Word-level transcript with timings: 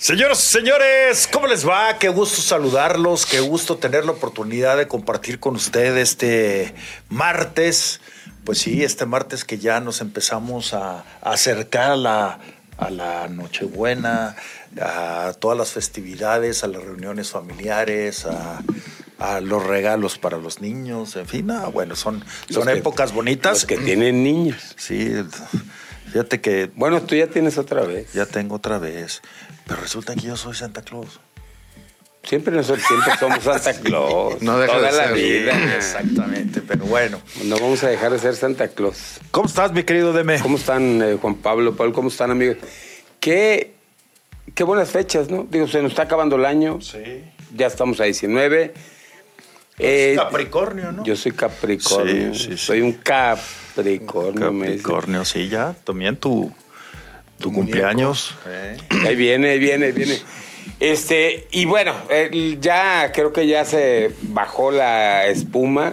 Señoras 0.00 0.42
y 0.42 0.46
señores, 0.46 1.28
¿cómo 1.30 1.46
les 1.46 1.68
va? 1.68 1.98
Qué 1.98 2.08
gusto 2.08 2.40
saludarlos, 2.40 3.26
qué 3.26 3.40
gusto 3.40 3.76
tener 3.76 4.06
la 4.06 4.12
oportunidad 4.12 4.78
de 4.78 4.88
compartir 4.88 5.38
con 5.38 5.56
ustedes 5.56 6.12
este 6.12 6.74
martes. 7.10 8.00
Pues 8.44 8.60
sí, 8.60 8.82
este 8.82 9.04
martes 9.04 9.44
que 9.44 9.58
ya 9.58 9.78
nos 9.80 10.00
empezamos 10.00 10.72
a, 10.72 11.04
acercar 11.20 11.90
a 11.90 11.96
la, 11.96 12.38
a 12.78 12.88
la 12.88 13.28
Nochebuena, 13.28 14.36
a 14.80 15.34
todas 15.38 15.58
las 15.58 15.72
festividades, 15.72 16.64
a 16.64 16.68
las 16.68 16.82
reuniones 16.82 17.28
familiares, 17.28 18.24
a, 18.24 18.62
a 19.18 19.42
los 19.42 19.66
regalos 19.66 20.16
para 20.16 20.38
los 20.38 20.62
niños, 20.62 21.14
en 21.16 21.26
fin, 21.26 21.50
ah, 21.50 21.66
bueno, 21.66 21.94
son, 21.94 22.24
son 22.48 22.70
épocas 22.70 23.12
bonitas. 23.12 23.52
Los 23.52 23.66
que 23.66 23.76
tienen 23.76 24.24
niños. 24.24 24.74
Sí, 24.78 25.12
fíjate 26.06 26.40
que 26.40 26.70
Bueno, 26.74 27.02
tú 27.02 27.16
ya 27.16 27.26
tienes 27.26 27.58
otra 27.58 27.82
vez. 27.82 28.14
ya 28.14 28.24
tengo 28.24 28.56
otra 28.56 28.78
vez, 28.78 29.20
pero 29.70 29.82
resulta 29.82 30.16
que 30.16 30.22
yo 30.22 30.36
soy 30.36 30.52
Santa 30.54 30.82
Claus. 30.82 31.20
Siempre 32.24 32.52
nosotros 32.56 32.84
siempre 32.84 33.12
somos 33.20 33.38
Santa 33.44 33.72
Claus. 33.80 34.42
No 34.42 34.58
deja 34.58 34.74
Toda 34.74 34.90
de 34.90 34.96
la 34.96 35.04
ser. 35.04 35.14
vida. 35.14 35.76
Exactamente, 35.76 36.60
pero 36.60 36.86
bueno. 36.86 37.20
No 37.44 37.56
vamos 37.56 37.84
a 37.84 37.88
dejar 37.88 38.10
de 38.10 38.18
ser 38.18 38.34
Santa 38.34 38.66
Claus. 38.66 39.20
¿Cómo 39.30 39.46
estás, 39.46 39.72
mi 39.72 39.84
querido 39.84 40.12
Deme? 40.12 40.40
¿Cómo 40.40 40.56
están, 40.56 41.00
eh, 41.00 41.16
Juan 41.22 41.36
Pablo, 41.36 41.76
Paul? 41.76 41.92
¿Cómo 41.92 42.08
están, 42.08 42.32
amigos? 42.32 42.56
Qué, 43.20 43.74
qué 44.56 44.64
buenas 44.64 44.90
fechas, 44.90 45.30
¿no? 45.30 45.46
Digo, 45.48 45.68
se 45.68 45.80
nos 45.82 45.92
está 45.92 46.02
acabando 46.02 46.34
el 46.34 46.46
año. 46.46 46.80
Sí. 46.80 47.22
Ya 47.54 47.68
estamos 47.68 48.00
a 48.00 48.04
19. 48.04 48.74
Eh, 49.78 50.14
Capricornio, 50.16 50.90
¿no? 50.90 51.04
Yo 51.04 51.14
soy 51.14 51.30
Capricornio. 51.30 52.34
Sí, 52.34 52.40
sí, 52.40 52.50
sí. 52.50 52.56
Soy 52.56 52.80
un 52.80 52.94
Capricornio. 52.94 54.50
Capricornio, 54.50 55.24
sí, 55.24 55.48
ya. 55.48 55.76
También 55.84 56.16
tu, 56.16 56.52
tu 57.40 57.52
cumpleaños. 57.52 58.36
Ahí 59.04 59.16
viene, 59.16 59.50
ahí 59.50 59.58
viene, 59.58 59.86
ahí 59.86 59.92
viene. 59.92 60.18
Este, 60.78 61.46
y 61.50 61.64
bueno, 61.64 61.94
eh, 62.08 62.58
ya 62.60 63.10
creo 63.12 63.32
que 63.32 63.46
ya 63.46 63.64
se 63.64 64.12
bajó 64.22 64.70
la 64.70 65.26
espuma 65.26 65.92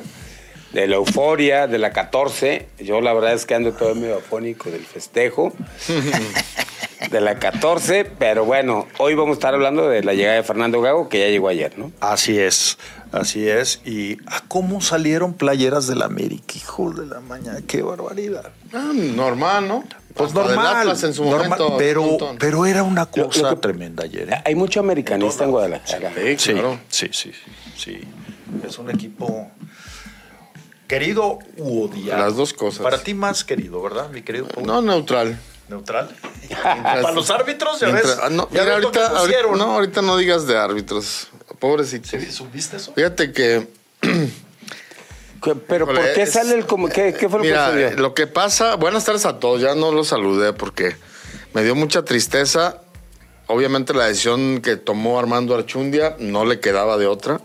de 0.78 0.86
la 0.88 0.98
euforia 0.98 1.66
de 1.66 1.80
la 1.80 1.92
14. 1.92 2.68
Yo 2.80 3.02
la 3.02 3.12
verdad 3.12 3.34
es 3.34 3.48
que 3.48 3.56
ando 3.56 3.74
todo 3.74 3.96
medio 3.96 4.18
afónico 4.18 4.70
del 4.70 4.86
festejo 4.86 5.52
de 7.12 7.20
la 7.22 7.40
14, 7.40 8.06
pero 8.06 8.46
bueno, 8.46 8.88
hoy 9.00 9.16
vamos 9.16 9.32
a 9.32 9.34
estar 9.40 9.54
hablando 9.56 9.90
de 9.90 10.04
la 10.04 10.14
llegada 10.14 10.36
de 10.36 10.44
Fernando 10.44 10.80
Gago, 10.82 11.10
que 11.10 11.20
ya 11.20 11.28
llegó 11.30 11.48
ayer, 11.48 11.78
¿no? 11.80 11.92
Así 12.00 12.38
es, 12.38 12.78
así 13.12 13.48
es. 13.50 13.82
¿Y 13.86 14.18
a 14.28 14.42
cómo 14.48 14.80
salieron 14.82 15.34
playeras 15.34 15.88
del 15.88 16.04
América? 16.04 16.54
Hijo 16.56 16.92
de 16.92 17.08
la 17.08 17.22
mañana, 17.22 17.60
qué 17.68 17.82
barbaridad. 17.82 18.52
Ah, 18.72 18.92
normal, 18.94 19.68
¿no? 19.68 19.84
Pues 20.14 20.30
Hasta 20.30 20.44
normal, 20.46 20.76
Atlas 20.78 21.04
en 21.04 21.14
su 21.16 21.24
normal, 21.26 21.50
momento. 21.60 21.78
pero, 21.78 22.18
pero 22.40 22.66
era 22.68 22.84
una 22.84 23.08
Lo- 23.16 23.24
lo 23.24 23.30
cosa 23.30 23.50
que- 23.52 23.56
tremenda 23.58 24.04
ayer. 24.04 24.30
¿eh? 24.32 24.42
Hay 24.46 24.54
mucho 24.54 24.80
americanista 24.80 25.44
en 25.44 25.52
Guadalajara. 25.52 26.12
Sí, 26.16 26.36
Sí, 26.38 26.52
claro. 26.54 26.80
sí, 26.90 27.08
sí, 27.12 27.32
sí, 27.34 27.52
sí. 27.76 28.00
Es 28.68 28.78
un 28.80 28.90
equipo 28.92 29.50
querido 30.88 31.40
u 31.58 31.84
odiado. 31.84 32.24
Las 32.24 32.36
dos 32.36 32.54
cosas. 32.54 32.82
Para 32.82 33.02
ti 33.04 33.14
más 33.14 33.44
querido, 33.44 33.82
¿verdad, 33.82 34.10
mi 34.10 34.22
querido 34.22 34.48
Paul? 34.48 34.66
No, 34.66 34.82
neutral. 34.82 35.40
Neutral. 35.70 36.10
Para 36.84 37.12
los 37.12 37.30
árbitros, 37.30 37.80
ya 37.80 37.88
ves. 37.88 38.06
Mientras- 38.06 38.20
ah, 38.24 38.30
no, 38.30 38.50
ya 38.52 38.64
mira, 38.64 38.76
ves 38.76 38.84
lo 38.84 38.92
que 38.92 39.00
ahorita, 39.00 39.20
ahorita- 39.20 39.22
pusieron. 39.38 39.58
no, 39.58 39.74
ahorita 39.76 40.02
no 40.02 40.18
digas 40.18 40.48
de 40.48 40.58
árbitros. 40.58 41.28
Pobrecito. 41.60 42.10
¿Sí? 42.10 42.32
¿Supiste 42.32 42.78
eso? 42.78 42.94
Fíjate 42.94 43.32
que. 43.34 43.68
¿Qué- 44.02 45.56
Pero 45.68 45.86
¿por 45.86 45.96
qué 46.14 46.24
es- 46.24 46.32
sale 46.34 46.56
el 46.56 46.66
como 46.66 46.90
qué, 46.90 47.14
qué 47.14 47.30
fue 47.30 47.40
lo 47.40 47.46
Mira, 47.46 47.68
que 47.68 47.72
sucedió? 47.84 48.00
lo 48.02 48.14
que 48.14 48.28
pasa. 48.28 48.76
Buenas 48.76 49.06
tardes 49.06 49.26
a 49.26 49.40
todos. 49.40 49.62
Ya 49.62 49.76
no 49.76 49.92
los 49.92 50.08
saludé 50.08 50.54
porque 50.54 50.96
me 51.54 51.64
dio 51.64 51.76
mucha 51.76 52.04
tristeza. 52.04 52.82
Obviamente 53.48 53.94
la 53.94 54.06
decisión 54.08 54.62
que 54.62 54.76
tomó 54.78 55.20
Armando 55.20 55.56
Archundia 55.56 56.16
no 56.20 56.44
le 56.46 56.60
quedaba 56.60 56.98
de 56.98 57.08
otra. 57.08 57.40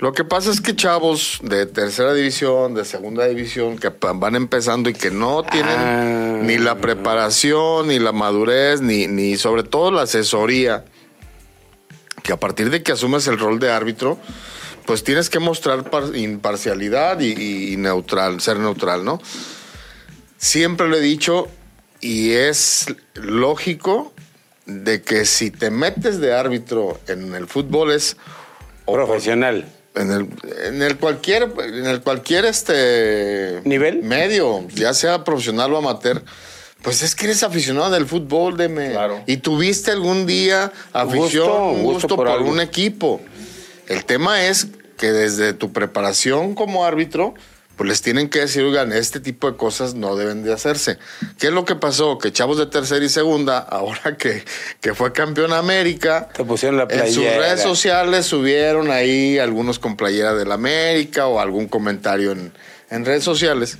Lo 0.00 0.12
que 0.12 0.22
pasa 0.22 0.50
es 0.52 0.60
que 0.60 0.76
chavos 0.76 1.40
de 1.42 1.66
tercera 1.66 2.14
división, 2.14 2.72
de 2.74 2.84
segunda 2.84 3.26
división, 3.26 3.78
que 3.78 3.88
van 4.00 4.36
empezando 4.36 4.88
y 4.90 4.94
que 4.94 5.10
no 5.10 5.42
tienen 5.42 5.76
Ah. 5.76 6.38
ni 6.42 6.56
la 6.56 6.76
preparación, 6.76 7.88
ni 7.88 7.98
la 7.98 8.12
madurez, 8.12 8.80
ni, 8.80 9.08
ni 9.08 9.36
sobre 9.36 9.64
todo 9.64 9.90
la 9.90 10.02
asesoría, 10.02 10.84
que 12.22 12.32
a 12.32 12.36
partir 12.36 12.70
de 12.70 12.82
que 12.84 12.92
asumes 12.92 13.26
el 13.26 13.40
rol 13.40 13.58
de 13.58 13.72
árbitro, 13.72 14.18
pues 14.86 15.02
tienes 15.02 15.28
que 15.30 15.40
mostrar 15.40 15.90
par- 15.90 16.14
imparcialidad 16.14 17.18
y, 17.18 17.72
y 17.72 17.76
neutral, 17.76 18.40
ser 18.40 18.58
neutral, 18.60 19.04
¿no? 19.04 19.20
Siempre 20.36 20.86
lo 20.88 20.96
he 20.96 21.00
dicho 21.00 21.48
y 22.00 22.30
es 22.34 22.86
lógico 23.14 24.12
de 24.66 25.02
que 25.02 25.24
si 25.24 25.50
te 25.50 25.70
metes 25.72 26.20
de 26.20 26.34
árbitro 26.34 27.00
en 27.08 27.34
el 27.34 27.48
fútbol 27.48 27.90
es 27.90 28.16
Profesional. 28.86 29.66
En 29.98 30.10
el, 30.12 30.28
en 30.66 30.82
el 30.82 30.96
cualquier, 30.96 31.52
en 31.64 31.86
el 31.86 32.00
cualquier 32.00 32.44
este 32.44 33.60
¿Nivel? 33.64 34.02
medio, 34.02 34.66
ya 34.74 34.94
sea 34.94 35.24
profesional 35.24 35.72
o 35.74 35.78
amateur, 35.78 36.22
pues 36.82 37.02
es 37.02 37.14
que 37.14 37.26
eres 37.26 37.42
aficionado 37.42 37.90
del 37.90 38.06
fútbol, 38.06 38.56
deme. 38.56 38.92
Claro. 38.92 39.22
Y 39.26 39.38
tuviste 39.38 39.90
algún 39.90 40.26
día 40.26 40.72
afición, 40.92 41.48
Gusto, 41.48 41.68
un 41.70 41.82
gusto 41.82 41.92
gusto 41.92 42.16
por 42.16 42.26
por, 42.26 42.36
algo. 42.36 42.50
un 42.50 42.60
equipo. 42.60 43.20
El 43.88 44.04
tema 44.04 44.44
es 44.46 44.68
que 44.96 45.12
desde 45.12 45.52
tu 45.52 45.72
preparación 45.72 46.54
como 46.54 46.84
árbitro, 46.84 47.34
pues 47.78 47.88
les 47.88 48.02
tienen 48.02 48.28
que 48.28 48.40
decir, 48.40 48.62
oigan, 48.64 48.92
este 48.92 49.20
tipo 49.20 49.50
de 49.50 49.56
cosas 49.56 49.94
no 49.94 50.16
deben 50.16 50.42
de 50.42 50.52
hacerse. 50.52 50.98
¿Qué 51.38 51.46
es 51.46 51.52
lo 51.52 51.64
que 51.64 51.76
pasó? 51.76 52.18
Que 52.18 52.32
chavos 52.32 52.58
de 52.58 52.66
tercera 52.66 53.02
y 53.04 53.08
segunda, 53.08 53.58
ahora 53.70 54.16
que, 54.18 54.44
que 54.82 54.94
fue 54.94 55.12
campeón 55.12 55.52
América, 55.54 56.28
Te 56.36 56.44
pusieron 56.44 56.76
la 56.76 56.82
en 56.90 57.06
sus 57.06 57.16
playera. 57.22 57.38
redes 57.38 57.62
sociales 57.62 58.26
subieron 58.26 58.90
ahí 58.90 59.38
algunos 59.38 59.78
con 59.78 59.96
playera 59.96 60.34
del 60.34 60.52
América 60.52 61.28
o 61.28 61.40
algún 61.40 61.68
comentario 61.68 62.32
en, 62.32 62.52
en 62.90 63.04
redes 63.06 63.24
sociales. 63.24 63.78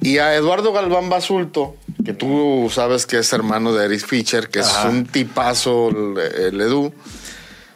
Y 0.00 0.18
a 0.18 0.34
Eduardo 0.34 0.72
Galván 0.72 1.08
Basulto, 1.08 1.74
que 2.04 2.12
tú 2.12 2.70
sabes 2.72 3.06
que 3.06 3.18
es 3.18 3.32
hermano 3.32 3.72
de 3.74 3.86
Eric 3.86 4.06
Fischer, 4.06 4.48
que 4.48 4.60
Ajá. 4.60 4.82
es 4.88 4.94
un 4.94 5.06
tipazo 5.06 5.88
el, 5.88 6.18
el 6.54 6.60
Edu, 6.60 6.92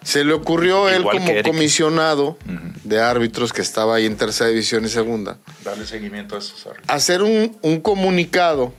se 0.02 0.24
le 0.24 0.32
ocurrió 0.32 0.88
él 0.88 1.00
Igual 1.00 1.18
como 1.18 1.42
comisionado 1.42 2.38
de 2.84 3.00
árbitros 3.00 3.52
que 3.52 3.62
estaba 3.62 3.96
ahí 3.96 4.06
en 4.06 4.16
tercera 4.16 4.48
división 4.50 4.84
y 4.84 4.88
segunda, 4.88 5.38
Darle 5.64 5.86
seguimiento 5.86 6.36
a 6.36 6.38
esos 6.38 6.66
árbitros. 6.66 6.88
hacer 6.88 7.22
un, 7.22 7.56
un 7.62 7.80
comunicado 7.80 8.72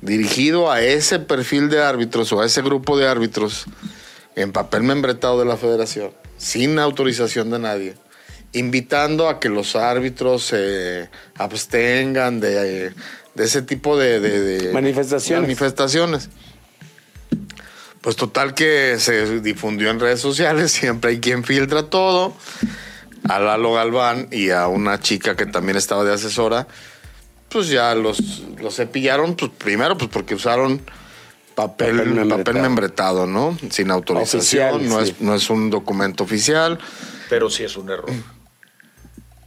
dirigido 0.00 0.70
a 0.70 0.80
ese 0.82 1.18
perfil 1.18 1.68
de 1.68 1.82
árbitros 1.82 2.32
o 2.32 2.40
a 2.40 2.46
ese 2.46 2.62
grupo 2.62 2.96
de 2.98 3.06
árbitros 3.08 3.64
en 4.34 4.52
papel 4.52 4.82
membretado 4.82 5.38
de 5.38 5.44
la 5.44 5.56
federación, 5.56 6.10
sin 6.38 6.78
autorización 6.78 7.50
de 7.50 7.58
nadie, 7.58 7.94
invitando 8.52 9.28
a 9.28 9.38
que 9.38 9.48
los 9.48 9.76
árbitros 9.76 10.44
se 10.44 11.08
abstengan 11.36 12.40
de, 12.40 12.92
de 13.34 13.44
ese 13.44 13.62
tipo 13.62 13.96
de, 13.98 14.20
de- 14.20 14.40
de 14.40 14.72
Manifestaciones. 14.72 15.42
manifestaciones. 15.42 16.28
Pues 18.02 18.16
total 18.16 18.52
que 18.52 18.96
se 18.98 19.40
difundió 19.40 19.90
en 19.90 20.00
redes 20.00 20.20
sociales, 20.20 20.72
siempre 20.72 21.12
hay 21.12 21.20
quien 21.20 21.44
filtra 21.44 21.84
todo. 21.84 22.34
A 23.28 23.38
Lalo 23.38 23.72
Galván 23.72 24.28
y 24.32 24.50
a 24.50 24.66
una 24.66 25.00
chica 25.00 25.36
que 25.36 25.46
también 25.46 25.78
estaba 25.78 26.02
de 26.02 26.12
asesora, 26.12 26.66
pues 27.48 27.68
ya 27.68 27.94
los, 27.94 28.42
los 28.60 28.74
cepillaron, 28.74 29.36
pues 29.36 29.52
primero 29.56 29.96
pues 29.96 30.10
porque 30.10 30.34
usaron 30.34 30.82
papel, 31.54 31.98
Papel 31.98 32.28
papel, 32.28 32.54
membretado. 32.56 33.26
¿no? 33.26 33.56
Sin 33.70 33.90
autorización, 33.92 34.74
Oficial, 34.74 34.88
no, 34.88 35.04
sí. 35.04 35.10
es, 35.12 35.20
no 35.20 35.34
es 35.36 35.50
un 35.50 35.70
documento 35.70 36.24
oficial. 36.24 36.78
Pero 37.28 37.48
sí 37.48 37.62
es 37.62 37.76
un 37.76 37.90
error. 37.90 38.10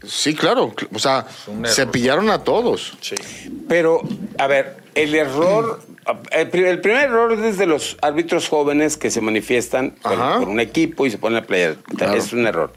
Sí, 0.07 0.35
claro, 0.35 0.73
o 0.93 0.99
sea, 0.99 1.25
cepillaron 1.65 2.29
a 2.29 2.43
todos. 2.43 2.93
Sí. 3.01 3.15
Pero, 3.67 4.01
a 4.37 4.47
ver, 4.47 4.77
el 4.93 5.15
error, 5.15 5.81
el, 6.31 6.49
pri- 6.49 6.65
el 6.65 6.81
primer 6.81 7.05
error 7.05 7.33
es 7.33 7.41
desde 7.41 7.65
los 7.65 7.97
árbitros 8.01 8.47
jóvenes 8.49 8.97
que 8.97 9.09
se 9.11 9.21
manifiestan 9.21 9.91
por, 10.01 10.13
Ajá. 10.13 10.39
por 10.39 10.49
un 10.49 10.59
equipo 10.59 11.05
y 11.05 11.11
se 11.11 11.17
ponen 11.17 11.35
la 11.41 11.45
playera. 11.47 11.75
Claro. 11.97 12.13
Es 12.15 12.31
un 12.33 12.45
error. 12.47 12.73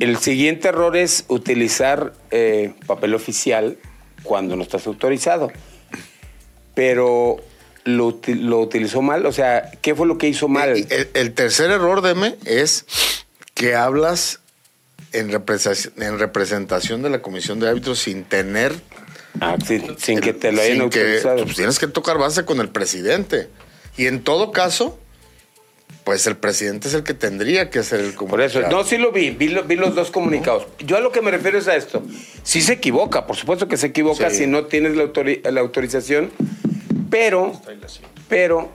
El 0.00 0.16
siguiente 0.18 0.68
error 0.68 0.96
es 0.96 1.24
utilizar 1.28 2.12
eh, 2.30 2.72
papel 2.86 3.14
oficial 3.14 3.78
cuando 4.22 4.54
no 4.56 4.62
estás 4.62 4.86
autorizado. 4.86 5.50
Pero 6.74 7.36
lo, 7.84 8.20
lo 8.26 8.60
utilizó 8.60 9.02
mal, 9.02 9.26
o 9.26 9.32
sea, 9.32 9.70
¿qué 9.82 9.94
fue 9.94 10.06
lo 10.06 10.18
que 10.18 10.28
hizo 10.28 10.46
mal? 10.48 10.76
Y 10.78 10.86
El, 10.90 11.08
el 11.14 11.32
tercer 11.34 11.70
error, 11.70 12.02
Deme, 12.02 12.36
es 12.44 12.84
que 13.54 13.74
hablas 13.74 14.38
en 15.12 15.32
representación 15.32 17.02
de 17.02 17.10
la 17.10 17.22
comisión 17.22 17.58
de 17.58 17.68
árbitros 17.68 17.98
sin 17.98 18.22
tener. 18.24 18.74
Ah, 19.40 19.56
sin, 19.64 19.98
sin 19.98 20.20
que 20.20 20.32
te 20.32 20.52
lo 20.52 20.60
hayan 20.60 20.78
sin 20.78 20.90
que- 20.90 21.00
autorizado. 21.00 21.44
pues 21.44 21.56
tienes 21.56 21.78
que 21.78 21.86
tocar 21.86 22.18
base 22.18 22.44
con 22.44 22.60
el 22.60 22.68
presidente. 22.70 23.48
Y 23.96 24.06
en 24.06 24.22
todo 24.22 24.52
caso, 24.52 24.98
pues 26.04 26.26
el 26.26 26.36
presidente 26.36 26.88
es 26.88 26.94
el 26.94 27.02
que 27.04 27.14
tendría 27.14 27.68
que 27.70 27.80
hacer 27.80 28.00
el 28.00 28.14
Por 28.14 28.40
eso, 28.40 28.54
comunicado. 28.60 28.70
no, 28.70 28.84
sí 28.88 28.96
lo 28.96 29.12
vi, 29.12 29.30
vi, 29.30 29.48
lo- 29.48 29.64
vi 29.64 29.76
los 29.76 29.94
dos 29.94 30.10
comunicados. 30.10 30.66
Yo 30.78 30.96
a 30.96 31.00
lo 31.00 31.12
que 31.12 31.20
me 31.20 31.30
refiero 31.30 31.58
es 31.58 31.68
a 31.68 31.76
esto. 31.76 32.02
Sí 32.42 32.62
se 32.62 32.74
equivoca, 32.74 33.26
por 33.26 33.36
supuesto 33.36 33.68
que 33.68 33.76
se 33.76 33.88
equivoca 33.88 34.30
Sí. 34.30 34.36
si 34.38 34.46
no 34.46 34.64
tienes 34.66 34.96
la, 34.96 35.04
autori- 35.04 35.42
la 35.50 35.60
autorización, 35.60 36.30
pero, 37.10 37.60
pero 38.28 38.70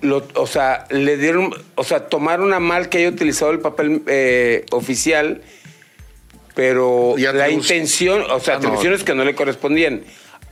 lo, 0.00 0.26
o 0.34 0.46
sea, 0.46 0.86
le 0.90 1.16
dieron, 1.16 1.52
o 1.74 1.84
sea, 1.84 2.06
tomaron 2.08 2.52
a 2.52 2.60
mal 2.60 2.88
que 2.88 2.98
haya 2.98 3.08
utilizado 3.08 3.50
el 3.50 3.58
papel 3.60 4.02
eh, 4.06 4.64
oficial, 4.70 5.42
pero 6.58 7.14
la 7.16 7.48
intención, 7.50 8.22
o 8.28 8.40
sea, 8.40 8.54
Ah, 8.54 8.58
no. 8.58 8.66
atribuciones 8.66 9.04
que 9.04 9.14
no 9.14 9.22
le 9.24 9.36
correspondían. 9.36 10.02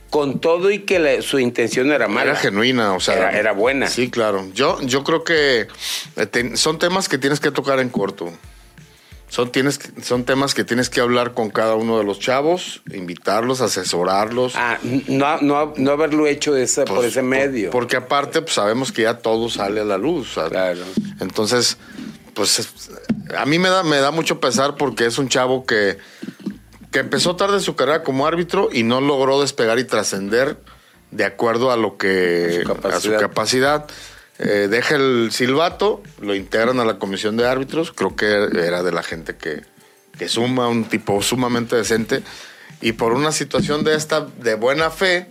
Con 0.09 0.39
todo 0.39 0.71
y 0.71 0.79
que 0.79 0.99
la- 0.99 1.21
su 1.21 1.37
intención 1.37 1.91
era 1.91 2.07
mala. 2.07 2.31
Era 2.31 2.39
genuina, 2.39 2.93
o 2.93 3.01
sea. 3.01 3.15
Era- 3.15 3.37
era 3.37 3.51
buena. 3.51 3.87
Sí, 3.87 4.09
claro. 4.09 4.47
Yo, 4.53 4.79
yo 4.83 5.03
creo 5.03 5.25
que 5.25 5.67
eh, 6.15 6.25
te- 6.27 6.55
son 6.55 6.79
temas 6.79 7.09
que 7.09 7.17
tienes 7.17 7.41
que 7.41 7.51
tocar 7.51 7.81
en 7.81 7.89
corto. 7.89 8.31
Son, 9.27 9.51
tienes, 9.51 9.81
son 10.01 10.23
temas 10.23 10.53
que 10.53 10.63
tienes 10.63 10.89
que 10.89 11.01
hablar 11.01 11.33
con 11.33 11.49
cada 11.49 11.75
uno 11.75 11.97
de 11.97 12.05
los 12.05 12.21
chavos, 12.21 12.81
invitarlos, 12.93 13.59
asesorarlos. 13.59 14.53
Ah, 14.55 14.77
no, 15.09 15.41
no, 15.41 15.73
no 15.75 15.91
haberlo 15.91 16.25
hecho 16.25 16.53
por 16.85 16.85
Pues, 16.85 17.07
ese 17.09 17.21
medio. 17.21 17.69
Porque 17.71 17.97
aparte, 17.97 18.41
pues, 18.41 18.53
sabemos 18.53 18.93
que 18.93 19.01
ya 19.01 19.15
todo 19.15 19.49
sale 19.49 19.81
a 19.81 19.83
la 19.83 19.97
luz. 19.97 20.35
sea, 20.35 20.47
Claro. 20.47 20.79
Entonces, 21.19 21.77
pues 22.37 22.59
es- 22.59 22.91
a 23.37 23.45
mí 23.45 23.59
me 23.59 23.67
da, 23.67 23.83
me 23.83 23.97
da 23.97 24.11
mucho 24.11 24.39
pesar 24.39 24.75
porque 24.77 25.05
es 25.05 25.17
un 25.17 25.27
chavo 25.27 25.65
que, 25.65 25.97
que 26.91 26.99
empezó 26.99 27.35
tarde 27.35 27.59
su 27.59 27.75
carrera 27.75 28.03
como 28.03 28.25
árbitro 28.27 28.69
y 28.71 28.83
no 28.83 29.01
logró 29.01 29.41
despegar 29.41 29.79
y 29.79 29.83
trascender 29.83 30.55
de 31.11 31.25
acuerdo 31.25 31.71
a 31.71 31.77
lo 31.77 31.97
que 31.97 32.45
A 32.47 32.51
su 32.53 32.59
a 32.59 32.61
su 32.61 32.81
capacidad. 32.81 33.19
capacidad. 33.19 33.87
Eh, 34.39 34.67
deja 34.69 34.95
el 34.95 35.29
silbato, 35.31 36.03
lo 36.21 36.35
integran 36.35 36.79
a 36.79 36.85
la 36.85 36.99
comisión 36.99 37.37
de 37.37 37.47
árbitros, 37.47 37.91
creo 37.91 38.15
que 38.15 38.27
era 38.65 38.83
de 38.83 38.91
la 38.91 39.01
gente 39.01 39.35
que, 39.35 39.63
que 40.17 40.29
suma, 40.29 40.67
un 40.69 40.85
tipo 40.85 41.21
sumamente 41.23 41.75
decente, 41.75 42.21
y 42.79 42.91
por 42.91 43.13
una 43.13 43.31
situación 43.31 43.83
de 43.83 43.95
esta 43.95 44.21
de 44.21 44.53
buena 44.53 44.91
fe, 44.91 45.27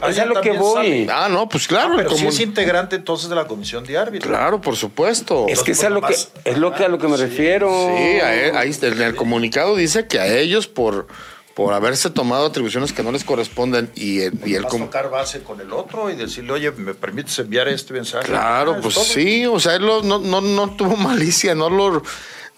Pues, 0.00 0.02
Ah, 0.04 0.10
es 0.10 0.18
a 0.18 0.24
lo 0.26 0.40
que 0.40 0.52
voy. 0.52 0.74
sale. 0.74 1.06
ah, 1.10 1.28
no, 1.30 1.48
pues 1.48 1.66
claro, 1.68 1.94
Pero 1.96 2.10
sí 2.10 2.16
como- 2.16 2.28
es 2.30 2.40
integrante 2.40 2.96
entonces 2.96 3.28
de 3.28 3.36
la 3.36 3.46
comisión 3.46 3.84
de 3.84 3.96
árbitros. 3.98 4.30
claro, 4.30 4.60
por 4.60 4.76
supuesto. 4.76 5.46
Es 5.48 5.62
que 5.62 5.72
es 5.72 5.84
a 5.84 5.90
lo 5.90 6.00
que, 6.02 6.14
es 6.14 6.58
lo 6.58 6.72
que 6.74 6.84
a 6.84 6.88
lo 6.88 6.98
que 6.98 7.08
me 7.08 7.16
sí, 7.16 7.22
refiero. 7.24 7.70
Sí, 7.70 8.02
él- 8.22 8.56
ahí 8.56 8.70
está, 8.70 8.86
en 8.88 9.00
el 9.02 9.14
comunicado 9.14 9.76
dice 9.76 10.06
que 10.06 10.18
a 10.20 10.26
ellos 10.38 10.66
por, 10.68 11.06
por 11.54 11.74
haberse 11.74 12.08
tomado 12.10 12.46
atribuciones 12.46 12.92
que 12.94 13.02
no 13.02 13.12
les 13.12 13.24
corresponden 13.24 13.90
y, 13.94 14.20
el- 14.20 14.38
y 14.46 14.54
él 14.54 14.62
Vas 14.62 14.68
a 14.68 14.70
como... 14.70 14.84
tocar 14.86 15.10
base 15.10 15.42
con 15.42 15.60
el 15.60 15.72
otro 15.72 16.08
y 16.10 16.14
decirle, 16.16 16.52
oye, 16.52 16.70
¿me 16.72 16.94
permites 16.94 17.38
enviar 17.38 17.68
este 17.68 17.92
mensaje? 17.92 18.26
Claro, 18.28 18.72
Ah, 18.72 18.76
es 18.78 18.82
pues 18.82 18.94
todo. 18.94 19.04
sí, 19.04 19.44
o 19.46 19.60
sea, 19.60 19.74
él 19.76 19.82
lo- 19.84 20.02
no, 20.02 20.18
no, 20.18 20.40
no 20.40 20.70
tuvo 20.76 20.96
malicia, 20.96 21.54
no 21.54 21.68
lo 21.68 22.02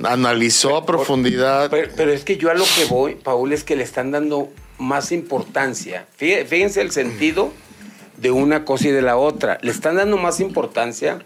analizó 0.03 0.77
a 0.77 0.87
profundidad. 0.87 1.71
Pero, 1.71 1.91
pero 1.97 2.13
es 2.13 2.25
que 2.25 2.37
yo 2.37 2.51
a 2.51 2.55
lo 2.55 2.65
que 2.65 2.85
voy, 2.87 3.15
Paul, 3.17 3.53
es 3.53 3.65
que 3.65 3.77
le 3.77 3.83
están 3.85 4.11
dando 4.11 4.49
más 4.79 5.13
importancia. 5.13 6.07
Fí- 6.19 6.45
Fíjense 6.47 6.81
el 6.81 6.91
sentido 6.91 7.53
de 8.17 8.31
una 8.31 8.65
cosa 8.65 8.89
y 8.89 8.91
de 8.93 9.03
la 9.03 9.17
otra. 9.17 9.59
Le 9.63 9.71
están 9.71 9.97
dando 9.97 10.17
más 10.17 10.41
importancia 10.41 11.19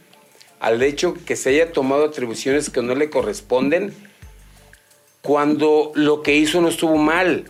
al 0.60 0.82
hecho 0.82 1.14
que 1.26 1.36
se 1.36 1.50
haya 1.50 1.72
tomado 1.72 2.04
atribuciones 2.06 2.70
que 2.70 2.82
no 2.82 2.94
le 2.94 3.10
corresponden 3.10 3.94
cuando 5.22 5.92
lo 5.94 6.22
que 6.22 6.34
hizo 6.36 6.60
no 6.60 6.68
estuvo 6.68 6.96
mal. 6.96 7.44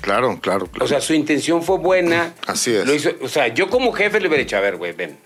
Claro, 0.00 0.38
claro, 0.40 0.66
claro. 0.66 0.84
O 0.84 0.88
sea, 0.88 1.00
su 1.00 1.14
intención 1.14 1.62
fue 1.62 1.78
buena. 1.78 2.34
Así 2.46 2.74
es. 2.74 2.86
Lo 2.86 2.94
hizo- 2.94 3.14
o 3.20 3.28
sea, 3.28 3.48
yo 3.48 3.68
como 3.68 3.92
jefe 3.92 4.20
le 4.20 4.28
hubiera 4.28 4.42
dicho, 4.42 4.56
a 4.56 4.60
ver, 4.60 4.76
güey, 4.76 4.92
ven, 4.92 5.18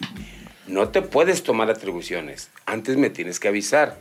no 0.67 0.89
te 0.89 1.03
puedes 1.03 1.43
tomar 1.43 1.71
atribuciones. 1.71 2.51
Antes 2.67 2.97
me 2.97 3.11
tienes 3.11 3.39
que 3.39 3.49
avisar. 3.49 3.99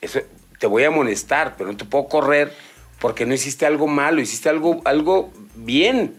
Eso, 0.00 0.20
te 0.58 0.66
voy 0.66 0.84
a 0.84 0.88
amonestar, 0.88 1.54
pero 1.58 1.70
no 1.70 1.76
te 1.76 1.84
puedo 1.84 2.06
correr 2.08 2.52
porque 2.98 3.26
no 3.26 3.34
hiciste 3.34 3.66
algo 3.66 3.86
malo, 3.86 4.20
hiciste 4.20 4.48
algo, 4.48 4.80
algo 4.84 5.32
bien. 5.54 6.14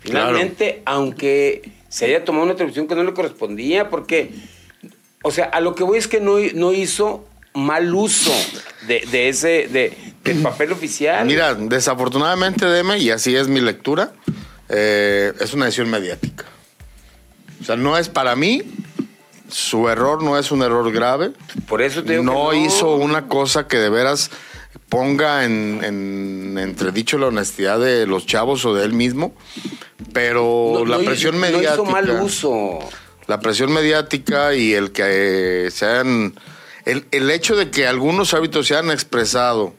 Finalmente, 0.00 0.82
aunque 0.86 1.70
se 1.88 2.06
haya 2.06 2.24
tomado 2.24 2.44
una 2.44 2.54
atribución 2.54 2.86
que 2.86 2.94
no 2.94 3.04
le 3.04 3.12
correspondía, 3.12 3.90
porque, 3.90 4.30
o 5.22 5.30
sea, 5.30 5.46
a 5.46 5.60
lo 5.60 5.74
que 5.74 5.84
voy 5.84 5.98
es 5.98 6.08
que 6.08 6.20
no, 6.20 6.38
no 6.54 6.72
hizo 6.72 7.26
mal 7.52 7.94
uso 7.94 8.32
de, 8.86 9.06
de 9.10 9.28
ese, 9.28 9.68
de, 9.68 9.92
del 10.24 10.38
papel 10.42 10.72
oficial. 10.72 11.26
Mira, 11.26 11.54
desafortunadamente, 11.54 12.64
Deme, 12.66 12.98
y 12.98 13.10
así 13.10 13.36
es 13.36 13.48
mi 13.48 13.60
lectura, 13.60 14.12
eh, 14.68 15.32
es 15.40 15.52
una 15.52 15.66
decisión 15.66 15.90
mediática. 15.90 16.44
O 17.60 17.64
sea, 17.64 17.76
no 17.76 17.98
es 17.98 18.08
para 18.08 18.36
mí, 18.36 18.62
su 19.48 19.88
error 19.88 20.22
no 20.22 20.38
es 20.38 20.50
un 20.50 20.62
error 20.62 20.90
grave. 20.92 21.32
Por 21.68 21.82
eso 21.82 22.02
te 22.02 22.12
digo 22.12 22.24
no, 22.24 22.50
que 22.50 22.58
hizo 22.58 22.94
una 22.94 23.26
cosa 23.26 23.66
que 23.66 23.76
de 23.76 23.90
veras 23.90 24.30
ponga 24.88 25.44
en, 25.44 25.80
en 25.84 26.58
entredicho 26.58 27.18
la 27.18 27.26
honestidad 27.28 27.78
de 27.80 28.06
los 28.06 28.26
chavos 28.26 28.64
o 28.64 28.74
de 28.74 28.84
él 28.84 28.92
mismo, 28.92 29.34
pero 30.12 30.72
No- 30.74 30.84
la 30.84 30.98
no 30.98 31.04
presión 31.04 31.38
mediática. 31.38 31.74
hizo 31.74 31.84
mal 31.84 32.10
uso. 32.22 32.78
La 33.26 33.38
presión 33.40 33.72
mediática 33.72 34.54
y 34.54 34.72
el 34.74 34.90
que 34.92 35.66
eh, 35.66 35.70
se 35.70 35.86
hayan. 35.86 36.34
El, 36.84 37.04
el 37.12 37.30
hecho 37.30 37.54
de 37.56 37.70
que 37.70 37.86
algunos 37.86 38.34
árbitros 38.34 38.66
se 38.66 38.74
hayan 38.74 38.90
expresado 38.90 39.74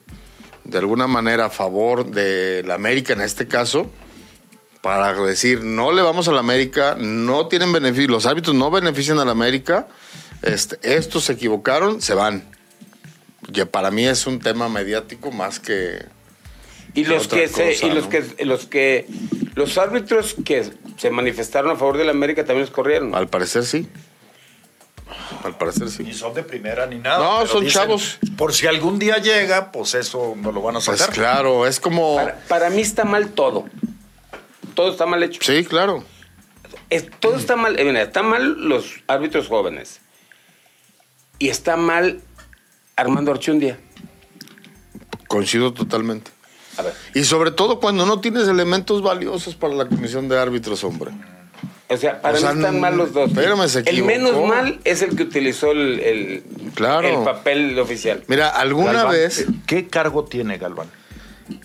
de 0.63 0.77
alguna 0.77 1.07
manera 1.07 1.45
a 1.45 1.49
favor 1.49 2.05
de 2.11 2.63
la 2.65 2.75
América 2.75 3.13
en 3.13 3.21
este 3.21 3.47
caso, 3.47 3.89
para 4.81 5.13
decir 5.13 5.63
no 5.63 5.91
le 5.91 6.01
vamos 6.01 6.27
a 6.27 6.31
la 6.31 6.39
América, 6.39 6.95
no 6.97 7.47
tienen 7.47 7.73
beneficio, 7.73 8.09
los 8.09 8.25
árbitros 8.25 8.55
no 8.55 8.71
benefician 8.71 9.19
a 9.19 9.25
la 9.25 9.31
América, 9.31 9.87
este, 10.43 10.77
estos 10.83 11.25
se 11.25 11.33
equivocaron, 11.33 12.01
se 12.01 12.13
van. 12.13 12.43
Ya 13.49 13.65
para 13.65 13.91
mí 13.91 14.05
es 14.07 14.27
un 14.27 14.39
tema 14.39 14.69
mediático 14.69 15.31
más 15.31 15.59
que. 15.59 16.05
Y 16.93 17.05
los 17.05 17.25
otra 17.25 17.39
que 17.39 17.47
se, 17.47 17.85
y 17.87 17.89
los 17.91 18.07
que 18.07 18.45
los 18.45 18.65
que 18.67 19.07
los 19.55 19.77
árbitros 19.77 20.35
que 20.45 20.69
se 20.97 21.09
manifestaron 21.09 21.71
a 21.71 21.75
favor 21.75 21.97
de 21.97 22.03
la 22.05 22.11
América 22.11 22.43
también 22.45 22.61
los 22.65 22.71
corrieron. 22.71 23.15
Al 23.15 23.29
parecer 23.29 23.63
sí. 23.65 23.87
Al 25.43 25.57
parecer 25.57 25.89
sí. 25.89 26.03
Ni 26.03 26.13
son 26.13 26.33
de 26.33 26.43
primera 26.43 26.85
ni 26.85 26.97
nada. 26.97 27.17
No, 27.19 27.47
son 27.47 27.63
dicen, 27.63 27.81
chavos. 27.81 28.19
Por 28.37 28.53
si 28.53 28.67
algún 28.67 28.99
día 28.99 29.17
llega, 29.17 29.71
pues 29.71 29.95
eso 29.95 30.33
no 30.37 30.51
lo 30.51 30.61
van 30.61 30.75
a 30.75 30.79
Pues 30.79 30.99
sacar. 30.99 31.15
claro, 31.15 31.65
es 31.65 31.79
como. 31.79 32.15
Para, 32.17 32.35
para 32.47 32.69
mí 32.69 32.81
está 32.81 33.03
mal 33.05 33.29
todo. 33.29 33.65
Todo 34.75 34.91
está 34.91 35.05
mal 35.05 35.23
hecho. 35.23 35.39
Sí, 35.43 35.65
claro. 35.65 36.03
Es- 36.89 37.09
todo 37.19 37.37
está 37.37 37.55
mal. 37.55 37.79
eh, 37.79 37.85
mira, 37.85 38.01
está 38.03 38.21
mal 38.21 38.67
los 38.67 39.01
árbitros 39.07 39.47
jóvenes. 39.47 39.99
Y 41.39 41.49
está 41.49 41.75
mal 41.75 42.21
Armando 42.95 43.31
Archundia. 43.31 43.77
Coincido 45.27 45.73
totalmente. 45.73 46.31
A 46.77 46.83
ver. 46.83 46.93
Y 47.15 47.23
sobre 47.23 47.51
todo 47.51 47.79
cuando 47.79 48.05
no 48.05 48.19
tienes 48.21 48.47
elementos 48.47 49.01
valiosos 49.01 49.55
para 49.55 49.73
la 49.73 49.85
comisión 49.87 50.27
de 50.29 50.37
árbitros, 50.39 50.83
hombre. 50.83 51.11
O 51.89 51.97
sea, 51.97 52.21
para 52.21 52.37
O 52.37 52.41
sea, 52.41 52.53
mí 52.53 52.59
están 52.59 52.79
mal 52.79 52.95
los 52.97 53.11
dos. 53.11 53.29
espérame, 53.29 53.67
se 53.67 53.79
el 53.81 54.03
menos 54.03 54.47
mal 54.47 54.79
es 54.85 55.01
el 55.01 55.15
que 55.15 55.23
utilizó 55.23 55.71
el, 55.71 55.99
el, 55.99 56.43
Claro. 56.73 57.07
el 57.19 57.23
papel 57.25 57.77
oficial. 57.79 58.23
Mira, 58.27 58.47
alguna 58.49 58.93
Galván, 58.93 59.11
vez 59.11 59.45
¿Qué 59.67 59.87
cargo 59.87 60.23
tiene 60.23 60.57
Galván? 60.57 60.87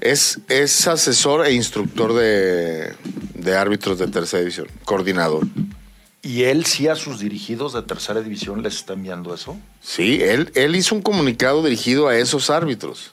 es, 0.00 0.40
es 0.48 0.88
asesor 0.88 1.46
e 1.46 1.52
instructor 1.52 2.12
de, 2.12 2.92
de 3.34 3.56
árbitros 3.56 3.98
de 4.00 4.08
tercera 4.08 4.40
división, 4.40 4.66
coordinador. 4.84 5.46
¿Y 6.26 6.42
él 6.42 6.64
sí 6.66 6.88
a 6.88 6.96
sus 6.96 7.20
dirigidos 7.20 7.72
de 7.72 7.82
tercera 7.82 8.20
división 8.20 8.62
les 8.64 8.74
está 8.74 8.94
enviando 8.94 9.32
eso? 9.32 9.56
Sí, 9.80 10.18
él, 10.20 10.50
él 10.56 10.74
hizo 10.74 10.96
un 10.96 11.02
comunicado 11.02 11.62
dirigido 11.62 12.08
a 12.08 12.16
esos 12.16 12.50
árbitros. 12.50 13.12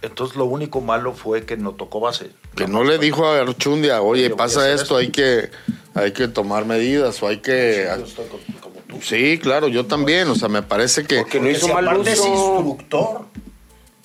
Entonces 0.00 0.34
lo 0.36 0.46
único 0.46 0.80
malo 0.80 1.12
fue 1.12 1.44
que 1.44 1.58
no 1.58 1.72
tocó 1.72 2.00
base. 2.00 2.30
Que 2.56 2.66
no 2.66 2.82
le 2.82 2.96
dijo 2.98 3.26
a 3.26 3.40
Archundia, 3.40 4.00
oye, 4.00 4.30
pasa 4.30 4.70
esto, 4.72 4.82
esto". 4.82 4.96
hay 4.96 5.08
que, 5.10 5.50
hay 5.94 6.12
que 6.12 6.28
tomar 6.28 6.64
medidas 6.64 7.22
o 7.22 7.26
hay 7.28 7.38
que... 7.38 7.86
Yo 7.98 8.04
estoy 8.06 8.24
con- 8.26 8.40
como 8.60 8.76
tú. 8.88 9.00
Sí, 9.02 9.38
claro, 9.38 9.68
yo 9.68 9.84
también. 9.84 10.28
O 10.28 10.34
sea, 10.34 10.48
me 10.48 10.62
parece 10.62 11.04
que... 11.04 11.18
Porque 11.18 11.40
no 11.40 11.50
hizo 11.50 11.66
si 11.66 11.72
mal 11.74 11.88
aparte 11.88 12.12
es 12.12 12.20
uso. 12.20 12.28
instructor. 12.60 13.26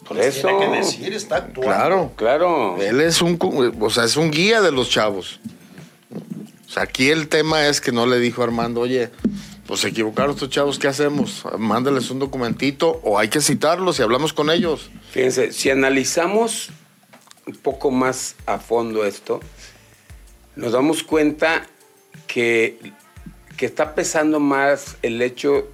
Por 0.06 0.18
les 0.18 0.36
eso. 0.36 0.48
Tiene 0.50 0.72
que 0.72 0.78
decir, 0.80 1.14
está 1.14 1.38
actuando. 1.38 1.62
Claro. 1.62 2.12
Claro. 2.18 2.76
Él 2.82 3.00
es 3.00 3.22
un, 3.22 3.38
o 3.80 3.90
sea, 3.90 4.04
es 4.04 4.18
un 4.18 4.30
guía 4.30 4.62
de 4.62 4.72
los 4.74 4.90
chavos. 4.90 5.40
O 6.74 6.76
sea, 6.76 6.84
aquí 6.84 7.12
el 7.12 7.28
tema 7.28 7.68
es 7.68 7.80
que 7.82 7.92
no 7.92 8.08
le 8.08 8.18
dijo 8.20 8.42
a 8.42 8.46
Armando, 8.46 8.82
oye, 8.82 9.12
pues 9.68 9.82
se 9.82 9.90
equivocaron 9.90 10.32
estos 10.32 10.50
chavos, 10.50 10.80
¿qué 10.80 10.88
hacemos? 10.88 11.44
Mándales 11.60 12.10
un 12.10 12.18
documentito 12.18 13.00
o 13.04 13.20
hay 13.20 13.28
que 13.28 13.42
citarlos 13.42 14.00
y 14.00 14.02
hablamos 14.02 14.34
con 14.34 14.50
ellos. 14.50 14.90
Fíjense, 15.12 15.54
si 15.54 15.70
analizamos 15.70 16.70
un 17.46 17.56
poco 17.58 17.92
más 17.92 18.36
a 18.48 18.58
fondo 18.58 19.06
esto, 19.06 19.40
nos 20.56 20.72
damos 20.72 21.04
cuenta 21.04 21.68
que, 22.26 22.80
que 23.56 23.68
está 23.68 23.94
pesando 23.94 24.40
más 24.40 24.98
el 25.04 25.22
hecho 25.22 25.68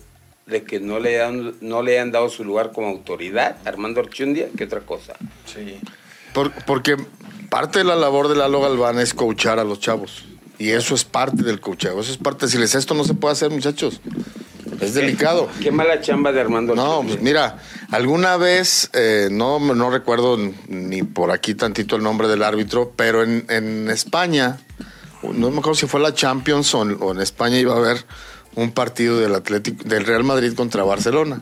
de 0.47 0.63
que 0.63 0.81
no 0.81 0.99
le, 0.99 1.21
han, 1.23 1.55
no 1.61 1.81
le 1.81 1.93
hayan 1.93 2.11
dado 2.11 2.27
su 2.27 2.43
lugar 2.43 2.73
como 2.73 2.87
autoridad 2.89 3.55
a 3.63 3.69
Armando 3.69 4.01
Archundia 4.01 4.49
que 4.57 4.65
otra 4.65 4.81
cosa. 4.81 5.13
Sí. 5.45 5.79
Por- 6.33 6.51
porque 6.65 6.97
parte 7.49 7.79
de 7.79 7.85
la 7.85 7.95
labor 7.95 8.27
de 8.27 8.35
Lalo 8.35 8.59
Galván 8.59 8.99
es 8.99 9.13
coachar 9.13 9.59
a 9.59 9.63
los 9.63 9.79
chavos. 9.79 10.25
Y 10.59 10.71
eso 10.71 10.93
es 10.93 11.05
parte 11.05 11.41
del 11.41 11.61
coacheo. 11.61 11.99
Eso 11.99 12.11
es 12.11 12.17
parte. 12.17 12.47
Si 12.49 12.57
les 12.57 12.75
esto 12.75 12.93
no 12.93 13.05
se 13.05 13.13
puede 13.13 13.31
hacer, 13.31 13.49
muchachos. 13.49 14.01
Es 14.81 14.93
delicado. 14.93 15.49
Qué 15.61 15.71
mala 15.71 16.01
chamba 16.01 16.31
de 16.31 16.41
Armando 16.41 16.75
No, 16.75 17.03
pues 17.05 17.21
mira, 17.21 17.57
alguna 17.91 18.37
vez, 18.37 18.89
eh, 18.93 19.29
no, 19.31 19.59
no 19.59 19.89
recuerdo 19.89 20.37
ni 20.67 21.03
por 21.03 21.31
aquí 21.31 21.55
tantito 21.55 21.95
el 21.95 22.03
nombre 22.03 22.27
del 22.27 22.43
árbitro, 22.43 22.93
pero 22.95 23.23
en, 23.23 23.45
en 23.49 23.89
España, 23.89 24.57
no 25.23 25.49
me 25.49 25.59
acuerdo 25.59 25.75
si 25.75 25.87
fue 25.87 25.99
la 25.99 26.13
Champions 26.13 26.73
o 26.75 26.83
en, 26.83 26.97
o 27.01 27.11
en 27.11 27.21
España 27.21 27.57
iba 27.57 27.73
a 27.73 27.77
haber 27.77 28.05
un 28.55 28.71
partido 28.71 29.19
del 29.19 29.35
Atlético, 29.35 29.83
del 29.85 30.05
Real 30.05 30.23
Madrid 30.23 30.53
contra 30.53 30.83
Barcelona. 30.83 31.41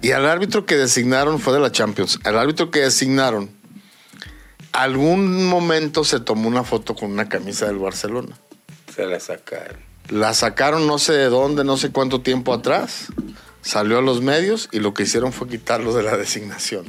Y 0.00 0.12
al 0.12 0.26
árbitro 0.26 0.66
que 0.66 0.76
designaron 0.76 1.40
fue 1.40 1.52
de 1.54 1.60
la 1.60 1.72
Champions. 1.72 2.20
Al 2.24 2.38
árbitro 2.38 2.70
que 2.70 2.80
designaron, 2.80 3.50
algún 4.82 5.46
momento 5.46 6.04
se 6.04 6.20
tomó 6.20 6.48
una 6.48 6.62
foto 6.62 6.94
con 6.94 7.10
una 7.10 7.28
camisa 7.28 7.66
del 7.66 7.78
Barcelona. 7.78 8.38
Se 8.94 9.06
la 9.06 9.18
sacaron. 9.18 9.76
La 10.08 10.34
sacaron 10.34 10.86
no 10.86 10.98
sé 10.98 11.12
de 11.14 11.26
dónde, 11.26 11.64
no 11.64 11.76
sé 11.76 11.90
cuánto 11.90 12.20
tiempo 12.20 12.54
atrás. 12.54 13.08
Salió 13.60 13.98
a 13.98 14.02
los 14.02 14.22
medios 14.22 14.68
y 14.70 14.78
lo 14.78 14.94
que 14.94 15.02
hicieron 15.02 15.32
fue 15.32 15.48
quitarlo 15.48 15.94
de 15.94 16.04
la 16.04 16.16
designación. 16.16 16.86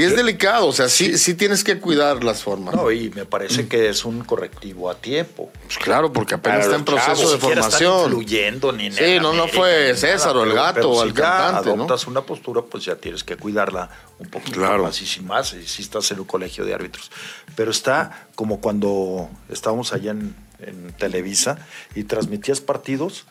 Sí 0.00 0.06
es 0.06 0.16
delicado, 0.16 0.66
o 0.66 0.72
sea, 0.72 0.88
sí, 0.88 1.18
sí 1.18 1.34
tienes 1.34 1.62
que 1.62 1.78
cuidar 1.78 2.24
las 2.24 2.42
formas. 2.42 2.74
No, 2.74 2.90
y 2.90 3.10
me 3.10 3.26
parece 3.26 3.68
que 3.68 3.88
es 3.90 4.04
un 4.04 4.24
correctivo 4.24 4.88
a 4.90 4.94
tiempo. 4.94 5.50
Pues 5.64 5.76
claro, 5.78 6.12
porque 6.12 6.34
apenas 6.36 6.64
está 6.64 6.76
en 6.76 6.84
proceso 6.84 7.14
chavos, 7.16 7.32
de 7.32 7.38
formación. 7.38 8.04
influyendo 8.04 8.72
ni 8.72 8.90
Sí, 8.90 9.18
no, 9.20 9.32
no 9.34 9.46
fue 9.48 9.94
César 9.96 10.28
nada, 10.34 10.40
o 10.40 10.42
el 10.44 10.50
pero- 10.50 10.62
gato 10.62 10.74
pero 10.74 10.90
o 10.90 11.02
si 11.02 11.08
el 11.08 11.14
ya 11.14 11.22
cantante, 11.22 11.68
¿no? 11.68 11.74
adoptas 11.74 12.06
una 12.06 12.22
postura, 12.22 12.62
pues 12.62 12.84
ya 12.84 12.96
tienes 12.96 13.24
que 13.24 13.36
cuidarla 13.36 13.90
un 14.18 14.28
poquito 14.30 14.58
Claro. 14.58 14.84
más 14.84 15.00
y 15.02 15.06
sin 15.06 15.26
más, 15.26 15.52
y 15.52 15.66
si 15.66 15.82
estás 15.82 16.10
en 16.12 16.20
un 16.20 16.24
colegio 16.26 16.64
de 16.64 16.72
árbitros. 16.74 17.10
Pero 17.54 17.70
está 17.70 18.28
como 18.34 18.60
cuando 18.60 19.28
estábamos 19.50 19.92
allá 19.92 20.12
en, 20.12 20.34
en 20.60 20.92
Televisa 20.94 21.58
y 21.94 22.04
transmitías 22.04 22.60
partidos. 22.62 23.26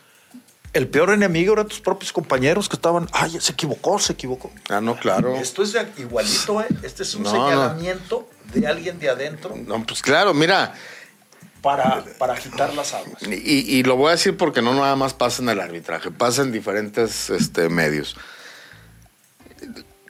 El 0.74 0.88
peor 0.88 1.10
enemigo 1.12 1.54
eran 1.54 1.68
tus 1.68 1.80
propios 1.80 2.14
compañeros 2.14 2.70
que 2.70 2.76
estaban, 2.76 3.08
ay, 3.12 3.38
se 3.40 3.54
equivocó, 3.54 3.98
se 3.98 4.14
equivocó. 4.14 4.52
Ah, 4.70 4.80
no, 4.80 4.96
claro. 5.00 5.36
Esto 5.36 5.64
es 5.64 5.76
igualito, 5.98 6.62
¿eh? 6.62 6.68
Este 6.84 7.02
es 7.04 7.16
un 7.16 7.24
No, 7.24 7.34
no. 7.34 7.50
señalamiento 7.50 8.30
de 8.54 8.68
alguien 8.68 9.00
de 9.00 9.10
adentro 9.10 9.56
No, 9.56 9.84
pues 9.84 10.02
claro, 10.04 10.34
mira, 10.36 10.76
para, 11.62 12.04
para 12.20 12.34
agitar 12.34 12.74
las 12.76 12.94
aguas. 12.94 13.22
y, 13.24 13.34
y 13.78 13.84
lo 13.84 13.96
voy 13.96 14.10
a 14.10 14.12
decir 14.12 14.38
porque 14.38 14.62
no 14.62 14.74
nada 14.76 14.96
más 14.96 15.14
pasa 15.16 15.42
en 15.42 15.50
el 15.50 15.60
arbitraje, 15.60 16.12
pasa 16.12 16.44
en 16.44 16.52
diferentes 16.52 17.30
este, 17.32 17.68
medios. 17.70 18.16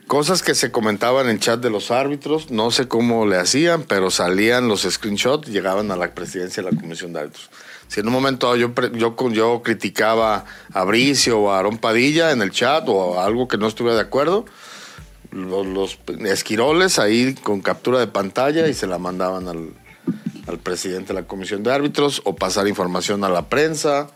Cosas 0.07 0.41
que 0.41 0.55
se 0.55 0.71
comentaban 0.71 1.29
en 1.29 1.39
chat 1.39 1.59
de 1.61 1.69
los 1.69 1.91
árbitros, 1.91 2.49
no 2.49 2.71
sé 2.71 2.87
cómo 2.87 3.27
le 3.27 3.37
hacían, 3.37 3.83
pero 3.83 4.09
salían 4.09 4.67
los 4.67 4.81
screenshots 4.81 5.47
y 5.47 5.51
llegaban 5.51 5.91
a 5.91 5.95
la 5.95 6.13
presidencia 6.15 6.63
de 6.63 6.71
la 6.71 6.79
comisión 6.81 7.13
de 7.13 7.19
árbitros. 7.21 7.49
Si 7.89 7.99
en 7.99 8.07
un 8.07 8.13
momento 8.13 8.55
yo, 8.55 8.71
yo, 8.93 9.15
yo 9.31 9.61
criticaba 9.63 10.45
a 10.73 10.83
Bricio 10.85 11.39
o 11.39 11.51
a 11.51 11.57
Aarón 11.57 11.77
Padilla 11.79 12.31
en 12.31 12.41
el 12.41 12.51
chat 12.51 12.85
o 12.87 13.19
algo 13.19 13.47
que 13.49 13.57
no 13.57 13.67
estuviera 13.67 13.95
de 13.95 14.03
acuerdo, 14.03 14.45
los, 15.31 15.65
los 15.65 15.99
esquiroles 16.25 16.97
ahí 16.99 17.33
con 17.35 17.59
captura 17.61 17.99
de 17.99 18.07
pantalla 18.07 18.67
y 18.67 18.73
se 18.73 18.87
la 18.87 18.97
mandaban 18.99 19.47
al, 19.47 19.69
al 20.47 20.59
presidente 20.59 21.09
de 21.09 21.21
la 21.21 21.27
comisión 21.27 21.63
de 21.63 21.71
árbitros 21.73 22.21
o 22.25 22.35
pasar 22.35 22.67
información 22.67 23.23
a 23.23 23.29
la 23.29 23.49
prensa. 23.49 24.07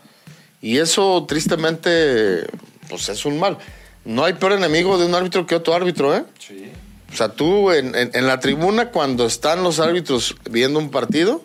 Y 0.62 0.78
eso, 0.78 1.24
tristemente, 1.28 2.46
pues 2.88 3.08
es 3.08 3.26
un 3.26 3.38
mal. 3.38 3.58
No 4.04 4.24
hay 4.24 4.34
peor 4.34 4.52
enemigo 4.52 4.98
de 4.98 5.06
un 5.06 5.14
árbitro 5.14 5.46
que 5.46 5.56
otro 5.56 5.74
árbitro, 5.74 6.14
¿eh? 6.16 6.24
Sí. 6.38 6.70
O 7.12 7.16
sea, 7.16 7.28
tú 7.30 7.70
en, 7.70 7.94
en- 7.94 8.10
en 8.14 8.26
la 8.26 8.40
tribuna, 8.40 8.90
cuando 8.90 9.26
están 9.26 9.62
los 9.62 9.78
árbitros 9.80 10.36
viendo 10.50 10.78
un 10.78 10.90
partido, 10.90 11.42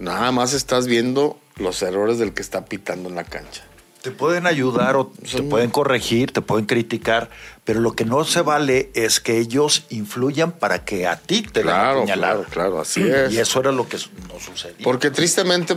nada 0.00 0.32
más 0.32 0.52
estás 0.54 0.86
viendo 0.86 1.38
los 1.56 1.80
errores 1.82 2.18
del 2.18 2.32
que 2.34 2.42
está 2.42 2.64
pitando 2.64 3.08
en 3.08 3.14
la 3.14 3.24
cancha. 3.24 3.62
Te 4.02 4.10
pueden 4.10 4.46
ayudar 4.46 4.96
o 4.96 5.12
te 5.30 5.42
pueden 5.42 5.68
corregir, 5.70 6.32
te 6.32 6.40
pueden 6.40 6.64
criticar, 6.64 7.28
pero 7.64 7.80
lo 7.80 7.92
que 7.92 8.06
no 8.06 8.24
se 8.24 8.40
vale 8.40 8.90
es 8.94 9.20
que 9.20 9.36
ellos 9.36 9.84
influyan 9.90 10.52
para 10.52 10.86
que 10.86 11.06
a 11.06 11.16
ti 11.16 11.42
te 11.42 11.62
la 11.62 11.72
Claro, 11.72 11.98
apuñalaran. 11.98 12.36
claro, 12.44 12.50
claro, 12.50 12.80
así 12.80 13.02
es. 13.06 13.30
Y 13.34 13.38
eso 13.38 13.60
era 13.60 13.72
lo 13.72 13.86
que 13.88 13.98
no 13.98 14.40
sucedía. 14.40 14.82
Porque 14.84 15.10
tristemente 15.10 15.76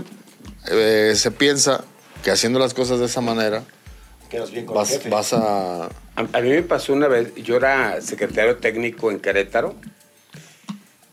eh, 0.72 1.12
se 1.18 1.32
piensa 1.32 1.84
que 2.24 2.32
haciendo 2.32 2.60
las 2.60 2.74
cosas 2.74 3.00
de 3.00 3.08
esa 3.08 3.20
manera 3.20 3.64
Quedas 4.30 4.52
bien 4.52 4.66
con 4.66 4.76
el 4.78 4.80
vas, 4.84 4.90
jefe. 4.90 5.10
vas 5.10 5.34
a... 5.34 5.84
A, 5.86 5.90
a 6.16 6.42
mí 6.42 6.50
me 6.50 6.64
pasó 6.64 6.94
una 6.94 7.10
vez, 7.10 7.36
yo 7.36 7.58
era 7.58 8.00
secretario 8.02 8.56
técnico 8.56 9.12
en 9.12 9.20
Querétaro. 9.20 9.76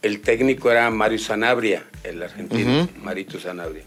El 0.03 0.21
técnico 0.23 0.71
era 0.71 0.89
Mario 0.91 1.19
Sanabria, 1.19 1.85
el 2.05 2.23
argentino, 2.23 2.89
Marito 3.03 3.39
Sanabria. 3.39 3.83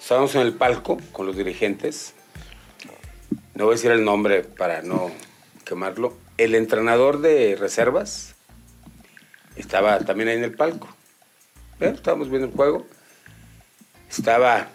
Estábamos 0.00 0.34
en 0.34 0.42
el 0.42 0.54
palco 0.54 0.98
con 1.12 1.26
los 1.26 1.36
dirigentes. 1.36 2.14
No 3.54 3.64
voy 3.64 3.72
a 3.72 3.76
decir 3.76 3.90
el 3.90 4.04
nombre 4.04 4.42
para 4.42 4.82
no 4.82 5.10
quemarlo. 5.64 6.16
El 6.38 6.54
entrenador 6.54 7.20
de 7.20 7.56
reservas 7.56 8.34
estaba 9.56 9.98
también 10.00 10.28
ahí 10.30 10.36
en 10.36 10.44
el 10.44 10.54
palco. 10.54 10.88
Estábamos 11.80 12.30
viendo 12.30 12.48
el 12.48 12.54
juego. 12.54 12.86
Estaba 14.08 14.68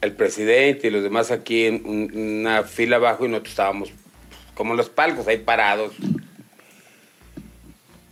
el 0.00 0.12
presidente 0.14 0.88
y 0.88 0.90
los 0.90 1.02
demás 1.02 1.30
aquí 1.30 1.66
en 1.66 1.82
un- 1.84 2.10
una 2.40 2.62
fila 2.64 2.96
abajo 2.96 3.24
y 3.26 3.28
nosotros 3.28 3.52
estábamos 3.52 3.90
como 4.54 4.72
en 4.72 4.78
los 4.78 4.88
palcos, 4.90 5.28
ahí 5.28 5.38
parados. 5.38 5.92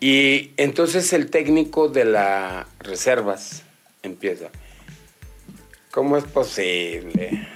Y 0.00 0.52
entonces 0.56 1.12
el 1.12 1.30
técnico 1.30 1.88
de 1.88 2.04
las 2.04 2.66
reservas 2.78 3.64
empieza. 4.02 4.48
¿Cómo 5.90 6.16
es 6.16 6.24
posible 6.24 7.48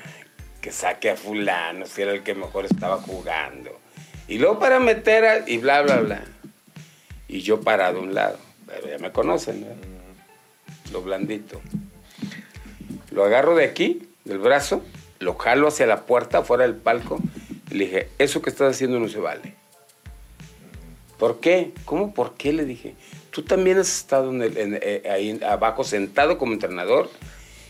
que 0.61 0.73
saque 0.73 1.11
a 1.11 1.17
fulano 1.17 1.87
si 1.87 2.03
era 2.03 2.13
el 2.13 2.23
que 2.23 2.35
mejor 2.35 2.65
estaba 2.65 2.97
jugando? 2.97 3.79
Y 4.27 4.39
luego 4.39 4.59
para 4.59 4.81
meter 4.81 5.25
a... 5.25 5.49
y 5.49 5.59
bla, 5.59 5.83
bla, 5.83 6.01
bla. 6.01 6.25
Y 7.29 7.43
yo 7.43 7.61
parado 7.61 7.99
a 7.99 8.03
un 8.03 8.15
lado. 8.15 8.39
Pero 8.67 8.89
ya 8.89 8.99
me 8.99 9.13
conocen, 9.13 9.61
¿no? 9.61 9.69
Lo 10.93 11.03
blandito. 11.03 11.61
Lo 13.11 13.25
agarro 13.25 13.55
de 13.55 13.65
aquí, 13.65 14.09
del 14.25 14.39
brazo, 14.39 14.83
lo 15.19 15.35
jalo 15.35 15.69
hacia 15.69 15.87
la 15.87 16.07
puerta, 16.07 16.39
afuera 16.39 16.65
del 16.65 16.75
palco, 16.75 17.21
y 17.71 17.75
le 17.75 17.85
dije, 17.85 18.09
eso 18.19 18.43
que 18.43 18.51
estás 18.51 18.75
haciendo 18.75 18.99
no 18.99 19.09
se 19.09 19.19
vale. 19.19 19.55
¿Por 21.23 21.39
qué? 21.39 21.71
¿Cómo 21.85 22.13
por 22.15 22.35
qué? 22.35 22.53
Le 22.53 22.65
dije, 22.65 22.95
tú 23.31 23.43
también 23.45 23.79
has 23.79 23.97
estado 23.97 24.33
en 24.33 24.43
el- 24.43 24.59
en- 24.59 24.81
eh, 24.83 25.03
ahí 25.09 25.39
abajo 25.49 25.85
sentado 25.85 26.37
como 26.37 26.53
entrenador 26.53 27.09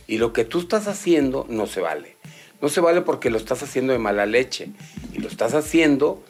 y 0.06 0.16
lo 0.16 0.32
que 0.32 0.46
tú 0.46 0.60
estás 0.60 0.88
haciendo 0.88 1.44
no 1.50 1.66
se 1.66 1.82
vale. 1.82 2.16
No 2.62 2.70
se 2.70 2.80
vale 2.80 3.02
porque 3.02 3.28
lo 3.28 3.36
estás 3.36 3.62
haciendo 3.62 3.92
de 3.92 3.98
mala 3.98 4.24
leche 4.24 4.68
y 5.12 5.18
lo 5.18 5.28
estás 5.28 5.52
haciendo 5.52 6.24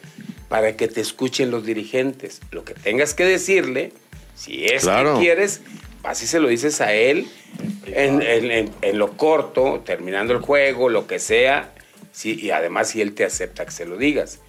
para 0.49 0.77
que 0.77 0.89
te 0.89 1.01
escuchen 1.01 1.53
los 1.53 1.65
dirigentes. 1.65 2.41
Lo 2.51 2.65
que 2.65 2.75
tengas 2.75 3.15
que 3.15 3.25
decirle, 3.25 3.93
si 4.35 4.65
es 4.65 4.83
Claro. 4.83 5.15
que 5.15 5.21
quieres, 5.21 5.61
así 6.03 6.27
se 6.27 6.41
lo 6.41 6.49
dices 6.49 6.81
a 6.81 6.93
él 6.93 7.29
en, 7.87 8.21
en- 8.21 8.51
en- 8.51 8.71
en 8.83 8.99
lo 8.99 9.17
corto, 9.17 9.81
terminando 9.87 10.33
el 10.33 10.41
juego, 10.41 10.89
lo 10.89 11.07
que 11.07 11.21
sea, 11.21 11.73
sí, 12.11 12.37
y 12.43 12.51
además 12.51 12.89
si 12.89 13.01
él 13.01 13.15
te 13.15 13.25
acepta 13.25 13.65
que 13.65 13.71
se 13.71 13.87
lo 13.87 13.97
digas. 13.97 14.41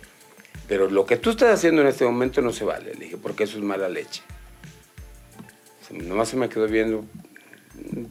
Pero 0.74 0.90
lo 0.90 1.06
que 1.06 1.18
tú 1.18 1.30
estás 1.30 1.54
haciendo 1.54 1.84
en 1.84 1.88
este 1.88 2.04
momento 2.04 2.42
no 2.42 2.52
se 2.52 2.64
vale, 2.64 2.96
le 2.96 3.06
dije, 3.06 3.18
porque 3.18 3.44
eso 3.44 3.60
es 3.60 3.64
mala 3.64 3.88
leche. 3.90 4.24
Nomás 5.92 6.30
se 6.30 6.36
me 6.36 6.50
quedó 6.50 6.68
viendo, 6.68 7.06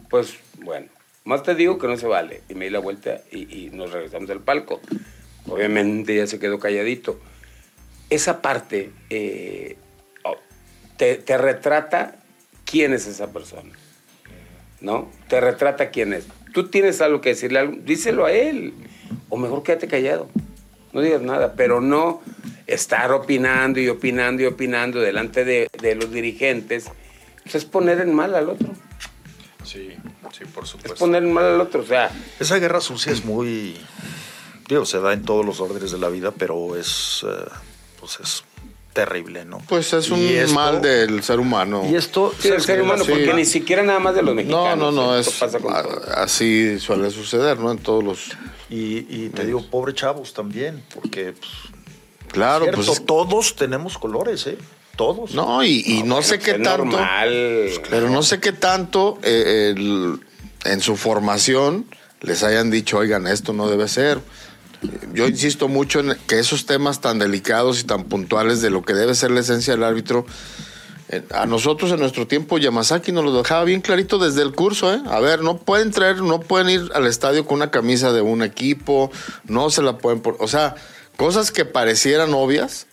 pues 0.09 0.37
bueno, 0.63 0.87
más 1.25 1.43
te 1.43 1.57
digo 1.57 1.77
que 1.77 1.89
no 1.89 1.97
se 1.97 2.07
vale. 2.07 2.43
Y 2.49 2.55
me 2.55 2.67
di 2.67 2.71
la 2.71 2.79
vuelta 2.79 3.21
y, 3.33 3.65
y 3.65 3.71
nos 3.71 3.91
regresamos 3.91 4.31
al 4.31 4.43
palco. 4.43 4.81
Obviamente 5.49 6.15
ya 6.15 6.29
se 6.29 6.39
quedó 6.39 6.61
calladito. 6.61 7.19
Esa 8.11 8.41
parte 8.41 8.93
eh, 9.11 9.77
oh, 10.23 10.37
te, 10.97 11.17
te 11.17 11.37
retrata 11.39 12.15
quién 12.65 12.93
es 12.93 13.09
esa 13.09 13.33
persona. 13.33 13.73
¿No? 14.81 15.11
Te 15.27 15.41
retrata 15.41 15.91
quién 15.91 16.13
es. 16.13 16.29
Tú 16.53 16.69
tienes 16.69 17.01
algo 17.01 17.21
que 17.21 17.31
decirle, 17.31 17.81
díselo 17.83 18.25
a 18.25 18.31
él. 18.31 18.73
O 19.31 19.37
mejor 19.37 19.65
quédate 19.65 19.89
callado. 19.89 20.29
No 20.93 21.01
digas 21.01 21.23
nada, 21.23 21.55
pero 21.55 21.81
no 21.81 22.21
estar 22.67 23.13
opinando 23.13 23.81
y 23.81 23.89
opinando 23.89 24.43
y 24.43 24.47
opinando 24.47 25.01
delante 25.01 25.45
de, 25.45 25.69
de 25.81 25.95
los 25.95 26.11
dirigentes. 26.13 26.87
Pues 27.43 27.55
es 27.57 27.65
poner 27.65 28.01
en 28.01 28.15
mal 28.15 28.35
al 28.35 28.49
otro. 28.51 28.69
Sí, 29.65 29.91
sí, 30.37 30.45
por 30.53 30.65
Es 30.65 30.71
supuesto. 30.71 30.99
poner 30.99 31.23
en 31.23 31.33
mal 31.33 31.45
al 31.45 31.61
otro. 31.61 31.83
O 31.83 31.87
sea, 31.87 32.11
Esa 32.39 32.59
guerra 32.59 32.81
sucia 32.81 33.13
es 33.13 33.25
muy. 33.25 33.77
Digo, 34.69 34.85
se 34.85 35.01
da 35.01 35.13
en 35.13 35.23
todos 35.25 35.45
los 35.45 35.61
órdenes 35.61 35.91
de 35.93 35.99
la 35.99 36.09
vida, 36.09 36.31
pero 36.33 36.77
es. 36.77 37.25
eh, 37.29 37.51
pues 38.01 38.19
es 38.21 38.45
terrible, 38.93 39.45
¿no? 39.47 39.59
Pues 39.69 39.93
es 39.95 40.11
un 40.11 40.21
esto- 40.21 40.55
mal 40.55 40.83
del 40.83 41.23
ser 41.23 41.41
humano. 41.41 41.83
Y 41.91 41.95
esto. 41.97 42.35
sí, 42.39 42.49
el 42.49 42.61
ser 42.61 42.83
humano, 42.83 43.05
sí. 43.05 43.11
porque 43.11 43.33
ni 43.33 43.45
siquiera 43.47 43.83
nada 43.83 43.99
más 44.01 44.15
de 44.15 44.21
los 44.23 44.31
No, 44.31 44.35
mexicanos. 44.37 44.79
no, 44.79 44.93
no, 44.93 45.17
esto 45.19 45.31
es 45.33 45.39
pasa 45.39 45.59
con 45.61 45.73
todo. 45.73 46.03
a- 46.15 46.23
así 46.25 46.79
suele 46.79 47.11
suceder, 47.11 47.59
¿no? 47.59 47.71
En 47.73 47.79
todos 47.79 48.05
los... 48.05 48.31
Y, 48.73 49.07
y 49.09 49.29
te 49.35 49.45
digo, 49.45 49.63
pobre 49.71 49.95
chavos 49.95 50.33
también, 50.33 50.83
porque. 50.95 51.33
Pues, 51.33 51.51
Claro, 52.33 52.65
cierto, 52.65 52.81
pues... 52.83 52.99
es- 52.99 53.05
todos 53.05 53.57
tenemos 53.57 53.99
colores, 53.99 54.47
¿eh? 54.47 54.57
Todos. 54.97 55.35
No, 55.35 55.63
y, 55.63 55.83
y 55.87 56.03
no, 56.03 56.23
sé 56.23 56.39
qué 56.39 56.55
tanto... 56.55 56.85
normal. 56.87 57.71
Pero 57.91 58.09
no 58.09 58.23
sé 58.23 58.41
qué 58.41 58.53
tanto 58.53 59.19
eh, 59.23 59.75
el- 59.77 60.19
en 60.65 60.81
su 60.81 60.97
formación 60.97 61.85
les 62.23 62.43
hayan 62.43 62.71
dicho, 62.71 62.97
oigan, 62.99 63.27
esto 63.27 63.53
no 63.53 63.69
debe 63.69 63.87
ser. 63.89 64.21
Yo 65.13 65.27
insisto 65.29 65.69
mucho 65.69 66.01
en 66.01 66.17
que 66.27 66.39
esos 66.39 66.65
temas 66.67 67.01
tan 67.03 67.19
delicados 67.19 67.81
y 67.81 67.85
tan 67.85 68.05
puntuales 68.05 68.63
de 68.63 68.71
lo 68.71 68.83
que 68.83 68.95
debe 68.95 69.15
ser 69.15 69.31
la 69.31 69.41
esencia 69.41 69.75
del 69.75 69.85
árbitro, 69.85 70.25
A 71.31 71.47
nosotros 71.47 71.91
en 71.93 72.01
nuestro 72.01 72.27
tiempo 72.27 72.59
Yamazaki 72.59 73.13
nos 73.13 73.25
lo 73.25 73.37
dejaba 73.37 73.65
bien 73.65 73.83
clarito 73.83 74.19
desde 74.19 74.43
el 74.43 74.53
curso, 74.53 74.93
¿eh? 74.95 75.01
A 75.11 75.21
ver, 75.21 75.43
no 75.43 75.59
pueden 75.59 75.91
traer, 75.91 76.23
no 76.23 76.41
pueden 76.41 76.71
ir 76.71 76.91
al 76.95 77.07
estadio 77.07 77.45
con 77.45 77.57
una 77.57 77.71
camisa 77.71 78.13
de 78.13 78.23
un 78.23 78.43
equipo, 78.43 79.11
no 79.45 79.69
se 79.69 79.83
la 79.83 79.99
pueden 79.99 80.21
por, 80.21 80.37
o 80.41 80.49
sea, 80.49 80.75
cosas 81.17 81.51
que 81.51 81.65
parecieran 81.65 82.33
obvias. 82.33 82.87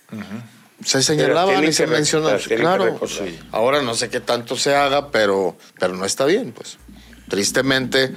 Se 0.84 1.02
señalaban 1.02 1.64
y 1.64 1.72
se 1.72 1.86
mencionaban. 1.86 2.40
Claro. 2.40 3.00
Ahora 3.52 3.82
no 3.82 3.94
sé 3.94 4.08
qué 4.10 4.20
tanto 4.20 4.56
se 4.56 4.74
haga, 4.74 5.10
pero, 5.10 5.56
pero 5.78 5.94
no 5.94 6.04
está 6.04 6.24
bien, 6.26 6.52
pues. 6.52 6.78
Tristemente, 7.28 8.14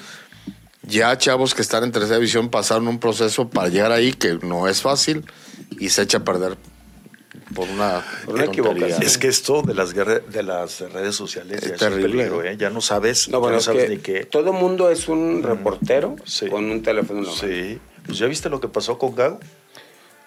ya 0.82 1.18
chavos 1.18 1.54
que 1.54 1.62
están 1.62 1.84
en 1.84 1.92
tercera 1.92 2.16
división 2.16 2.50
pasaron 2.50 2.88
un 2.88 3.00
proceso 3.00 3.50
para 3.50 3.70
llegar 3.70 3.92
ahí 3.92 4.12
que 4.14 4.40
no 4.42 4.68
es 4.68 4.82
fácil 4.82 5.26
y 5.80 5.90
se 5.90 6.02
echa 6.02 6.20
a 6.20 6.24
perder 6.24 6.58
por 7.54 7.68
una, 7.70 8.04
Por 8.26 8.36
una 8.36 8.46
equivocación. 8.46 9.04
Es 9.04 9.18
que 9.18 9.28
esto 9.28 9.62
de 9.62 9.74
las 9.74 9.94
de 9.94 10.44
las 10.44 10.80
redes 10.92 11.16
sociales 11.16 11.62
Es 11.64 11.68
ya 11.70 11.74
es, 11.76 11.80
terrible, 11.80 12.06
un 12.06 12.12
peligro. 12.30 12.44
¿eh? 12.44 12.58
Ya 12.58 12.70
no 12.70 12.82
sabes, 12.82 13.28
No, 13.30 13.34
ya 13.34 13.38
bueno, 13.40 13.54
no 13.54 13.60
es 13.60 13.66
sabes 13.66 13.84
que 13.84 13.90
ni 13.90 13.98
qué. 13.98 14.26
todo 14.26 14.54
mundo 14.54 14.90
es 14.90 15.08
un 15.08 15.44
reportero 15.44 16.16
Sí. 16.26 16.48
con 16.50 16.70
un 16.70 16.82
teléfono 16.84 17.20
en 17.20 17.26
la 17.26 17.32
mano. 17.32 17.42
Sí. 17.48 17.80
Pues 18.06 18.18
ya 18.18 18.26
viste 18.28 18.50
lo 18.50 18.60
que 18.60 18.68
pasó 18.68 18.98
con 18.98 19.16
Gago. 19.16 19.40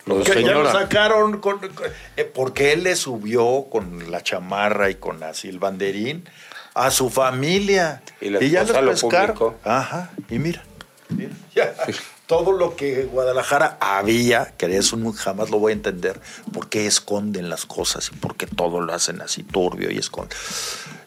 Lo 0.07 0.23
Que 0.23 0.43
ya 0.45 0.53
lo 0.53 0.71
sacaron 0.71 1.41
con, 1.41 1.59
con- 1.59 1.73
eh, 2.17 2.25
porque 2.33 2.73
él 2.73 2.85
le 2.85 2.95
subió 2.95 3.67
con 3.71 4.11
la 4.11 4.23
chamarra 4.23 4.89
y 4.89 4.95
con 4.95 5.21
así 5.25 5.49
el 5.49 5.59
banderín 5.59 6.25
a 6.75 6.91
su 6.93 7.11
familia. 7.11 8.03
Y 8.21 8.31
la 8.31 8.39
ya 8.41 8.63
lo 8.63 8.91
pescaron. 8.93 9.35
publicó. 9.37 9.57
Ajá. 9.65 10.13
Y 10.31 10.39
mira, 10.39 10.63
mira, 11.09 11.31
ya. 11.55 11.75
todo 12.27 12.53
lo 12.53 12.75
que 12.77 13.05
Guadalajara 13.05 13.77
había, 13.81 14.47
que 14.57 14.77
eso 14.77 14.99
jamás 15.15 15.51
lo 15.51 15.59
voy 15.59 15.73
a 15.73 15.75
entender, 15.77 16.21
por 16.53 16.69
qué 16.69 16.87
esconden 16.87 17.49
las 17.49 17.67
cosas 17.67 18.11
y 18.13 18.17
por 18.17 18.37
qué 18.37 18.47
todo 18.47 18.81
lo 18.81 18.93
hacen 18.93 19.21
así 19.23 19.43
turbio 19.43 19.91
y 19.91 19.99
esconden. 19.99 20.37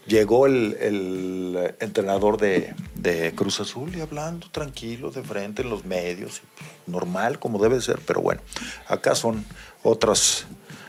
Llegó 0.07 0.47
el, 0.47 0.75
el 0.79 1.75
entrenador 1.79 2.37
de, 2.39 2.73
de 2.95 3.33
Cruz 3.35 3.59
Azul 3.59 3.95
y 3.95 4.01
hablando 4.01 4.49
tranquilo, 4.49 5.11
de 5.11 5.21
frente 5.21 5.61
en 5.61 5.69
los 5.69 5.85
medios, 5.85 6.41
normal 6.87 7.37
como 7.37 7.61
debe 7.61 7.79
ser, 7.81 7.99
pero 8.07 8.21
bueno, 8.21 8.41
acá 8.87 9.13
son 9.13 9.45
otras, 9.83 10.45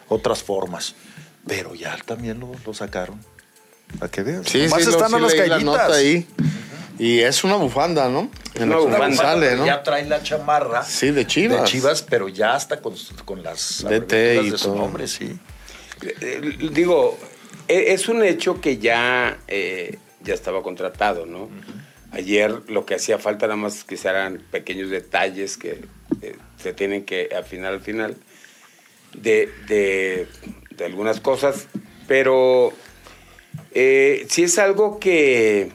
otras 0.08 0.42
formas. 0.42 0.94
Pero 1.46 1.74
ya 1.74 1.98
también 2.06 2.38
lo, 2.40 2.52
lo 2.64 2.72
sacaron. 2.74 3.20
A 4.00 4.08
que 4.08 4.22
vean. 4.22 4.44
Sí, 4.44 4.64
Nomás 4.64 4.80
sí, 4.84 4.86
lo- 4.86 4.92
están 4.92 5.10
sí 5.10 5.16
a 5.16 5.18
las 5.18 5.32
leí 5.34 5.48
la 5.48 5.58
nota 5.58 5.94
ahí. 5.94 6.26
Y 7.00 7.20
es 7.20 7.44
una 7.44 7.56
bufanda, 7.56 8.08
¿no? 8.10 8.30
En 8.54 8.64
una 8.64 8.76
bufanda, 8.76 9.16
sale, 9.16 9.56
¿no? 9.56 9.64
Ya 9.64 9.82
trae 9.82 10.04
la 10.04 10.22
chamarra. 10.22 10.82
Sí, 10.84 11.10
de 11.10 11.26
Chivas. 11.26 11.62
De 11.62 11.66
Chivas, 11.66 12.02
pero 12.02 12.28
ya 12.28 12.54
hasta 12.54 12.80
con, 12.82 12.94
con 13.24 13.42
las 13.42 13.82
DT 13.88 14.12
y 14.44 14.50
de 14.50 14.58
su 14.58 14.66
todo. 14.66 14.76
nombre, 14.76 15.08
sí. 15.08 15.38
Eh, 16.02 16.58
Digo, 16.72 17.18
e- 17.68 17.92
es 17.94 18.06
un 18.08 18.22
hecho 18.22 18.60
que 18.60 18.76
ya, 18.76 19.38
eh, 19.48 19.98
ya 20.22 20.34
estaba 20.34 20.62
contratado, 20.62 21.24
¿no? 21.24 21.48
Ayer 22.12 22.52
lo 22.68 22.84
que 22.84 22.96
hacía 22.96 23.18
falta 23.18 23.46
nada 23.46 23.56
más 23.56 23.82
que 23.84 23.94
eran 23.94 24.42
pequeños 24.50 24.90
detalles 24.90 25.56
que 25.56 25.80
eh, 26.20 26.36
se 26.62 26.74
tienen 26.74 27.04
que 27.06 27.30
afinar 27.38 27.72
al 27.72 27.80
final 27.80 28.16
de, 29.14 29.48
de- 29.68 30.26
de 30.76 30.84
algunas 30.84 31.20
cosas, 31.20 31.66
pero 32.06 32.72
eh, 33.72 34.26
sí 34.28 34.42
es 34.42 34.58
algo 34.58 34.98
que, 34.98 35.70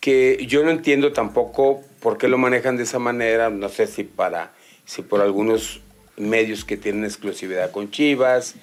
que 0.00 0.44
yo 0.46 0.64
no 0.64 0.70
entiendo 0.70 1.12
tampoco 1.12 1.82
por 2.00 2.18
qué 2.18 2.28
lo 2.28 2.38
manejan 2.38 2.76
de 2.76 2.84
esa 2.84 2.98
manera, 2.98 3.50
no 3.50 3.68
sé 3.68 3.86
si 3.86 4.04
para 4.04 4.52
si 4.86 5.02
por 5.02 5.20
algunos 5.20 5.80
medios 6.16 6.64
que 6.64 6.76
tienen 6.76 7.04
exclusividad 7.04 7.70
con 7.70 7.90
Chivas 7.90 8.54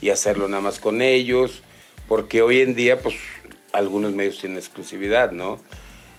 y 0.00 0.10
hacerlo 0.10 0.48
nada 0.48 0.62
más 0.62 0.80
con 0.80 1.00
ellos, 1.00 1.62
porque 2.08 2.42
hoy 2.42 2.60
en 2.60 2.74
día 2.74 3.00
pues 3.00 3.14
algunos 3.72 4.12
medios 4.12 4.38
tienen 4.38 4.58
exclusividad, 4.58 5.32
¿no? 5.32 5.60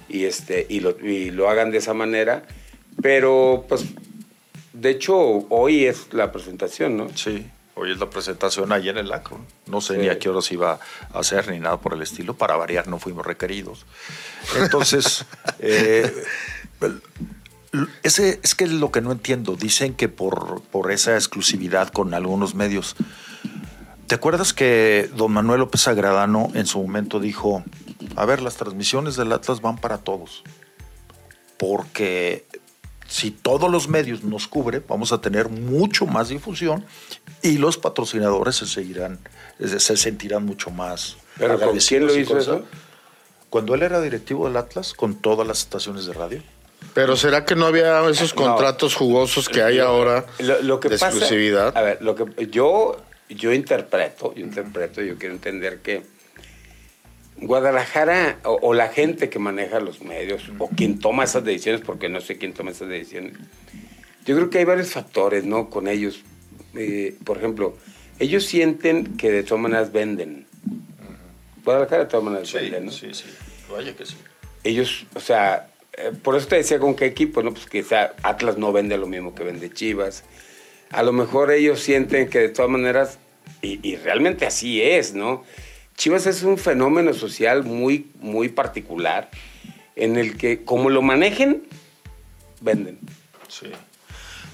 Y 0.08 0.26
este 0.26 0.66
y 0.70 0.80
lo, 0.80 0.98
y 1.00 1.32
lo 1.32 1.50
hagan 1.50 1.72
de 1.72 1.80
esa 1.80 1.94
manera, 1.94 2.44
pero 3.02 3.66
pues 3.68 3.86
de 4.74 4.92
hecho 4.92 5.18
hoy 5.50 5.86
es 5.86 6.14
la 6.14 6.32
presentación, 6.32 6.98
¿no? 6.98 7.10
Sí. 7.16 7.46
Hoy 7.78 7.92
es 7.92 8.00
la 8.00 8.10
presentación 8.10 8.72
ahí 8.72 8.90
en 8.90 8.98
el 8.98 9.12
Acron. 9.14 9.46
No 9.68 9.82
sé 9.82 9.94
Sí. 9.94 10.00
ni 10.02 10.10
a 10.10 10.18
qué 10.18 10.30
horas 10.30 10.52
iba 10.52 10.80
a 11.14 11.20
hacer 11.20 11.50
ni 11.52 11.60
nada 11.60 11.80
por 11.80 11.94
el 11.94 12.02
estilo. 12.02 12.34
Para 12.34 12.56
variar, 12.56 12.88
no 12.88 12.98
fuimos 13.00 13.26
requeridos. 13.26 13.86
Entonces, 14.60 15.26
eh, 15.60 16.12
ese 18.04 18.40
es 18.44 18.56
que 18.56 18.64
es 18.64 18.72
lo 18.72 18.92
que 18.92 19.02
no 19.02 19.12
entiendo. 19.12 19.56
Dicen 19.56 19.94
que 19.94 20.10
por, 20.10 20.62
por 20.72 20.92
esa 20.92 21.16
exclusividad 21.16 21.90
con 21.90 22.14
algunos 22.14 22.56
medios. 22.56 22.96
¿Te 24.08 24.16
acuerdas 24.16 24.54
que 24.54 25.10
don 25.16 25.34
Manuel 25.34 25.60
López 25.60 25.88
Agradano 25.88 26.50
en 26.54 26.66
su 26.66 26.82
momento 26.82 27.20
dijo, 27.20 27.64
a 28.16 28.26
ver, 28.26 28.42
las 28.42 28.56
transmisiones 28.56 29.18
del 29.18 29.32
Atlas 29.34 29.62
van 29.62 29.78
para 29.78 29.98
todos? 29.98 30.44
Porque 31.58 32.46
si 33.08 33.32
todos 33.32 33.72
los 33.72 33.88
medios 33.88 34.24
nos 34.24 34.48
cubren, 34.48 34.84
vamos 34.88 35.12
a 35.12 35.22
tener 35.22 35.50
mucho 35.50 36.06
más 36.06 36.30
difusión 36.30 36.86
y 37.42 37.58
los 37.58 37.78
patrocinadores 37.78 38.56
se 38.58 38.66
seguirán, 38.68 39.20
se 39.60 39.80
se 39.80 39.98
sentirán 39.98 40.46
mucho 40.46 40.70
más. 40.72 41.18
Pero 41.38 41.54
¿con 41.54 41.64
agradecidos 41.64 41.88
quién 41.88 42.08
lo 42.08 42.16
hizo 42.22 42.38
eso? 42.38 42.66
Cuando 43.50 43.76
él 43.76 43.84
era 43.84 44.02
directivo 44.02 44.48
del 44.48 44.58
Atlas, 44.58 44.94
con 44.94 45.16
todas 45.16 45.48
las 45.48 45.60
estaciones 45.60 46.06
de 46.06 46.14
radio. 46.14 46.44
Pero 46.94 47.16
¿será 47.16 47.46
que 47.46 47.56
no 47.56 47.66
había 47.66 48.08
esos 48.10 48.36
No. 48.36 48.44
contratos 48.44 48.94
jugosos 48.96 49.48
que 49.50 49.62
hay 49.62 49.80
ahora 49.80 50.26
Lo, 50.40 50.62
lo 50.62 50.80
que 50.80 50.90
de 50.90 50.96
pasa, 50.96 51.08
exclusividad? 51.10 51.76
A 51.78 51.82
ver, 51.82 52.02
lo 52.02 52.16
que 52.16 52.48
yo, 52.48 52.98
yo 53.30 53.54
interpreto, 53.54 54.34
yo 54.36 54.44
interpreto, 54.44 55.02
yo 55.02 55.18
quiero 55.18 55.34
entender 55.36 55.80
que 55.80 56.04
Guadalajara 57.40 58.40
o, 58.44 58.60
o 58.62 58.74
la 58.74 58.90
gente 58.90 59.30
que 59.30 59.40
maneja 59.40 59.80
los 59.80 60.02
medios 60.02 60.52
o 60.58 60.70
quien 60.70 61.00
toma 61.00 61.24
esas 61.24 61.44
decisiones, 61.44 61.82
porque 61.82 62.10
no 62.10 62.22
sé 62.22 62.38
quién 62.38 62.54
toma 62.54 62.72
esas 62.72 62.90
decisiones, 62.90 63.34
yo 64.26 64.36
creo 64.36 64.50
que 64.50 64.58
hay 64.58 64.66
varios 64.66 64.92
factores, 64.92 65.46
¿no? 65.46 65.70
Con 65.70 65.88
ellos. 65.88 66.22
Eh, 66.76 67.16
por 67.24 67.38
ejemplo, 67.38 67.78
ellos 68.20 68.46
sienten 68.46 69.16
que 69.18 69.32
de 69.32 69.44
todas 69.44 69.62
maneras 69.62 69.92
venden. 69.92 70.46
Guadalajara 71.64 72.04
de 72.04 72.10
todas 72.10 72.26
maneras 72.26 72.52
vende, 72.54 72.82
¿no? 72.82 72.92
sí. 72.92 73.08
Vaya 73.72 73.96
que 73.96 74.06
sí. 74.06 74.16
ellos, 74.64 75.06
o 75.14 75.20
sea, 75.20 75.70
eh, 75.94 76.12
por 76.22 76.36
eso 76.36 76.48
te 76.48 76.56
decía 76.56 76.80
con 76.80 76.96
qué 76.96 77.06
equipo, 77.06 77.44
¿no? 77.44 77.54
Pues 77.54 77.68
quizá 77.68 78.14
Atlas 78.24 78.58
no 78.58 78.72
vende 78.72 78.98
lo 78.98 79.08
mismo 79.08 79.36
que 79.36 79.44
vende 79.44 79.70
Chivas. 79.70 80.24
A 80.90 81.04
lo 81.04 81.12
mejor 81.12 81.52
ellos 81.52 81.82
sienten 81.82 82.30
que 82.30 82.40
de 82.40 82.50
todas 82.50 82.72
maneras, 82.72 83.20
y, 83.62 83.80
y 83.88 83.96
realmente 83.96 84.46
así 84.46 84.82
es, 84.82 85.14
¿no? 85.14 85.44
Chivas 85.98 86.28
es 86.28 86.44
un 86.44 86.60
fenómeno 86.60 87.12
social 87.14 87.64
muy, 87.64 88.06
muy 88.22 88.50
particular, 88.50 89.32
en 89.96 90.16
el 90.16 90.38
que 90.38 90.64
como 90.64 90.92
lo 90.92 91.02
manejen, 91.02 91.64
venden. 92.62 93.00
Sí. 93.48 93.66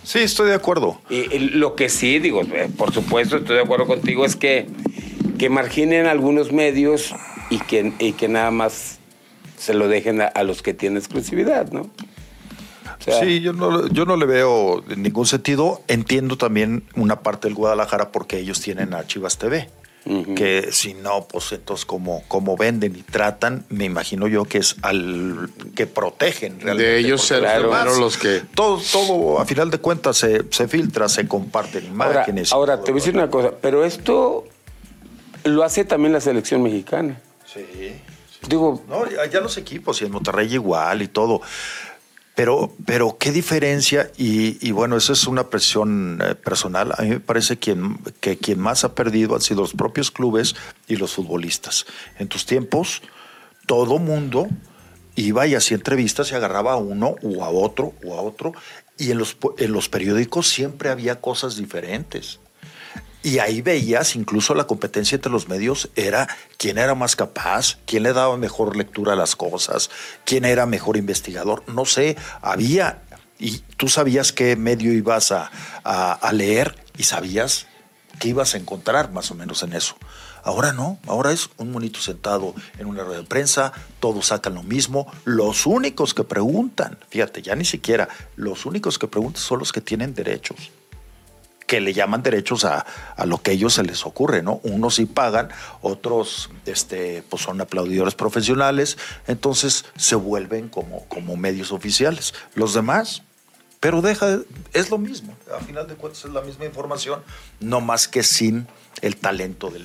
Sí, 0.04 0.20
estoy 0.20 0.48
de 0.48 0.56
acuerdo. 0.56 1.02
Y, 1.10 1.36
y 1.36 1.40
lo 1.40 1.76
que 1.76 1.90
sí, 1.90 2.20
digo, 2.20 2.42
eh, 2.44 2.70
por 2.78 2.94
supuesto, 2.94 3.38
estoy 3.38 3.58
de 3.58 3.62
acuerdo 3.62 3.88
contigo, 3.88 4.26
es 4.26 4.38
que, 4.38 4.68
que 5.38 5.50
marginen 5.50 6.08
algunos 6.08 6.54
medios 6.54 7.14
y 7.50 7.60
que, 7.60 7.92
y 8.00 8.14
que 8.14 8.30
nada 8.30 8.52
más 8.52 9.00
se 9.58 9.74
lo 9.74 9.90
dejen 9.90 10.22
a, 10.22 10.26
a 10.26 10.44
los 10.44 10.62
que 10.62 10.74
tienen 10.74 10.98
exclusividad, 10.98 11.72
¿no? 11.72 11.82
O 11.82 13.04
sea, 13.04 13.20
Sí, 13.20 13.42
yo 13.42 13.52
no, 13.52 13.88
yo 13.90 14.06
no 14.06 14.16
le 14.16 14.26
veo 14.26 14.82
ningún 14.96 15.26
sentido. 15.26 15.82
Entiendo 15.90 16.38
también 16.38 16.86
una 16.96 17.20
parte 17.20 17.50
del 17.50 17.56
Guadalajara 17.56 18.14
porque 18.14 18.40
ellos 18.40 18.62
tienen 18.62 18.94
a 18.94 19.06
Chivas 19.06 19.38
TV. 19.38 19.70
Que 20.36 20.70
si 20.72 20.94
no, 20.96 21.28
pues 21.30 21.52
entonces 21.54 21.86
como, 21.86 22.24
como 22.28 22.58
venden 22.58 22.94
y 22.96 23.04
tratan, 23.04 23.64
me 23.70 23.86
imagino 23.86 24.28
yo 24.28 24.44
que 24.44 24.58
es 24.58 24.76
al 24.82 25.50
que 25.76 25.88
protegen 25.88 26.60
realmente. 26.60 26.84
De 26.84 26.98
ellos 26.98 27.22
porque 27.22 27.28
ser 27.28 27.42
los 27.42 27.52
primero 27.54 27.80
demás, 27.92 27.98
los 28.00 28.18
que- 28.18 28.42
Todo, 28.54 28.82
todo 28.92 29.40
a 29.40 29.46
final 29.46 29.72
de 29.72 29.78
cuentas 29.78 30.18
se, 30.18 30.44
se 30.50 30.68
filtra, 30.68 31.08
se 31.08 31.26
comparten 31.28 31.86
imágenes. 31.86 32.52
ahora 32.52 32.82
te 32.82 32.92
voy 32.92 33.00
a 33.00 33.02
decir 33.02 33.16
una 33.16 33.30
cosa, 33.30 33.52
pero 33.62 33.86
esto 33.86 34.44
lo 35.46 35.64
hace 35.64 35.86
también 35.86 36.12
la 36.12 36.20
selección 36.22 36.62
mexicana. 36.64 37.22
Sí. 37.46 37.66
Digo, 38.50 38.84
No, 38.90 39.06
allá 39.22 39.40
los 39.40 39.56
equipos 39.58 40.02
y 40.02 40.06
en 40.06 40.12
Monterrey 40.12 40.54
igual 40.54 41.02
y 41.02 41.08
todo. 41.08 41.42
Pero, 42.36 42.74
pero 42.86 43.18
qué 43.20 43.32
diferencia, 43.32 44.12
y, 44.18 44.72
bueno, 44.72 44.98
eso 44.98 45.14
es 45.14 45.28
una 45.28 45.50
presión 45.50 46.20
eh, 46.24 46.34
personal. 46.34 46.92
A 46.98 47.04
mí 47.04 47.10
me 47.10 47.20
parece 47.20 47.58
quien, 47.58 48.00
que 48.22 48.38
quien 48.38 48.60
más 48.60 48.84
ha 48.84 48.96
perdido 48.96 49.36
han 49.36 49.42
sido 49.42 49.62
los 49.62 49.74
propios 49.74 50.10
clubes 50.10 50.56
y 50.88 50.96
los 50.96 51.14
futbolistas. 51.14 51.86
En 52.18 52.28
tus 52.28 52.48
tiempos, 52.48 53.04
todo 53.68 54.00
mundo 54.00 54.48
iba 55.16 55.46
y 55.46 55.54
hacía 55.54 55.78
entrevistas 55.78 56.32
y 56.32 56.36
agarraba 56.36 56.74
a 56.74 56.78
uno 56.78 57.16
o 57.22 57.44
a 57.44 57.50
otro 57.50 57.94
o 58.04 58.18
a 58.18 58.22
otro, 58.22 58.54
y 58.98 59.12
en 59.12 59.20
los, 59.20 59.38
en 59.60 59.72
los 59.72 59.88
periódicos 59.90 60.48
siempre 60.48 60.90
había 60.90 61.22
cosas 61.22 61.56
diferentes. 61.56 62.40
Y 63.24 63.40
ahí 63.40 63.62
veías 63.62 64.18
incluso 64.18 64.54
la 64.54 64.68
competencia 64.68 65.16
entre 65.16 65.32
los 65.32 65.48
medios 65.48 65.90
era 65.96 66.28
quién 66.58 66.78
era 66.78 66.94
más 66.94 67.16
capaz, 67.16 67.78
quién 67.86 68.04
le 68.04 68.12
daba 68.12 68.36
mejor 68.36 68.76
lectura 68.76 69.14
a 69.14 69.16
las 69.16 69.38
cosas, 69.38 69.90
quién 70.26 70.44
era 70.44 70.66
mejor 70.66 70.98
investigador. 70.98 71.64
No 71.68 71.86
sé, 71.86 72.18
había, 72.42 73.02
y 73.40 73.60
tú 73.78 73.88
sabías 73.88 74.34
qué 74.34 74.58
medio 74.58 74.92
ibas 74.92 75.32
a, 75.32 75.50
a- 75.86 76.34
leer 76.34 76.76
y 76.98 77.04
sabías 77.04 77.66
qué 78.20 78.28
ibas 78.28 78.56
a 78.56 78.58
encontrar 78.58 79.12
más 79.14 79.32
o 79.32 79.36
menos 79.36 79.64
en 79.64 79.72
eso. 79.72 79.96
Ahora 80.44 80.74
no, 80.74 81.00
ahora 81.08 81.32
es 81.32 81.50
un 81.56 81.72
monito 81.72 82.02
sentado 82.02 82.54
en 82.78 82.88
una 82.88 83.06
rueda 83.06 83.22
de 83.22 83.26
prensa, 83.26 83.72
todos 84.02 84.28
sacan 84.28 84.56
lo 84.56 84.64
mismo, 84.64 85.10
los 85.24 85.66
únicos 85.66 86.14
que 86.14 86.26
preguntan, 86.26 87.00
fíjate, 87.10 87.42
ya 87.42 87.56
ni 87.56 87.64
siquiera, 87.64 88.10
los 88.36 88.66
únicos 88.66 89.00
que 89.00 89.08
preguntan 89.08 89.42
son 89.42 89.60
los 89.60 89.72
que 89.72 89.80
tienen 89.80 90.14
derechos 90.14 90.72
que 91.74 91.82
le 91.82 91.92
llaman 91.92 92.22
derechos 92.22 92.66
a, 92.66 92.86
a, 93.16 93.26
lo 93.26 93.40
que 93.40 93.50
ellos 93.50 93.74
se 93.74 93.82
les 93.82 94.06
ocurre, 94.06 94.44
¿no? 94.44 94.60
Unos 94.62 94.94
sí 94.94 95.08
pagan, 95.08 95.50
otros 95.82 96.52
este, 96.68 97.24
pues 97.28 97.42
son 97.42 97.60
aplaudidores 97.62 98.14
profesionales, 98.14 98.96
entonces 99.26 99.84
se 99.96 100.14
vuelven 100.14 100.70
como, 100.70 101.04
como 101.08 101.36
medios 101.36 101.72
oficiales. 101.72 102.36
Los 102.54 102.76
demás, 102.76 103.24
pero 103.80 104.04
deja, 104.04 104.38
es 104.74 104.92
lo 104.92 105.00
mismo, 105.00 105.36
a 105.52 105.64
final 105.64 105.88
de 105.88 105.96
cuentas 105.96 106.26
es 106.26 106.32
la 106.32 106.42
misma 106.42 106.66
información, 106.66 107.24
no 107.60 107.82
más 107.82 108.08
que 108.08 108.22
sin 108.22 108.68
el 109.02 109.16
talento 109.16 109.72
del, 109.72 109.82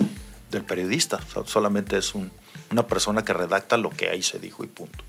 del 0.51 0.65
periodista, 0.65 1.21
solamente 1.47 1.97
es 1.97 2.15
un, 2.15 2.31
una 2.71 2.87
persona 2.87 3.25
que 3.25 3.33
redacta 3.33 3.79
lo 3.79 3.89
que 3.89 4.11
ahí 4.11 4.23
se 4.23 4.39
dijo 4.39 4.63
y 4.63 4.67
punto. 4.67 5.03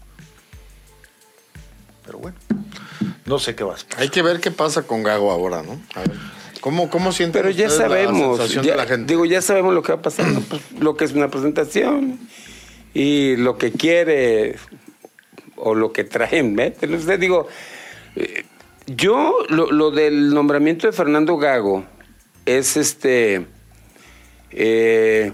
Pero 2.05 2.19
bueno, 2.19 2.37
no 3.25 3.37
sé 3.37 3.53
qué 3.53 3.65
va 3.65 3.73
a 3.73 3.75
pasar. 3.75 3.99
Hay 3.99 4.07
que 4.07 4.21
ver 4.21 4.39
qué 4.39 4.49
pasa 4.49 4.83
con 4.83 5.03
Gago 5.03 5.29
ahora, 5.29 5.61
¿no? 5.61 5.77
A 5.93 5.99
ver. 5.99 6.39
¿Cómo, 6.61 6.89
cómo 6.89 7.11
sienten 7.11 7.41
Pero 7.41 7.51
ya 7.51 7.67
la 7.67 7.73
sabemos, 7.73 8.37
sensación 8.37 8.65
ya- 8.65 8.71
de 8.71 8.77
la 8.77 8.85
gente? 8.85 9.13
digo, 9.13 9.25
ya 9.25 9.41
sabemos 9.41 9.73
lo 9.73 9.81
que 9.81 9.93
va 9.93 9.99
a 9.99 10.01
pasar. 10.01 10.25
Pues, 10.49 10.61
lo 10.79 10.95
que 10.97 11.05
es 11.05 11.13
una 11.13 11.29
presentación 11.29 12.19
y 12.93 13.35
lo 13.37 13.57
que 13.57 13.71
quiere 13.71 14.55
o 15.55 15.73
lo 15.75 15.91
que 15.93 16.03
traen, 16.03 16.55
¿ves? 16.55 16.73
Entonces, 16.81 17.19
digo, 17.19 17.47
eh, 18.15 18.43
yo 18.87 19.37
lo, 19.49 19.71
lo 19.71 19.91
del 19.91 20.33
nombramiento 20.33 20.87
de 20.87 20.93
Fernando 20.93 21.37
Gago 21.37 21.85
es 22.45 22.75
este, 22.77 23.45
eh, 24.51 25.31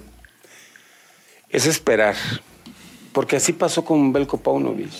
es 1.49 1.65
esperar, 1.65 2.15
porque 3.13 3.37
así 3.37 3.53
pasó 3.53 3.85
con 3.85 4.11
Belko 4.11 4.39
Paunovic, 4.41 4.91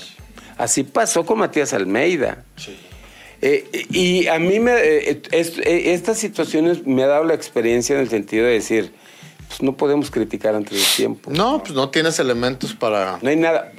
así 0.57 0.83
pasó 0.83 1.25
con 1.25 1.39
Matías 1.39 1.73
Almeida. 1.73 2.45
Eh, 3.41 3.85
y 3.91 4.27
a 4.27 4.39
mí 4.39 4.59
me, 4.59 4.73
eh, 4.73 5.21
es- 5.31 5.57
eh, 5.59 5.93
estas 5.93 6.17
situaciones 6.17 6.85
me 6.87 7.03
ha 7.03 7.07
dado 7.07 7.23
la 7.25 7.33
experiencia 7.33 7.95
en 7.95 8.01
el 8.01 8.09
sentido 8.09 8.45
de 8.45 8.53
decir, 8.53 8.93
pues 9.47 9.61
no 9.61 9.77
podemos 9.77 10.09
criticar 10.09 10.55
antes 10.55 10.73
del 10.77 10.95
tiempo. 10.95 11.29
No, 11.31 11.59
pues 11.61 11.73
no 11.73 11.89
tienes 11.89 12.17
elementos 12.19 12.73
para... 12.73 13.19
No 13.21 13.29
hay 13.29 13.35
nada. 13.35 13.71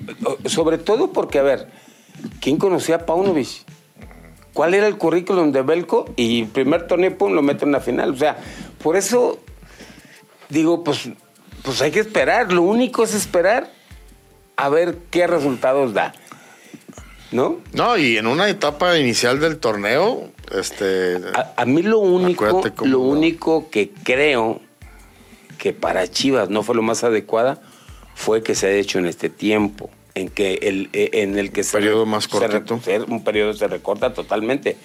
Sobre 0.44 0.78
todo 0.78 1.12
porque, 1.12 1.38
a 1.38 1.42
ver, 1.42 1.68
¿quién 2.40 2.56
conocía 2.58 2.96
a 2.96 3.06
Paunovic? 3.06 3.48
¿Cuál 4.52 4.74
era 4.74 4.86
el 4.86 4.96
currículum 4.96 5.52
de 5.52 5.62
Belko? 5.62 6.06
Y 6.16 6.44
primer 6.44 6.86
torneo, 6.86 7.16
pum, 7.18 7.32
lo 7.32 7.42
mete 7.42 7.64
en 7.64 7.72
la 7.72 7.80
final. 7.80 8.10
O 8.12 8.16
sea, 8.16 8.38
por 8.82 8.96
eso 8.96 9.38
digo, 10.48 10.82
pues, 10.84 11.10
pues 11.62 11.82
hay 11.82 11.90
que 11.90 12.00
esperar. 12.00 12.52
Lo 12.52 12.62
único 12.62 13.02
es 13.02 13.12
esperar 13.14 13.70
a 14.56 14.68
ver 14.70 14.96
qué 15.10 15.26
resultados 15.26 15.92
da. 15.92 16.14
¿No? 17.32 17.58
No, 17.72 17.96
y 17.96 18.16
en 18.18 18.26
una 18.26 18.48
etapa 18.48 18.96
inicial 18.98 19.40
del 19.40 19.58
torneo, 19.58 20.30
este... 20.56 21.16
A, 21.34 21.54
a 21.56 21.64
mí 21.66 21.82
lo 21.82 21.98
único, 21.98 22.62
cómo 22.76 22.90
lo 22.90 23.00
único 23.00 23.68
que 23.70 23.90
creo 23.90 24.60
que 25.58 25.72
para 25.72 26.06
Chivas 26.08 26.50
no 26.50 26.62
fue 26.62 26.74
lo 26.76 26.82
más 26.82 27.02
adecuada 27.02 27.60
fue 28.14 28.42
que 28.42 28.54
se 28.54 28.68
ha 28.68 28.70
hecho 28.70 28.98
en 28.98 29.06
este 29.06 29.28
tiempo, 29.28 29.90
en 30.14 30.28
que 30.28 30.54
el, 30.62 30.88
eh, 30.92 31.10
en 31.14 31.36
el 31.38 31.50
que 31.50 31.64
se 31.64 31.72
Periodo 31.76 32.06
más 32.06 32.28
cortito. 32.28 32.80
se- 32.80 33.00
un 33.02 33.24
periodo 33.24 33.52
se 33.54 33.66
recorta 33.66 34.14
totalmente. 34.14 34.76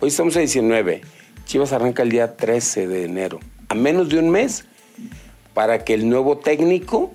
Hoy 0.00 0.08
estamos 0.10 0.36
a 0.36 0.40
19. 0.40 1.00
Chivas 1.46 1.72
arranca 1.72 2.02
el 2.02 2.10
día 2.10 2.36
13 2.36 2.86
de 2.86 3.04
enero. 3.04 3.40
A 3.68 3.74
menos 3.74 4.10
de 4.10 4.18
un 4.18 4.28
mes 4.30 4.66
para 5.54 5.84
que 5.84 5.94
el 5.94 6.08
nuevo 6.08 6.38
técnico 6.38 7.12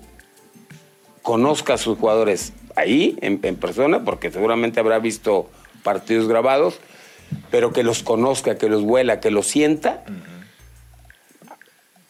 conozca 1.22 1.74
a 1.74 1.78
sus 1.78 1.96
jugadores 1.98 2.52
ahí, 2.76 3.16
en, 3.20 3.40
en 3.42 3.56
persona, 3.56 4.04
porque 4.04 4.30
seguramente 4.30 4.80
habrá 4.80 4.98
visto 4.98 5.48
partidos 5.82 6.28
grabados, 6.28 6.80
pero 7.50 7.72
que 7.72 7.82
los 7.82 8.02
conozca, 8.02 8.56
que 8.56 8.68
los 8.68 8.82
huela, 8.82 9.20
que 9.20 9.30
los 9.30 9.46
sienta. 9.46 10.04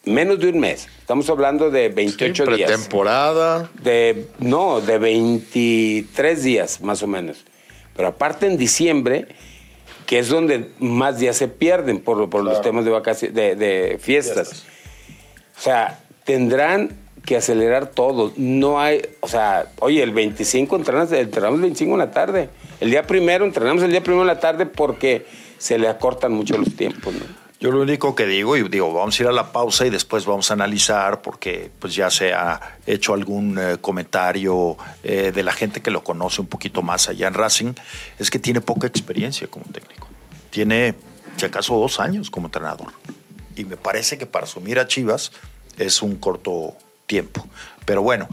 Menos 0.05 0.38
de 0.38 0.50
un 0.50 0.61
mes. 0.61 0.88
Estamos 0.98 1.29
hablando 1.31 1.70
de 1.70 1.88
28 1.88 2.46
días. 2.46 2.70
pretemporada. 2.70 3.70
De, 3.83 4.27
no, 4.38 4.81
de 4.81 4.98
23 4.98 6.42
días 6.42 6.81
más 6.83 7.03
o 7.03 7.07
menos. 7.07 7.44
Pero 7.96 8.09
aparte 8.09 8.46
en 8.46 8.59
diciembre, 8.59 9.29
que 10.07 10.18
es 10.18 10.29
donde 10.29 10.70
más 10.79 11.18
días 11.18 11.37
se 11.37 11.48
pierden 11.48 12.00
por, 12.00 12.29
por 12.29 12.44
los 12.44 12.61
temas 12.61 12.85
de, 12.85 12.90
vacaciones, 12.90 13.35
de, 13.35 13.57
de 13.57 13.98
fiestas. 13.98 14.48
Fiestas. 14.48 14.74
O 15.57 15.61
sea, 15.61 16.00
tendrán 16.24 17.03
que 17.24 17.37
acelerar 17.37 17.88
todo. 17.88 18.32
No 18.37 18.80
hay, 18.80 19.02
o 19.20 19.28
sea, 19.28 19.66
oye, 19.80 20.02
el 20.02 20.12
25 20.12 20.76
entrenamos, 20.76 21.12
entrenamos 21.12 21.56
el 21.56 21.62
25 21.62 21.92
en 21.92 21.98
la 21.98 22.10
tarde. 22.10 22.50
El 22.80 22.90
día 22.90 23.06
primero 23.06 23.44
entrenamos 23.44 23.82
el 23.82 23.90
día 23.90 24.02
primero 24.02 24.22
en 24.22 24.28
la 24.28 24.40
tarde 24.40 24.66
porque 24.66 25.26
se 25.58 25.78
le 25.78 25.88
acortan 25.88 26.32
mucho 26.32 26.58
los 26.58 26.74
tiempos, 26.76 27.14
¿no? 27.14 27.44
Yo 27.64 27.70
lo 27.70 27.80
único 27.80 28.14
que 28.14 28.26
digo, 28.26 28.58
y 28.58 28.68
digo, 28.68 28.92
vamos 28.92 29.18
a 29.18 29.22
ir 29.22 29.28
a 29.28 29.32
la 29.32 29.50
pausa 29.50 29.87
y 29.87 29.90
después 29.90 30.26
vamos 30.26 30.50
a 30.50 30.52
analizar, 30.52 31.22
porque 31.22 31.70
pues 31.78 31.94
ya 31.94 32.10
se 32.10 32.34
ha 32.34 32.76
hecho 32.84 33.14
algún 33.14 33.58
eh, 33.58 33.78
comentario 33.80 34.76
eh, 35.02 35.32
de 35.34 35.42
la 35.42 35.52
gente 35.52 35.80
que 35.80 35.90
lo 35.90 36.04
conoce 36.04 36.42
un 36.42 36.46
poquito 36.46 36.82
más 36.82 37.08
allá 37.08 37.26
en 37.26 37.32
Racing, 37.32 37.72
es 38.18 38.30
que 38.30 38.38
tiene 38.38 38.60
poca 38.60 38.87
experiencia 38.87 39.46
como 39.46 39.64
técnico. 39.72 40.08
Tiene, 40.50 40.94
si 41.37 41.46
acaso, 41.46 41.78
dos 41.78 42.00
años 42.00 42.28
como 42.28 42.48
entrenador. 42.48 42.92
Y 43.56 43.64
me 43.64 43.78
parece 43.78 44.18
que 44.18 44.26
para 44.26 44.44
asumir 44.44 44.78
a 44.78 44.87
Chivas 44.87 45.32
es 45.78 46.02
un 46.02 46.16
corto 46.16 46.76
tiempo. 47.06 47.46
Pero 47.84 48.02
bueno, 48.02 48.28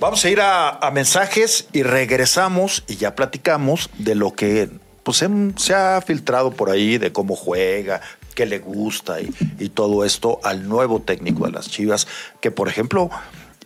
vamos 0.00 0.24
a 0.24 0.30
ir 0.30 0.40
a, 0.40 0.70
a 0.70 0.90
mensajes 0.90 1.68
y 1.72 1.82
regresamos 1.82 2.84
y 2.88 2.96
ya 2.96 3.14
platicamos 3.14 3.90
de 3.98 4.14
lo 4.14 4.32
que 4.32 4.70
pues, 5.02 5.22
em- 5.22 5.56
se 5.56 5.74
ha 5.74 6.00
filtrado 6.00 6.50
por 6.52 6.70
ahí, 6.70 6.98
de 6.98 7.12
cómo 7.12 7.36
juega, 7.36 8.00
qué 8.34 8.46
le 8.46 8.58
gusta 8.58 9.20
y, 9.20 9.30
y 9.58 9.68
todo 9.68 10.04
esto 10.04 10.40
al 10.42 10.68
nuevo 10.68 11.00
técnico 11.00 11.46
de 11.46 11.52
las 11.52 11.68
Chivas, 11.68 12.06
que 12.40 12.50
por 12.50 12.68
ejemplo, 12.68 13.10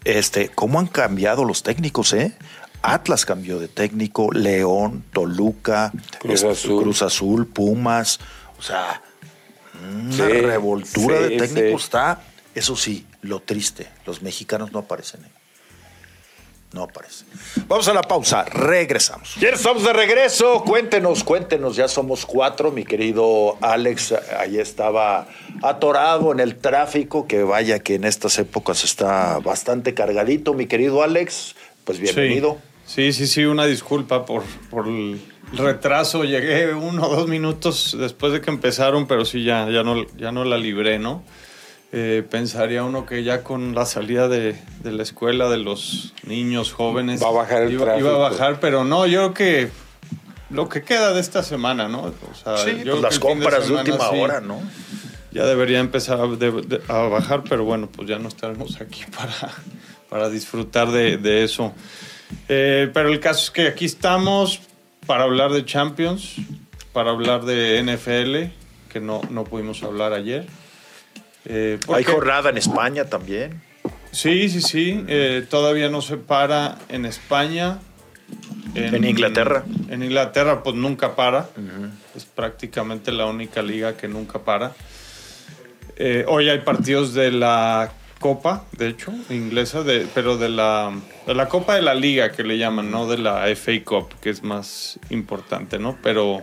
este, 0.05 0.49
cómo 0.49 0.79
han 0.81 0.87
cambiado 0.88 1.44
los 1.44 1.62
técnicos, 1.62 2.12
¿eh? 2.12 2.37
Atlas 2.83 3.25
cambió 3.27 3.59
de 3.59 3.66
técnico, 3.66 4.31
León, 4.31 5.05
Toluca, 5.12 5.90
Cruz 6.21 6.35
este, 6.35 6.51
Azul. 6.51 6.83
Cruz 6.83 7.03
Azul, 7.03 7.47
Pumas, 7.47 8.21
o 8.59 8.62
sea, 8.62 9.03
una 9.83 10.12
Sí, 10.12 10.23
revoltura 10.23 11.16
sí, 11.18 11.23
de 11.25 11.37
técnicos 11.38 11.83
sí. 11.83 11.87
está. 11.87 12.21
Eso 12.55 12.77
sí, 12.77 13.07
lo 13.23 13.41
triste, 13.41 13.89
los 14.07 14.23
mexicanos 14.23 14.73
no 14.73 14.81
aparecen. 14.81 15.25
¿eh? 15.25 15.31
No 16.73 16.83
aparecen. 16.83 17.27
Vamos 17.67 17.89
a 17.89 17.95
la 17.95 18.03
pausa, 18.03 18.45
regresamos. 18.45 19.37
Ya 19.37 19.49
estamos 19.49 19.85
de 19.85 19.93
regreso. 19.93 20.63
Cuéntenos, 20.65 21.25
cuéntenos, 21.25 21.77
ya 21.77 21.89
somos 21.89 22.27
cuatro. 22.27 22.71
Mi 22.73 22.85
querido 22.85 23.57
Alex, 23.63 24.13
ahí 24.39 24.59
estaba 24.59 25.29
atorado 25.63 26.31
en 26.33 26.41
el 26.41 26.57
tráfico, 26.57 27.27
que 27.27 27.43
vaya 27.43 27.79
que 27.79 27.95
en 27.95 28.05
estas 28.05 28.39
épocas 28.39 28.85
está 28.85 29.39
bastante 29.39 29.95
cargadito. 29.95 30.53
Mi 30.53 30.67
querido 30.67 31.03
Alex, 31.03 31.55
pues 31.85 32.01
bienvenido. 32.01 32.59
Sí, 32.85 33.13
sí, 33.15 33.27
sí, 33.27 33.45
una 33.45 33.65
disculpa 33.65 34.27
por, 34.27 34.43
por 34.71 34.89
el 34.89 35.21
retraso. 35.55 36.25
Llegué 36.25 36.75
uno 36.75 37.07
o 37.07 37.17
dos 37.17 37.29
minutos 37.29 37.97
después 37.99 38.33
de 38.35 38.43
que 38.43 38.51
empezaron, 38.51 39.07
pero 39.07 39.25
sí, 39.25 39.43
ya, 39.43 39.71
ya, 39.71 39.83
no, 39.85 40.07
ya 40.19 40.33
no 40.33 40.45
la 40.45 40.59
libré, 40.59 40.99
¿no? 40.99 41.23
Eh, 41.90 42.22
pensaría 42.29 42.85
uno 42.85 43.07
que 43.07 43.24
ya 43.24 43.42
con 43.42 43.74
la 43.74 43.87
salida 43.87 44.29
de, 44.29 44.57
de 44.83 44.92
la 44.92 45.03
escuela 45.03 45.48
de 45.48 45.57
los 45.57 46.12
niños 46.24 46.70
jóvenes 46.72 47.22
Va 47.22 47.29
a 47.29 47.33
bajar 47.33 47.62
el 47.62 47.72
iba, 47.72 47.85
tráfico. 47.87 48.09
iba 48.09 48.16
a 48.16 48.31
bajar, 48.31 48.61
pero 48.61 48.85
no, 48.85 49.07
yo 49.07 49.33
creo 49.33 49.35
que 49.35 49.70
lo 50.51 50.68
que 50.68 50.83
queda 50.83 51.14
de 51.14 51.20
esta 51.20 51.42
semana, 51.42 51.88
¿no? 51.88 52.03
O 52.03 52.35
sea, 52.35 52.59
Sí, 52.59 52.83
yo 52.85 52.92
pues 52.92 53.03
las 53.03 53.18
compras 53.18 53.61
de 53.61 53.66
semana 53.68 53.81
última 53.90 54.11
sí 54.11 54.16
hora, 54.20 54.40
¿no? 54.42 54.61
ya 55.31 55.44
debería 55.46 55.79
empezar 55.79 56.20
a, 56.20 56.27
de- 56.27 56.51
de- 56.62 56.83
a 56.88 56.98
bajar, 57.03 57.42
pero 57.48 57.64
bueno, 57.64 57.88
pues 57.94 58.07
ya 58.09 58.18
no 58.18 58.29
estaremos 58.29 58.79
aquí 58.83 59.05
para, 59.16 59.53
para 60.11 60.29
disfrutar 60.29 60.90
de, 60.90 61.16
de 61.16 61.44
eso. 61.44 61.72
Eh, 62.51 62.90
pero 62.92 63.09
el 63.09 63.18
caso 63.20 63.44
es 63.44 63.51
que 63.51 63.66
aquí 63.68 63.87
estamos 63.87 64.61
para 65.07 65.24
hablar 65.24 65.53
de 65.53 65.64
Champions, 65.64 66.35
para 66.92 67.11
hablar 67.12 67.46
de 67.46 67.83
NFL, 67.83 68.90
que 68.92 69.01
no, 69.01 69.22
no 69.31 69.44
pudimos 69.44 69.83
hablar 69.83 70.12
ayer. 70.12 70.46
Eh, 71.49 71.79
Hay 71.93 72.05
jornada 72.05 72.51
en 72.51 72.59
España 72.59 73.05
también. 73.07 73.63
Sí, 74.13 74.49
sí, 74.49 74.61
sí. 74.61 75.05
eh, 75.09 75.47
todavía 75.49 75.89
no 75.89 76.03
se 76.03 76.17
para 76.17 76.79
en 76.89 77.05
España. 77.07 77.79
En 78.75 79.03
Inglaterra. 79.05 79.65
En 79.89 80.03
Inglaterra, 80.03 80.63
pues 80.63 80.77
nunca 80.77 81.17
para. 81.17 81.49
Es 82.15 82.25
prácticamente 82.27 83.11
la 83.13 83.27
única 83.27 83.63
liga 83.63 83.97
que 83.97 84.09
nunca 84.09 84.41
para. 84.41 84.73
Eh, 85.97 86.25
hoy 86.29 86.49
hay 86.49 86.61
partidos 86.61 87.15
de 87.15 87.33
la 87.33 87.91
Copa, 88.21 88.65
de 88.73 88.89
hecho, 88.89 89.13
inglesa, 89.31 89.83
de, 89.83 90.07
pero 90.15 90.37
de 90.37 90.49
la, 90.49 90.93
de 91.27 91.35
la 91.35 91.49
Copa 91.49 91.77
de 91.77 91.83
la 91.83 91.95
Liga 91.95 92.33
que 92.33 92.43
le 92.45 92.59
llaman, 92.59 92.91
no 92.91 93.09
de 93.09 93.19
la 93.19 93.47
FA 93.55 93.73
Cup, 93.85 94.15
que 94.21 94.31
es 94.31 94.43
más 94.43 94.99
importante, 95.11 95.79
¿no? 95.79 95.97
Pero, 96.03 96.43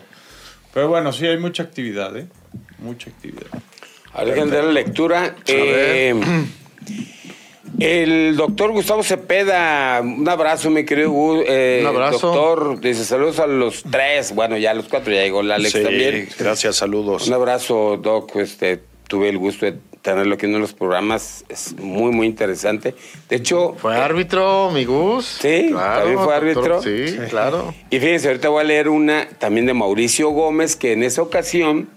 pero 0.74 0.88
bueno, 0.88 1.12
sí 1.14 1.26
hay 1.28 1.38
mucha 1.38 1.64
actividad, 1.64 2.16
¿eh? 2.18 2.28
Mucha 2.80 3.10
actividad. 3.10 3.48
Al 4.16 4.50
de 4.50 4.64
la 4.64 4.72
lectura, 4.72 5.36
eh, 5.46 6.14
El 7.80 8.38
doctor 8.38 8.72
Gustavo 8.72 9.04
Cepeda, 9.04 10.00
un 10.02 10.28
abrazo, 10.30 10.70
mi 10.70 10.86
querido 10.86 11.12
Gu- 11.12 11.44
eh, 11.46 11.80
Un 11.82 11.88
abrazo. 11.88 12.28
Doctor, 12.28 12.80
dice 12.80 13.04
saludos 13.04 13.40
a 13.40 13.48
los 13.48 13.84
tres. 13.84 14.34
Bueno, 14.34 14.58
ya 14.58 14.72
a 14.72 14.74
los 14.74 14.88
cuatro 14.88 15.12
ya 15.14 15.22
llegó 15.24 15.44
la 15.44 15.56
Alex 15.56 15.74
Sí, 15.74 15.84
también. 15.84 16.30
gracias, 16.40 16.78
saludos. 16.78 17.28
Un 17.28 17.34
abrazo, 17.34 17.98
Doc. 18.02 18.34
Este, 18.38 18.80
tuve 19.10 19.28
el 19.28 19.38
gusto 19.38 19.66
de 19.66 19.76
tenerlo 20.02 20.36
aquí 20.36 20.46
en 20.46 20.52
uno 20.52 20.60
de 20.60 20.62
los 20.62 20.74
programas. 20.74 21.44
Es 21.50 21.76
muy, 21.78 22.12
muy 22.12 22.28
interesante. 22.28 22.96
De 23.28 23.36
hecho, 23.36 23.76
Fue 23.78 23.98
árbitro, 23.98 24.72
mi 24.72 24.86
Gus. 24.86 25.26
Sí, 25.42 25.72
también 25.74 26.20
fue 26.20 26.34
árbitro. 26.34 26.82
Sí, 26.82 27.18
claro. 27.30 27.74
y 27.90 28.00
fíjense, 28.00 28.30
ahorita 28.30 28.48
voy 28.48 28.62
a 28.62 28.64
leer 28.64 28.88
una 28.88 29.28
también 29.38 29.66
de 29.66 29.74
Mauricio 29.74 30.30
Gómez, 30.30 30.78
que 30.78 30.94
en 30.94 31.04
esa 31.04 31.22
ocasión 31.22 31.90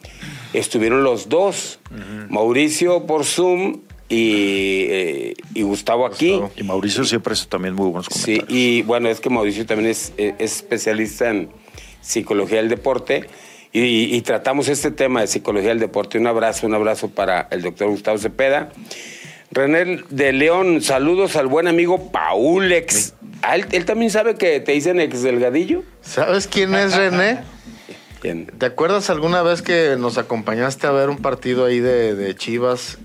estuvieron 0.52 1.02
los 1.04 1.28
dos. 1.28 1.80
Mauricio 2.28 3.06
por 3.06 3.24
Zoom 3.24 3.80
y, 4.08 4.84
eh, 4.88 5.34
y 5.54 5.62
Gustavo 5.62 6.06
aquí. 6.06 6.30
Gustavo. 6.32 6.52
Y 6.56 6.62
Mauricio 6.62 7.04
siempre 7.04 7.32
hace 7.34 7.46
también 7.46 7.74
muy 7.74 7.87
buenos 7.90 8.06
Sí, 8.11 8.37
comentarios. 8.38 8.58
y 8.58 8.82
bueno, 8.82 9.08
es 9.08 9.20
que 9.20 9.30
Mauricio 9.30 9.66
también 9.66 9.90
es, 9.90 10.12
eh, 10.16 10.34
es 10.38 10.56
especialista 10.56 11.30
en 11.30 11.50
psicología 12.00 12.58
del 12.58 12.68
deporte 12.68 13.26
y, 13.72 14.14
y 14.16 14.20
tratamos 14.22 14.68
este 14.68 14.90
tema 14.90 15.20
de 15.20 15.26
psicología 15.26 15.68
del 15.70 15.80
deporte. 15.80 16.18
Un 16.18 16.26
abrazo, 16.26 16.66
un 16.66 16.74
abrazo 16.74 17.08
para 17.11 17.48
el 17.50 17.62
doctor 17.62 17.88
Gustavo 17.90 18.16
Cepeda. 18.18 18.70
René 19.50 20.02
de 20.11 20.32
León, 20.32 20.82
saludos 20.82 21.37
al 21.37 21.46
buen 21.46 21.68
amigo 21.68 22.11
Paulex. 22.12 23.14
Ah, 23.42 23.56
¿Él, 23.56 23.66
él 23.72 23.84
también 23.84 24.11
sabe 24.11 24.34
que 24.34 24.61
te 24.61 24.72
dicen 24.72 25.00
ex 25.00 25.22
delgadillo? 25.22 25.84
¿Sabes 26.02 26.46
quién 26.46 26.74
es 26.74 26.94
René? 26.96 27.38
Bien. 28.22 28.46
¿Te 28.59 28.66
acuerdas 28.66 29.11
alguna 29.11 29.42
vez 29.42 29.62
que 29.62 29.96
nos 29.98 30.18
acompañaste 30.18 30.87
a 30.87 30.90
ver 30.90 31.09
un 31.09 31.18
partido 31.18 31.64
ahí 31.64 31.78
de, 31.81 32.14
de 32.14 32.35
Chivas 32.35 32.98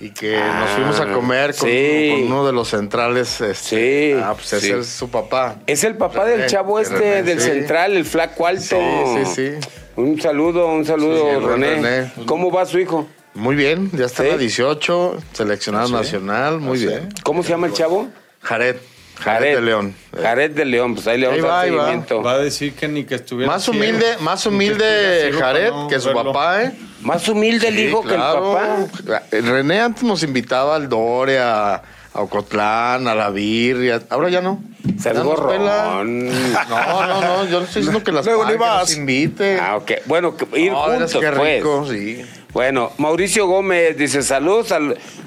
y 0.00 0.10
que 0.10 0.36
Ah, 0.38 0.60
nos 0.60 0.70
fuimos 0.70 1.00
a 1.00 1.12
comer 1.12 1.54
con, 1.54 1.68
sí. 1.68 2.08
con 2.12 2.22
uno 2.32 2.46
de 2.46 2.52
los 2.52 2.68
centrales? 2.68 3.40
este? 3.40 4.14
Sí, 4.14 4.20
Ah, 4.22 4.32
pues 4.34 4.52
ese 4.54 4.66
sí. 4.66 4.72
es 4.72 4.86
su 4.86 5.10
papá. 5.10 5.56
Es 5.66 5.84
el 5.84 5.96
papá 5.96 6.24
René, 6.24 6.36
del 6.38 6.50
chavo 6.50 6.80
este, 6.80 6.94
René, 6.98 7.22
del 7.24 7.40
sí. 7.40 7.48
central, 7.50 7.96
el 7.96 8.04
flaco 8.04 8.46
alto. 8.46 8.62
Sí, 8.62 9.24
sí, 9.34 9.34
sí. 9.60 9.68
Un 9.96 10.20
saludo, 10.20 10.66
un 10.68 10.84
saludo, 10.84 11.48
René. 11.48 11.74
René. 11.76 12.12
¿Cómo 12.26 12.50
va 12.50 12.64
su 12.66 12.78
hijo? 12.78 13.06
Muy 13.34 13.54
bien, 13.54 13.90
ya 13.92 14.06
está 14.06 14.22
la 14.22 14.38
18, 14.38 15.18
seleccionado 15.34 15.88
¿Ah, 15.94 15.98
nacional, 16.00 16.58
muy 16.58 16.82
¿Ah, 16.84 16.88
bien. 16.88 17.08
¿Cómo 17.22 17.42
se 17.42 17.50
llama 17.50 17.66
el 17.66 17.74
chavo? 17.74 18.08
Jared, 18.40 18.76
Jared 19.18 19.56
de 19.56 19.62
León. 19.62 19.94
Jared 20.22 20.50
de 20.50 20.64
León, 20.64 20.94
pues 20.94 21.06
ahí 21.06 21.18
le 21.18 21.26
vamos 21.28 21.44
a 21.44 21.48
va. 21.48 21.62
seguimiento. 21.64 22.22
Va 22.22 22.32
a 22.32 22.38
decir 22.38 22.74
que 22.74 22.86
ni 22.88 23.04
que 23.04 23.14
estuviera 23.16 23.50
Más 23.52 23.64
ciego. 23.64 23.78
humilde, 23.78 24.06
más 24.20 24.42
que 24.42 24.48
humilde 24.50 25.20
ciego 25.22 25.38
Jared 25.40 25.70
no 25.70 25.88
que 25.88 25.98
su 26.00 26.08
verlo. 26.08 26.32
papá, 26.32 26.62
¿eh? 26.64 26.72
Más 27.00 27.28
humilde 27.28 27.68
el 27.68 27.74
Sí, 27.76 27.82
hijo 27.84 28.02
claro. 28.02 28.58
que 28.98 29.12
el 29.12 29.18
papá. 29.18 29.26
René 29.52 29.80
antes 29.80 30.02
nos 30.02 30.22
invitaba 30.22 30.76
al 30.76 30.88
Dore, 30.88 31.38
a, 31.38 31.74
a 32.12 32.20
Ocotlán, 32.20 33.06
a 33.08 33.14
la 33.14 33.30
birria. 33.30 34.02
Ahora 34.10 34.28
ya 34.28 34.40
no. 34.40 34.62
Pela. 35.02 36.02
No, 36.04 36.04
no, 36.04 37.20
no. 37.20 37.44
Yo 37.46 37.58
no 37.60 37.64
estoy 37.66 37.82
diciendo 37.82 38.02
que 38.04 38.12
las 38.12 38.24
Luego 38.26 38.42
ni 38.44 38.52
pague, 38.52 38.58
que 38.58 38.64
vas. 38.64 38.80
nos 38.82 38.96
invite. 38.96 39.58
Ah, 39.60 39.76
ok. 39.76 39.92
Bueno, 40.06 40.36
que- 40.36 40.60
ir 40.60 40.72
No, 40.72 40.78
juntos, 40.82 41.12
qué 41.20 41.30
pues. 41.32 41.56
rico, 41.58 41.86
sí. 41.90 42.24
Bueno, 42.52 42.92
Mauricio 42.98 43.46
Gómez 43.46 43.96
dice 43.98 44.22
saludos 44.22 44.72
a 44.72 44.78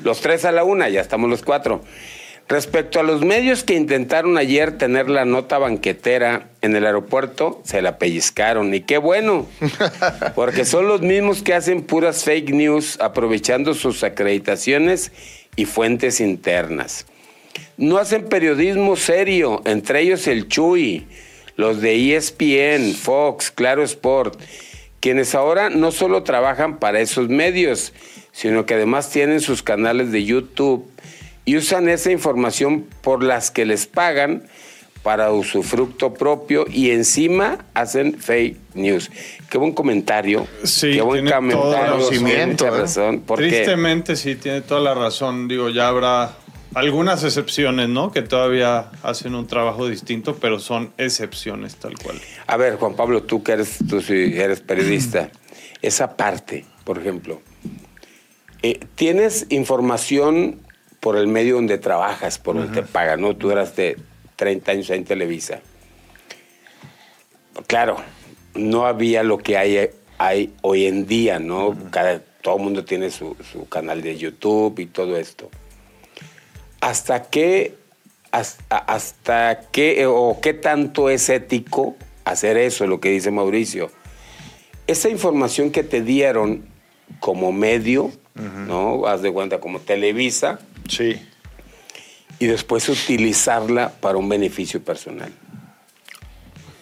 los 0.04 0.22
tres 0.22 0.46
a 0.46 0.52
la 0.52 0.64
una, 0.64 0.90
ya 0.90 1.02
estamos 1.02 1.30
los 1.30 1.44
cuatro. 1.44 1.84
Respecto 2.50 3.00
a 3.00 3.04
los 3.04 3.24
medios 3.24 3.64
que 3.64 3.76
intentaron 3.76 4.36
ayer 4.36 4.76
tener 4.76 5.08
la 5.08 5.24
nota 5.24 5.60
banquetera 5.60 6.50
en 6.64 6.76
el 6.76 6.88
aeropuerto, 6.88 7.62
se 7.64 7.84
la 7.84 8.00
pellizcaron. 8.00 8.74
Y 8.74 8.82
qué 8.82 8.98
bueno, 8.98 9.46
porque 10.36 10.66
son 10.66 10.88
los 10.88 11.02
mismos 11.02 11.44
que 11.44 11.54
hacen 11.54 11.84
puras 11.84 12.24
fake 12.24 12.50
news 12.50 12.98
aprovechando 13.02 13.76
sus 13.76 14.04
acreditaciones 14.04 15.12
y 15.56 15.66
fuentes 15.66 16.20
internas. 16.20 17.06
No 17.78 18.00
hacen 18.00 18.28
periodismo 18.28 18.96
serio, 18.96 19.62
entre 19.66 20.02
ellos 20.02 20.26
el 20.26 20.48
Chuy, 20.48 21.06
los 21.56 21.82
de 21.82 22.16
ESPN, 22.16 22.96
Fox, 22.96 23.52
Claro 23.52 23.84
Sport, 23.84 24.42
quienes 25.00 25.36
ahora 25.36 25.70
no 25.70 25.92
solo 25.92 26.24
trabajan 26.24 26.80
para 26.80 27.00
esos 27.00 27.30
medios, 27.30 27.94
sino 28.32 28.66
que 28.66 28.74
además 28.74 29.12
tienen 29.12 29.40
sus 29.40 29.62
canales 29.62 30.12
de 30.12 30.24
YouTube 30.24 30.90
y 31.50 31.58
usan 31.58 31.90
esa 31.90 32.12
información 32.12 32.86
por 33.02 33.24
las 33.24 33.50
que 33.50 33.66
les 33.66 33.88
pagan 33.88 34.44
para 35.02 35.32
usufructo 35.32 36.14
propio 36.14 36.66
y 36.72 36.92
encima 36.92 37.66
hacen 37.74 38.20
fake 38.20 38.56
news. 38.76 39.10
Qué 39.50 39.58
buen 39.58 39.72
comentario. 39.72 40.46
Sí, 40.64 40.92
qué 40.92 41.02
buen 41.02 41.28
comentario. 41.28 41.98
mucha 41.98 42.68
¿eh? 42.68 42.70
razón. 42.70 43.24
porque- 43.26 43.48
Tristemente 43.50 44.16
sí, 44.16 44.36
tiene 44.36 44.62
toda 44.62 44.80
la 44.80 44.94
razón. 44.94 45.48
Digo, 45.48 45.70
ya 45.72 45.88
habrá 45.88 46.34
algunas 46.76 47.24
excepciones, 47.24 47.90
¿no? 47.90 48.12
Que 48.12 48.22
todavía 48.22 48.92
hacen 49.02 49.34
un 49.34 49.48
trabajo 49.48 49.88
distinto, 49.88 50.36
pero 50.36 50.60
son 50.60 50.94
excepciones 51.00 51.78
tal 51.78 51.98
cual. 51.98 52.22
A 52.46 52.58
ver, 52.58 52.76
Juan 52.76 52.94
Pablo, 52.94 53.24
tú 53.24 53.42
que 53.42 53.54
eres, 53.54 53.80
tú 53.90 54.02
sí 54.02 54.34
eres 54.36 54.60
periodista, 54.60 55.32
esa 55.82 56.16
parte, 56.16 56.68
por 56.84 57.00
ejemplo, 57.00 57.42
eh, 58.62 58.80
tienes 58.94 59.48
información 59.50 60.60
por 61.00 61.18
el 61.18 61.28
medio 61.28 61.56
donde 61.56 61.78
trabajas, 61.78 62.38
por 62.38 62.56
donde 62.56 62.82
te 62.82 62.88
pagan, 62.88 63.22
¿no? 63.22 63.36
Tú 63.36 63.52
eras 63.52 63.76
de 63.76 63.98
30 64.36 64.72
años 64.72 64.90
en 64.90 65.06
Televisa. 65.06 65.62
Claro, 67.68 67.98
no 68.56 68.86
había 68.86 69.24
lo 69.24 69.38
que 69.38 69.58
hay, 69.58 69.90
hay 70.18 70.54
hoy 70.62 70.86
en 70.86 71.06
día, 71.06 71.40
¿no? 71.40 71.76
Cada, 71.92 72.20
todo 72.42 72.58
el 72.58 72.64
mundo 72.64 72.86
tiene 72.86 73.12
su, 73.12 73.36
su 73.52 73.68
canal 73.68 74.02
de 74.02 74.18
YouTube 74.18 74.80
y 74.80 74.86
todo 74.86 75.18
esto. 75.18 75.50
¿Hasta 76.82 77.24
qué, 77.24 77.76
hasta, 78.32 78.78
hasta 78.78 79.62
qué 79.72 80.06
o 80.08 80.40
qué 80.42 80.54
tanto 80.54 81.10
es 81.10 81.30
ético 81.30 81.96
hacer 82.24 82.58
eso, 82.58 82.88
lo 82.88 83.00
que 83.00 83.10
dice 83.10 83.32
Mauricio? 83.32 83.92
Esa 84.88 85.10
información 85.10 85.72
que 85.72 85.84
te 85.84 86.02
dieron 86.02 86.66
como 87.20 87.52
medio, 87.52 88.12
¿no? 88.34 89.06
Haz 89.08 89.22
de 89.22 89.32
cuenta 89.32 89.60
como 89.60 89.80
Televisa, 89.80 90.60
Sí. 90.90 91.26
y 92.40 92.48
después 92.48 92.90
utilizarla 92.90 93.94
para 94.02 94.18
un 94.18 94.28
beneficio 94.28 94.84
personal. 94.84 95.32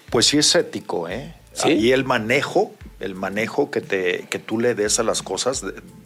Pues 0.10 0.28
sí 0.28 0.38
es 0.38 0.56
ético, 0.56 1.10
¿eh? 1.10 1.36
¿Sí? 1.54 1.70
Y 1.74 1.92
el 1.92 2.06
manejo, 2.06 2.74
el 3.00 3.16
manejo 3.16 3.70
que, 3.70 3.82
te, 3.82 4.28
que 4.30 4.40
tú 4.40 4.60
le 4.60 4.76
des 4.76 5.00
a 5.00 5.04
las 5.04 5.22
cosas, 5.22 5.64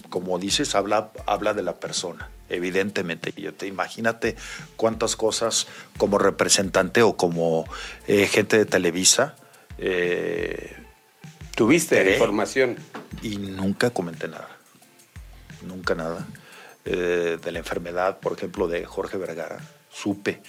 como 0.09 0.39
dices, 0.39 0.73
habla, 0.75 1.11
habla 1.27 1.53
de 1.53 1.61
la 1.63 1.75
persona, 1.75 2.29
evidentemente. 2.49 3.33
Yo 3.35 3.53
te 3.53 3.67
imagínate 3.67 4.35
cuántas 4.77 5.15
cosas 5.15 5.67
como 5.97 6.17
representante 6.17 7.03
o 7.03 7.15
como 7.15 7.65
eh, 8.07 8.27
gente 8.27 8.57
de 8.57 8.65
Televisa 8.65 9.35
eh, 9.77 10.75
¿Tuviste 11.55 12.03
la 12.03 12.11
información? 12.11 12.77
y 13.21 13.37
nunca 13.37 13.89
comenté 13.89 14.27
nada. 14.27 14.47
Nunca 15.67 15.95
nada. 15.95 16.25
Eh, 16.85 17.37
de 17.43 17.51
la 17.51 17.59
enfermedad, 17.59 18.19
por 18.19 18.33
ejemplo, 18.33 18.67
de 18.67 18.85
Jorge 18.85 19.17
Vergara, 19.17 19.59
supe. 19.91 20.41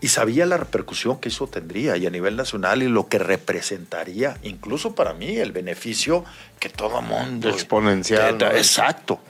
Y 0.00 0.08
sabía 0.08 0.46
la 0.46 0.56
repercusión 0.56 1.18
que 1.20 1.28
eso 1.30 1.46
tendría 1.48 1.96
y 1.96 2.06
a 2.06 2.10
nivel 2.10 2.36
nacional 2.36 2.82
y 2.82 2.88
lo 2.88 3.08
que 3.08 3.18
representaría, 3.18 4.38
incluso 4.42 4.94
para 4.94 5.12
mí, 5.12 5.36
el 5.36 5.52
beneficio 5.52 6.24
que 6.58 6.68
todo 6.68 7.02
mundo... 7.02 7.48
Exponencial, 7.50 8.38
Que- 8.38 8.44
¿no? 8.44 8.50
Exacto. 8.52 9.20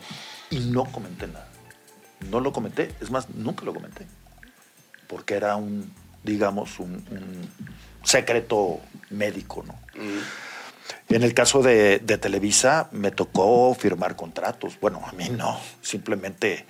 Y 0.51 0.61
no 0.61 0.85
comenté 0.85 1.27
nada. 1.27 1.49
No 2.31 2.41
lo 2.41 2.53
comenté. 2.53 2.93
Es 3.01 3.11
más, 3.11 3.31
nunca 3.31 3.65
lo 3.65 3.73
comenté. 3.73 4.07
Porque 5.09 5.35
era 5.35 5.57
un, 5.57 5.91
digamos, 6.23 6.79
un, 6.79 6.93
un 7.11 7.49
secreto 8.05 8.81
médico, 9.09 9.65
¿no? 9.67 9.75
En 11.09 11.23
el 11.23 11.35
caso 11.35 11.63
de, 11.63 11.99
de 11.99 12.19
Televisa 12.19 12.89
me 12.93 13.11
tocó 13.11 13.75
firmar 13.75 14.17
contratos. 14.17 14.79
Bueno, 14.81 15.03
a 15.07 15.13
mí 15.13 15.29
no, 15.31 15.61
simplemente 15.83 16.65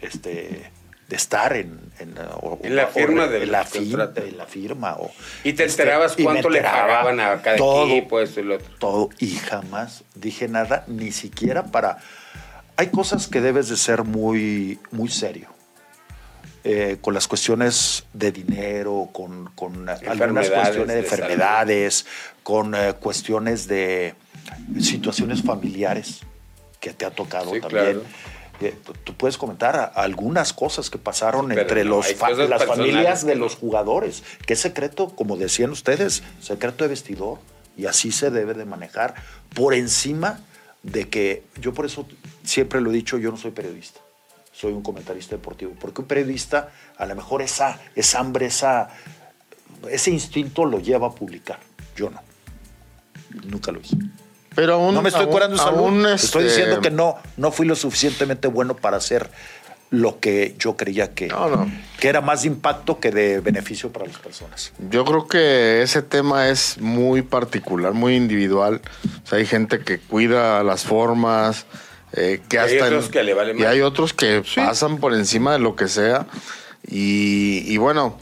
este, 0.00 0.70
de 1.08 1.16
estar 1.16 1.54
en, 1.56 1.78
en, 1.98 2.14
o- 2.42 2.58
En 2.62 2.76
la 2.76 2.84
o- 2.84 2.88
firma 2.88 3.24
o- 3.24 3.28
del 3.28 3.42
en 3.44 3.52
la, 3.52 3.64
firma, 3.64 4.10
en 4.16 4.36
la 4.38 4.46
firma. 4.46 4.96
O, 4.98 5.10
¿Y 5.44 5.52
te 5.52 5.64
este, 5.64 5.82
enterabas 5.82 6.16
cuánto 6.22 6.50
le 6.50 6.60
pagaban 6.62 7.20
a 7.20 7.40
cada 7.42 7.56
todo, 7.56 7.86
equipo, 7.86 8.20
esto 8.20 8.40
y 8.40 8.44
lo 8.44 8.56
otro? 8.56 8.74
todo 8.78 9.08
y 9.18 9.30
jamás 9.36 10.04
dije 10.14 10.48
nada, 10.48 10.84
ni 10.86 11.12
siquiera 11.12 11.64
para... 11.66 11.98
Hay 12.78 12.88
cosas 12.88 13.26
que 13.26 13.40
debes 13.40 13.68
de 13.70 13.76
ser 13.78 14.04
muy, 14.04 14.78
muy 14.90 15.08
serio. 15.08 15.48
Eh, 16.68 16.96
con 17.00 17.14
las 17.14 17.28
cuestiones 17.28 18.04
de 18.12 18.32
dinero, 18.32 19.08
con, 19.12 19.50
con 19.54 19.88
algunas 19.88 20.50
cuestiones 20.50 20.88
de 20.88 20.94
de 20.94 20.98
enfermedades, 21.00 22.06
con 22.42 22.74
eh, 22.74 22.94
cuestiones 22.98 23.68
de 23.68 24.14
situaciones 24.80 25.42
familiares 25.42 26.20
que 26.80 26.92
te 26.92 27.04
ha 27.04 27.10
tocado 27.10 27.52
Sí, 27.54 27.60
también. 27.60 27.84
claro. 27.84 28.02
Eh, 28.60 28.74
tú- 29.04 29.14
puedes 29.14 29.36
comentar 29.36 29.92
algunas 29.94 30.52
cosas 30.54 30.88
que 30.88 30.96
pasaron 30.98 31.48
Pero 31.48 31.60
entre 31.60 31.84
no, 31.84 31.90
los 31.96 32.06
hay 32.06 32.14
fa- 32.14 32.30
cosas 32.30 32.48
las 32.48 32.60
personales. 32.60 32.92
familias 32.94 33.26
de 33.26 33.34
los 33.36 33.54
jugadores, 33.54 34.22
es 34.46 34.58
secreto, 34.60 35.10
como 35.14 35.36
decían 35.36 35.70
ustedes, 35.70 36.22
secreto 36.40 36.84
de 36.84 36.88
vestidor, 36.88 37.38
y 37.76 37.84
así 37.86 38.10
se 38.12 38.30
debe 38.30 38.54
de 38.54 38.64
manejar, 38.64 39.14
por 39.54 39.74
encima 39.74 40.40
de 40.82 41.08
que, 41.08 41.42
yo 41.60 41.74
por 41.74 41.84
eso 41.84 42.06
siempre 42.44 42.80
lo 42.80 42.90
he 42.90 42.94
dicho, 42.94 43.18
yo 43.18 43.30
no 43.30 43.36
soy 43.36 43.50
periodista, 43.50 44.00
soy 44.58 44.72
un 44.72 44.82
comentarista 44.82 45.36
deportivo. 45.36 45.72
Porque 45.78 46.00
un 46.00 46.06
periodista, 46.06 46.70
a 46.96 47.04
lo 47.06 47.14
mejor 47.14 47.42
esa, 47.42 47.78
esa 47.94 48.20
hambre, 48.20 48.46
esa, 48.46 48.88
ese 49.90 50.10
instinto 50.10 50.64
lo 50.64 50.80
lleva 50.80 51.08
a 51.08 51.10
publicar. 51.12 51.58
Yo 51.96 52.10
no. 52.10 52.20
Nunca 53.44 53.72
lo 53.72 53.80
hice. 53.80 53.96
Pero 54.54 54.74
aún, 54.74 54.94
no 54.94 55.02
me 55.02 55.08
estoy 55.10 55.24
aún- 55.24 55.32
curando 55.32 55.58
salud. 55.58 55.78
aún, 55.80 56.06
Estoy 56.06 56.44
este, 56.46 56.60
diciendo 56.60 56.80
que 56.80 56.90
no, 56.90 57.16
no 57.36 57.50
fui 57.52 57.66
lo 57.66 57.76
suficientemente 57.76 58.48
bueno 58.48 58.74
para 58.76 58.96
hacer 58.96 59.30
lo 59.90 60.18
que 60.18 60.56
yo 60.58 60.76
creía 60.76 61.14
que, 61.14 61.28
No, 61.28 61.48
no. 61.48 61.70
que 62.00 62.08
era 62.08 62.20
más 62.20 62.42
de 62.42 62.48
impacto 62.48 62.98
que 62.98 63.10
de 63.12 63.40
beneficio 63.40 63.92
para 63.92 64.06
las 64.06 64.18
personas. 64.18 64.72
Yo 64.90 65.04
creo 65.04 65.28
que 65.28 65.82
ese 65.82 66.02
tema 66.02 66.48
es 66.48 66.78
muy 66.80 67.22
particular, 67.22 67.92
muy 67.92 68.16
individual. 68.16 68.80
O 69.24 69.26
sea, 69.28 69.38
hay 69.38 69.46
gente 69.46 69.80
que 69.80 69.98
cuida 70.00 70.62
las 70.64 70.84
formas, 70.84 71.66
eh, 72.16 72.40
que 72.48 72.56
Y 72.56 72.58
hay 72.58 72.74
hasta 72.74 72.86
otros 72.86 73.08
que 73.08 73.22
le 73.22 73.34
vale 73.34 73.52
y 73.52 73.54
más. 73.54 73.66
hay 73.66 73.80
otros 73.82 74.12
que 74.12 74.42
pasan 74.54 74.98
por 74.98 75.14
encima 75.14 75.52
de 75.52 75.58
lo 75.58 75.76
que 75.76 75.88
sea. 75.88 76.26
Y, 76.88 77.64
y 77.66 77.76
bueno, 77.76 78.18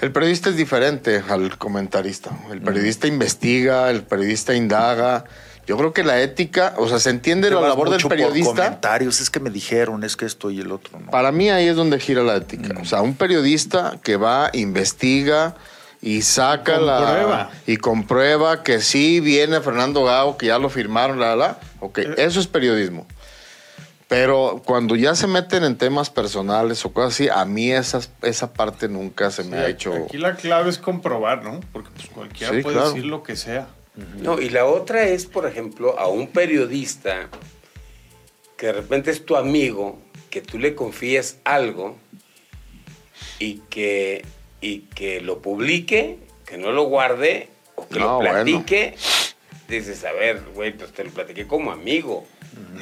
el 0.00 0.12
periodista 0.12 0.48
es 0.50 0.56
diferente 0.56 1.22
al 1.28 1.58
comentarista. 1.58 2.30
El 2.50 2.62
periodista 2.62 3.06
investiga, 3.06 3.90
el 3.90 4.02
periodista 4.02 4.54
indaga. 4.54 5.24
Yo 5.66 5.76
creo 5.76 5.92
que 5.92 6.02
la 6.02 6.20
ética, 6.20 6.74
o 6.78 6.88
sea, 6.88 6.98
se 6.98 7.10
entiende 7.10 7.48
Te 7.48 7.54
la 7.54 7.60
labor 7.60 7.90
del 7.90 7.98
mucho 7.98 8.08
por 8.08 8.16
periodista. 8.16 8.54
comentarios, 8.54 9.20
es 9.20 9.30
que 9.30 9.40
me 9.40 9.50
dijeron, 9.50 10.02
es 10.02 10.16
que 10.16 10.24
esto 10.24 10.50
y 10.50 10.60
el 10.60 10.72
otro. 10.72 10.98
¿no? 10.98 11.10
Para 11.10 11.30
mí 11.32 11.50
ahí 11.50 11.68
es 11.68 11.76
donde 11.76 12.00
gira 12.00 12.22
la 12.22 12.36
ética. 12.36 12.74
O 12.80 12.84
sea, 12.84 13.02
un 13.02 13.14
periodista 13.14 13.98
que 14.02 14.16
va, 14.16 14.50
investiga 14.54 15.54
y 16.02 16.22
saca 16.22 16.76
Comprueba. 16.76 17.28
la... 17.28 17.50
Y 17.66 17.76
comprueba 17.76 18.62
que 18.62 18.80
sí 18.80 19.20
viene 19.20 19.60
Fernando 19.60 20.04
Gao, 20.04 20.36
que 20.38 20.46
ya 20.46 20.58
lo 20.58 20.70
firmaron, 20.70 21.20
la, 21.20 21.36
la. 21.36 21.36
la. 21.36 21.60
Ok, 21.80 21.98
Eh. 21.98 22.14
eso 22.18 22.40
es 22.40 22.46
periodismo. 22.46 23.06
Pero 24.08 24.60
cuando 24.64 24.96
ya 24.96 25.14
se 25.14 25.28
meten 25.28 25.62
en 25.62 25.76
temas 25.78 26.10
personales 26.10 26.84
o 26.84 26.92
cosas 26.92 27.12
así, 27.14 27.28
a 27.28 27.44
mí 27.44 27.70
esas, 27.70 28.10
esa 28.22 28.52
parte 28.52 28.88
nunca 28.88 29.30
se 29.30 29.44
me 29.44 29.56
ha 29.56 29.68
hecho... 29.68 29.92
Aquí 30.06 30.18
la 30.18 30.34
clave 30.34 30.68
es 30.68 30.78
comprobar, 30.78 31.44
¿no? 31.44 31.60
Porque 31.72 31.90
pues 31.94 32.08
cualquiera 32.08 32.52
Sí, 32.54 32.60
puede 32.62 32.74
claro. 32.74 32.88
decir 32.90 33.04
lo 33.06 33.22
que 33.22 33.36
sea. 33.36 33.68
No, 34.18 34.40
y 34.40 34.48
la 34.48 34.64
otra 34.64 35.04
es, 35.04 35.26
por 35.26 35.46
ejemplo, 35.46 35.96
a 35.98 36.08
un 36.08 36.26
periodista 36.28 37.28
que 38.56 38.66
de 38.66 38.72
repente 38.72 39.10
es 39.12 39.24
tu 39.24 39.36
amigo, 39.36 39.98
que 40.30 40.40
tú 40.40 40.58
le 40.58 40.74
confíes 40.74 41.38
algo 41.44 41.96
y 43.38 43.58
que, 43.70 44.24
y 44.60 44.80
que 44.94 45.20
lo 45.20 45.40
publique, 45.40 46.18
que 46.46 46.58
no 46.58 46.72
lo 46.72 46.84
guarde 46.84 47.48
o 47.76 47.86
que 47.88 47.98
No, 47.98 48.06
lo 48.06 48.16
bueno. 48.16 48.32
platique. 48.32 48.94
Dices, 49.68 50.04
a 50.04 50.12
ver, 50.12 50.42
güey, 50.54 50.72
pues 50.76 50.92
te 50.92 51.04
lo 51.04 51.10
platiqué 51.10 51.46
como 51.46 51.70
amigo, 51.70 52.26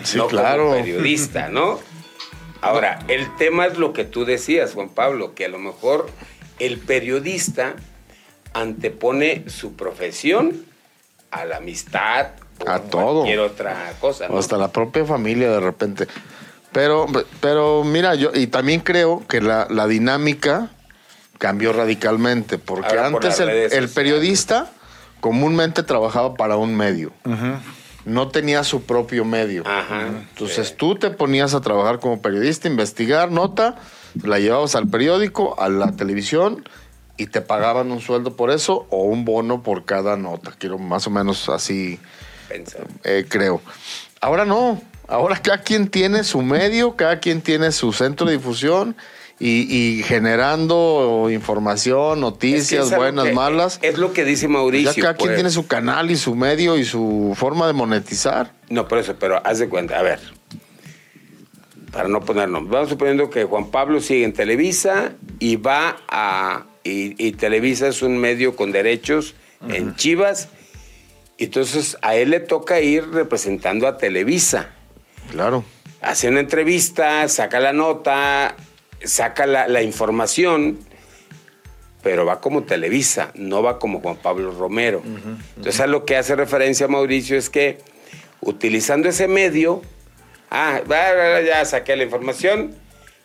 Sí, 0.03 0.17
no 0.17 0.27
claro. 0.27 0.69
como 0.69 0.77
periodista, 0.77 1.49
¿no? 1.49 1.79
Ahora, 2.63 2.99
el 3.09 3.37
tema 3.37 3.67
es 3.67 3.77
lo 3.79 3.93
que 3.93 4.05
tú 4.05 4.25
decías, 4.25 4.73
Juan 4.75 4.89
Pablo, 4.89 5.35
que 5.35 5.45
a 5.45 5.49
lo 5.49 5.59
mejor 5.59 6.09
el 6.59 6.79
periodista 6.79 7.75
antepone 8.55 9.45
su 9.49 9.75
profesión 9.75 10.65
a 11.31 11.45
la 11.45 11.59
amistad 11.59 12.29
o 12.65 12.69
A 12.69 12.81
todo. 12.81 13.15
cualquier 13.21 13.41
otra 13.41 13.93
cosa. 14.01 14.29
¿no? 14.29 14.35
O 14.35 14.39
hasta 14.39 14.57
la 14.57 14.69
propia 14.73 15.05
familia 15.05 15.51
de 15.51 15.61
repente. 15.61 16.07
Pero, 16.73 17.07
pero 17.41 17.85
mira, 17.85 18.15
yo 18.15 18.31
y 18.35 18.47
también 18.47 18.81
creo 18.81 19.25
que 19.29 19.41
la, 19.41 19.67
la 19.71 19.87
dinámica 19.87 20.71
cambió 21.39 21.73
radicalmente, 21.73 22.59
porque 22.59 22.89
Ahora 22.89 23.07
antes 23.07 23.41
el, 23.41 23.89
periodista 23.89 24.71
comúnmente 25.21 25.83
trabajaba 25.83 26.35
para 26.35 26.57
un 26.57 26.77
medio, 26.77 27.13
no 28.05 28.29
tenía 28.29 28.65
su 28.65 28.83
propio 28.83 29.25
medio. 29.25 29.63
Ajá. 29.67 30.07
Entonces 30.09 30.69
sí. 30.69 30.75
tú 30.77 30.97
te 30.97 31.11
ponías 31.11 31.55
a 31.55 31.61
trabajar 31.61 32.01
como 32.01 32.21
periodista, 32.21 32.69
investigar 32.69 33.31
nota, 33.31 33.77
la 34.23 34.39
llevabas 34.39 34.75
al 34.75 34.89
periódico, 34.89 35.61
a 35.61 35.69
la 35.69 35.93
televisión 35.93 36.69
y 37.17 37.27
te 37.27 37.41
pagaban 37.41 37.91
un 37.91 38.01
sueldo 38.01 38.37
por 38.37 38.51
eso 38.51 38.87
o 38.91 39.03
un 39.05 39.25
bono 39.25 39.63
por 39.63 39.85
cada 39.85 40.17
nota. 40.17 40.53
Quiero 40.57 40.79
más 40.79 41.07
o 41.07 41.11
menos 41.11 41.49
así 41.49 41.99
eh, 43.05 43.27
creo. 43.29 43.61
Ahora 44.21 44.45
no. 44.45 44.81
Ahora 45.09 45.41
cada 45.41 45.63
quien 45.63 45.89
tiene 45.89 46.23
su 46.23 46.43
medio, 46.43 46.95
cada 46.97 47.19
quien 47.19 47.41
tiene 47.41 47.73
su 47.73 47.93
centro 47.93 48.27
de 48.27 48.35
difusión 48.35 48.95
y, 49.41 49.73
y 49.99 50.03
generando 50.03 51.29
información, 51.31 52.21
noticias, 52.21 52.91
es 52.91 52.97
buenas, 52.97 53.27
que- 53.27 53.33
malas. 53.33 53.79
Es 53.83 53.99
lo 53.99 54.13
que 54.13 54.25
dice 54.25 54.49
Mauricio. 54.49 54.93
ya 54.93 55.01
cada 55.01 55.15
quien 55.15 55.29
pues. 55.29 55.37
tiene 55.37 55.51
su 55.51 55.67
canal 55.67 56.11
y 56.11 56.17
su 56.17 56.35
medio 56.35 56.77
y 56.77 56.85
su 56.85 57.35
forma 57.37 57.67
de 57.67 57.73
monetizar. 57.73 58.53
No, 58.69 58.89
por 58.89 58.99
eso, 58.99 59.15
pero 59.19 59.41
haz 59.47 59.59
de 59.59 59.69
cuenta, 59.69 59.99
a 59.99 60.03
ver. 60.03 60.21
Para 61.93 62.09
no 62.09 62.21
ponernos, 62.21 62.69
vamos 62.69 62.91
suponiendo 62.91 63.31
que 63.31 63.45
Juan 63.45 63.71
Pablo 63.71 64.01
sigue 64.01 64.25
en 64.25 64.33
Televisa 64.33 65.13
y 65.39 65.57
va 65.57 65.97
a. 66.09 66.65
Y, 66.85 67.15
y 67.25 67.33
Televisa 67.33 67.89
es 67.89 68.03
un 68.03 68.19
medio 68.19 68.57
con 68.57 68.73
derechos 68.73 69.35
en 69.69 69.95
Chivas. 69.97 70.49
Entonces 71.39 71.97
a 72.03 72.15
él 72.17 72.31
le 72.31 72.41
toca 72.41 72.81
ir 72.81 73.09
representando 73.11 73.87
a 73.87 73.97
Televisa. 73.97 74.71
Claro. 75.31 75.65
Hace 76.01 76.29
una 76.29 76.41
entrevista, 76.41 77.27
saca 77.29 77.59
la 77.61 77.73
nota, 77.73 78.55
saca 79.05 79.47
la, 79.47 79.69
la 79.69 79.83
información, 79.83 80.79
pero 82.03 82.25
va 82.27 82.41
como 82.41 82.63
Televisa, 82.65 83.31
no 83.35 83.63
va 83.63 83.79
como 83.79 84.01
Juan 84.01 84.17
Pablo 84.17 84.51
Romero. 84.53 85.03
Entonces 85.57 85.81
a 85.81 85.87
lo 85.87 86.05
que 86.05 86.17
hace 86.17 86.37
referencia 86.37 86.89
Mauricio 86.89 87.37
es 87.37 87.51
que 87.51 87.79
utilizando 88.41 89.09
ese 89.09 89.29
medio, 89.29 89.83
ah, 90.51 90.81
ya 91.45 91.65
saqué 91.65 91.97
la 91.97 92.05
información 92.05 92.75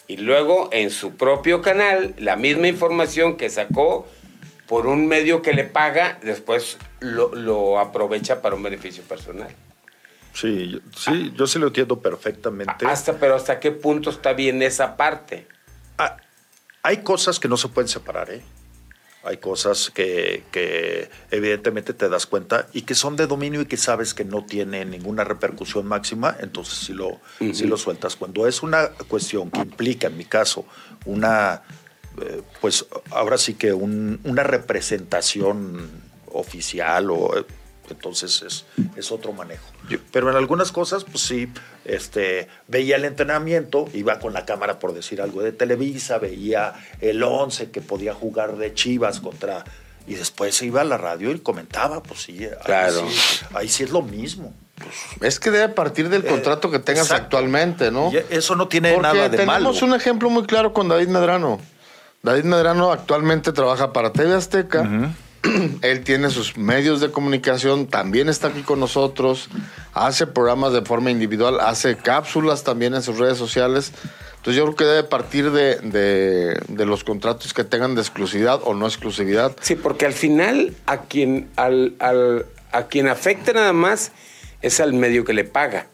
y 0.08 0.18
luego 0.18 0.70
en 0.72 0.90
su 0.90 1.16
propio 1.16 1.62
canal, 1.62 2.14
la 2.18 2.36
misma 2.36 2.68
información 2.68 3.38
que 3.38 3.50
sacó 3.50 4.08
por 4.68 4.88
un 4.88 5.08
medio 5.08 5.42
que 5.42 5.54
le 5.54 5.66
paga, 5.66 6.18
después 6.24 6.78
lo, 7.00 7.34
lo 7.36 7.80
aprovecha 7.80 8.42
para 8.42 8.56
un 8.56 8.64
beneficio 8.64 9.04
personal. 9.04 9.50
Sí, 10.34 10.70
yo- 10.72 10.80
sí, 10.98 11.32
yo 11.38 11.46
sí 11.46 11.60
lo 11.60 11.68
entiendo 11.68 12.00
perfectamente. 12.02 12.74
Hasta, 12.88 13.14
pero 13.20 13.36
hasta 13.36 13.60
qué 13.60 13.72
punto 13.72 14.10
está 14.10 14.34
bien 14.34 14.64
esa 14.64 14.98
parte. 14.98 15.46
Hay 16.84 16.98
cosas 16.98 17.40
que 17.40 17.48
no 17.48 17.56
se 17.58 17.70
pueden 17.70 17.88
separar, 17.88 18.30
¿eh? 18.30 18.42
Hay 19.26 19.38
cosas 19.38 19.90
que, 19.90 20.44
que 20.52 21.10
evidentemente 21.32 21.94
te 21.94 22.10
das 22.10 22.26
cuenta 22.26 22.68
y 22.74 22.82
que 22.82 22.94
son 22.94 23.16
de 23.16 23.26
dominio 23.26 23.62
y 23.62 23.66
que 23.68 23.78
sabes 23.78 24.14
que 24.14 24.26
no 24.26 24.44
tienen 24.46 24.92
ninguna 24.92 25.24
repercusión 25.24 25.86
máxima, 25.86 26.36
entonces 26.42 26.74
sí 26.80 26.94
lo, 26.94 27.22
sí 27.54 27.66
lo 27.66 27.78
sueltas. 27.78 28.18
Cuando 28.18 28.48
es 28.48 28.62
una 28.64 28.90
cuestión 29.08 29.50
que 29.50 29.62
implica, 29.62 30.08
en 30.08 30.18
mi 30.18 30.26
caso, 30.26 30.66
una, 31.06 31.62
eh, 32.22 32.42
pues 32.60 32.86
ahora 33.12 33.38
sí 33.38 33.54
que 33.54 33.72
un- 33.72 34.20
una 34.26 34.44
representación 34.44 35.90
oficial 36.34 37.10
o... 37.10 37.46
eh, 37.94 37.96
entonces 37.96 38.42
es, 38.42 38.66
es 38.96 39.12
otro 39.12 39.34
manejo. 39.34 39.66
Pero 40.12 40.30
en 40.30 40.36
algunas 40.36 40.72
cosas, 40.72 41.04
pues 41.04 41.22
sí, 41.24 41.48
este, 41.86 42.48
veía 42.68 42.96
el 42.96 43.06
entrenamiento, 43.06 43.88
iba 43.94 44.20
con 44.20 44.34
la 44.34 44.46
cámara 44.46 44.80
por 44.80 44.94
decir 44.94 45.22
algo 45.22 45.42
de 45.42 45.52
Televisa, 45.52 46.18
veía 46.18 46.74
el 47.02 47.22
11 47.24 47.72
que 47.72 47.82
podía 47.82 48.14
jugar 48.14 48.58
de 48.58 48.74
Chivas 48.74 49.20
contra... 49.20 49.64
Y 50.06 50.16
después 50.16 50.54
se 50.56 50.66
iba 50.66 50.82
a 50.82 50.84
la 50.84 50.98
radio 50.98 51.32
y 51.32 51.40
comentaba, 51.40 52.04
pues 52.04 52.24
sí, 52.24 52.44
ahí 52.44 52.50
Claro. 52.66 53.08
sí, 53.10 53.46
ahí 53.54 53.70
sí 53.70 53.84
es 53.84 53.90
lo 53.92 54.02
mismo. 54.02 54.54
Es 55.22 55.40
que 55.40 55.50
debe 55.50 55.70
partir 55.70 56.10
del 56.10 56.26
contrato 56.26 56.70
que 56.70 56.80
tengas 56.80 57.04
Eh, 57.10 57.14
exacto. 57.14 57.38
actualmente, 57.38 57.90
¿no? 57.90 58.12
Y 58.12 58.18
eso 58.30 58.56
no 58.56 58.68
tiene 58.68 58.92
Porque 58.94 59.08
nada 59.08 59.30
de 59.30 59.38
tenemos 59.38 59.76
malo. 59.76 59.86
un 59.88 59.94
ejemplo 59.94 60.30
muy 60.30 60.44
claro 60.44 60.74
con 60.74 60.90
David 60.90 61.08
Medrano. 61.08 61.62
David 62.22 62.44
Medrano 62.44 62.92
actualmente 62.92 63.54
trabaja 63.54 63.94
para 63.94 64.12
TV 64.12 64.34
Azteca. 64.34 64.84
Él 65.82 66.04
tiene 66.04 66.30
sus 66.30 66.58
medios 66.58 67.02
de 67.02 67.12
comunicación, 67.12 67.88
también 67.88 68.30
está 68.30 68.48
aquí 68.48 68.62
con 68.62 68.80
nosotros, 68.80 69.50
hace 69.94 70.26
programas 70.28 70.74
de 70.74 70.82
forma 70.82 71.12
individual, 71.12 71.60
hace 71.60 71.98
cápsulas 71.98 72.64
también 72.64 72.94
en 72.94 73.02
sus 73.02 73.18
redes 73.18 73.38
sociales. 73.38 73.92
Entonces 74.38 74.56
yo 74.58 74.64
creo 74.66 74.76
que 74.76 74.84
debe 74.86 75.04
partir 75.04 75.52
de, 75.52 76.86
los 76.86 77.04
contratos 77.04 77.54
que 77.54 77.64
tengan 77.64 77.96
de 77.96 78.02
exclusividad 78.02 78.60
o 78.64 78.74
no 78.74 78.88
exclusividad. 78.88 79.56
Sí, 79.62 79.76
porque 79.76 80.06
al 80.06 80.14
final 80.14 80.74
a 80.86 81.04
quien, 81.04 81.50
a 81.56 82.84
quien 82.90 83.08
afecta 83.08 83.54
nada 83.54 83.74
más 83.74 84.12
es 84.62 84.80
al 84.80 84.94
medio 84.94 85.24
que 85.24 85.34
le 85.34 85.44
paga. 85.44 85.88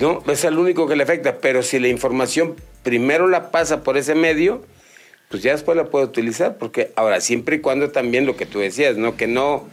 No, 0.00 0.22
es 0.26 0.44
al 0.44 0.58
único 0.58 0.88
que 0.88 0.96
le 0.96 1.04
afecta, 1.04 1.38
pero 1.38 1.62
si 1.62 1.78
la 1.78 1.88
información 1.88 2.56
primero 2.82 3.28
la 3.28 3.50
pasa 3.50 3.82
por 3.82 3.96
ese 3.96 4.14
medio, 4.14 4.64
pues 5.34 5.42
ya 5.42 5.50
después 5.50 5.76
la 5.76 5.86
puede 5.86 6.04
utilizar, 6.04 6.58
porque 6.58 6.92
ahora, 6.94 7.20
siempre 7.20 7.56
y 7.56 7.58
cuando 7.58 7.90
también 7.90 8.24
lo 8.24 8.36
que 8.36 8.46
tú 8.46 8.60
decías, 8.60 8.96
¿no? 8.96 9.16
Que 9.16 9.26
no 9.26 9.66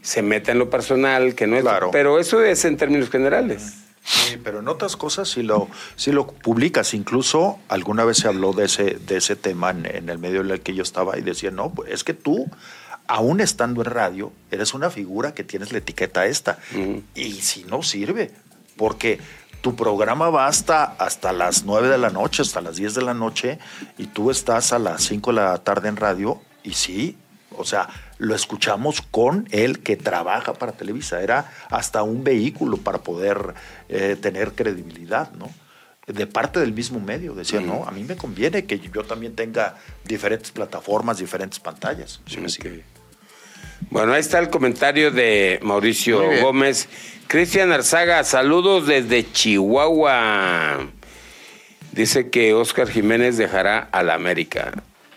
se 0.00 0.22
meta 0.22 0.52
en 0.52 0.60
lo 0.60 0.70
personal, 0.70 1.34
que 1.34 1.48
no 1.48 1.56
es... 1.56 1.62
Claro. 1.62 1.90
Pero 1.90 2.20
eso 2.20 2.40
es 2.40 2.64
en 2.64 2.76
términos 2.76 3.10
generales. 3.10 3.78
Sí, 4.04 4.38
pero 4.44 4.60
en 4.60 4.68
otras 4.68 4.96
cosas 4.96 5.28
sí 5.28 5.42
lo, 5.42 5.68
sí 5.96 6.12
lo 6.12 6.28
publicas. 6.28 6.94
Incluso 6.94 7.58
alguna 7.66 8.04
vez 8.04 8.18
se 8.18 8.28
habló 8.28 8.52
de 8.52 8.66
ese, 8.66 8.96
de 9.04 9.16
ese 9.16 9.34
tema 9.34 9.70
en, 9.70 9.86
en 9.86 10.08
el 10.08 10.18
medio 10.18 10.40
en 10.40 10.52
el 10.52 10.60
que 10.60 10.72
yo 10.72 10.84
estaba 10.84 11.18
y 11.18 11.22
decía, 11.22 11.50
no, 11.50 11.72
pues 11.72 11.90
es 11.90 12.04
que 12.04 12.14
tú, 12.14 12.48
aún 13.08 13.40
estando 13.40 13.82
en 13.82 13.90
radio, 13.90 14.32
eres 14.52 14.72
una 14.72 14.88
figura 14.88 15.34
que 15.34 15.42
tienes 15.42 15.72
la 15.72 15.78
etiqueta 15.78 16.26
esta. 16.26 16.60
Y 17.16 17.32
si 17.40 17.64
no 17.64 17.82
sirve, 17.82 18.30
porque 18.76 19.18
tu 19.62 19.74
programa 19.76 20.28
va 20.28 20.48
hasta, 20.48 20.84
hasta 20.84 21.32
las 21.32 21.64
9 21.64 21.88
de 21.88 21.96
la 21.96 22.10
noche, 22.10 22.42
hasta 22.42 22.60
las 22.60 22.76
10 22.76 22.94
de 22.94 23.02
la 23.02 23.14
noche, 23.14 23.58
y 23.96 24.08
tú 24.08 24.30
estás 24.30 24.72
a 24.72 24.78
las 24.78 25.02
5 25.04 25.30
de 25.30 25.36
la 25.40 25.58
tarde 25.58 25.88
en 25.88 25.96
radio, 25.96 26.42
y 26.64 26.74
sí, 26.74 27.16
o 27.56 27.64
sea, 27.64 27.88
lo 28.18 28.34
escuchamos 28.34 29.02
con 29.02 29.48
el 29.50 29.80
que 29.80 29.96
trabaja 29.96 30.54
para 30.54 30.72
Televisa. 30.72 31.22
Era 31.22 31.52
hasta 31.70 32.02
un 32.02 32.24
vehículo 32.24 32.76
para 32.76 32.98
poder 32.98 33.54
eh, 33.88 34.16
tener 34.20 34.52
credibilidad, 34.52 35.32
¿no? 35.32 35.48
De 36.06 36.26
parte 36.26 36.58
del 36.58 36.72
mismo 36.72 36.98
medio. 36.98 37.34
Decía, 37.34 37.60
no, 37.60 37.84
a 37.86 37.92
mí 37.92 38.02
me 38.02 38.16
conviene 38.16 38.64
que 38.64 38.80
yo 38.80 39.04
también 39.04 39.36
tenga 39.36 39.76
diferentes 40.04 40.50
plataformas, 40.50 41.18
diferentes 41.18 41.60
pantallas. 41.60 42.20
¿Sí 42.26 42.40
sigue? 42.48 42.84
Bueno, 43.90 44.12
ahí 44.12 44.20
está 44.20 44.38
el 44.38 44.50
comentario 44.50 45.10
de 45.10 45.58
Mauricio. 45.62 46.22
Gómez. 46.40 46.88
Cristian 47.26 47.72
Arzaga, 47.72 48.24
saludos 48.24 48.86
desde 48.86 49.30
Chihuahua. 49.30 50.86
Dice 51.92 52.30
que 52.30 52.52
Oscar 52.54 52.88
Jiménez 52.88 53.36
dejará 53.36 53.88
a 53.90 54.02
la 54.02 54.14
América. 54.14 54.72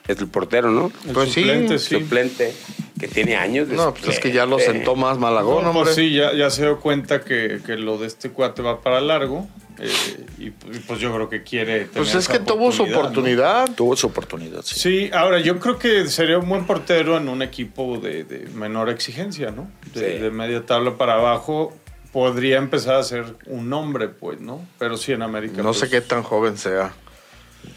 Es 0.07 0.19
el 0.19 0.27
portero, 0.27 0.69
¿no? 0.71 0.91
El 1.07 1.13
Pues 1.13 1.31
sí, 1.33 1.41
suplente, 1.41 1.79
sí. 1.79 1.95
Suplente, 1.99 2.53
que 2.99 3.07
tiene 3.07 3.35
años 3.35 3.67
de 3.69 3.75
No, 3.75 3.93
pues 3.93 4.07
es 4.09 4.19
que 4.19 4.31
ya 4.31 4.45
lo 4.45 4.59
sentó 4.59 4.95
más 4.95 5.17
Malagón, 5.17 5.63
No, 5.63 5.69
hombre. 5.71 5.83
pues 5.85 5.95
sí, 5.95 6.13
ya, 6.13 6.33
ya 6.33 6.49
se 6.51 6.61
dio 6.63 6.79
cuenta 6.79 7.21
que, 7.21 7.59
que 7.65 7.75
lo 7.75 7.97
de 7.97 8.07
este 8.07 8.29
cuate 8.29 8.61
va 8.61 8.81
para 8.81 9.01
largo. 9.01 9.47
eh, 9.79 9.89
y, 10.37 10.45
y 10.47 10.79
pues 10.87 10.99
yo 10.99 11.13
creo 11.13 11.27
que 11.27 11.41
quiere. 11.43 11.85
Pues 11.87 12.09
es 12.09 12.15
esa 12.15 12.33
que 12.33 12.39
tuvo 12.39 12.71
su 12.71 12.85
¿no? 12.85 12.97
oportunidad. 12.97 13.69
Tuvo 13.75 13.95
su 13.95 14.07
oportunidad, 14.07 14.61
sí. 14.61 14.79
Sí, 14.79 15.09
ahora 15.11 15.39
yo 15.39 15.59
creo 15.59 15.79
que 15.79 16.07
sería 16.07 16.37
un 16.37 16.47
buen 16.47 16.65
portero 16.65 17.17
en 17.17 17.27
un 17.27 17.41
equipo 17.41 17.97
de, 17.97 18.23
de 18.23 18.47
menor 18.53 18.89
exigencia, 18.89 19.51
¿no? 19.51 19.69
De, 19.93 20.13
Sí. 20.17 20.19
de 20.21 20.29
media 20.31 20.65
tabla 20.65 20.97
para 20.97 21.15
abajo 21.15 21.73
podría 22.13 22.57
empezar 22.59 22.95
a 22.95 23.03
ser 23.03 23.25
un 23.47 23.69
nombre, 23.69 24.07
pues, 24.07 24.39
¿no? 24.39 24.65
Pero 24.79 24.95
sí 24.95 25.11
en 25.11 25.21
América. 25.23 25.57
No 25.57 25.63
pues, 25.69 25.79
sé 25.79 25.89
qué 25.89 25.99
tan 25.99 26.23
joven 26.23 26.57
sea. 26.57 26.93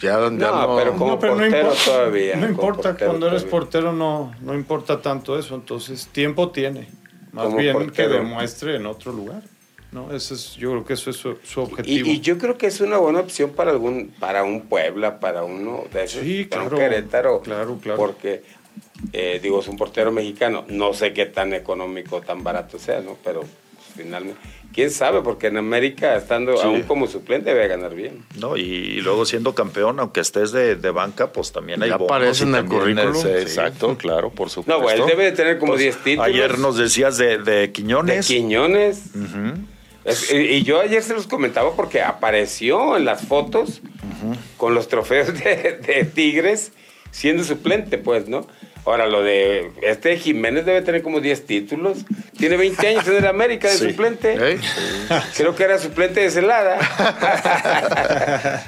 Ya, 0.00 0.18
ya 0.20 0.30
No, 0.30 0.66
no, 0.68 0.76
pero 0.76 0.92
como 0.92 1.10
No, 1.12 1.18
pero 1.18 1.34
no 1.34 1.40
portero 1.42 1.62
importa, 1.68 1.84
todavía, 1.84 2.36
No 2.36 2.48
importa, 2.48 2.82
portero 2.90 3.10
cuando 3.10 3.26
eres 3.28 3.42
todavía. 3.42 3.50
portero 3.60 3.92
no, 3.92 4.34
no 4.42 4.54
importa 4.54 5.00
tanto 5.00 5.38
eso, 5.38 5.54
entonces 5.54 6.08
tiempo 6.12 6.50
tiene. 6.50 6.88
Más 7.32 7.44
Como 7.46 7.56
bien 7.58 7.76
que 7.78 7.84
portero. 7.84 8.12
demuestre 8.14 8.76
en 8.76 8.86
otro 8.86 9.12
lugar. 9.12 9.42
¿no? 9.90 10.12
Ese 10.14 10.34
es, 10.34 10.54
yo 10.56 10.70
creo 10.72 10.84
que 10.84 10.92
eso 10.94 11.08
es 11.10 11.16
su, 11.16 11.36
su 11.42 11.60
Y, 11.60 11.62
objetivo. 11.64 12.08
y 12.10 12.20
yo 12.20 12.36
creo 12.36 12.58
que 12.58 12.66
es 12.66 12.80
una 12.82 12.98
buena 12.98 13.20
opción 13.20 13.50
para 13.50 13.70
algún, 13.70 14.12
para 14.20 14.42
un 14.44 14.62
Puebla, 14.62 15.18
para 15.18 15.44
uno 15.44 15.84
de 15.92 16.04
esos, 16.04 16.22
Sí, 16.22 16.44
para 16.44 16.62
un 16.64 16.68
claro, 16.68 16.82
Querétaro. 16.90 17.40
claro, 17.40 17.78
claro. 17.82 17.96
Porque, 17.98 18.42
eh, 19.14 19.40
digo, 19.42 19.60
es 19.60 19.68
un 19.68 19.76
portero 19.78 20.12
mexicano. 20.12 20.64
No 20.68 20.92
sé 20.92 21.14
qué 21.14 21.24
tan 21.24 21.54
económico, 21.54 22.20
tan 22.20 22.44
barato 22.44 22.78
sea, 22.78 23.00
¿no? 23.00 23.16
Pero 23.24 23.44
finalmente, 23.98 24.40
quién 24.72 24.90
sabe, 24.90 25.20
porque 25.22 25.48
en 25.48 25.56
América, 25.58 26.16
estando 26.16 26.56
Sí. 26.56 26.62
aún 26.64 26.82
como 26.84 27.06
suplente, 27.06 27.52
debe 27.52 27.68
ganar 27.68 27.94
bien. 27.94 28.24
¿no? 28.38 28.56
Y, 28.56 29.00
luego 29.02 29.26
siendo 29.26 29.54
campeón, 29.54 30.00
aunque 30.00 30.20
estés 30.20 30.52
de, 30.52 30.76
de 30.76 30.90
banca, 30.90 31.32
pues 31.32 31.52
también 31.52 31.82
hay 31.82 31.90
Ya 31.90 31.96
bonos 31.96 32.10
aparece 32.16 32.44
en 32.44 32.54
el 32.54 32.64
currículum. 32.64 33.14
es, 33.16 33.24
eh, 33.24 33.34
Sí. 33.38 33.42
Exacto, 33.42 33.98
claro, 33.98 34.30
por 34.30 34.48
supuesto. 34.50 34.82
No, 34.82 34.88
él 34.90 35.02
debe 35.06 35.24
de 35.24 35.32
tener 35.32 35.58
como 35.58 35.72
Pues, 35.72 35.82
10 35.82 35.96
títulos. 36.04 36.26
Ayer 36.28 36.58
nos 36.58 36.76
decías 36.78 37.18
de, 37.18 37.38
de 37.38 37.58
De 37.58 37.72
Quiñones. 37.72 38.26
Quiñones. 38.26 39.02
Es- 40.04 40.32
y, 40.32 40.36
y 40.36 40.62
yo 40.62 40.80
ayer 40.80 41.02
se 41.02 41.12
los 41.14 41.26
comentaba 41.26 41.74
porque 41.74 42.00
apareció 42.02 42.96
en 42.96 43.04
las 43.04 43.26
fotos 43.26 43.82
con 44.56 44.74
los 44.74 44.88
trofeos 44.88 45.28
de, 45.44 45.80
de 45.86 46.04
Tigres 46.04 46.72
siendo 47.10 47.42
suplente, 47.44 47.98
pues, 47.98 48.28
¿no? 48.28 48.46
Ahora, 48.84 49.06
lo 49.06 49.22
de 49.22 49.70
este 49.82 50.16
Jiménez 50.16 50.64
debe 50.64 50.80
tener 50.82 51.02
como 51.02 51.20
10 51.20 51.44
títulos. 51.46 51.98
Tiene 52.38 52.56
20 52.56 52.88
años 52.88 53.06
en 53.08 53.16
el 53.16 53.26
América 53.26 53.68
de 53.68 53.76
Sí. 53.76 53.90
suplente. 53.90 54.34
¿Eh? 54.38 54.58
Creo 55.36 55.54
que 55.54 55.64
era 55.64 55.78
suplente 55.78 56.20
de 56.20 56.30
Celada. 56.30 56.78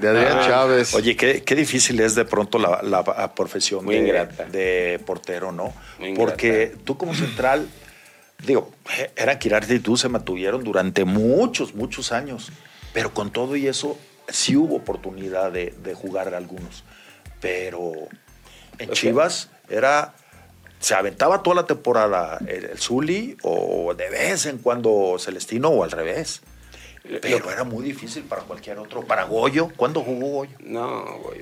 De 0.00 0.08
Adrián 0.08 0.38
Ah. 0.40 0.46
Chávez. 0.46 0.94
Oye, 0.94 1.16
qué, 1.16 1.42
qué 1.44 1.54
difícil 1.54 2.00
es 2.00 2.14
de 2.16 2.24
pronto 2.24 2.58
la, 2.58 2.80
la- 2.82 3.04
la 3.06 3.34
profesión 3.34 3.84
Muy 3.84 3.96
de, 4.00 5.00
portero, 5.04 5.52
¿no? 5.52 5.72
Muy 5.98 6.08
ingrata. 6.08 6.30
Porque 6.30 6.74
tú 6.84 6.96
como 6.96 7.14
central, 7.14 7.68
digo, 8.44 8.72
era 9.14 9.38
Quirarte 9.38 9.74
y 9.74 9.78
tú 9.78 9.96
se 9.96 10.08
mantuvieron 10.08 10.64
durante 10.64 11.04
muchos, 11.04 11.74
muchos 11.76 12.10
años, 12.10 12.50
pero 12.92 13.14
con 13.14 13.30
todo 13.30 13.54
y 13.54 13.68
eso 13.68 13.96
sí 14.28 14.56
hubo 14.56 14.74
oportunidad 14.76 15.52
de, 15.52 15.72
de 15.84 15.94
jugar 15.94 16.34
algunos. 16.34 16.82
Pero 17.40 17.92
en 18.82 18.90
Chivas 18.90 19.50
era... 19.68 20.14
Se 20.78 20.94
aventaba 20.94 21.44
toda 21.44 21.54
la 21.54 21.66
temporada 21.66 22.38
el, 22.48 22.64
el 22.64 22.78
Zuli 22.78 23.36
o 23.42 23.94
de 23.94 24.10
vez 24.10 24.46
en 24.46 24.58
cuando 24.58 25.16
Celestino 25.18 25.68
o 25.68 25.84
al 25.84 25.92
revés. 25.92 26.42
Pero 27.20 27.50
era 27.50 27.64
muy 27.64 27.84
difícil 27.84 28.24
para 28.24 28.42
cualquier 28.42 28.78
otro. 28.78 29.02
Para 29.02 29.24
Goyo, 29.24 29.68
¿cuándo 29.76 30.00
jugó 30.02 30.26
Goyo? 30.28 30.56
No, 30.60 31.18
güey. 31.18 31.40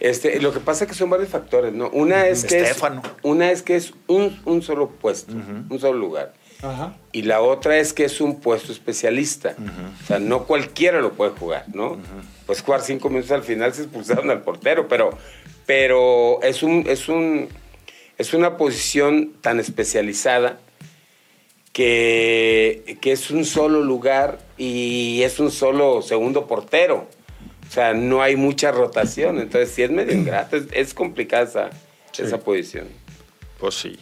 Este, 0.00 0.40
lo 0.40 0.52
que 0.52 0.60
pasa 0.60 0.84
es 0.84 0.90
que 0.90 0.96
son 0.96 1.10
varios 1.10 1.28
factores, 1.28 1.72
¿no? 1.72 1.88
Una 1.90 2.26
es 2.26 2.44
que 2.44 2.60
Estefano. 2.60 3.02
es, 3.04 3.12
una 3.22 3.50
es 3.50 3.62
que 3.62 3.76
es 3.76 3.94
un, 4.06 4.40
un 4.44 4.62
solo 4.62 4.90
puesto, 4.90 5.32
un 5.32 5.78
solo 5.80 5.98
lugar. 5.98 6.34
Ajá. 6.62 6.96
Y 7.12 7.22
la 7.22 7.40
otra 7.40 7.78
es 7.78 7.92
que 7.92 8.04
es 8.04 8.20
un 8.20 8.40
puesto 8.40 8.72
especialista. 8.72 9.54
O 10.02 10.06
sea, 10.06 10.18
no 10.18 10.44
cualquiera 10.44 11.00
lo 11.00 11.12
puede 11.12 11.32
jugar, 11.32 11.66
¿no? 11.72 11.98
Pues 12.46 12.62
jugar 12.62 12.82
cinco 12.82 13.08
minutos 13.08 13.30
al 13.30 13.42
final 13.42 13.72
se 13.72 13.82
expulsaron 13.82 14.30
al 14.30 14.42
portero, 14.42 14.86
pero, 14.88 15.16
pero 15.66 16.42
es 16.42 16.62
un, 16.62 16.84
es 16.88 17.08
un, 17.08 17.48
es 18.18 18.34
una 18.34 18.56
posición 18.56 19.32
tan 19.40 19.60
especializada 19.60 20.60
que, 21.72 22.98
que 23.00 23.12
es 23.12 23.30
un 23.30 23.44
solo 23.44 23.82
lugar 23.82 24.38
y 24.56 25.22
es 25.22 25.40
un 25.40 25.50
solo 25.50 26.02
segundo 26.02 26.46
portero. 26.46 27.08
O 27.68 27.72
sea, 27.72 27.94
no 27.94 28.22
hay 28.22 28.36
mucha 28.36 28.70
rotación. 28.70 29.40
Entonces, 29.40 29.70
sí 29.74 29.82
es 29.82 29.90
medio 29.90 30.14
ingrato, 30.14 30.56
es, 30.56 30.64
es 30.72 30.94
complicada 30.94 31.44
esa, 31.44 31.70
esa 32.22 32.38
posición. 32.38 32.86
Pues 33.58 33.74
sí. 33.74 33.98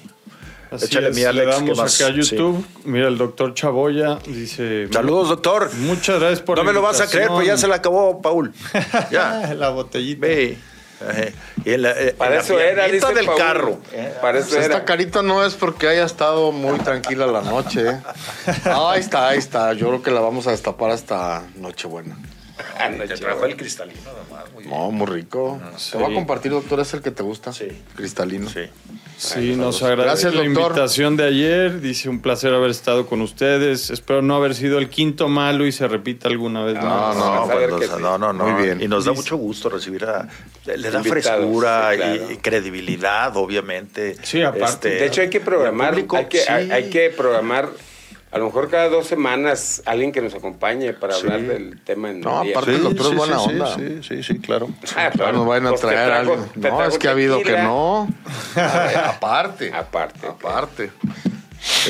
Así 0.73 0.87
Échale, 0.87 1.11
es, 1.11 1.17
mi 1.17 1.25
Alex, 1.25 1.45
le 1.47 1.51
¿qué 1.53 1.59
damos 1.61 1.79
más? 1.79 2.01
acá 2.01 2.11
a 2.11 2.15
YouTube. 2.15 2.65
Mira, 2.85 3.09
el 3.09 3.19
doctor 3.19 3.53
Chaboya 3.55 4.19
dice... 4.27 4.89
Saludos, 4.93 5.29
doctor. 5.29 5.71
Muchas 5.75 6.19
gracias 6.19 6.41
por 6.41 6.57
No 6.59 6.65
la 6.65 6.71
me 6.71 6.73
lo 6.75 6.83
vas 6.83 7.01
a 7.01 7.07
creer, 7.09 7.29
pues 7.29 7.47
ya 7.47 7.57
se 7.57 7.69
la 7.69 7.77
acabó, 7.77 8.21
Paul. 8.23 8.53
Ya. 9.11 9.55
la 9.55 9.69
botellita. 9.71 10.27
Ve. 10.27 10.57
En 11.65 11.83
la, 11.83 11.91
eh, 12.01 12.15
Para 12.17 12.31
en 12.31 12.37
la 12.39 12.43
eso 12.45 12.61
era, 12.61 12.87
dice 12.87 13.13
del 13.13 13.27
Paul. 13.27 13.37
carro. 13.39 13.79
Para 14.21 14.39
eso 14.39 14.51
Pues 14.51 14.61
esta 14.63 14.77
era. 14.77 14.85
carita 14.85 15.21
no 15.23 15.45
es 15.45 15.55
porque 15.55 15.89
haya 15.89 16.05
estado 16.05 16.53
muy 16.53 16.79
tranquila 16.79 17.27
la 17.27 17.41
noche. 17.43 17.89
¿eh? 17.89 17.99
Ah, 18.67 18.93
ahí 18.95 19.01
está, 19.01 19.29
ahí 19.29 19.39
está. 19.39 19.73
Yo 19.73 19.89
creo 19.89 20.03
que 20.03 20.11
la 20.13 20.21
vamos 20.21 20.47
a 20.47 20.53
destapar 20.53 20.91
hasta 20.93 21.43
Nochebuena. 21.57 22.17
No, 22.99 23.05
Te 23.05 23.15
trajo 23.17 23.45
el 23.47 23.57
cristalino, 23.57 24.01
además. 24.07 24.45
Muy 24.53 24.65
bien. 24.65 24.75
No, 24.77 24.91
muy 24.91 25.07
rico. 25.07 25.61
Te 25.91 25.97
voy 25.99 26.11
a 26.11 26.15
compartir, 26.15 26.51
doctor, 26.53 26.81
es 26.81 26.93
el 26.95 27.01
que 27.03 27.11
te 27.11 27.23
gusta. 27.23 27.53
Sí. 27.53 27.69
Cristalino. 27.95 28.49
Sí. 28.49 28.63
Sí, 29.17 29.55
nos 29.55 29.81
agradece 29.85 30.05
Gracias, 30.25 30.35
la 30.35 30.43
doctor. 30.43 30.65
invitación 30.71 31.17
de 31.17 31.25
ayer. 31.25 31.81
Dice 31.81 32.09
un 32.09 32.21
placer 32.21 32.53
haber 32.53 32.71
estado 32.71 33.07
con 33.07 33.21
ustedes. 33.21 33.91
Espero 33.91 34.21
no 34.21 34.35
haber 34.35 34.55
sido 34.57 34.79
el 34.79 34.89
quinto 34.89 35.29
malo 35.29 35.65
y 35.65 35.71
se 35.71 35.87
repita 35.87 36.29
alguna 36.29 36.65
vez 36.65 36.75
No, 36.75 36.83
más. 36.83 37.17
no, 37.17 37.47
ver 37.47 37.71
pues, 37.71 37.89
no, 37.91 37.97
sí. 37.99 38.03
no, 38.03 38.19
no, 38.19 38.33
no. 38.33 38.47
Muy 38.49 38.63
bien. 38.65 38.83
Y 38.83 38.89
nos 38.89 39.05
da 39.05 39.13
mucho 39.13 39.37
gusto 39.37 39.69
recibir 39.69 40.05
a. 40.07 40.29
Le 40.67 40.91
da 40.91 40.99
Invitados, 40.99 41.07
frescura 41.09 41.91
sí, 41.93 41.97
claro. 41.99 42.31
y, 42.33 42.37
credibilidad, 42.39 43.37
obviamente. 43.37 44.17
Sí, 44.23 44.43
aparte. 44.43 44.89
De 44.91 45.07
hecho, 45.07 45.21
hay 45.21 45.31
que 45.31 45.41
programar, 45.41 45.91
público, 45.91 46.17
hay, 46.17 46.27
que, 46.27 46.39
sí. 46.41 46.47
hay, 46.53 46.71
hay 46.73 46.91
que 46.91 47.11
programar, 47.11 47.69
a 48.33 48.39
lo 48.39 48.47
mejor 48.47 48.71
cada 48.71 48.89
dos 48.89 49.07
semanas, 49.07 49.83
alguien 49.85 50.11
que 50.11 50.23
nos 50.23 50.35
acompañe 50.35 50.95
para 50.95 51.13
Sí. 51.15 51.21
hablar 51.23 51.43
del 51.43 51.81
tema 51.83 52.11
en 52.11 52.21
No, 52.23 52.41
el 52.41 52.49
día. 52.49 52.57
aparte- 52.57 52.75
el 52.77 52.83
doctor 52.83 53.07
es 53.13 53.15
buena 53.19 53.39
sí, 53.39 53.45
onda. 53.51 53.75
Sí, 53.77 53.99
sí, 54.03 54.23
sí, 54.23 54.39
claro. 54.39 54.71
Ah, 54.97 55.11
Claro, 55.15 55.33
nos 55.39 55.47
vayan 55.47 55.67
a 55.67 55.71
Pues 55.71 55.81
traer 55.83 56.09
trajo- 56.09 56.33
algo. 56.33 56.47
No, 56.57 56.85
es 56.85 56.99
que 56.99 57.09
ha 57.09 57.11
habido 57.11 57.43
que 57.43 57.59
no. 57.59 58.09
aparte. 58.57 59.73
Aparte. 59.73 60.27
Aparte. 60.27 60.91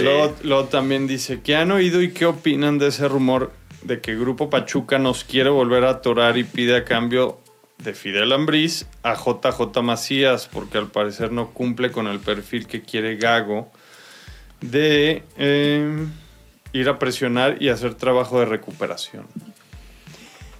Luego, 0.02 0.34
luego 0.42 0.64
también 0.64 1.06
dice, 1.06 1.40
¿qué 1.42 1.56
han 1.56 1.70
oído 1.70 2.02
y 2.02 2.12
qué 2.12 2.26
opinan 2.26 2.78
de 2.78 2.88
ese 2.88 3.08
rumor 3.08 3.52
de 3.82 4.00
que 4.00 4.14
Grupo 4.16 4.50
Pachuca 4.50 4.98
nos 4.98 5.24
quiere 5.24 5.48
volver 5.50 5.84
a 5.84 5.90
atorar 5.90 6.36
y 6.36 6.44
pide 6.44 6.76
a 6.76 6.84
cambio 6.84 7.38
de 7.78 7.94
Fidel 7.94 8.32
Ambriz 8.32 8.86
a 9.02 9.14
JJ 9.14 9.80
Macías? 9.82 10.48
Porque 10.52 10.76
al 10.78 10.88
parecer 10.88 11.32
no 11.32 11.50
cumple 11.50 11.90
con 11.90 12.06
el 12.06 12.20
perfil 12.20 12.66
que 12.66 12.82
quiere 12.82 13.16
Gago 13.16 13.70
de 14.60 15.22
eh, 15.38 16.06
ir 16.72 16.88
a 16.88 16.98
presionar 16.98 17.56
y 17.60 17.68
hacer 17.68 17.94
trabajo 17.94 18.38
de 18.40 18.46
recuperación. 18.46 19.26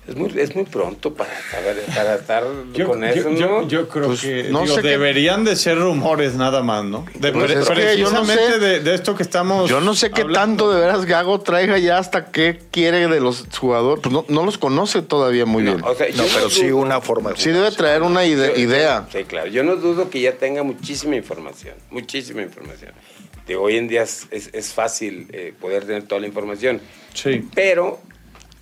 Es 0.04 0.16
muy, 0.16 0.32
es 0.36 0.52
muy 0.56 0.64
pronto 0.64 1.14
para, 1.14 1.30
saber, 1.52 1.80
para 1.94 2.16
estar 2.16 2.42
Yo, 2.74 2.88
con 2.88 3.00
yo- 3.02 3.06
eso, 3.06 3.30
yo- 3.30 3.46
¿no? 3.60 3.68
yo 3.68 3.88
creo 3.88 4.06
Pues, 4.08 4.20
que 4.22 4.48
no 4.50 4.62
digo, 4.62 4.78
deberían 4.82 5.44
de 5.44 5.54
ser 5.54 5.78
rumores 5.78 6.34
nada 6.34 6.60
más, 6.60 6.84
¿no? 6.84 7.04
De, 7.14 7.30
Pues 7.30 7.52
pre- 7.52 7.60
es 7.62 7.68
que 7.70 7.96
yo 7.98 8.10
no 8.10 8.22
precisamente 8.22 8.52
sé. 8.54 8.58
de, 8.58 8.80
de 8.80 8.94
esto 8.96 9.14
que 9.14 9.22
estamos 9.22 9.70
Yo 9.70 9.80
no 9.80 9.94
sé 9.94 10.10
qué 10.10 10.22
hablando. 10.22 10.64
tanto 10.64 10.72
de 10.72 10.80
veras 10.80 11.04
Gago 11.04 11.40
traiga 11.40 11.78
ya 11.78 11.98
hasta 11.98 12.32
qué 12.32 12.58
quiere 12.72 13.06
de 13.06 13.20
los 13.20 13.46
jugadores. 13.56 14.02
Pues 14.02 14.12
no, 14.12 14.24
no 14.28 14.44
los 14.44 14.58
conoce 14.58 15.02
todavía 15.02 15.46
muy 15.46 15.62
No, 15.62 15.74
bien. 15.76 15.84
o 15.86 15.94
sea, 15.94 16.08
yo 16.10 16.16
No, 16.16 16.28
pero 16.34 16.50
sí 16.50 16.72
una 16.72 17.00
forma 17.00 17.30
de 17.30 17.36
Sí 17.36 17.50
debe 17.50 17.70
traer 17.70 18.02
una 18.02 18.24
ide- 18.24 18.58
idea. 18.58 19.06
Sí, 19.12 19.22
claro. 19.22 19.46
Yo 19.46 19.62
no 19.62 19.76
dudo 19.76 20.10
que 20.10 20.20
ya 20.20 20.32
tenga 20.32 20.64
muchísima 20.64 21.14
información, 21.14 21.76
muchísima 21.90 22.42
información. 22.42 22.90
Hoy 23.54 23.76
en 23.76 23.88
día 23.88 24.02
es, 24.02 24.26
es- 24.30 24.50
es 24.52 24.72
fácil 24.72 25.28
eh, 25.32 25.52
poder 25.60 25.84
tener 25.84 26.02
toda 26.04 26.20
la 26.20 26.26
información. 26.26 26.80
Sí. 27.14 27.44
Pero 27.54 28.00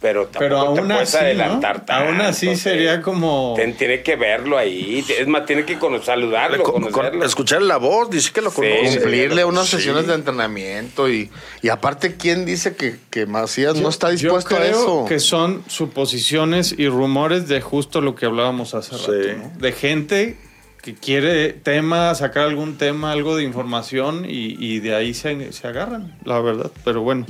pero 0.01 0.29
tampoco 0.29 0.39
Pero 0.41 0.73
te 0.73 0.81
aún 0.81 0.89
puedes 0.89 1.09
así, 1.15 1.17
¿no? 1.19 1.21
adelantar 1.27 1.85
tanto, 1.85 2.09
Aún 2.09 2.21
así 2.23 2.47
sí. 2.49 2.57
sería 2.57 3.03
como... 3.03 3.53
Ten- 3.55 3.75
tiene 3.77 4.01
que 4.03 4.17
verlo 4.17 4.57
ahí. 4.57 5.05
Es 5.19 5.27
más, 5.27 5.45
tiene 5.45 5.67
que 5.67 5.77
saludarlo, 6.03 6.63
Con- 6.63 6.85
con- 6.85 6.91
conocerlo. 6.91 7.23
escuchar 7.27 7.61
la 7.61 7.77
voz, 7.77 8.09
dice 8.09 8.31
que 8.33 8.41
lo 8.41 8.49
Sí, 8.49 8.57
conoce. 8.63 8.99
Cumplirle 8.99 9.45
unas 9.45 9.67
Sí. 9.69 9.77
sesiones 9.77 10.07
de 10.07 10.15
entrenamiento 10.15 11.07
y, 11.11 11.31
y 11.61 11.69
aparte, 11.69 12.17
¿quién 12.17 12.47
dice 12.47 12.75
que, 12.77 12.97
que 13.11 13.27
Macías 13.27 13.75
Yo- 13.75 13.83
no 13.83 13.91
está 13.91 14.09
dispuesto 14.09 14.57
yo 14.57 14.63
a 14.63 14.67
eso? 14.67 15.05
que 15.07 15.19
son 15.21 15.63
suposiciones 15.67 16.75
y 16.79 16.89
rumores 16.89 17.47
de 17.47 17.61
justo 17.61 18.01
lo 18.01 18.15
que 18.15 18.25
hablábamos 18.25 18.73
hace 18.75 18.97
Sí. 18.97 19.05
rato, 19.07 19.37
¿no? 19.53 19.53
De 19.61 19.73
gente 19.73 20.39
que 20.83 20.95
quiere 20.95 21.53
tema, 21.53 22.15
sacar 22.15 22.45
algún 22.45 22.77
tema, 22.77 23.13
algo 23.13 23.37
de 23.37 23.45
información 23.45 24.25
y, 24.29 24.79
de 24.81 24.95
ahí 24.95 25.15
se, 25.15 25.51
agarran, 25.65 26.17
la 26.25 26.41
verdad. 26.41 26.71
Pero 26.85 27.03
bueno, 27.03 27.27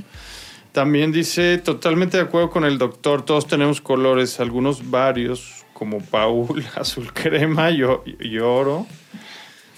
también 0.72 1.12
dice, 1.12 1.59
totalmente 1.59 2.16
de 2.16 2.22
acuerdo 2.24 2.51
con 2.51 2.64
el 2.64 2.78
doctor, 2.78 3.24
todos 3.24 3.46
tenemos 3.46 3.80
colores, 3.80 4.40
algunos 4.40 4.90
varios, 4.90 5.64
como 5.72 6.01
Paul, 6.01 6.64
azul 6.76 7.12
crema 7.12 7.70
y, 7.70 7.82
y 8.20 8.38
oro. 8.38 8.86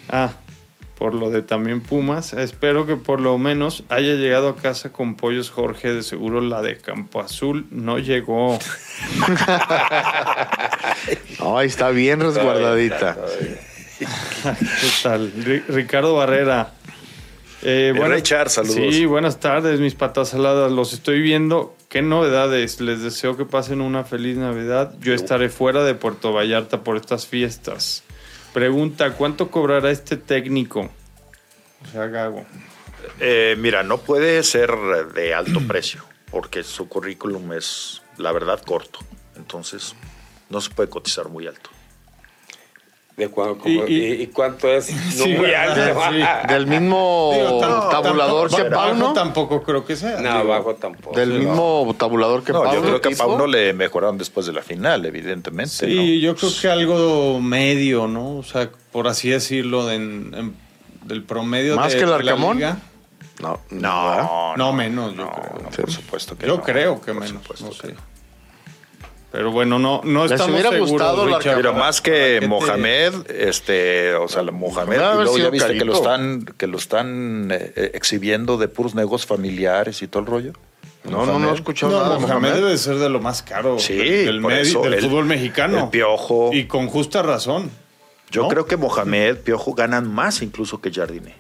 Ah, 0.09 0.33
por 1.03 1.15
lo 1.15 1.31
de 1.31 1.43
también 1.43 1.81
Pumas. 1.81 2.33
Espero 2.33 2.87
que 2.87 2.95
por 2.95 3.21
lo 3.21 3.37
menos 3.37 3.83
haya 3.89 4.15
llegado 4.15 4.49
a 4.51 4.55
casa 4.57 4.93
con 4.93 5.17
pollos 5.17 5.51
Jorge. 5.51 5.93
De 5.93 6.05
seguro 6.05 6.41
la 6.41 6.63
de 6.63 6.77
Campo 6.77 7.21
Azul 7.21 7.67
no 7.73 7.99
llegó. 7.99 8.57
No, 11.41 11.59
ahí 11.59 11.67
está 11.67 11.91
bien 11.91 12.21
resguardadita. 12.21 13.17
¿Qué 13.99 14.07
tal? 15.03 15.33
Ri- 15.35 15.65
Ricardo 15.67 16.15
Barrera. 16.15 16.75
Eh, 17.63 17.93
El 17.97 18.11
Richard, 18.13 18.49
saludos. 18.51 18.77
Sí, 18.95 19.05
buenas 19.07 19.41
tardes, 19.41 19.81
mis 19.81 19.95
patas 19.97 20.29
saladas. 20.29 20.71
Los 20.71 20.93
estoy 20.93 21.21
viendo. 21.21 21.75
¿Qué 21.89 22.03
novedades? 22.03 22.81
Les 22.81 23.03
deseo 23.03 23.37
que 23.37 23.45
pasen 23.45 23.81
una 23.81 24.05
feliz 24.05 24.37
Navidad. 24.37 24.95
Yo 25.01 25.13
estaré 25.15 25.49
fuera 25.49 25.83
de 25.83 25.95
Puerto 25.95 26.33
Vallarta 26.33 26.85
por 26.85 26.97
estas 26.97 27.27
fiestas. 27.27 28.05
Pregunta, 28.53 29.15
¿cuánto 29.15 29.51
cobrará 29.51 29.91
este 29.91 30.17
técnico? 30.17 30.91
O 31.83 31.91
sea, 31.91 32.07
Gago. 32.07 32.45
Eh, 33.19 33.57
mira, 33.59 33.83
no 33.83 33.99
puede 33.99 34.43
ser 34.43 34.71
de 35.15 35.35
alto 35.35 35.61
precio, 35.69 36.05
porque 36.31 36.63
su 36.63 36.89
currículum 36.89 37.53
es, 37.55 38.03
la 38.19 38.33
verdad, 38.33 38.61
corto. 38.65 39.01
Entonces, 39.37 39.95
no 40.51 40.61
se 40.61 40.71
puede 40.71 40.91
cotizar 40.91 41.29
muy 41.29 41.47
alto. 41.47 41.71
De 43.17 43.31
cua- 43.31 43.59
como- 43.59 43.87
Y- 43.87 43.93
y, 43.93 44.23
y- 44.23 44.27
cuánto 44.29 44.69
es? 44.73 44.91
No 45.19 45.25
Sí, 45.25 45.35
muy 45.35 45.53
alto. 45.53 46.01
Sí. 46.11 46.49
Del 46.49 46.67
mismo 46.67 47.31
Digo, 47.35 47.61
tam- 47.61 47.91
tabulador 47.91 48.49
tampoco- 48.51 48.57
que 48.57 48.69
bajo 48.75 48.89
Pauno. 48.89 49.13
tampoco 49.13 49.63
creo 49.63 49.85
que 49.85 49.97
sea. 49.97 50.19
No, 50.21 50.39
Digo, 50.39 50.49
bajo 50.49 50.75
tampoco. 50.77 51.15
Del 51.21 51.33
mismo 51.35 51.95
tabulador 51.99 52.43
que 52.43 52.53
No, 52.53 52.63
Pauno. 52.63 52.75
yo 52.81 52.83
creo 52.83 53.01
que 53.03 53.13
a. 53.15 53.17
Pauno 53.19 53.47
le 53.47 53.75
mejoraron 53.75 54.17
después 54.17 54.47
de 54.47 54.53
la 54.55 54.63
final, 54.63 55.05
evidentemente. 55.05 55.71
Sí, 55.87 55.95
¿no? 55.95 56.03
yo 56.03 56.37
creo 56.37 56.51
que 56.61 56.69
algo 56.71 57.39
medio, 57.41 58.09
¿no? 58.09 58.37
O 58.39 58.43
sea, 58.43 58.71
por 58.93 59.07
así 59.09 59.29
decirlo, 59.29 59.85
de 59.87 59.97
en- 59.97 60.35
en- 60.35 60.57
del 61.05 61.23
promedio 61.23 61.77
¿Más 61.77 61.93
de, 61.93 61.99
que 61.99 62.05
el 62.05 62.11
de 62.11 62.23
la 62.25 62.33
Arcamón? 62.33 62.57
liga. 62.57 62.79
No, 63.41 63.59
no. 63.71 64.17
No, 64.23 64.57
No, 64.57 64.73
menos, 64.73 65.11
yo 65.17 65.25
no, 65.25 65.33
creo. 65.33 65.63
no, 65.65 65.69
por 65.71 65.91
supuesto 65.91 66.39
que 66.39 66.47
Yo 66.47 66.57
no. 66.59 66.63
creo 66.63 67.01
que 67.01 67.13
Por 67.13 67.23
menos, 67.23 67.43
supuesto 67.43 67.65
no 67.67 67.71
que 67.73 67.89
sé. 67.89 67.93
no. 67.95 68.12
Pero 69.33 69.51
bueno, 69.51 69.79
no, 69.79 70.03
no 70.05 70.25
Les 70.25 70.33
estamos 70.33 70.53
hubiera 70.53 70.69
seguros, 70.71 70.91
gustado 70.91 71.27
Richard. 71.27 71.57
Pero 71.57 71.73
más 71.73 72.01
¿Para 72.03 72.15
que 72.15 72.41
Mohamed, 72.47 73.31
este, 73.31 74.15
o 74.15 74.29
sea, 74.29 74.43
la 74.43 74.53
Mohamed, 74.53 74.97
y 74.97 75.23
luego 75.23 75.39
ya 75.39 75.49
viste 75.51 75.79
que 75.79 75.85
lo 75.87 75.95
están, 75.95 76.45
que 76.45 76.67
lo 76.67 76.77
están 76.77 77.49
eh, 77.51 77.73
eh, 77.75 77.91
exhibiendo 77.95 78.59
de 78.59 78.69
puros 78.69 78.95
negocios 78.95 79.27
familiares 79.27 80.03
y 80.03 80.07
todo 80.09 80.21
el 80.21 80.27
rollo. 80.27 80.53
No, 81.05 81.25
no, 81.27 81.39
no 81.39 81.51
he 81.51 81.55
escuchado 81.55 81.91
No, 81.93 81.99
nada 82.03 82.19
Mohamed 82.19 82.41
Mohamed. 82.51 82.55
debe 82.63 82.79
ser 82.79 82.97
de 82.97 83.09
lo 83.09 83.21
más 83.21 83.43
caro 83.43 83.79
Sí, 83.79 83.97
del, 83.97 84.45
eso, 84.53 84.83
del 84.83 84.95
el- 84.95 85.01
fútbol 85.03 85.25
mexicano. 85.25 85.85
el 85.85 85.89
Piojo. 85.91 86.51
Y 86.53 86.67
con 86.67 86.87
justa 86.89 87.23
razón. 87.23 87.71
Yo 88.31 88.43
¿no? 88.43 88.49
creo 88.49 88.67
que 88.67 88.77
Mohamed, 88.77 89.39
Piojo 89.39 89.75
ganan 89.75 90.13
más 90.13 90.43
incluso 90.43 90.81
que 90.81 90.93
Jardine. 90.93 91.35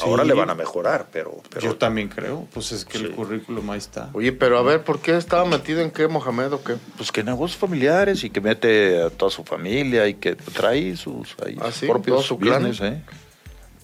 Ahora 0.00 0.24
le 0.24 0.34
van 0.34 0.50
a 0.50 0.54
mejorar, 0.54 1.06
pero, 1.12 1.42
pero 1.50 1.62
Yo 1.62 1.76
también 1.76 2.08
creo. 2.08 2.46
Pues 2.52 2.72
es 2.72 2.84
que 2.84 2.98
el 2.98 3.12
currículum 3.12 3.70
ahí 3.70 3.78
está. 3.78 4.10
Oye, 4.12 4.32
pero 4.32 4.58
a 4.58 4.62
ver, 4.62 4.84
¿por 4.84 5.00
qué 5.00 5.16
estaba 5.16 5.44
metido 5.44 5.80
en 5.80 5.90
qué, 5.90 6.08
Mohamed 6.08 6.52
o 6.52 6.62
qué? 6.62 6.76
pues 6.96 7.12
que 7.12 7.22
negocios 7.22 7.58
familiares 7.58 8.24
y 8.24 8.30
que 8.30 8.40
mete 8.40 9.02
a 9.02 9.10
toda 9.10 9.30
su 9.30 9.44
familia 9.44 10.06
y 10.06 10.14
que 10.14 10.34
trae 10.34 10.96
sus 10.96 11.34
ahí, 11.44 11.56
¿Ah, 11.60 11.70
sí? 11.72 11.86
propios 11.86 12.26
¿Todo 12.26 12.38
su 12.38 12.84
¿eh? 12.84 13.02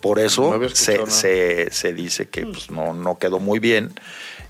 Por 0.00 0.18
eso 0.18 0.58
se, 0.74 1.06
se, 1.06 1.70
se 1.70 1.92
dice 1.92 2.28
que 2.28 2.44
pues, 2.44 2.70
no, 2.70 2.92
no 2.92 3.18
quedó 3.18 3.38
muy 3.38 3.60
bien 3.60 3.92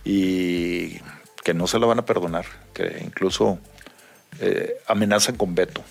y 0.04 0.98
que 1.44 1.54
no 1.54 1.66
se 1.66 1.78
lo 1.78 1.88
van 1.88 1.98
a 1.98 2.06
perdonar, 2.06 2.46
que 2.72 3.02
incluso 3.04 3.58
eh, 4.40 4.76
amenazan 4.86 5.36
con 5.36 5.54
veto. 5.54 5.82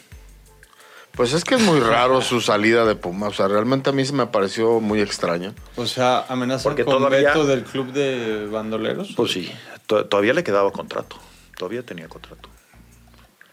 Pues 1.22 1.34
es 1.34 1.43
que 1.43 1.53
es 1.53 1.61
muy 1.61 1.80
raro 1.80 2.19
su 2.24 2.41
salida 2.41 2.84
de 2.84 2.95
Puma. 2.95 3.28
O 3.28 3.32
sea, 3.32 3.47
realmente 3.47 3.91
a 3.91 3.93
mí 3.93 4.03
se 4.03 4.11
me 4.11 4.26
pareció 4.26 4.80
muy 4.80 5.01
extraño. 5.01 5.53
O 5.76 5.86
sea, 5.86 6.26
amenaza 6.28 6.63
Porque 6.63 6.84
con 6.84 6.95
todavía- 6.97 7.28
veto 7.28 7.45
del 7.45 7.63
club 7.63 7.91
de 7.93 8.47
bandoleros. 8.47 9.13
Pues 9.15 9.32
sí, 9.34 9.51
to- 9.86 10.05
todavía 10.05 10.34
le 10.34 10.43
quedaba 10.43 10.72
contrato, 10.72 11.17
todavía 11.55 11.84
tenía 11.84 12.07
contrato. 12.09 12.49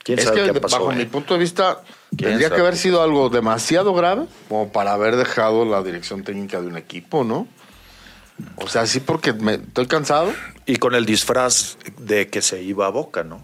¿Quién 0.03 0.19
Es 0.19 0.25
sabe 0.25 0.45
que 0.47 0.53
qué 0.55 0.61
pasó? 0.63 0.79
bajo 0.79 0.93
eh? 0.93 0.97
mi 0.97 1.05
punto 1.05 1.35
de 1.35 1.41
vista 1.41 1.83
¿Quién 2.17 2.31
tendría 2.31 2.49
sabe? 2.49 2.57
que 2.57 2.63
haber 2.63 2.77
sido 2.79 3.03
algo 3.03 3.29
demasiado 3.29 3.93
grave 3.93 4.25
como 4.49 4.73
para 4.73 4.95
haber 4.95 5.17
dejado 5.17 5.67
la 5.67 5.83
dirección 5.83 6.25
técnica 6.25 6.63
de 6.63 6.69
un 6.69 6.79
equipo, 6.79 7.23
¿no? 7.23 7.47
O 8.57 8.67
sea, 8.67 8.87
sí 8.87 9.01
porque 9.01 9.35
me, 9.35 9.57
estoy 9.57 9.87
cansado. 9.89 10.33
Y 10.65 10.77
con 10.77 10.95
el 10.95 11.05
disfraz 11.05 11.77
de 11.99 12.29
que 12.31 12.41
se 12.41 12.63
iba 12.63 12.87
a 12.87 12.91
Boca, 12.91 13.25
¿no? 13.25 13.43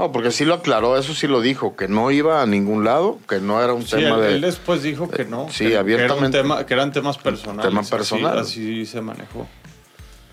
No, 0.00 0.12
porque 0.12 0.30
sí 0.30 0.44
lo 0.46 0.54
aclaró, 0.54 0.96
eso 0.96 1.12
sí 1.14 1.26
lo 1.26 1.40
dijo, 1.42 1.76
que 1.76 1.86
no 1.88 2.10
iba 2.10 2.40
a 2.40 2.46
ningún 2.46 2.84
lado, 2.84 3.18
que 3.28 3.38
no 3.38 3.62
era 3.62 3.74
un 3.74 3.82
Sí, 3.84 3.96
tema 3.96 4.16
él, 4.16 4.20
de... 4.22 4.28
él 4.36 4.40
después 4.40 4.82
dijo 4.82 5.10
que 5.10 5.24
no. 5.26 5.48
Sí, 5.50 5.58
que- 5.58 5.64
que, 5.64 5.66
era 5.72 5.80
un 5.82 5.84
abiertamente. 5.92 6.38
tema- 6.38 6.64
que 6.64 6.72
eran 6.74 6.90
temas 6.92 7.18
personales. 7.18 7.66
Tema 7.68 7.80
así- 7.82 7.90
personal. 7.90 8.38
Así, 8.38 8.86
se 8.86 9.00
manejó. 9.02 9.46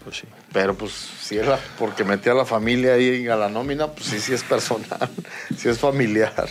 Pues 0.06 0.18
sí. 0.20 0.28
Pero 0.54 0.74
pues 0.74 0.94
si 0.94 1.36
era 1.38 1.60
porque 1.78 2.06
metía 2.06 2.32
a 2.32 2.36
la 2.36 2.46
familia 2.46 2.94
ahí 2.94 3.28
a 3.28 3.36
la 3.36 3.50
nómina, 3.50 3.88
pues 3.88 4.06
sí, 4.06 4.20
sí 4.22 4.34
es 4.34 4.44
personal, 4.44 5.10
sí 5.58 5.68
es 5.68 5.78
familiar. 5.80 6.48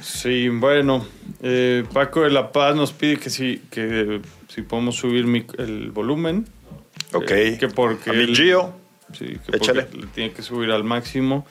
Sí, 0.00 0.48
bueno. 0.48 1.06
eh, 1.42 1.84
Paco 1.92 2.22
de 2.22 2.30
la 2.30 2.50
Paz 2.50 2.74
nos 2.74 2.92
pide 2.92 3.18
que 3.18 3.30
sí, 3.30 3.62
que 3.70 4.20
si 4.48 4.62
podemos 4.62 4.96
subir 4.96 5.26
mi- 5.26 5.46
el 5.58 5.92
volumen. 5.92 6.48
Ok. 7.12 7.30
Eh, 7.30 7.56
que 7.60 7.68
porque 7.68 8.10
A 8.10 8.12
mi 8.14 8.34
Gio. 8.34 8.74
Sí, 9.16 9.26
que 9.46 9.56
Échale. 9.58 9.82
porque 9.82 9.98
le 9.98 10.06
tiene 10.08 10.32
que 10.32 10.42
subir 10.42 10.70
al 10.72 10.82
máximo. 10.84 11.46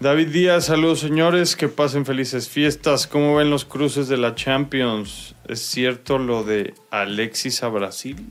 David 0.00 0.28
Díaz, 0.28 0.66
saludos 0.66 1.00
señores, 1.00 1.56
que 1.56 1.68
pasen 1.68 2.06
felices 2.06 2.48
fiestas. 2.48 3.08
¿Cómo 3.08 3.34
ven 3.36 3.50
los 3.50 3.64
cruces 3.64 4.06
de 4.08 4.16
la 4.16 4.34
Champions? 4.36 5.34
¿Es 5.48 5.60
cierto 5.60 6.18
lo 6.18 6.44
de 6.44 6.74
Alexis 6.90 7.64
a 7.64 7.68
Brasil? 7.68 8.30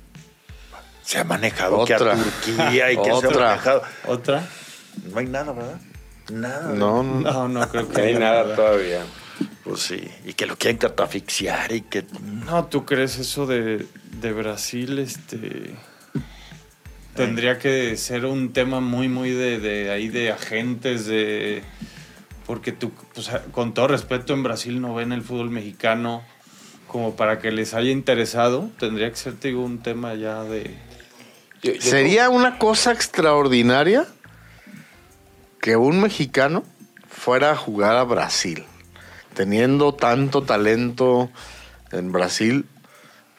Se 1.04 1.20
ha 1.20 1.24
manejado 1.26 1.84
que 1.84 1.94
a 1.94 1.98
Otra. 1.98 2.16
Turquía 2.16 2.92
y 2.92 2.98
que 2.98 3.04
se 3.04 3.10
ha 3.10 3.16
Otra. 3.16 3.46
manejado. 3.50 3.82
¿Otra? 4.06 4.48
No 5.12 5.20
hay 5.20 5.26
nada, 5.26 5.52
¿verdad? 5.52 5.82
Nada. 6.32 6.74
No, 6.74 7.04
no. 7.04 7.20
No, 7.22 7.48
no 7.50 7.70
creo 7.70 7.88
que 7.90 7.94
No 7.98 8.04
hay 8.04 8.10
haya 8.16 8.20
nada 8.20 8.56
todavía. 8.56 9.06
Pues 9.66 9.82
sí. 9.82 10.08
Y 10.26 10.34
que 10.34 10.46
lo 10.46 10.56
quieren 10.58 10.78
catafixiar 10.78 11.74
y 11.74 11.82
que. 11.82 12.06
No, 12.46 12.66
¿tú 12.68 12.86
crees 12.86 13.18
eso 13.18 13.46
de, 13.46 13.86
de 14.22 14.32
Brasil? 14.32 15.00
Este 15.00 15.76
tendría 17.18 17.58
que 17.60 17.98
ser 17.98 18.26
un 18.26 18.54
tema 18.54 18.80
muy, 18.80 19.10
muy 19.10 19.32
de, 19.32 19.60
de 19.60 19.92
ahí 19.92 20.08
de 20.08 20.32
agentes, 20.32 21.06
de 21.06 21.64
porque 22.46 22.72
tú, 22.72 22.92
pues, 23.14 23.30
con 23.52 23.74
todo 23.74 23.90
respeto, 23.90 24.34
en 24.34 24.44
Brasil 24.44 24.80
no 24.80 24.94
ven 24.96 25.12
el 25.12 25.22
fútbol 25.22 25.50
mexicano 25.50 26.24
como 26.88 27.18
para 27.18 27.40
que 27.40 27.52
les 27.52 27.74
haya 27.74 27.92
interesado. 27.92 28.70
Tendría 28.80 29.10
que 29.10 29.18
ser, 29.18 29.34
te 29.36 29.50
digo, 29.50 29.66
un 29.66 29.80
tema 29.80 30.14
ya 30.16 30.44
de. 30.44 30.74
Yo- 31.62 31.74
yo- 31.74 31.82
Sería 31.82 32.30
una 32.30 32.58
cosa 32.58 32.94
extraordinaria 32.94 34.06
que 35.62 35.76
un 35.76 36.00
mexicano 36.02 36.64
fuera 37.10 37.52
a 37.52 37.56
jugar 37.58 37.98
a 37.98 38.04
Brasil, 38.04 38.64
teniendo 39.34 39.94
tanto 39.94 40.44
talento 40.44 41.30
en 41.92 42.12
Brasil, 42.14 42.66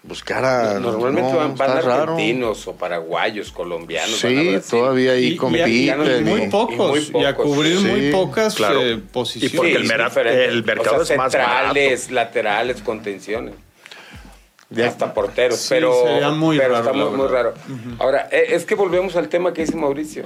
buscara... 0.08 0.80
Normalmente 0.80 1.30
no, 1.30 1.36
van, 1.36 1.54
van 1.54 1.82
raro. 1.82 1.92
argentinos 2.14 2.66
o 2.66 2.74
paraguayos, 2.74 3.52
colombianos. 3.52 4.24
a 4.24 4.28
Sí, 4.28 4.58
todavía 4.70 5.12
ahí 5.12 5.26
Y- 5.28 5.36
compiten. 5.36 5.70
y 6.20 6.24
muy 6.24 6.42
y- 6.44 6.48
pocos, 6.48 7.10
y, 7.14 7.24
a 7.24 7.34
cubrir 7.36 7.78
sí. 7.78 7.84
muy 7.84 8.10
pocas 8.10 8.54
Claro. 8.56 8.80
eh, 8.82 8.92
Y 8.94 8.96
posiciones. 8.96 9.56
porque 9.56 9.74
el 9.76 9.86
el 10.26 10.64
mercado 10.64 11.02
O 11.02 11.04
sea, 11.04 11.14
es 11.14 11.18
más 11.18 11.32
centrales, 11.32 12.10
laterales, 12.10 12.82
contenciones. 12.82 13.54
De- 14.70 14.84
hasta 14.84 15.14
porteros, 15.14 15.58
Sí, 15.58 15.66
pero, 15.70 15.94
sería 16.04 16.28
muy 16.30 16.58
pero 16.58 16.72
raro, 16.74 16.84
está 16.86 16.96
la 16.98 17.04
muy, 17.06 17.16
raro. 17.28 17.54
Ahora, 17.98 18.28
eh, 18.30 18.48
es 18.50 18.64
que 18.66 18.74
volvemos 18.74 19.16
al 19.16 19.28
tema 19.28 19.52
que 19.54 19.62
dice 19.62 19.76
Mauricio. 19.76 20.24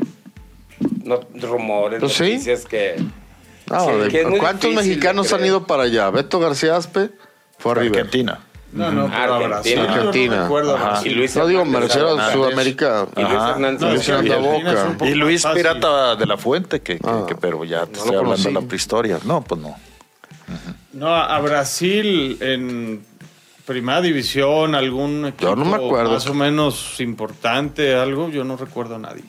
No, 1.05 1.21
rumores, 1.35 2.01
Pues 2.01 2.13
sí. 2.15 2.25
noticias 2.25 2.65
que... 2.65 2.97
No, 3.71 3.85
Sí, 3.87 3.93
de- 4.01 4.09
que 4.09 4.27
muy 4.27 4.39
¿Cuántos 4.41 4.73
mexicanos 4.75 5.33
han 5.33 5.45
ido 5.47 5.67
para 5.67 5.85
allá? 5.85 6.11
Beto 6.11 6.41
García 6.41 6.77
Aspe 6.77 7.11
fue 7.59 7.73
a 7.73 7.75
River. 7.77 8.01
Argentina. 8.01 8.41
No, 8.73 8.91
no, 8.91 9.05
Argentina. 9.07 9.83
No 9.87 9.93
Argentina. 9.93 10.49
Brasil. 10.49 11.13
Y 11.13 11.15
Luis 11.15 11.37
No 11.37 11.47
digo. 11.47 11.65
Sudamérica. 12.33 13.07
Y 13.17 13.21
Luis. 13.21 13.33
Hernández 13.35 13.81
No, 13.81 13.89
Luis 13.91 14.09
Boca. 14.39 14.97
Y. 15.05 15.55
Pirata 15.55 16.17
de 16.17 16.27
la 16.27 16.37
Fuente, 16.39 16.81
que, 16.81 16.99
que- 16.99 17.07
Ah. 17.09 17.25
que- 17.29 17.35
pero 17.35 17.65
ya 17.65 17.85
te 17.87 17.93
No 17.93 17.99
estoy 17.99 18.17
hablando 18.17 18.43
de 18.43 18.53
la 18.53 18.61
prehistoria. 18.63 19.19
No, 19.25 19.43
pues 19.43 19.61
no. 19.61 19.77
No, 20.95 21.15
a 21.15 21.39
Brasil 21.41 22.39
en 22.41 23.05
primera 23.67 24.01
división, 24.01 24.75
algún 24.75 25.27
equipo 25.27 25.51
Yo 25.51 25.57
no 25.57 25.65
me 25.65 25.77
acuerdo. 25.77 26.11
más 26.13 26.27
o 26.27 26.35
menos 26.35 27.01
importante, 27.01 27.95
algo, 27.95 28.29
yo 28.29 28.45
no 28.45 28.57
recuerdo 28.57 28.97
a 28.97 28.99
nadie. 28.99 29.23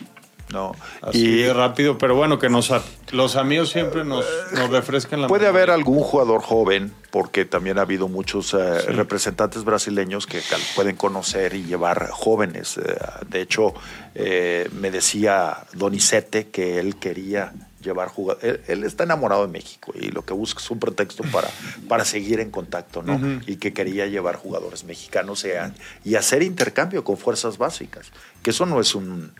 No. 0.54 0.74
Así 1.02 1.18
Y 1.42 1.48
rápido, 1.50 1.98
pero 1.98 2.16
bueno, 2.16 2.38
que 2.40 2.48
nos, 2.48 2.72
los 3.12 3.36
amigos 3.36 3.70
siempre 3.72 4.06
nos, 4.06 4.24
nos 4.54 4.70
refrescan 4.70 5.22
la 5.22 5.28
puede 5.28 5.46
memoria. 5.46 5.64
haber 5.64 5.72
algún 5.72 6.00
jugador 6.00 6.42
joven, 6.42 6.94
porque 7.12 7.44
también 7.44 7.80
ha 7.80 7.82
habido 7.82 8.08
muchos 8.08 8.54
eh, 8.54 8.82
representantes 8.84 9.64
brasileños 9.64 10.28
que 10.28 10.40
pueden 10.76 10.96
conocer 10.96 11.56
y 11.56 11.64
llevar 11.64 12.10
jóvenes. 12.12 12.78
Eh, 12.78 12.82
de 13.28 13.42
hecho, 13.42 13.74
eh, 14.16 14.70
me 14.80 14.92
decía 14.92 15.58
Donizete 15.74 16.48
que 16.50 16.80
él 16.80 16.96
quería 16.98 17.52
llevar 17.82 18.08
jugadores. 18.08 18.46
Él, 18.46 18.62
él 18.80 18.84
está 18.86 19.04
enamorado 19.04 19.42
de 19.46 19.52
México 19.52 19.92
y 20.00 20.10
lo 20.12 20.24
que 20.24 20.34
busca 20.34 20.62
es 20.62 20.72
un 20.72 20.80
pretexto 20.80 21.24
para, 21.34 21.50
para 21.90 22.06
seguir 22.06 22.40
en 22.40 22.50
contacto, 22.50 23.04
¿no? 23.04 23.20
Y 23.46 23.58
que 23.58 23.74
quería 23.74 24.06
llevar 24.08 24.38
jugadores 24.38 24.86
mexicanos 24.86 25.44
y, 25.44 25.52
a- 25.52 25.74
y 26.06 26.16
hacer 26.16 26.44
intercambio 26.44 27.04
con 27.04 27.18
fuerzas 27.18 27.58
básicas. 27.58 28.12
Que 28.42 28.52
eso 28.52 28.66
no 28.66 28.80
es 28.80 28.96
un 28.96 29.34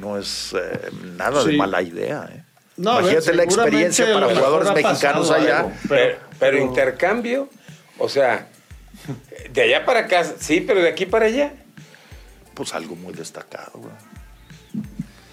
no 0.00 0.18
es 0.18 0.54
eh, 0.54 0.90
nada 1.16 1.44
de 1.44 1.56
mala 1.56 1.82
idea. 1.82 2.28
¿eh? 2.32 2.42
No, 2.76 2.96
ver, 2.96 3.02
Imagínate 3.04 3.34
la 3.34 3.42
experiencia 3.44 4.12
para 4.12 4.34
jugadores 4.34 4.72
mexicanos 4.72 5.30
allá. 5.30 5.60
algo, 5.60 5.72
Pero, 5.88 6.18
pero 6.38 6.58
intercambio, 6.58 7.48
o 7.98 8.08
sea, 8.08 8.48
de 9.50 9.62
allá 9.62 9.84
para 9.84 10.00
acá, 10.00 10.24
sí, 10.24 10.60
pero 10.60 10.82
de 10.82 10.88
aquí 10.88 11.06
para 11.06 11.26
allá. 11.26 11.52
Pues 12.54 12.74
algo 12.74 12.96
muy 12.96 13.12
destacado. 13.12 13.72
güey. 13.74 13.92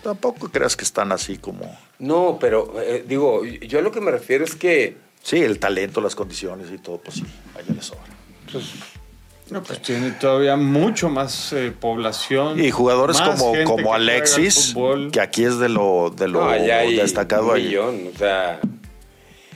Tampoco 0.03 0.49
creas 0.49 0.76
que 0.76 0.84
están 0.84 1.14
así 1.14 1.38
como... 1.38 1.78
No, 1.99 2.38
pero 2.39 2.82
eh, 2.82 3.05
digo, 3.07 3.45
yo 3.45 3.80
a 3.80 3.82
lo 3.82 3.91
que 3.91 4.01
me 4.01 4.11
refiero 4.11 4.43
es 4.43 4.55
que 4.55 4.97
Sí, 5.24 5.38
el 5.38 5.57
talento, 5.57 6.01
las 6.01 6.16
condiciones 6.16 6.70
y 6.70 6.78
todo, 6.78 6.97
pues 6.97 7.18
sí, 7.18 7.26
allá 7.55 7.74
les 7.74 7.86
sobra. 7.86 8.03
No, 9.53 9.61
pues 9.61 9.83
tiene 9.83 10.09
todavía 10.11 10.55
mucho 10.55 11.09
más 11.09 11.53
eh, 11.53 11.71
población. 11.79 12.59
Y 12.59 12.71
jugadores 12.71 13.21
como, 13.21 13.53
que 13.53 13.63
como 13.65 13.93
Alexis, 13.93 14.73
que 15.11 15.21
aquí 15.21 15.43
es 15.45 15.59
de 15.59 15.69
lo, 15.69 16.09
de 16.09 16.27
lo 16.27 16.41
no, 16.41 16.49
allá 16.49 16.79
hay 16.79 16.95
destacado 16.95 17.49
un 17.49 17.55
ahí. 17.55 17.65
millón, 17.67 18.09
o 18.13 18.17
sea, 18.17 18.59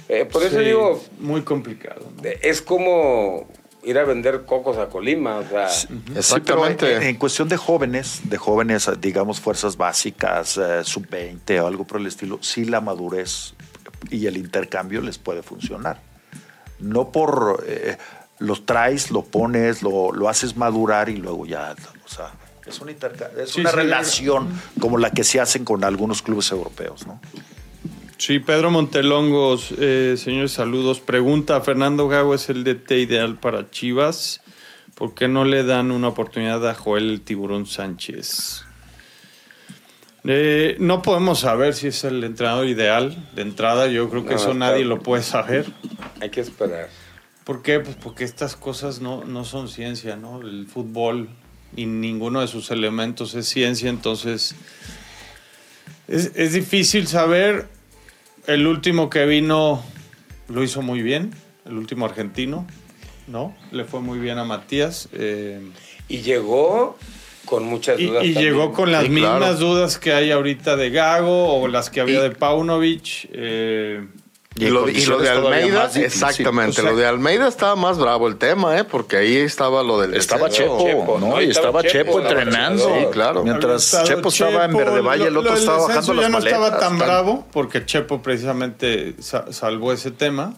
eh, 0.08 0.26
por 0.32 0.44
eso 0.44 0.60
digo, 0.60 1.04
Muy 1.20 1.42
complicado. 1.42 2.12
¿no? 2.16 2.30
es 2.42 2.62
como 2.62 3.48
ir 3.84 3.98
a 3.98 4.04
vender 4.04 4.46
cocos 4.46 4.78
a 4.78 4.88
Colima, 4.88 5.38
o 5.38 5.50
sea, 5.50 5.68
Sí, 5.70 5.88
pero 6.06 6.20
Exactamente. 6.20 6.96
en, 6.98 7.02
en 7.02 7.16
cuestión 7.16 7.48
de 7.50 7.58
jóvenes, 7.58 8.22
de 8.26 8.38
jóvenes, 8.38 8.88
digamos, 9.02 9.40
fuerzas 9.40 9.78
básicas, 9.78 10.58
eh, 10.58 10.82
sub-20 10.84 11.60
o 11.62 11.66
algo 11.66 11.88
por 11.88 12.00
el 12.00 12.06
estilo, 12.06 12.38
sí 12.42 12.66
la 12.66 12.82
madurez 12.82 13.56
y 14.12 14.28
el 14.28 14.38
intercambio 14.38 15.02
les 15.02 15.18
puede 15.18 15.42
funcionar. 15.42 16.02
No 16.80 17.12
por... 17.12 17.64
eh, 17.68 17.98
los 18.40 18.66
traes, 18.66 19.12
lo 19.12 19.24
pones, 19.24 19.82
lo, 19.84 20.12
lo 20.12 20.30
haces 20.30 20.56
madurar 20.58 21.10
y 21.10 21.18
luego 21.18 21.46
ya... 21.46 21.76
O 22.06 22.10
sea, 22.10 22.32
es, 22.66 22.80
un 22.80 22.90
interca- 22.90 23.32
es 23.42 23.52
Sí, 23.52 23.62
una 23.62 23.72
sí. 23.72 23.76
relación 23.76 24.50
como 24.80 24.98
la 24.98 25.12
que 25.12 25.24
se 25.24 25.40
hacen 25.40 25.64
con 25.66 25.84
algunos 25.84 26.22
clubes 26.22 26.52
europeos, 26.52 27.06
¿no? 27.08 27.20
Sí, 28.18 28.40
Pedro 28.40 28.72
Montelongos, 28.72 29.74
eh, 29.78 30.16
señores, 30.18 30.52
saludos. 30.52 31.00
Pregunta, 31.00 31.62
¿Fernando 31.62 32.08
Gago 32.08 32.34
es 32.34 32.50
el 32.50 32.64
DT 32.64 32.92
ideal 33.00 33.36
para 33.40 33.70
Chivas? 33.70 34.42
¿Por 34.96 35.14
qué 35.14 35.28
no 35.28 35.46
le 35.46 35.64
dan 35.64 35.92
una 35.92 36.08
oportunidad 36.08 36.68
a 36.68 36.74
Joel 36.74 37.12
el 37.12 37.22
Tiburón 37.22 37.68
Sánchez? 37.68 38.64
Eh, 40.24 40.76
no 40.80 41.02
podemos 41.04 41.40
saber 41.42 41.74
si 41.76 41.88
es 41.88 42.04
el 42.04 42.24
entrenador 42.24 42.66
ideal. 42.66 43.30
De 43.36 43.44
entrada, 43.44 43.88
yo 43.88 44.10
creo 44.10 44.24
que 44.26 44.32
No, 44.34 44.36
eso 44.42 44.54
nadie 44.54 44.84
lo 44.84 45.00
puede 45.00 45.22
saber. 45.24 45.66
hay 46.20 46.30
que 46.32 46.42
esperar. 46.42 46.90
¿Por 47.48 47.62
qué? 47.64 47.80
Pues 47.80 47.96
porque 47.96 48.26
estas 48.26 48.56
cosas 48.58 49.00
no, 49.00 49.24
no 49.24 49.44
son 49.46 49.70
ciencia, 49.70 50.18
¿no? 50.18 50.42
El 50.42 50.68
fútbol 50.68 51.30
y 51.78 51.86
ninguno 51.86 52.42
de 52.42 52.48
sus 52.48 52.70
elementos 52.72 53.34
es 53.36 53.48
ciencia, 53.48 53.90
entonces 53.90 54.54
es, 56.08 56.32
es 56.36 56.54
difícil 56.54 57.08
saber. 57.08 57.68
El 58.48 58.68
último 58.68 59.10
que 59.10 59.26
vino 59.26 59.82
lo 60.50 60.64
hizo 60.64 60.82
muy 60.82 61.02
bien, 61.02 61.32
el 61.66 61.74
último 61.78 62.06
argentino, 62.06 62.66
¿no? 63.28 63.56
Le 63.72 63.84
fue 63.86 64.00
muy 64.02 64.20
bien 64.20 64.38
a 64.38 64.44
Matías. 64.46 65.10
eh, 65.14 65.62
Y 66.10 66.18
llegó 66.20 66.98
con 67.46 67.64
muchas 67.66 68.00
y 68.00 68.08
dudas. 68.08 68.24
y 68.26 68.34
también. 68.34 68.54
llegó 68.54 68.74
con 68.74 68.92
las 68.92 69.04
Sí, 69.04 69.10
mismas 69.10 69.38
claro. 69.38 69.56
dudas 69.56 69.98
que 69.98 70.14
hay 70.14 70.32
ahorita 70.32 70.76
de 70.78 70.90
Gago 70.92 71.62
o 71.62 71.68
las 71.70 71.90
que 71.90 72.00
había 72.02 72.20
Y- 72.20 72.24
de 72.24 72.32
Paunovic. 72.32 73.30
eh, 73.32 74.06
Y 74.60 74.70
lo, 74.70 74.90
y 74.90 75.06
lo 75.06 75.20
de 75.20 75.30
Almeida, 75.30 75.90
exactamente, 75.96 76.82
O 76.82 76.84
sea- 76.84 76.92
lo 76.92 76.98
de 76.98 77.06
Almeida 77.06 77.48
estaba 77.48 77.76
más 77.76 77.98
bravo 78.00 78.28
el 78.28 78.38
tema, 78.38 78.78
¿eh? 78.78 78.84
porque 78.84 79.18
ahí 79.18 79.36
estaba 79.38 79.84
lo 79.84 80.00
del 80.02 80.16
Estaba. 80.16 80.50
Chepo, 80.50 80.80
Chepo, 80.84 81.20
¿no? 81.20 81.42
Y 81.42 81.50
estaba 81.52 81.82
Estaba 81.82 81.84
Chepo 81.84 82.20
entrenando. 82.22 82.84
Sí, 82.84 83.06
claro. 83.12 83.44
Mientras 83.44 84.04
Chepo 84.04 84.30
estaba 84.30 84.66
en 84.66 84.74
Verde 84.76 85.02
Valle, 85.02 85.28
el 85.28 85.38
otro 85.38 85.52
lo 85.52 85.58
estaba 85.58 85.88
bajando 85.88 86.14
las 86.14 86.24
ya 86.24 86.30
no 86.30 86.38
maletas. 86.40 86.60
estaba 86.60 86.80
tan 86.80 86.98
Tan- 86.98 87.08
bravo 87.08 87.48
porque 87.52 87.86
Chepo 87.86 88.22
precisamente 88.22 89.16
sa- 89.20 89.52
salvó 89.54 89.94
ese 89.94 90.12
tema, 90.12 90.54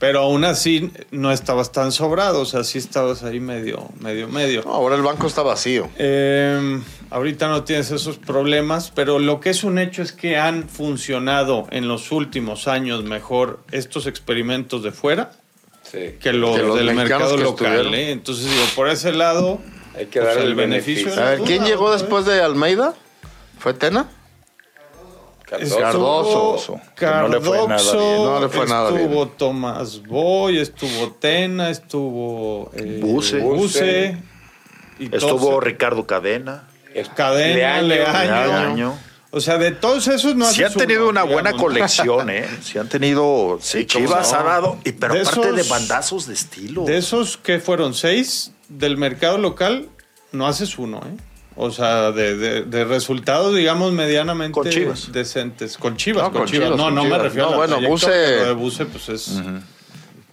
pero 0.00 0.20
aún 0.20 0.44
así 0.46 0.90
no 1.10 1.30
estabas 1.30 1.72
tan 1.72 1.92
sobrado, 1.92 2.40
o 2.40 2.44
sea, 2.46 2.64
sí 2.64 2.78
estabas 2.78 3.22
ahí 3.22 3.38
medio, 3.38 3.86
medio, 4.00 4.28
medio. 4.28 4.62
No, 4.64 4.72
ahora 4.72 4.96
el 4.96 5.02
banco 5.02 5.26
está 5.26 5.42
vacío. 5.42 5.90
Eh, 5.98 6.80
ahorita 7.10 7.48
no 7.48 7.64
tienes 7.64 7.90
esos 7.90 8.16
problemas, 8.16 8.90
pero 8.94 9.18
lo 9.18 9.40
que 9.40 9.50
es 9.50 9.62
un 9.62 9.78
hecho 9.78 10.00
es 10.00 10.12
que 10.12 10.38
han 10.38 10.70
funcionado 10.70 11.66
en 11.70 11.86
los 11.86 12.12
últimos 12.12 12.66
años 12.66 13.04
mejor 13.04 13.60
estos 13.72 14.06
experimentos 14.06 14.82
de 14.82 14.90
fuera 14.90 15.32
Sí. 15.82 16.14
que 16.20 16.32
los, 16.32 16.56
Que 16.56 16.62
los 16.62 16.76
del 16.78 16.94
mercado 16.94 17.36
local. 17.36 17.92
¿eh? 17.94 18.12
Entonces, 18.12 18.44
digo, 18.44 18.62
por 18.76 18.88
ese 18.88 19.12
lado, 19.12 19.60
Hay 19.98 20.06
que 20.06 20.20
pues, 20.20 20.34
dar 20.34 20.42
el 20.42 20.50
el 20.50 20.54
beneficio 20.54 21.06
beneficio. 21.06 21.22
A 21.22 21.30
de 21.30 21.36
ver, 21.36 21.46
¿quién 21.46 21.64
llegó 21.64 21.88
¿no? 21.88 21.92
después 21.92 22.24
de 22.24 22.40
Almeida? 22.40 22.94
¿Fue 23.58 23.74
Tena? 23.74 24.08
Cardoso. 25.50 26.80
Cardoso, 26.94 27.28
no 27.28 27.28
le 27.28 27.40
fue 27.40 27.56
nada 27.58 27.68
Cardoso, 27.76 27.98
bien. 27.98 28.24
No 28.24 28.40
le 28.40 28.48
fue 28.48 28.66
nada 28.66 28.90
bien. 28.90 29.02
Estuvo 29.02 29.28
Tomás 29.28 30.02
Boy, 30.02 30.58
estuvo 30.58 31.10
Tena, 31.12 31.70
estuvo 31.70 32.70
eh, 32.74 32.98
Buse. 33.02 33.38
Buse, 33.40 34.16
y 34.98 35.04
Estuvo 35.14 35.38
todos- 35.38 35.64
Ricardo 35.64 36.06
Cadena. 36.06 36.68
Cadena, 37.16 37.80
Leaño. 37.82 37.86
Leaño. 37.88 38.46
Leaño. 38.46 38.98
O 39.32 39.40
sea, 39.40 39.58
de 39.58 39.70
todos 39.70 40.08
esos 40.08 40.34
no 40.34 40.44
Sí 40.46 40.64
han 40.64 40.74
tenido 40.74 41.08
uno, 41.08 41.22
una 41.22 41.22
buena 41.22 41.52
colección, 41.52 42.30
¿eh? 42.30 42.48
Sí 42.62 42.78
han 42.78 42.88
tenido... 42.88 43.58
Sí, 43.62 43.86
¿cómo 43.86 44.06
Chivas 44.06 44.32
no? 44.32 44.38
ha 44.38 44.42
dado... 44.42 44.78
Y, 44.84 44.92
pero 44.92 45.14
De 45.14 45.20
aparte 45.20 45.52
de 45.52 45.62
bandazos 45.62 46.26
de 46.26 46.34
estilo. 46.34 46.84
De 46.84 46.98
esos 46.98 47.36
que 47.36 47.60
fueron 47.60 47.94
seis 47.94 48.52
del 48.68 48.96
mercado 48.96 49.38
local, 49.38 49.88
no 50.32 50.48
haces 50.48 50.78
uno, 50.78 50.98
¿eh? 50.98 51.16
O 51.62 51.70
sea, 51.70 52.10
de, 52.12 52.36
de- 52.38 52.62
de 52.62 52.84
resultados, 52.86 53.54
digamos, 53.54 53.92
medianamente 53.92 54.52
Con 54.54 54.70
Chivas. 54.70 55.12
decentes. 55.12 55.76
Con 55.76 55.96
Chivas, 55.98 56.22
No, 56.24 56.30
con, 56.32 56.40
con 56.42 56.48
Chivas. 56.48 56.68
Chivas, 56.68 56.78
No, 56.78 56.84
con 56.84 56.94
no 56.94 57.02
me 57.02 57.08
Chivas. 57.08 57.22
refiero 57.22 57.46
No, 57.48 57.52
a 57.52 57.56
bueno, 57.58 57.80
Buse- 57.80 58.06
pero 58.06 58.44
de 58.46 58.52
Buse, 58.54 58.86
pues 58.86 59.08
es... 59.10 59.30
Pero 59.42 59.60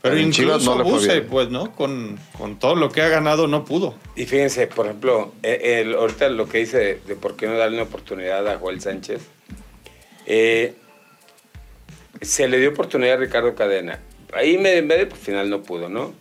Pero 0.02 0.18
en 0.18 0.32
Chivas 0.32 0.62
incluso 0.62 0.78
no 0.78 0.84
Buse, 0.86 1.22
pues, 1.24 1.50
¿no? 1.50 1.72
Con, 1.76 2.18
con 2.38 2.58
todo 2.60 2.76
lo 2.76 2.92
que 2.92 3.02
ha 3.02 3.10
ganado, 3.10 3.48
no 3.48 3.66
pudo. 3.66 3.96
Y 4.16 4.26
fíjense, 4.26 4.68
por 4.68 4.86
ejemplo, 4.86 5.34
eh, 5.44 5.82
el- 5.82 5.96
ahorita 5.96 6.30
lo 6.30 6.48
que 6.48 6.60
dice 6.60 6.78
de, 6.78 7.02
de 7.06 7.16
por 7.18 7.36
qué 7.36 7.48
no 7.48 7.58
darle 7.58 7.76
una 7.76 7.84
oportunidad 7.88 8.48
a 8.48 8.58
Joel 8.58 8.80
Sánchez. 8.80 9.22
eh, 10.28 10.76
se 12.22 12.48
le 12.48 12.58
dio 12.60 12.70
oportunidad 12.70 13.16
a 13.16 13.18
Ricardo 13.18 13.54
Cadena. 13.54 14.00
Ahí 14.34 14.58
medio 14.58 14.78
en 14.80 14.88
medio, 14.88 15.10
pues 15.10 15.20
al 15.20 15.26
final 15.26 15.50
no 15.50 15.62
pudo, 15.62 15.90
¿no? 15.90 16.14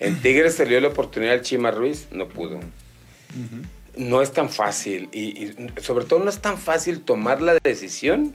En 0.00 0.20
Tigres 0.22 0.54
se 0.56 0.64
le 0.64 0.70
dio 0.70 0.80
la 0.80 0.88
oportunidad 0.88 1.34
al 1.34 1.42
Chima 1.42 1.70
Ruiz, 1.70 2.08
no 2.10 2.26
pudo. 2.26 2.58
No 4.00 4.22
es 4.22 4.32
tan 4.32 4.48
fácil. 4.48 5.08
Y, 5.12 5.44
y 5.44 5.54
sobre 5.82 6.04
todo 6.04 6.20
no 6.20 6.30
es 6.30 6.40
tan 6.40 6.58
fácil 6.58 7.02
tomar 7.02 7.42
la 7.42 7.54
decisión 7.62 8.34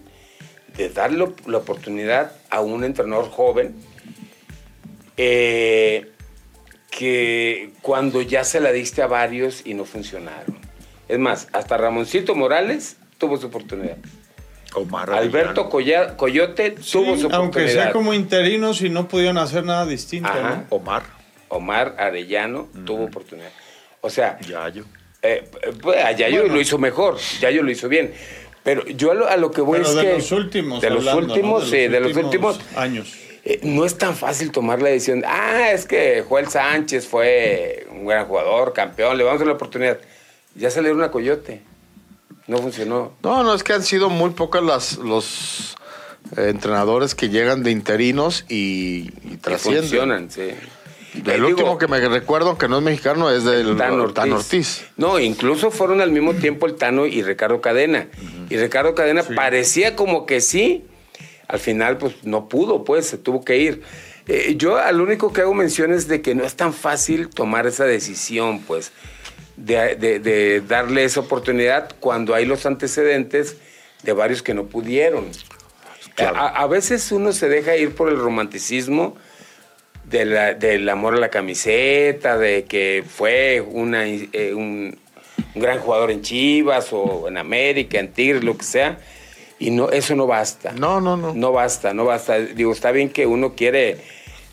de 0.78 0.90
darle 0.90 1.28
la 1.48 1.58
oportunidad 1.58 2.32
a 2.50 2.62
un 2.62 2.84
entrenador 2.84 3.30
joven 3.30 3.76
eh, 5.18 6.12
que 6.92 7.72
cuando 7.82 8.22
ya 8.22 8.44
se 8.44 8.60
la 8.60 8.72
diste 8.72 9.02
a 9.02 9.08
varios 9.08 9.66
y 9.66 9.74
no 9.74 9.86
funcionaron. 9.86 10.58
Es 11.08 11.20
más, 11.20 11.48
hasta 11.54 11.78
Ramoncito 11.78 12.36
Morales 12.36 12.98
tuvo 13.18 13.38
su 13.38 13.48
oportunidad. 13.48 13.98
Omar 14.74 15.10
Alberto 15.12 15.70
Coyote 15.70 16.72
tuvo 16.72 16.82
su 16.84 17.00
oportunidad. 17.28 17.34
aunque 17.34 17.70
sea 17.70 17.92
como 17.92 18.14
interinos 18.14 18.82
y 18.82 18.90
no 18.90 19.08
pudieron 19.08 19.38
hacer 19.38 19.64
nada 19.64 19.86
distinto, 19.86 20.30
Ajá. 20.30 20.66
¿no? 20.70 20.78
Omar. 20.78 21.04
Omar 21.48 21.96
Arellano 21.98 22.68
tuvo 22.86 23.06
oportunidad. 23.06 23.52
O 24.02 24.10
sea, 24.10 24.38
Yayo. 24.42 24.86
Eh, 25.28 25.44
pues, 25.82 26.04
a 26.04 26.12
Yayo 26.12 26.42
Bueno. 26.42 26.56
lo 26.56 26.62
hizo 26.62 26.78
mejor, 26.78 27.18
Yayo 27.40 27.64
lo 27.64 27.72
hizo 27.72 27.90
bien. 27.90 28.14
Pero 28.64 28.86
yo 28.88 29.12
a 29.12 29.14
lo, 29.14 29.28
a 29.28 29.38
lo 29.38 29.52
que 29.52 29.62
voy 29.62 29.78
Pero 29.80 29.90
es 29.90 29.96
de 29.96 30.02
que... 30.02 30.14
los 30.14 30.32
últimos, 30.32 30.82
De 30.82 30.90
los 30.90 31.00
hablando, 31.00 31.22
¿no? 31.22 31.34
últimos, 31.34 31.70
sí, 31.70 31.88
de 31.88 32.00
los 32.00 32.16
últimos... 32.18 32.60
años. 32.76 33.14
eh, 33.44 33.60
no 33.62 33.86
es 33.86 33.96
tan 33.98 34.16
fácil 34.16 34.52
tomar 34.52 34.82
la 34.82 34.90
decisión. 34.90 35.24
Ah, 35.28 35.72
es 35.72 35.86
que 35.86 36.24
Joel 36.28 36.48
Sánchez 36.48 37.06
fue 37.08 37.86
un 37.92 38.06
gran 38.08 38.26
jugador, 38.26 38.74
campeón, 38.74 39.18
le 39.18 39.24
vamos 39.24 39.38
a 39.38 39.40
dar 39.40 39.48
la 39.50 39.54
oportunidad. 39.54 40.00
Ya 40.56 40.72
se 40.72 40.82
le 40.82 40.88
dio 40.90 40.98
una 40.98 41.12
coyote. 41.12 41.62
No 42.48 42.58
funcionó. 42.58 43.14
No, 43.24 43.44
no, 43.44 43.54
es 43.54 43.64
que 43.64 43.74
han 43.74 43.84
sido 43.84 44.10
muy 44.10 44.32
pocas 44.32 44.64
las, 44.64 44.98
los 44.98 45.76
eh, 46.38 46.50
entrenadores 46.50 47.14
que 47.14 47.30
llegan 47.30 47.62
de 47.64 47.72
interinos 47.72 48.46
y, 48.50 49.12
y 49.24 49.38
funcionan, 49.58 50.30
sí. 50.32 50.50
El 51.24 51.30
Eh, 51.32 51.42
último 51.42 51.70
digo, 51.70 51.78
que 51.78 51.88
me 51.88 52.00
recuerdo 52.08 52.58
que 52.58 52.68
no 52.68 52.78
es 52.78 52.84
mexicano 52.84 53.32
es 53.32 53.44
del 53.44 53.78
Tano 53.78 54.04
Ortiz. 54.04 54.14
Tano 54.16 54.36
Ortiz. 54.38 54.86
No, 54.98 55.20
incluso 55.20 55.72
fueron 55.72 56.02
al 56.02 56.12
mismo 56.12 56.34
tiempo 56.34 56.66
el 56.68 56.76
Tano 56.76 57.06
y 57.06 57.22
Ricardo 57.24 57.62
Cadena. 57.62 58.08
Y 58.50 58.58
Ricardo 58.58 58.96
Cadena 58.96 59.24
parecía 59.24 59.96
como 59.96 60.26
que 60.26 60.42
sí. 60.42 60.86
Al 61.48 61.60
final, 61.60 61.98
pues 61.98 62.16
no 62.24 62.50
pudo, 62.50 62.84
pues 62.84 63.06
se 63.06 63.18
tuvo 63.18 63.46
que 63.46 63.58
ir. 63.58 63.82
Eh, 64.28 64.56
yo 64.58 64.78
al 64.78 65.00
único 65.02 65.32
que 65.32 65.42
hago 65.42 65.54
mención 65.54 65.94
es 65.94 66.08
de 66.08 66.22
que 66.22 66.34
no 66.34 66.44
es 66.44 66.56
tan 66.56 66.74
fácil 66.74 67.30
tomar 67.30 67.68
esa 67.68 67.86
decisión, 67.86 68.62
pues, 68.62 68.92
de, 69.56 69.96
de- 69.96 70.20
de 70.20 70.62
darle 70.62 71.04
esa 71.04 71.20
oportunidad 71.20 71.96
cuando 72.00 72.34
hay 72.34 72.46
los 72.46 72.66
antecedentes 72.66 73.58
de 74.02 74.14
varios 74.14 74.42
que 74.42 74.54
no 74.56 74.66
pudieron. 74.66 75.26
Claro. 76.16 76.38
A, 76.38 76.48
a 76.48 76.68
veces 76.68 77.12
uno 77.12 77.32
se 77.34 77.48
deja 77.50 77.76
ir 77.78 77.94
por 77.94 78.10
el 78.10 78.18
romanticismo 78.18 79.16
de 80.10 80.26
la- 80.26 80.54
del 80.54 80.88
amor 80.90 81.16
a 81.16 81.18
la 81.18 81.30
camiseta, 81.30 82.38
de 82.38 82.66
que 82.66 83.04
fue 83.08 83.62
una, 83.62 84.06
eh, 84.08 84.54
un, 84.56 84.98
un 85.56 85.62
gran 85.62 85.80
jugador 85.80 86.12
en 86.12 86.22
Chivas 86.22 86.90
o 86.92 87.28
en 87.28 87.38
América, 87.38 88.00
en 88.00 88.12
Tigres, 88.12 88.44
lo 88.44 88.58
que 88.58 88.64
sea. 88.64 89.00
Y 89.58 89.72
no, 89.72 89.90
eso 89.90 90.16
no 90.16 90.28
basta. 90.28 90.74
No, 90.74 91.00
no, 91.02 91.16
no. 91.18 91.34
No 91.34 91.52
basta, 91.52 91.94
no 91.94 92.06
basta. 92.06 92.38
Digo, 92.40 92.72
está 92.72 92.92
bien 92.92 93.10
que 93.10 93.26
uno 93.26 93.54
quiere 93.56 93.98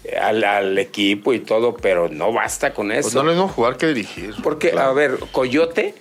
eh, 0.05 0.17
al, 0.17 0.43
al 0.45 0.79
equipo 0.79 1.33
y 1.33 1.41
todo, 1.41 1.75
pero 1.77 2.09
no 2.09 2.33
basta 2.33 2.73
con 2.73 2.93
eso. 2.93 3.03
Pues 3.03 3.15
no 3.17 3.25
lo 3.25 3.33
mismo 3.33 3.49
jugar 3.49 3.77
que 3.77 3.89
dirigir. 3.89 4.35
Porque, 4.43 4.71
Claro. 4.71 4.91
a 4.91 4.93
ver, 4.95 5.19
Coyote, 5.33 5.95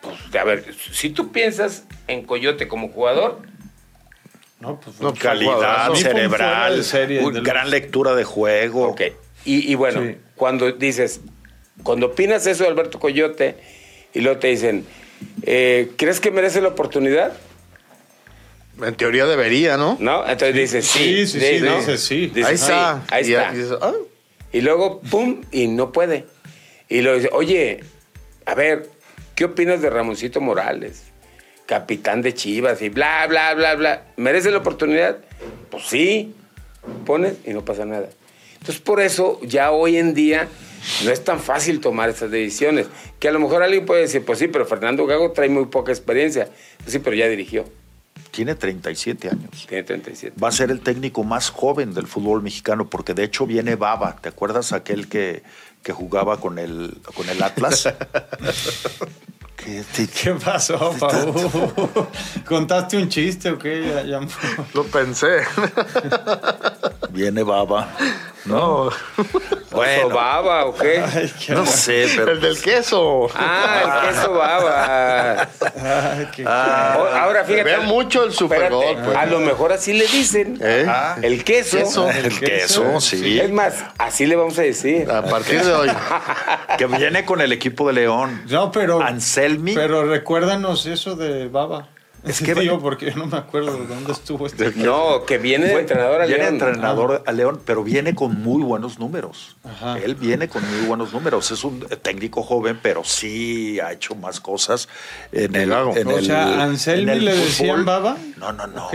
pues, 0.00 0.16
a 0.40 0.44
ver, 0.44 0.64
si 0.92 1.10
tú 1.10 1.32
piensas 1.32 1.84
en 2.06 2.22
Coyote 2.24 2.68
como 2.68 2.88
jugador, 2.88 3.40
No, 4.60 4.80
pues 4.80 5.00
No, 5.00 5.10
fue- 5.10 5.18
Calidad 5.20 5.92
cerebral, 5.94 6.76
de 6.78 6.82
serie 6.82 7.20
un 7.24 7.32
de 7.32 7.38
los- 7.40 7.48
gran 7.48 7.70
lectura 7.70 8.14
de 8.14 8.24
juego. 8.24 8.88
Ok. 8.88 9.02
Y, 9.44 9.70
y 9.70 9.74
bueno, 9.76 10.02
Sí. 10.04 10.16
cuando 10.34 10.72
dices, 10.72 11.20
cuando 11.84 12.06
opinas 12.06 12.46
eso 12.46 12.64
de 12.64 12.70
Alberto 12.70 12.98
Coyote 12.98 13.56
y 14.12 14.20
luego 14.20 14.38
te 14.40 14.48
dicen, 14.48 14.84
eh, 15.42 15.90
¿crees 15.96 16.18
que 16.20 16.30
merece 16.32 16.60
la 16.60 16.68
oportunidad? 16.68 17.32
En 18.82 18.94
teoría 18.94 19.26
debería, 19.26 19.76
¿no? 19.76 19.96
¿No? 20.00 20.22
Entonces 20.28 20.54
dices, 20.54 20.86
sí. 20.86 21.26
Sí, 21.26 21.40
sí, 21.40 21.58
sí, 21.58 21.60
¿no? 21.64 21.76
dices 21.78 22.00
sí. 22.02 22.26
Dices, 22.28 22.44
ahí 22.46 22.56
sí, 22.56 22.62
está. 22.64 23.02
ahí 23.10 23.24
Y- 23.28 23.32
está. 23.34 23.52
y 23.52 23.56
dices, 23.56 23.78
ah, 23.80 23.92
Y 24.52 24.60
luego, 24.62 25.00
pum, 25.02 25.42
y 25.52 25.66
no 25.68 25.92
puede. 25.92 26.26
Y 26.88 27.02
luego 27.02 27.18
dice, 27.18 27.30
oye, 27.32 27.80
a 28.46 28.54
ver, 28.54 28.88
¿qué 29.34 29.44
opinas 29.44 29.82
de 29.82 29.90
Ramoncito 29.90 30.40
Morales? 30.40 31.04
Capitán 31.68 32.22
de 32.22 32.32
Chivas 32.32 32.80
y 32.80 32.88
bla, 32.88 33.26
bla, 33.26 33.52
bla, 33.52 33.74
bla. 33.74 34.02
¿Merece 34.16 34.50
la 34.50 34.56
oportunidad? 34.56 35.18
Pues 35.70 35.84
sí. 35.84 36.34
Pones 37.04 37.34
y 37.44 37.50
no 37.50 37.62
pasa 37.62 37.84
nada. 37.84 38.08
Entonces, 38.54 38.80
por 38.80 39.02
eso, 39.02 39.38
ya 39.42 39.70
hoy 39.70 39.98
en 39.98 40.14
día 40.14 40.48
no 41.04 41.10
es 41.10 41.22
tan 41.22 41.38
fácil 41.38 41.80
tomar 41.80 42.08
esas 42.08 42.30
decisiones. 42.30 42.86
Que 43.18 43.28
a 43.28 43.32
lo 43.32 43.38
mejor 43.38 43.62
alguien 43.62 43.84
puede 43.84 44.00
decir, 44.00 44.24
pues 44.24 44.38
sí, 44.38 44.48
pero 44.48 44.64
Fernando 44.64 45.04
Gago 45.04 45.32
trae 45.32 45.50
muy 45.50 45.66
poca 45.66 45.92
experiencia. 45.92 46.48
Pues 46.78 46.92
sí, 46.92 47.00
pero 47.00 47.14
ya 47.14 47.28
dirigió. 47.28 47.66
Tiene 48.30 48.54
37 48.54 49.28
años. 49.28 49.66
Tiene 49.68 49.82
37. 49.82 50.40
Va 50.42 50.48
a 50.48 50.52
ser 50.52 50.70
el 50.70 50.80
técnico 50.80 51.22
más 51.22 51.50
joven 51.50 51.92
del 51.92 52.06
fútbol 52.06 52.40
mexicano, 52.40 52.88
porque 52.88 53.12
de 53.12 53.24
hecho 53.24 53.46
viene 53.46 53.74
Baba. 53.74 54.16
¿Te 54.22 54.30
acuerdas 54.30 54.72
aquel 54.72 55.06
que, 55.08 55.42
que 55.82 55.92
jugaba 55.92 56.40
con 56.40 56.58
el, 56.58 56.96
con 57.14 57.28
el 57.28 57.42
Atlas? 57.42 57.92
¿Qué, 59.62 59.84
te- 59.94 60.06
¿Qué 60.06 60.32
pasó, 60.44 60.94
Pau? 60.98 62.08
¿Contaste 62.46 62.96
un 62.96 63.08
chiste 63.08 63.50
o 63.50 63.58
qué? 63.58 64.04
Lo 64.74 64.84
pensé. 64.84 65.40
viene 67.10 67.42
Baba. 67.42 67.88
No, 68.48 68.90
¿Queso 69.70 70.08
baba 70.08 70.64
o 70.64 70.74
qué? 70.74 71.00
Ay, 71.14 71.32
qué- 71.44 71.52
No 71.52 71.64
sé, 71.66 72.06
pero. 72.16 72.32
el 72.32 72.40
del 72.40 72.60
queso. 72.60 73.28
Ah, 73.34 74.02
el 74.02 74.08
queso 74.14 74.32
baba. 74.32 75.48
Ay, 75.82 76.28
qué- 76.34 76.44
O- 76.46 76.48
ahora 76.48 77.44
fíjate. 77.44 77.64
Veo 77.64 77.82
mucho 77.82 78.24
el 78.24 78.32
Super 78.32 78.62
espérate, 78.64 78.94
Bowl, 78.94 79.04
pues. 79.04 79.16
A 79.16 79.26
lo 79.26 79.40
mejor 79.40 79.72
así 79.72 79.92
le 79.92 80.06
dicen. 80.06 80.58
¿Eh? 80.60 80.86
Ah, 80.88 81.16
El 81.22 81.44
queso. 81.44 81.78
Queso. 81.78 82.10
el 82.10 82.38
queso, 82.40 83.00
sí. 83.00 83.38
Es 83.38 83.50
más, 83.50 83.74
así 83.98 84.26
le 84.26 84.36
vamos 84.36 84.58
a 84.58 84.62
decir. 84.62 85.10
A 85.10 85.22
partir 85.22 85.62
de 85.64 85.72
hoy. 85.72 85.88
Que 86.78 86.86
viene 86.86 87.24
con 87.24 87.40
el 87.40 87.52
equipo 87.52 87.86
de 87.88 87.92
León. 87.94 88.42
No, 88.48 88.70
pero. 88.72 89.00
Anselmi. 89.02 89.74
Pero 89.74 90.04
recuérdanos 90.04 90.86
eso 90.86 91.16
de 91.16 91.48
Baba. 91.48 91.88
Es 92.24 92.40
que-. 92.40 92.54
Digo, 92.54 92.80
porque 92.80 93.10
yo 93.10 93.16
no 93.16 93.26
me 93.26 93.36
acuerdo 93.36 93.76
de 93.76 93.86
dónde 93.86 94.12
estuvo 94.12 94.46
este. 94.46 94.72
No, 94.76 95.24
que 95.26 95.38
viene 95.38 95.66
de 95.66 95.72
Fue- 95.72 95.80
entrenador 95.82 96.22
a 96.22 96.26
viene 96.26 96.42
León. 96.42 96.54
entrenador 96.54 97.22
a 97.26 97.32
León, 97.32 97.60
pero 97.64 97.82
viene 97.84 98.14
con 98.14 98.40
muy 98.42 98.62
buenos 98.62 98.98
números. 98.98 99.56
Ajá. 99.64 99.98
Él 99.98 100.14
viene 100.14 100.48
con 100.48 100.62
muy 100.68 100.86
buenos 100.86 101.12
números. 101.12 101.50
Es 101.50 101.62
un 101.64 101.80
técnico 102.02 102.42
joven, 102.42 102.78
pero 102.82 103.04
sí 103.04 103.78
ha 103.80 103.92
hecho 103.92 104.14
más 104.14 104.40
cosas 104.40 104.88
en 105.32 105.54
el. 105.56 105.70
En 105.72 106.08
O 106.08 106.18
el- 106.18 106.24
sea, 106.26 106.62
¿Anselmi 106.62 107.14
le 107.20 107.32
fútbol. 107.32 107.44
decían 107.44 107.84
Baba? 107.84 108.16
No, 108.36 108.52
no, 108.52 108.66
no. 108.66 108.88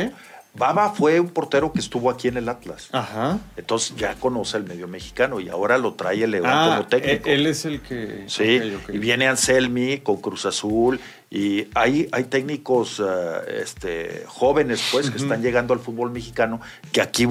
Baba 0.56 0.92
fue 0.94 1.20
un 1.20 1.30
portero 1.30 1.74
que 1.74 1.80
estuvo 1.80 2.12
aquí 2.12 2.28
en 2.28 2.38
el 2.38 2.48
Atlas. 2.48 2.90
Ajá. 2.92 3.40
Entonces 3.58 3.96
ya 3.96 4.14
conoce 4.14 4.58
el 4.58 4.66
medio 4.66 4.88
mexicano 4.88 5.40
y 5.40 5.50
ahora 5.50 5.80
lo 5.80 5.96
trae 5.96 6.24
el 6.24 6.30
León 6.30 6.46
Ah, 6.48 6.76
como 6.78 6.88
técnico. 6.90 7.28
e- 7.28 7.34
él 7.34 7.48
es 7.48 7.66
el 7.66 7.82
que. 7.82 8.26
Sí, 8.28 8.62
y 8.90 8.98
viene 9.00 9.28
Anselmi 9.28 9.98
con 10.02 10.18
Cruz 10.18 10.46
Azul 10.46 11.00
y 11.36 11.68
hay, 11.74 12.08
hay 12.12 12.26
técnicos 12.26 13.02
eh, 13.04 13.62
este, 13.64 14.24
jóvenes 14.28 14.88
pues 14.92 15.10
que 15.10 15.18
están 15.18 15.42
llegando 15.42 15.74
al 15.74 15.80
fútbol 15.80 16.12
mexicano 16.12 16.62
que 16.92 17.02
aquí 17.02 17.28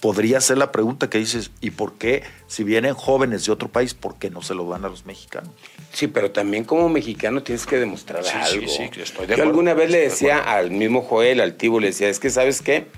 podría 0.00 0.40
ser 0.40 0.58
la 0.58 0.72
pregunta 0.72 1.08
que 1.08 1.18
dices, 1.18 1.52
¿y 1.60 1.70
por 1.70 1.94
qué 1.94 2.24
si 2.48 2.64
vienen 2.64 2.94
jóvenes 2.94 3.46
de 3.46 3.52
otro 3.52 3.68
país, 3.68 3.94
por 3.94 4.16
qué 4.16 4.30
no 4.30 4.42
se 4.42 4.54
lo 4.54 4.68
dan 4.68 4.84
a 4.84 4.88
los 4.88 5.06
mexicanos? 5.06 5.52
Sí, 5.92 6.08
pero 6.08 6.32
también 6.32 6.64
como 6.64 6.88
mexicano 6.88 7.44
tienes 7.44 7.66
que 7.66 7.76
demostrar 7.78 8.24
Sí, 8.24 8.32
sí, 8.46 8.54
algo. 8.56 8.68
sí, 8.68 8.82
estoy 9.00 9.26
de 9.26 9.28
Yo 9.28 9.34
acuerdo, 9.34 9.42
alguna 9.44 9.74
vez 9.74 9.90
le 9.90 9.98
de 9.98 10.04
decía 10.08 10.38
al 10.38 10.72
mismo 10.72 11.02
Joel, 11.02 11.40
al 11.40 11.54
Tibo, 11.54 11.78
le 11.78 11.86
decía, 11.86 12.08
es 12.08 12.18
que 12.18 12.30
sabes 12.30 12.62
qué, 12.62 12.88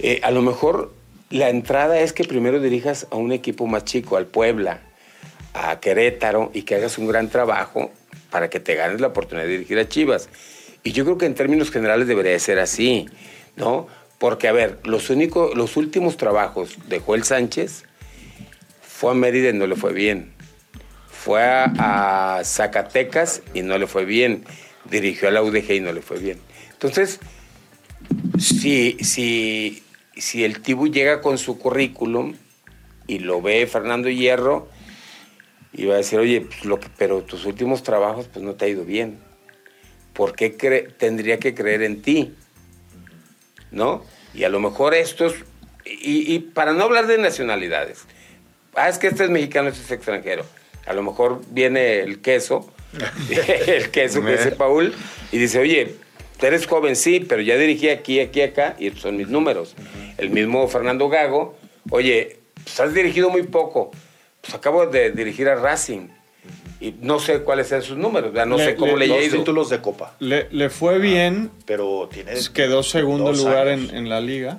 Eh, 0.00 0.20
a 0.24 0.30
lo 0.30 0.40
mejor 0.40 0.94
la 1.28 1.50
entrada 1.50 2.00
es 2.00 2.14
que 2.14 2.24
primero 2.24 2.60
dirijas 2.60 3.06
a 3.10 3.16
un 3.16 3.30
equipo 3.30 3.66
más 3.66 3.84
chico, 3.84 4.16
al 4.16 4.26
Puebla, 4.26 4.80
a 5.52 5.78
Querétaro, 5.80 6.50
y 6.54 6.62
que 6.62 6.76
hagas 6.76 6.96
un 6.98 7.06
gran 7.06 7.28
trabajo 7.28 7.92
para 8.30 8.50
que 8.50 8.60
te 8.60 8.74
ganes 8.74 9.00
la 9.00 9.08
oportunidad 9.08 9.46
de 9.46 9.52
dirigir 9.52 9.78
a 9.78 9.88
Chivas. 9.88 10.28
Y 10.82 10.92
yo 10.92 11.04
creo 11.04 11.18
que 11.18 11.26
en 11.26 11.34
términos 11.34 11.70
generales 11.70 12.08
debería 12.08 12.32
de 12.32 12.40
ser 12.40 12.58
así, 12.58 13.06
¿no? 13.56 13.86
Porque, 14.18 14.48
a 14.48 14.52
ver, 14.52 14.78
los, 14.84 15.10
únicos, 15.10 15.56
los 15.56 15.76
últimos 15.76 16.16
trabajos 16.16 16.76
de 16.88 17.00
Joel 17.00 17.24
Sánchez 17.24 17.84
fue 18.82 19.12
a 19.12 19.14
Mérida 19.14 19.50
y 19.50 19.52
no 19.52 19.66
le 19.66 19.76
fue 19.76 19.92
bien. 19.92 20.32
Fue 21.10 21.42
a, 21.42 22.38
a 22.38 22.44
Zacatecas 22.44 23.42
y 23.54 23.62
no 23.62 23.78
le 23.78 23.86
fue 23.86 24.04
bien. 24.04 24.44
Dirigió 24.90 25.28
a 25.28 25.30
la 25.30 25.42
UDG 25.42 25.72
y 25.72 25.80
no 25.80 25.92
le 25.92 26.02
fue 26.02 26.18
bien. 26.18 26.38
Entonces, 26.72 27.20
si, 28.38 28.96
si, 29.00 29.82
si 30.16 30.44
el 30.44 30.60
Tibu 30.60 30.88
llega 30.88 31.20
con 31.20 31.38
su 31.38 31.58
currículum 31.58 32.34
y 33.06 33.20
lo 33.20 33.40
ve 33.42 33.66
Fernando 33.66 34.08
Hierro, 34.08 34.68
y 35.74 35.86
va 35.86 35.94
a 35.94 35.96
decir, 35.98 36.18
oye, 36.18 36.42
pues, 36.42 36.64
lo 36.64 36.80
que, 36.80 36.88
pero 36.96 37.22
tus 37.22 37.44
últimos 37.44 37.82
trabajos 37.82 38.28
pues 38.32 38.44
no 38.44 38.54
te 38.54 38.64
ha 38.64 38.68
ido 38.68 38.84
bien. 38.84 39.18
¿Por 40.12 40.34
qué 40.36 40.50
tendría 40.96 41.38
que 41.38 41.54
creer 41.54 41.82
en 41.82 42.00
ti? 42.00 42.34
¿No? 43.70 44.04
Y 44.32 44.44
a 44.44 44.48
lo 44.48 44.60
mejor 44.60 44.94
estos, 44.94 45.34
y, 45.84 46.32
y 46.32 46.38
para 46.38 46.72
no 46.72 46.84
hablar 46.84 47.08
de 47.08 47.18
nacionalidades, 47.18 48.04
ah, 48.74 48.88
es 48.88 48.98
que 48.98 49.08
este 49.08 49.24
es 49.24 49.30
mexicano, 49.30 49.68
este 49.68 49.82
es 49.82 49.90
extranjero. 49.90 50.46
A 50.86 50.92
lo 50.92 51.02
mejor 51.02 51.42
viene 51.50 52.00
el 52.00 52.20
queso, 52.20 52.72
el 53.66 53.90
queso 53.90 54.22
que 54.22 54.32
dice 54.32 54.52
Paul, 54.52 54.94
y 55.32 55.38
dice, 55.38 55.58
oye, 55.58 55.96
eres 56.46 56.66
joven, 56.66 56.96
sí, 56.96 57.20
pero 57.20 57.42
ya 57.42 57.56
dirigí 57.56 57.88
aquí, 57.88 58.20
aquí, 58.20 58.42
acá, 58.42 58.76
y 58.78 58.88
estos 58.88 59.02
son 59.02 59.16
mis 59.16 59.28
números. 59.28 59.74
El 60.18 60.30
mismo 60.30 60.66
Fernando 60.68 61.08
Gago, 61.08 61.56
oye, 61.90 62.38
pues 62.62 62.80
has 62.80 62.94
dirigido 62.94 63.30
muy 63.30 63.42
poco. 63.44 63.90
Pues 64.44 64.54
acabo 64.54 64.86
de 64.86 65.10
dirigir 65.10 65.48
a 65.48 65.54
Racing. 65.56 66.08
Y 66.80 66.94
no 67.00 67.18
sé 67.18 67.40
cuáles 67.40 67.68
son 67.68 67.82
sus 67.82 67.96
números, 67.96 68.34
ya 68.34 68.44
no 68.44 68.58
Le- 68.58 68.64
sé 68.66 68.74
cómo 68.76 68.96
le- 68.98 69.06
le, 69.06 69.18
he 69.18 69.24
ido. 69.26 69.38
títulos 69.38 69.70
de 69.70 69.80
Copa, 69.80 70.14
Le, 70.18 70.48
le 70.50 70.68
fue 70.68 70.98
bien, 70.98 71.50
pero 71.64 72.08
tiene... 72.12 72.32
pues, 72.32 72.50
quedó 72.50 72.82
segundo 72.82 73.32
lugar 73.32 73.68
en, 73.68 73.88
en 73.94 74.10
la 74.10 74.20
liga. 74.20 74.58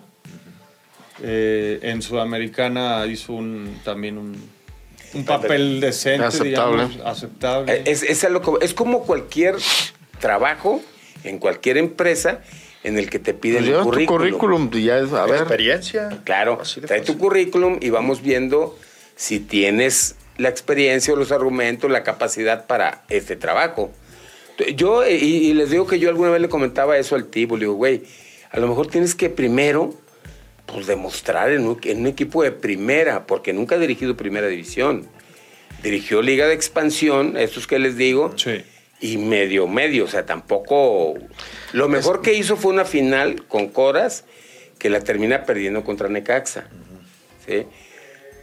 Eh, 1.21 1.79
en 1.83 2.01
Sudamericana 2.01 3.05
hizo 3.05 3.33
un, 3.33 3.79
también 3.85 4.17
un, 4.17 4.35
un 5.13 5.25
papel 5.25 5.79
decente, 5.79 6.25
Aceptable. 6.25 6.87
digamos, 6.87 7.05
aceptable. 7.05 7.73
Eh, 7.73 7.83
Es, 7.85 8.03
es, 8.03 8.23
a 8.23 8.29
lo 8.29 8.41
que- 8.41 8.65
es 8.65 8.73
como 8.73 9.03
cualquier 9.03 9.55
trabajo 10.19 10.81
en 11.23 11.37
cualquier 11.39 11.77
empresa 11.77 12.41
en 12.83 12.97
el 12.97 13.09
que 13.09 13.19
te 13.19 13.33
piden 13.33 13.57
Pues 13.59 13.65
el 13.65 13.69
llevas 13.71 13.83
tu 13.85 13.89
currículum. 13.91 14.37
currículum 14.39 14.71
ya 14.83 14.97
es, 14.99 15.13
a 15.13 15.25
ver. 15.25 15.35
Experiencia. 15.41 16.21
Claro, 16.23 16.59
trae 16.85 17.01
tu 17.01 17.17
currículum 17.17 17.77
y 17.81 17.89
vamos 17.91 18.21
viendo 18.21 18.77
si 19.15 19.39
tienes 19.39 20.15
la 20.37 20.49
experiencia 20.49 21.13
o 21.13 21.17
los 21.17 21.31
argumentos, 21.31 21.89
la 21.89 22.03
capacidad 22.03 22.67
para 22.67 23.03
este 23.09 23.35
trabajo. 23.35 23.91
Yo, 24.75 25.05
y, 25.07 25.13
y 25.13 25.53
les 25.53 25.69
digo 25.69 25.85
que 25.87 25.99
yo 25.99 26.09
alguna 26.09 26.29
vez 26.31 26.41
le 26.41 26.49
comentaba 26.49 26.97
eso 26.97 27.15
al 27.15 27.25
tipo, 27.27 27.55
le 27.57 27.61
digo, 27.61 27.73
güey, 27.73 28.03
a 28.51 28.59
lo 28.59 28.67
mejor 28.67 28.87
tienes 28.87 29.15
que 29.15 29.29
primero, 29.29 29.93
pues 30.65 30.87
demostrar 30.87 31.51
en 31.51 31.65
un, 31.65 31.79
en 31.83 31.99
un 32.01 32.07
equipo 32.07 32.43
de 32.43 32.51
primera, 32.51 33.25
porque 33.27 33.53
nunca 33.53 33.75
ha 33.75 33.79
dirigido 33.79 34.15
primera 34.17 34.47
división. 34.47 35.07
Dirigió 35.83 36.21
Liga 36.21 36.47
de 36.47 36.53
Expansión, 36.53 37.37
estos 37.37 37.67
que 37.67 37.79
les 37.79 37.97
digo, 37.97 38.33
Sí. 38.37 38.63
y 39.01 39.17
medio, 39.17 39.67
medio, 39.67 40.05
o 40.05 40.07
sea, 40.07 40.25
tampoco... 40.25 41.15
Lo 41.73 41.89
mejor 41.89 42.21
que 42.21 42.33
hizo 42.33 42.55
fue 42.55 42.71
una 42.71 42.85
final 42.85 43.45
con 43.47 43.67
Coras 43.67 44.23
que 44.79 44.89
la 44.89 45.01
termina 45.01 45.43
perdiendo 45.43 45.83
contra 45.83 46.07
Necaxa. 46.07 46.67
¿sí? 47.45 47.65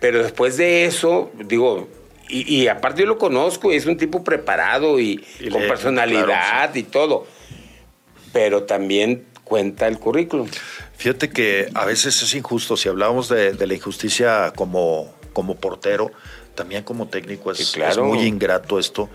Pero 0.03 0.23
después 0.23 0.59
de 0.59 0.85
eso, 0.85 1.31
digo, 1.47 1.89
y, 2.29 2.55
y 2.63 2.69
aparte 2.69 3.01
yo 3.03 3.07
lo 3.07 3.17
conozco, 3.17 3.73
es 3.73 3.87
un 3.87 3.97
tipo 3.97 4.23
preparado 4.23 5.01
y, 5.01 5.25
Y 5.41 5.49
con 5.49 5.63
le- 5.63 5.69
personalidad 5.69 6.25
claro, 6.27 6.79
y 6.79 6.83
todo. 6.83 7.27
Pero 8.33 8.65
también 8.65 9.25
cuenta 9.45 9.87
el 9.87 9.99
currículum. 9.99 10.49
Fíjate 10.97 11.31
que 11.31 11.69
a 11.75 11.85
veces 11.85 12.23
es 12.23 12.35
injusto. 12.35 12.77
Si 12.77 12.89
hablábamos 12.89 13.29
de, 13.29 13.53
de 13.53 13.67
la 13.67 13.75
injusticia 13.75 14.53
como, 14.57 15.13
como 15.33 15.57
portero, 15.57 16.11
también 16.55 16.83
como 16.85 17.09
técnico 17.09 17.51
es, 17.53 17.59
Sí, 17.59 17.75
claro. 17.75 17.93
es 17.93 17.99
muy 17.99 18.21
ingrato 18.27 18.79
esto. 18.79 19.09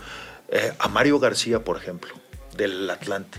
Eh, 0.49 0.71
a 0.79 0.87
Mario 0.87 1.19
García, 1.19 1.59
por 1.63 1.77
ejemplo, 1.77 2.13
del 2.55 2.89
Atlante, 2.89 3.37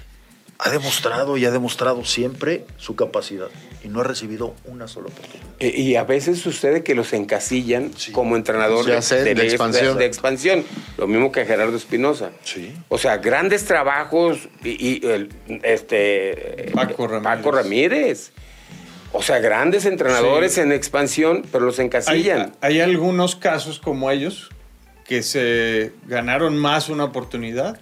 ha 0.60 0.70
demostrado 0.70 1.36
y 1.36 1.44
ha 1.44 1.50
demostrado 1.52 2.04
siempre 2.04 2.64
su 2.78 2.96
capacidad 2.96 3.46
y 3.84 3.88
no 3.88 4.00
ha 4.00 4.04
recibido 4.04 4.54
una 4.64 4.88
sola 4.88 5.06
oportunidad. 5.06 5.46
E- 5.60 5.68
Y 5.80 5.94
a 5.94 6.02
veces 6.02 6.40
sucede 6.40 6.82
que 6.82 6.96
los 6.96 7.12
encasillan 7.12 7.92
Sí. 7.96 8.10
como 8.10 8.34
entrenador 8.34 8.84
de, 8.84 9.00
sé, 9.02 9.22
de 9.22 9.34
Liga 9.34 9.44
expansión. 9.44 9.98
de 9.98 10.04
expansión. 10.06 10.64
Lo 10.96 11.06
mismo 11.06 11.30
que 11.30 11.44
Gerardo 11.46 11.76
Espinosa. 11.76 12.30
Sí. 12.42 12.74
O 12.88 12.98
sea, 12.98 13.18
grandes 13.18 13.66
trabajos 13.66 14.48
y, 14.64 14.70
y 14.98 15.06
el, 15.06 15.28
este 15.62 16.70
Paco 16.74 17.04
eh, 17.04 17.08
Ramírez. 17.08 17.22
Paco 17.22 17.50
Ramírez. 17.52 18.32
O 19.12 19.22
sea, 19.22 19.38
grandes 19.38 19.84
entrenadores 19.86 20.54
Sí. 20.54 20.60
en 20.60 20.72
expansión, 20.72 21.44
pero 21.52 21.64
los 21.64 21.78
Hay, 21.78 21.86
encasillan. 21.86 22.52
hay 22.60 22.80
algunos 22.80 23.36
casos 23.36 23.78
como 23.78 24.10
ellos 24.10 24.50
que 25.06 25.22
se 25.22 25.92
ganaron 26.06 26.56
más 26.58 26.88
una 26.88 27.04
oportunidad 27.04 27.78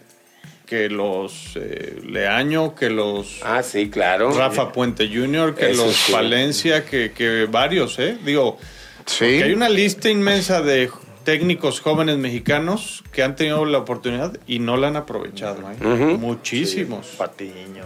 que 0.67 0.89
los 0.89 1.53
eh, 1.55 2.01
Leaño, 2.05 2.75
que 2.75 2.91
los 2.91 3.41
Ah, 3.45 3.63
sí, 3.63 3.89
claro. 3.89 4.33
Rafa 4.33 4.73
Puente 4.73 5.09
Jr., 5.09 5.55
que 5.55 5.71
Eso 5.71 5.87
los 5.87 5.95
sí. 5.97 6.13
Palencia, 6.13 6.85
que, 6.85 7.13
que 7.13 7.47
varios, 7.51 7.99
¿eh? 7.99 8.19
Digo, 8.25 8.59
Sí. 9.07 9.25
que 9.39 9.45
hay 9.45 9.53
una 9.53 9.69
lista 9.69 10.11
inmensa 10.11 10.61
de 10.63 10.91
técnicos 11.25 11.81
jóvenes 11.81 12.19
mexicanos 12.19 13.05
que 13.13 13.23
han 13.23 13.37
tenido 13.37 13.65
la 13.65 13.79
oportunidad 13.79 14.37
y 14.49 14.59
no 14.59 14.77
la 14.77 14.89
han 14.89 14.97
aprovechado. 14.97 15.61
¿eh? 15.71 15.85
Muchísimos. 16.19 17.07
Patiño. 17.17 17.85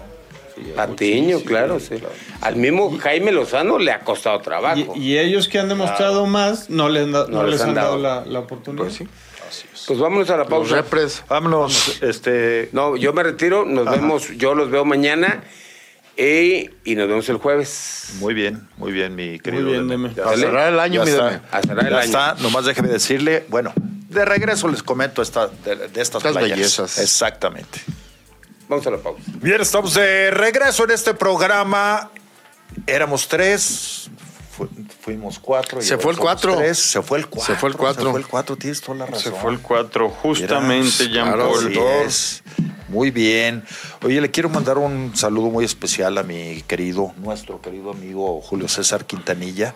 Patiño, 0.76 1.40
claro, 1.40 1.80
sí. 1.80 1.94
Al 2.42 2.56
mismo 2.56 2.96
Jaime 2.98 3.32
Lozano 3.32 3.78
le 3.78 3.92
ha 3.92 4.00
costado 4.00 4.40
trabajo. 4.40 4.94
Y, 4.96 5.00
y 5.12 5.18
ellos 5.18 5.48
que 5.48 5.58
han 5.58 5.68
demostrado 5.68 6.26
más 6.26 6.68
no 6.70 6.88
les, 6.88 7.04
han 7.04 7.12
da- 7.12 7.26
No 7.28 7.38
no 7.38 7.42
les 7.44 7.52
les 7.52 7.60
han 7.62 7.68
han 7.70 7.74
dado 7.76 8.00
dado. 8.00 8.24
la, 8.26 8.30
la 8.30 8.38
oportunidad. 8.40 8.84
Pues 8.84 8.94
sí. 8.96 9.06
Pues 9.86 9.98
vámonos 9.98 10.28
a 10.30 10.32
la 10.32 10.38
Los 10.44 10.48
pausa. 10.48 10.76
repres. 10.76 11.22
Vámonos, 11.28 12.00
este. 12.02 12.68
No, 12.72 12.96
yo 12.96 13.12
me 13.12 13.22
retiro, 13.22 13.64
nos 13.64 13.86
Ajá. 13.86 13.96
vemos, 13.96 14.28
yo 14.36 14.54
los 14.54 14.70
veo 14.70 14.84
mañana 14.84 15.42
y, 16.16 16.70
y 16.84 16.94
nos 16.96 17.08
vemos 17.08 17.28
el 17.28 17.36
jueves. 17.38 18.14
Muy 18.18 18.34
bien, 18.34 18.68
muy 18.76 18.92
bien, 18.92 19.14
mi 19.14 19.38
querido. 19.40 19.70
bien, 19.70 19.88
Deme. 19.88 20.08
Está. 20.10 20.36
cerrar 20.36 20.72
el 20.72 20.78
año, 20.80 21.00
Ya 21.00 21.04
mi 21.04 21.10
está. 21.10 21.24
Deme. 21.30 21.42
A 21.50 21.62
cerrar 21.62 21.84
el 21.86 21.90
Ya 21.92 21.96
año. 21.98 22.04
está, 22.06 22.34
nomás 22.42 22.64
déjeme 22.64 22.88
decirle, 22.88 23.44
bueno, 23.48 23.72
de 23.76 24.24
regreso 24.24 24.68
les 24.68 24.82
comento 24.82 25.22
esta, 25.22 25.46
de, 25.48 25.76
de 25.76 25.84
estas 26.00 26.16
Estas 26.22 26.32
playas. 26.32 26.50
bellezas. 26.50 26.98
Exactamente. 26.98 27.80
Vamos 28.68 28.86
a 28.86 28.90
la 28.90 28.98
pausa. 28.98 29.22
Bien, 29.40 29.60
estamos 29.60 29.94
de 29.94 30.30
regreso 30.30 30.84
en 30.84 30.90
este 30.92 31.14
programa. 31.14 32.10
Éramos 32.86 33.26
tres, 33.26 34.08
fuimos 35.14 35.38
cuatro. 35.38 35.80
y 35.80 35.84
Se 35.84 35.98
fue 35.98 36.12
el 36.12 36.18
cuatro. 36.18 36.56
tres. 36.56 36.78
Se 36.78 37.02
fue 37.02 37.18
el 37.18 37.26
cuatro. 37.26 37.54
Se 37.54 37.58
fue 37.60 37.68
el 37.70 37.76
cuatro. 37.76 38.04
Se 38.04 38.10
fue 38.10 38.20
el 38.20 38.26
cuatro, 38.26 38.56
tienes 38.56 38.80
toda 38.80 38.98
la 38.98 39.06
razón. 39.06 39.22
Se 39.22 39.38
fue 39.38 39.50
el 39.52 39.60
4, 39.60 40.08
justamente, 40.08 41.08
Mira, 41.08 41.12
Jean 41.12 41.26
claro, 41.32 41.52
Paul. 41.52 42.14
Muy 42.88 43.10
bien. 43.12 43.62
Oye, 44.02 44.20
le 44.20 44.30
quiero 44.30 44.48
mandar 44.48 44.76
un 44.78 45.12
saludo 45.16 45.48
muy 45.50 45.64
especial 45.64 46.18
a 46.18 46.22
mi 46.24 46.62
querido, 46.66 47.12
nuestro 47.18 47.60
querido 47.62 47.90
amigo 47.92 48.40
Julio 48.40 48.66
César 48.68 49.04
Quintanilla. 49.06 49.74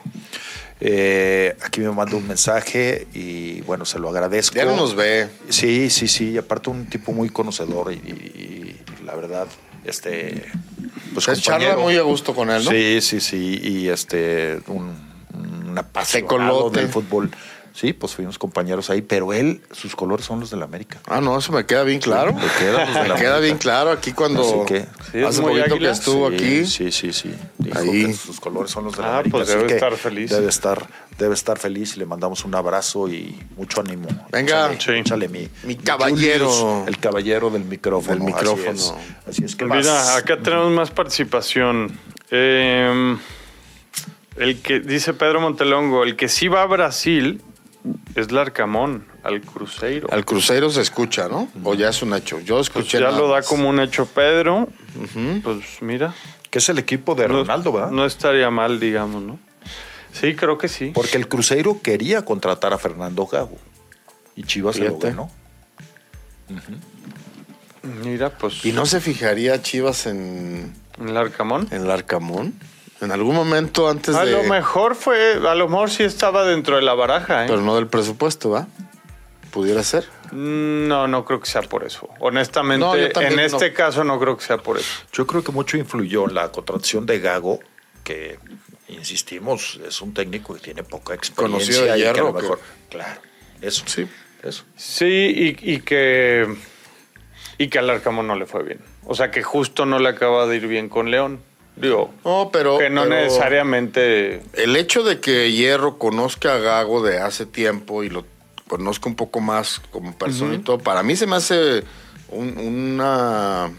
Eh, 0.80 1.56
aquí 1.62 1.80
me 1.80 1.90
manda 1.92 2.16
un 2.16 2.26
mensaje 2.26 3.06
y 3.14 3.60
bueno, 3.62 3.84
se 3.84 3.98
lo 4.00 4.08
agradezco. 4.08 4.56
Ya 4.56 4.64
no 4.64 4.76
nos 4.76 4.94
ve. 4.96 5.28
Sí, 5.48 5.90
sí, 5.90 6.08
sí. 6.08 6.30
Y 6.30 6.38
aparte 6.38 6.70
un 6.70 6.86
tipo 6.86 7.12
muy 7.12 7.28
conocedor 7.30 7.92
y, 7.92 7.96
y- 7.96 8.80
y 9.00 9.04
la 9.04 9.14
verdad, 9.14 9.46
este, 9.84 10.44
pues 11.12 11.26
Pues 11.26 11.40
charla 11.40 11.76
muy 11.76 11.96
a 11.96 12.02
gusto 12.02 12.34
con 12.34 12.50
él, 12.50 12.64
¿no? 12.64 12.70
Sí, 12.70 13.00
sí, 13.00 13.20
sí. 13.20 13.60
Y 13.62 13.88
este, 13.88 14.58
un, 14.66 15.13
un 15.34 15.76
apasionado 15.78 16.70
del 16.70 16.88
fútbol. 16.88 17.30
Sí, 17.72 17.92
pues 17.92 18.14
fuimos 18.14 18.38
compañeros 18.38 18.88
ahí, 18.88 19.02
pero 19.02 19.32
él, 19.32 19.60
sus 19.72 19.96
colores 19.96 20.24
son 20.24 20.38
los 20.38 20.48
del 20.48 20.62
América. 20.62 21.00
Ah, 21.08 21.20
no, 21.20 21.36
eso 21.36 21.50
me 21.50 21.66
queda 21.66 21.82
bien 21.82 21.98
claro. 21.98 22.32
Me 22.32 22.46
queda 22.60 22.84
de 22.86 23.08
Me 23.18 23.24
la 23.24 23.38
bien 23.40 23.58
claro 23.58 23.90
aquí 23.90 24.12
cuando 24.12 24.42
Así 24.42 24.54
que, 24.72 24.86
Sí, 25.10 25.24
hace 25.24 25.42
poquito 25.42 25.64
que 25.64 25.72
águila. 25.72 25.90
estuvo 25.90 26.28
Sí, 26.28 26.34
aquí. 26.36 26.66
Sí, 26.66 26.92
sí, 26.92 27.12
sí. 27.12 27.34
Dijo 27.58 27.76
Ahí. 27.76 28.06
que 28.06 28.12
sus 28.12 28.38
colores 28.38 28.70
son 28.70 28.84
los 28.84 28.94
de 28.96 29.02
la 29.02 29.08
Ah, 29.08 29.14
América. 29.14 29.38
pues 29.38 29.48
debe 29.48 29.66
que 29.66 29.74
estar 29.74 29.92
feliz. 29.96 30.30
Debe 30.30 30.48
estar, 30.48 30.86
debe 31.18 31.34
estar 31.34 31.58
feliz 31.58 31.96
y 31.96 31.98
le 31.98 32.06
mandamos 32.06 32.44
un 32.44 32.54
abrazo 32.54 33.08
y 33.08 33.36
mucho 33.56 33.80
ánimo. 33.80 34.06
Venga. 34.30 34.72
Échale, 34.72 34.78
Sí. 34.80 35.00
échale 35.00 35.28
mi, 35.28 35.48
Mi 35.64 35.74
caballero. 35.74 36.48
Julius, 36.48 36.86
el 36.88 36.98
caballero 36.98 37.50
del 37.50 37.64
micrófono. 37.64 38.14
Del 38.14 38.22
micrófono. 38.24 38.70
Así 38.70 38.92
es, 38.92 39.28
Así 39.28 39.44
es 39.46 39.56
que 39.56 39.64
vas. 39.64 39.78
Mira, 39.78 40.14
acá 40.16 40.38
tenemos 40.40 40.70
más 40.70 40.92
participación. 40.92 41.98
Eh, 42.30 43.16
el 44.36 44.60
que 44.60 44.80
dice 44.80 45.14
Pedro 45.14 45.40
Montelongo, 45.40 46.02
el 46.04 46.16
que 46.16 46.28
sí 46.28 46.48
va 46.48 46.62
a 46.62 46.66
Brasil 46.66 47.42
es 48.14 48.32
Larcamón, 48.32 49.06
al 49.22 49.40
Cruzeiro. 49.42 50.08
Al 50.10 50.24
crucero 50.24 50.70
se 50.70 50.80
escucha, 50.80 51.28
¿no? 51.28 51.48
O 51.64 51.74
ya 51.74 51.88
es 51.90 52.02
un 52.02 52.14
hecho. 52.14 52.40
Yo 52.40 52.56
Pues 52.56 52.68
escuché. 52.68 52.98
ya 52.98 53.06
nada 53.06 53.18
lo 53.18 53.28
da 53.28 53.36
más. 53.36 53.46
como 53.48 53.68
un 53.68 53.80
hecho 53.80 54.06
Pedro. 54.06 54.68
Pues 55.42 55.82
mira. 55.82 56.14
Que 56.50 56.58
es 56.58 56.68
el 56.68 56.78
equipo 56.78 57.14
de 57.14 57.26
no- 57.28 57.34
Ronaldo, 57.40 57.72
¿verdad? 57.72 57.90
No 57.90 58.06
estaría 58.06 58.48
mal, 58.50 58.78
digamos, 58.80 59.22
¿no? 59.22 59.38
Sí, 60.12 60.34
creo 60.36 60.56
que 60.58 60.68
sí. 60.68 60.92
Porque 60.94 61.16
el 61.16 61.26
Cruzeiro 61.28 61.80
quería 61.82 62.24
contratar 62.24 62.72
a 62.72 62.78
Fernando 62.78 63.26
Gago. 63.26 63.58
Y 64.36 64.44
Chivas 64.44 64.76
se 64.76 64.82
lo 64.84 64.88
Fíjate. 64.90 65.08
ganó. 65.10 65.30
Mira, 68.04 68.30
pues 68.30 68.64
¿Y 68.64 68.72
no 68.72 68.86
se 68.86 69.00
fijaría 69.00 69.60
Chivas 69.62 70.06
en, 70.06 70.72
el 71.00 71.16
Arcamón. 71.16 71.68
en 71.70 71.86
Larcamón? 71.86 72.54
En 73.04 73.12
algún 73.12 73.34
momento 73.34 73.88
antes 73.88 74.14
A 74.14 74.24
de. 74.24 74.32
lo 74.32 74.42
mejor 74.44 74.94
fue, 74.94 75.34
a 75.46 75.54
lo 75.54 75.68
mejor 75.68 75.90
sí 75.90 76.02
estaba 76.02 76.44
dentro 76.44 76.76
de 76.76 76.82
la 76.82 76.94
baraja, 76.94 77.44
¿eh? 77.44 77.48
Pero 77.48 77.60
no 77.60 77.74
del 77.76 77.86
presupuesto, 77.86 78.50
¿va? 78.50 78.66
Pudiera 79.50 79.82
ser. 79.82 80.04
Mm, 80.32 80.88
No, 80.88 81.06
no 81.06 81.24
creo 81.24 81.40
que 81.40 81.46
sea 81.46 81.62
por 81.62 81.84
eso. 81.84 82.08
Honestamente, 82.18 82.80
No, 82.84 82.94
en 82.96 83.36
no. 83.36 83.42
este 83.42 83.72
caso 83.72 84.02
no 84.04 84.18
creo 84.18 84.36
que 84.36 84.44
sea 84.44 84.58
por 84.58 84.78
eso. 84.78 85.02
Yo 85.12 85.26
creo 85.26 85.44
que 85.44 85.52
mucho 85.52 85.76
influyó 85.76 86.26
en 86.28 86.34
la 86.34 86.50
contratación 86.50 87.06
de 87.06 87.20
Gago, 87.20 87.60
que, 88.02 88.38
insistimos, 88.88 89.80
es 89.86 90.00
un 90.02 90.12
técnico 90.14 90.54
que 90.54 90.60
tiene 90.60 90.82
poca 90.82 91.14
experiencia. 91.14 91.72
Conocido 91.74 91.92
de 91.92 91.98
y 91.98 92.02
que 92.02 92.08
a 92.08 92.12
lo 92.22 92.34
que- 92.34 92.42
mejor, 92.42 92.60
claro, 92.90 93.20
eso. 93.60 93.82
Sí. 93.86 94.06
Eso. 94.42 94.64
Sí, 94.76 95.56
y, 95.60 95.74
y 95.74 95.80
que 95.80 96.46
y 97.56 97.68
que 97.68 97.78
al 97.78 97.88
Arcamón 97.88 98.26
no 98.26 98.34
le 98.36 98.44
fue 98.46 98.62
bien. 98.62 98.80
O 99.04 99.14
sea, 99.14 99.30
que 99.30 99.42
justo 99.42 99.86
no 99.86 99.98
le 99.98 100.08
acaba 100.10 100.46
de 100.46 100.56
ir 100.56 100.66
bien 100.66 100.88
con 100.88 101.10
León. 101.10 101.40
Digo, 101.76 102.12
No, 102.24 102.50
pero. 102.52 102.78
que 102.78 102.88
no 102.90 103.02
pero 103.02 103.14
necesariamente... 103.16 104.42
El 104.54 104.76
hecho 104.76 105.02
de 105.02 105.20
que 105.20 105.50
Hierro 105.52 105.98
conozca 105.98 106.54
a 106.54 106.58
Gago 106.58 107.02
de 107.02 107.18
hace 107.18 107.46
tiempo 107.46 108.04
y 108.04 108.10
lo 108.10 108.24
conozca 108.68 109.08
un 109.08 109.16
poco 109.16 109.40
más 109.40 109.80
como 109.90 110.16
persona 110.16 110.54
y 110.54 110.58
todo, 110.58 110.78
para 110.78 111.02
mí 111.02 111.16
se 111.16 111.26
me 111.26 111.36
hace 111.36 111.82
un- 112.28 112.56
una. 112.58 113.72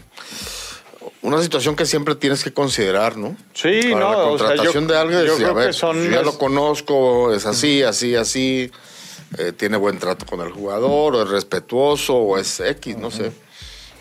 Una 1.22 1.42
situación 1.42 1.74
que 1.74 1.86
siempre 1.86 2.14
tienes 2.14 2.44
que 2.44 2.52
considerar, 2.52 3.16
¿no? 3.16 3.36
Sí, 3.52 3.80
Para 3.90 3.94
no, 4.04 4.10
la 4.12 4.18
o 4.18 4.38
sea, 4.38 4.46
contratación 4.48 4.86
yo- 4.86 4.92
de 4.94 4.98
alguien, 5.00 5.20
yo 5.24 5.32
decir, 5.32 5.46
a 5.46 5.48
que 5.48 5.54
ver, 5.54 5.74
son 5.74 5.96
yo 6.04 6.10
ya 6.10 6.16
las- 6.18 6.24
lo 6.26 6.38
conozco, 6.38 7.34
es 7.34 7.46
así, 7.46 7.82
así, 7.82 8.14
así, 8.14 8.70
eh, 9.38 9.52
tiene 9.52 9.76
buen 9.76 9.98
trato 9.98 10.24
con 10.24 10.40
el 10.40 10.52
jugador, 10.52 11.16
o 11.16 11.22
es 11.24 11.28
respetuoso, 11.28 12.14
o 12.14 12.38
es 12.38 12.60
X, 12.60 12.96
no 12.98 13.10
sé. 13.10 13.32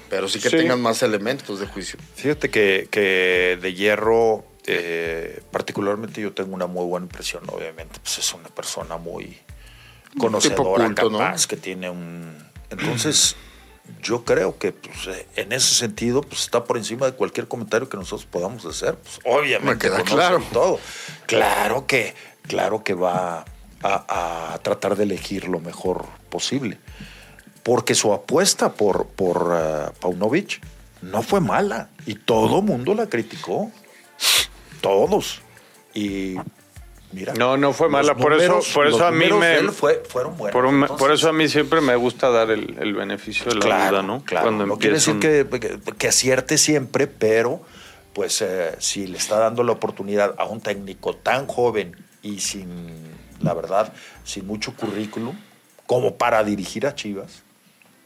Pero 0.10 0.28
sí 0.28 0.40
que 0.40 0.50
Sí. 0.50 0.58
tengan 0.58 0.82
más 0.82 1.02
elementos 1.04 1.60
de 1.60 1.68
juicio. 1.68 2.00
Fíjate 2.16 2.50
que, 2.50 2.88
que 2.92 3.58
de 3.62 3.74
hierro, 3.74 4.46
eh, 4.68 5.42
particularmente 5.52 6.22
yo 6.22 6.32
tengo 6.34 6.54
una 6.54 6.68
muy 6.68 6.86
buena 6.86 7.06
impresión, 7.06 7.44
obviamente, 7.50 8.00
pues 8.04 8.20
es 8.20 8.34
una 8.34 8.50
persona 8.50 8.98
muy 8.98 9.38
conocedora, 10.18 10.86
culto, 10.86 11.10
¿no? 11.10 11.20
capaz, 11.20 11.48
que 11.48 11.58
tiene 11.58 11.90
un... 11.90 12.38
Entonces, 12.70 13.36
yo 14.02 14.24
creo 14.24 14.58
que 14.58 14.72
pues, 14.72 15.08
eh, 15.08 15.28
en 15.36 15.52
ese 15.52 15.76
sentido 15.76 16.22
pues, 16.22 16.42
está 16.42 16.64
por 16.64 16.78
encima 16.78 17.06
de 17.08 17.14
cualquier 17.14 17.48
comentario 17.48 17.90
que 17.90 17.98
nosotros 17.98 18.26
podamos 18.30 18.66
hacer. 18.66 18.96
Pues, 18.96 19.20
obviamente, 19.26 19.90
Me 19.90 19.96
queda 19.96 20.04
claro. 20.04 20.44
todo. 20.54 20.80
Claro 21.26 21.86
que, 21.88 22.14
claro 22.44 22.84
que 22.84 22.94
va 22.94 23.46
a, 23.84 24.54
a 24.54 24.58
tratar 24.60 24.96
de 24.96 25.04
elegir 25.04 25.48
lo 25.48 25.60
mejor 25.60 26.06
posible. 26.30 26.80
Porque 27.66 27.96
su 27.96 28.14
apuesta 28.14 28.74
por, 28.74 29.08
por 29.08 29.52
eh, 29.60 29.92
Paunovic 30.00 30.62
no 31.02 31.24
fue 31.24 31.42
mala. 31.42 31.90
Y 32.06 32.14
todo 32.14 32.62
mundo 32.62 32.94
la 32.94 33.08
criticó. 33.08 33.72
Todos. 34.82 35.42
Y 35.96 36.36
mira. 37.12 37.34
No, 37.34 37.58
no 37.58 37.74
fue 37.74 37.90
mala, 37.90 38.16
por 38.16 38.34
eso- 38.34 38.60
por 38.74 38.86
eso 38.88 39.06
a 39.06 39.12
mí 39.12 39.26
me- 39.32 39.72
fue- 39.72 40.04
fueron 40.08 40.38
buenos. 40.38 40.54
Por, 40.54 40.66
un- 40.66 40.76
Entonces, 40.82 40.98
por 41.00 41.12
eso 41.12 41.30
a 41.30 41.34
mí 41.34 41.48
siempre 41.50 41.82
me 41.82 41.96
gusta 41.96 42.30
dar 42.30 42.52
el, 42.52 42.78
el 42.80 42.94
beneficio 42.94 43.46
de 43.46 43.56
la 43.56 43.62
Claro, 43.62 43.92
duda, 43.98 44.04
¿no? 44.04 44.24
Claro. 44.24 44.46
Cuando 44.46 44.66
no 44.68 44.78
quiere 44.78 44.96
decir 44.98 45.16
un- 45.16 45.20
que, 45.22 45.48
que- 45.60 45.80
que 45.98 46.08
acierte 46.08 46.58
siempre, 46.60 47.08
pero 47.08 47.62
pues 48.14 48.42
eh, 48.44 48.76
si 48.78 49.08
le 49.08 49.18
está 49.18 49.40
dando 49.40 49.64
la 49.64 49.72
oportunidad 49.72 50.36
a 50.38 50.46
un 50.46 50.62
técnico 50.62 51.16
tan 51.16 51.48
joven 51.48 51.96
y 52.22 52.40
sin, 52.42 52.68
la 53.42 53.54
verdad, 53.56 53.92
sin 54.24 54.46
mucho 54.46 54.74
currículum, 54.76 55.36
como 55.88 56.16
para 56.16 56.44
dirigir 56.44 56.86
a 56.88 56.94
Chivas, 56.96 57.44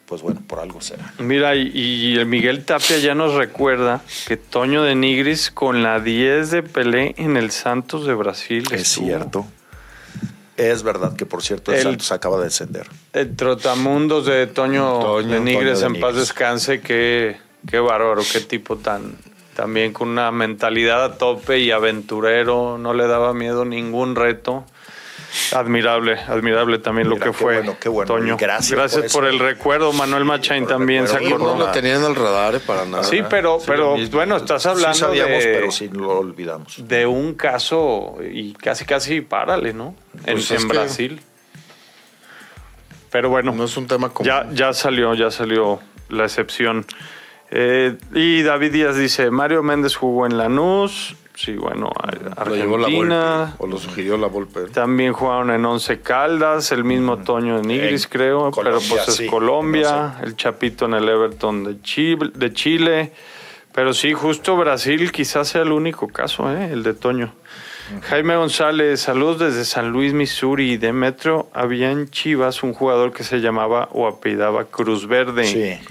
pues 0.09 0.23
bueno, 0.23 0.41
por 0.47 0.59
algo 0.59 0.81
será. 0.81 1.13
Mira, 1.19 1.55
y, 1.55 1.69
y 1.71 2.17
el 2.17 2.25
Miguel 2.25 2.65
Tapia 2.65 2.97
ya 2.97 3.13
nos 3.13 3.35
recuerda 3.35 4.01
que 4.27 4.37
Toño 4.37 4.81
de 4.81 4.95
Nigris 4.95 5.51
con 5.51 5.83
la 5.83 5.99
10 5.99 6.49
de 6.49 6.63
Pelé 6.63 7.13
en 7.17 7.37
el 7.37 7.51
Santos 7.51 8.07
de 8.07 8.15
Brasil. 8.15 8.63
Es 8.71 8.81
estuvo. 8.81 9.05
cierto. 9.05 9.45
Es 10.57 10.81
verdad 10.81 11.15
que, 11.15 11.27
por 11.27 11.43
cierto, 11.43 11.71
el, 11.71 11.77
El- 11.77 11.83
Santos 11.83 12.11
acaba 12.11 12.39
de 12.39 12.45
descender. 12.45 12.87
El 13.13 13.35
trotamundos 13.35 14.25
de 14.25 14.47
Toño, 14.47 14.99
Toño, 14.99 15.27
de 15.29 15.39
Nigres 15.41 15.79
Toño 15.79 15.91
de 15.91 15.95
en 15.97 16.01
paz 16.01 16.15
descanse, 16.15 16.81
qué, 16.81 17.37
qué 17.69 17.77
bárbaro, 17.79 18.23
qué 18.33 18.39
tipo 18.41 18.77
tan 18.77 19.15
también 19.55 19.93
con 19.93 20.09
una 20.09 20.31
mentalidad 20.31 21.03
a 21.03 21.17
tope 21.17 21.59
y 21.59 21.69
aventurero, 21.71 22.77
no 22.79 22.93
le 22.93 23.05
daba 23.07 23.33
miedo 23.33 23.63
ningún 23.63 24.15
reto. 24.15 24.65
Admirable, 25.53 26.13
admirable 26.27 26.79
también 26.79 27.07
Mira, 27.07 27.19
lo 27.19 27.23
que 27.23 27.31
qué 27.31 27.37
fue 27.37 27.57
bueno, 27.57 27.77
qué 27.79 27.89
bueno. 27.89 28.13
Toño. 28.13 28.37
Gracias 28.37 28.71
Gracias, 28.77 29.13
por 29.13 29.25
el 29.25 29.39
recuerdo, 29.39 29.93
Manuel 29.93 30.25
Machain 30.25 30.65
también 30.67 31.07
se. 31.07 31.23
Yo 31.23 31.29
no 31.29 31.35
acordó. 31.35 31.57
lo 31.57 31.71
tenía 31.71 31.95
en 31.95 32.03
el 32.03 32.15
radar 32.15 32.55
eh, 32.55 32.59
para 32.59 32.85
nada. 32.85 33.03
Sí, 33.03 33.21
pero, 33.29 33.59
pero 33.65 33.91
lo 33.91 33.97
mismo. 33.97 34.17
bueno, 34.17 34.37
estás 34.37 34.65
hablando 34.65 34.93
sí 34.93 34.99
sabíamos, 35.01 35.43
de, 35.43 35.53
pero 35.53 35.71
sí 35.71 35.89
lo 35.91 36.19
olvidamos. 36.19 36.87
de 36.87 37.05
un 37.05 37.33
caso 37.35 38.17
y 38.21 38.53
casi 38.53 38.85
casi 38.85 39.21
párale, 39.21 39.73
¿no? 39.73 39.95
En, 40.25 40.33
Pues 40.35 40.51
en 40.51 40.67
Brasil. 40.67 41.21
Pero 43.11 43.29
bueno, 43.29 43.51
No 43.53 43.63
es 43.63 43.75
un 43.77 43.87
tema 43.87 44.09
común. 44.09 44.27
ya, 44.27 44.47
ya 44.51 44.73
salió, 44.73 45.13
ya 45.15 45.31
salió 45.31 45.79
la 46.09 46.25
excepción. 46.25 46.85
Eh, 47.51 47.97
y 48.13 48.43
David 48.43 48.71
Díaz 48.71 48.95
dice, 48.95 49.31
Mario 49.31 49.63
Méndez 49.63 49.95
jugó 49.95 50.27
en 50.27 50.37
Lanús, 50.37 51.15
sí, 51.39 51.53
bueno, 51.53 51.89
Lo 52.45 52.55
llevó 52.55 52.77
la 52.77 52.87
Argentina. 52.87 53.55
O 53.59 53.67
lo 53.67 53.77
sugirió 53.77 54.17
la 54.17 54.27
Volpe. 54.27 54.65
También 54.73 55.13
jugaron 55.13 55.51
en 55.51 55.65
Once 55.65 56.01
Caldas, 56.01 56.71
el 56.71 56.83
mismo 56.83 57.19
Toño 57.19 57.61
de 57.61 57.67
Nigris, 57.67 58.05
En 58.05 58.09
creo, 58.09 58.51
pero 58.51 58.79
pues 58.79 59.07
es 59.07 59.15
sí, 59.15 59.27
Colombia, 59.27 60.19
el 60.23 60.35
Chapito 60.35 60.85
en 60.85 60.95
el 60.95 61.07
Everton 61.07 61.63
de 61.63 61.81
Chile, 61.81 62.31
de 62.35 62.53
Chile. 62.53 63.11
Pero 63.71 63.93
sí, 63.93 64.13
justo 64.13 64.57
Brasil 64.57 65.11
quizás 65.11 65.47
sea 65.47 65.61
el 65.61 65.71
único 65.71 66.07
caso, 66.07 66.51
¿eh? 66.51 66.69
el 66.71 66.83
de 66.83 66.93
Toño. 66.93 67.33
Jaime 68.03 68.35
González, 68.35 68.99
saludos 68.99 69.39
desde 69.39 69.65
San 69.65 69.89
Luis, 69.89 70.13
Missouri. 70.13 70.77
De 70.77 70.93
Metro 70.93 71.49
había 71.53 71.89
en 71.91 72.09
Chivas 72.09 72.61
un 72.61 72.73
jugador 72.73 73.13
que 73.13 73.23
se 73.23 73.39
llamaba 73.39 73.89
o 73.93 74.07
apellidaba 74.07 74.65
Cruz 74.65 75.07
Verde. 75.07 75.45
Sí. 75.45 75.87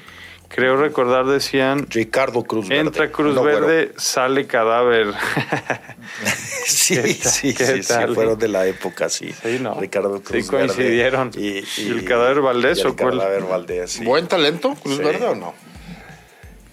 Creo 0.49 0.77
recordar, 0.77 1.27
decían, 1.27 1.87
Ricardo 1.91 2.43
Cruz 2.45 2.69
Verde. 2.69 2.81
entra 2.81 3.13
Cruz 3.13 3.35
No, 3.35 3.43
bueno. 3.43 3.67
Verde, 3.67 3.93
sale 3.99 4.47
cadáver. 4.47 5.13
Sí, 6.65 6.97
sí, 7.15 7.55
¿Qué 7.55 7.67
sí, 7.67 7.83
sí, 7.83 7.95
fueron 8.15 8.39
de 8.39 8.49
la 8.49 8.67
época, 8.67 9.09
sí. 9.11 9.33
Sí, 9.43 9.59
no. 9.61 9.75
Ricardo 9.79 10.23
Cruz 10.23 10.45
Sí 10.45 10.51
coincidieron. 10.51 11.31
Verde 11.31 11.65
¿Y 11.77 11.89
el 11.91 12.05
Cadáver 12.05 12.41
Valdés 12.41 12.79
y 12.79 12.81
el 12.81 12.87
o 12.89 12.97
cuál? 12.97 13.19
Cadáver 13.19 13.43
Valdés, 13.45 13.93
sí. 13.93 14.05
¿Buen 14.05 14.27
talento, 14.27 14.75
Cruz 14.83 14.97
Sí. 14.97 15.03
Verde 15.03 15.27
o 15.27 15.35
no? 15.35 15.55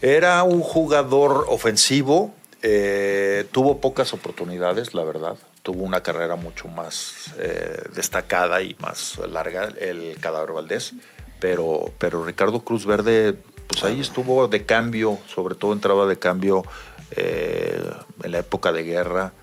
Era 0.02 0.44
un 0.44 0.62
jugador 0.62 1.46
ofensivo, 1.50 2.34
eh, 2.62 3.46
tuvo 3.52 3.82
pocas 3.82 4.14
oportunidades, 4.14 4.94
la 4.94 5.04
verdad. 5.04 5.36
Tuvo 5.64 5.84
una 5.84 6.02
carrera 6.02 6.36
mucho 6.36 6.68
más 6.68 7.34
eh, 7.40 7.82
destacada 7.94 8.62
y 8.62 8.76
más 8.80 9.18
larga, 9.30 9.70
el 9.80 10.18
Cadáver 10.20 10.52
Valdés. 10.54 10.94
Pero, 11.40 11.92
pero 11.98 12.24
Ricardo 12.24 12.62
Cruz 12.64 12.86
Verde, 12.86 13.36
pues 13.68 13.84
ahí 13.84 14.00
estuvo 14.00 14.48
de 14.48 14.66
cambio, 14.66 15.20
sobre 15.28 15.56
todo 15.56 15.74
entraba 15.74 16.06
de 16.06 16.18
cambio 16.18 16.64
eh, 17.12 17.84
en 18.24 18.32
la 18.32 18.40
época 18.40 18.72
de 18.72 18.84
guerra. 18.84 19.34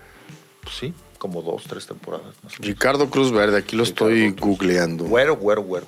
Pues 0.63 0.75
sí, 0.75 0.93
como 1.17 1.41
dos, 1.41 1.63
tres 1.63 1.87
temporadas. 1.87 2.27
más 2.43 2.53
o 2.53 2.61
menos. 2.61 2.67
Ricardo 2.67 3.09
Cruz 3.09 3.31
Verde, 3.31 3.57
aquí 3.57 3.75
lo 3.75 3.83
estoy 3.83 4.33
Cruz. 4.33 4.41
googleando. 4.49 5.05
Güero, 5.05 5.35
güero, 5.37 5.61
güero. 5.63 5.85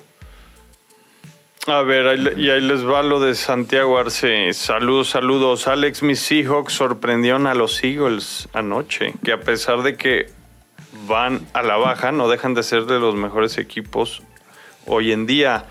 A 1.66 1.82
ver, 1.82 2.06
ahí 2.06 2.32
y 2.36 2.50
ahí 2.50 2.60
les 2.60 2.86
va 2.86 3.02
lo 3.02 3.18
de 3.18 3.34
Santiago 3.34 3.98
Arce. 3.98 4.52
Saludos, 4.52 5.10
saludos. 5.10 5.66
Alex, 5.66 6.02
mis 6.04 6.20
Seahawks 6.20 6.72
sorprendieron 6.74 7.48
a 7.48 7.54
los 7.54 7.82
Eagles 7.82 8.48
anoche, 8.52 9.14
que 9.24 9.32
a 9.32 9.40
pesar 9.40 9.82
de 9.82 9.96
que 9.96 10.30
van 11.08 11.44
a 11.54 11.62
la 11.62 11.76
baja, 11.76 12.12
no 12.12 12.28
dejan 12.28 12.54
de 12.54 12.62
ser 12.62 12.84
de 12.84 13.00
los 13.00 13.16
mejores 13.16 13.58
equipos 13.58 14.22
hoy 14.86 15.10
en 15.10 15.26
día. 15.26 15.64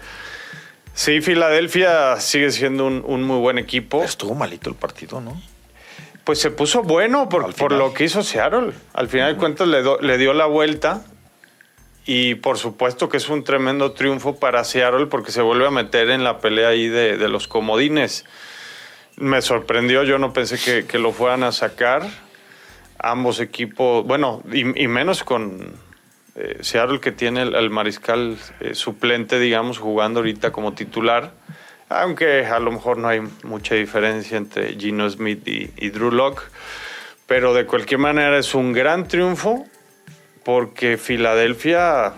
Sí, 0.96 1.20
Filadelfia 1.20 2.20
sigue 2.22 2.50
siendo 2.52 2.86
un, 2.88 3.04
un 3.06 3.22
muy 3.24 3.38
buen 3.40 3.58
equipo. 3.58 4.02
Estuvo 4.04 4.34
malito 4.34 4.70
el 4.70 4.76
partido, 4.76 5.20
¿no? 5.20 5.40
Pues 6.24 6.40
se 6.40 6.52
puso 6.52 6.84
bueno 6.84 7.28
por, 7.30 7.72
lo 7.74 7.94
que 7.94 8.06
hizo 8.06 8.24
Seattle. 8.24 8.72
Al 8.94 9.10
final 9.10 9.34
de 9.34 9.38
cuentas 9.40 9.68
le, 9.68 9.82
do- 9.84 10.00
le 10.00 10.18
dio 10.18 10.34
la 10.34 10.46
vuelta 10.46 11.06
y 12.06 12.36
por 12.36 12.58
supuesto 12.58 13.10
que 13.10 13.18
es 13.18 13.28
un 13.30 13.44
tremendo 13.44 13.92
triunfo 13.92 14.40
para 14.40 14.64
Seattle 14.64 15.08
porque 15.08 15.32
se 15.32 15.42
vuelve 15.42 15.68
a 15.68 15.72
meter 15.72 16.10
en 16.10 16.24
la 16.24 16.40
pelea 16.40 16.70
ahí 16.70 16.88
de, 16.88 17.18
de 17.18 17.28
los 17.28 17.48
comodines. 17.48 18.26
Me 19.18 19.42
sorprendió, 19.42 20.04
yo 20.04 20.18
no 20.18 20.32
pensé 20.34 20.58
que, 20.58 20.86
que 20.88 20.98
lo 20.98 21.12
fueran 21.12 21.44
a 21.44 21.52
sacar. 21.52 22.08
Ambos 22.98 23.40
equipos, 23.42 24.06
bueno, 24.08 24.42
y, 24.52 24.82
y 24.82 24.88
menos 24.88 25.24
con 25.24 25.76
eh, 26.36 26.58
Seattle 26.62 27.00
que 27.00 27.12
tiene 27.12 27.44
el, 27.44 27.70
mariscal 27.70 28.38
eh, 28.60 28.76
suplente, 28.76 29.40
digamos, 29.40 29.78
jugando 29.78 30.20
ahorita 30.20 30.52
como 30.52 30.74
titular. 30.74 31.32
Aunque 31.88 32.46
a 32.46 32.60
lo 32.60 32.72
mejor 32.72 32.98
no 32.98 33.08
hay 33.08 33.22
mucha 33.44 33.76
diferencia 33.76 34.38
entre 34.38 34.74
Gino 34.78 35.10
Smith 35.10 35.48
y, 35.48 35.72
y 35.78 35.90
Drew 35.90 36.12
Locke. 36.12 36.44
Pero 37.28 37.54
de 37.54 37.66
cualquier 37.66 38.00
manera 38.00 38.38
es 38.38 38.54
un 38.54 38.74
gran 38.74 39.08
triunfo 39.08 39.66
porque 40.44 40.98
Filadelfia 40.98 42.14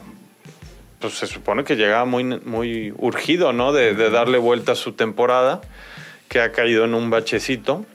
pues 0.99 1.13
se 1.13 1.27
supone 1.27 1.63
que 1.63 1.75
llegaba 1.75 2.05
muy, 2.05 2.23
muy 2.23 2.93
urgido, 2.97 3.53
¿no? 3.53 3.71
De, 3.71 3.93
de 3.93 4.09
darle 4.09 4.37
vuelta 4.37 4.71
a 4.71 4.75
su 4.75 4.93
temporada, 4.93 5.61
que 6.27 6.41
ha 6.41 6.51
caído 6.51 6.85
en 6.85 6.93
un 6.93 7.09
bachecito. 7.09 7.85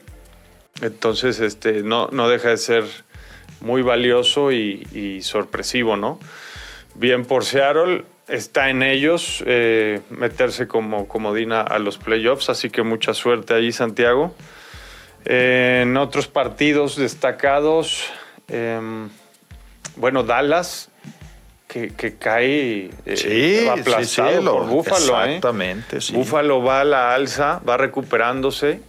Entonces, 0.81 1.39
este, 1.39 1.83
no, 1.83 2.07
no 2.11 2.29
deja 2.29 2.49
de 2.49 2.57
ser 2.57 2.85
muy 3.63 3.81
valioso 3.81 4.51
y, 4.51 4.85
y 4.93 5.21
sorpresivo, 5.21 5.95
¿no? 5.95 6.19
Bien 6.95 7.25
por 7.25 7.45
Seattle, 7.45 8.03
está 8.27 8.69
en 8.69 8.83
ellos 8.83 9.43
eh, 9.47 10.01
meterse 10.09 10.67
como 10.67 11.07
comodina 11.07 11.61
a 11.61 11.79
los 11.79 11.97
playoffs, 11.97 12.49
así 12.49 12.69
que 12.69 12.83
mucha 12.83 13.13
suerte 13.13 13.53
ahí, 13.53 13.71
Santiago. 13.71 14.35
Eh, 15.25 15.81
en 15.83 15.97
otros 15.97 16.27
partidos 16.27 16.97
destacados, 16.97 18.05
em, 18.47 19.09
bueno, 19.95 20.23
Dallas, 20.23 20.89
que, 21.67 21.89
que 21.89 22.17
cae 22.17 22.91
eh, 23.05 23.69
aplastado 23.71 24.57
por 24.57 24.67
Búfalo. 24.67 25.23
¿eh? 25.23 25.35
Exactamente, 25.35 26.01
sí. 26.01 26.13
Búfalo 26.13 26.61
va 26.61 26.81
a 26.81 26.83
la 26.83 27.15
alza, 27.15 27.61
va 27.67 27.77
recuperándose. 27.77 28.81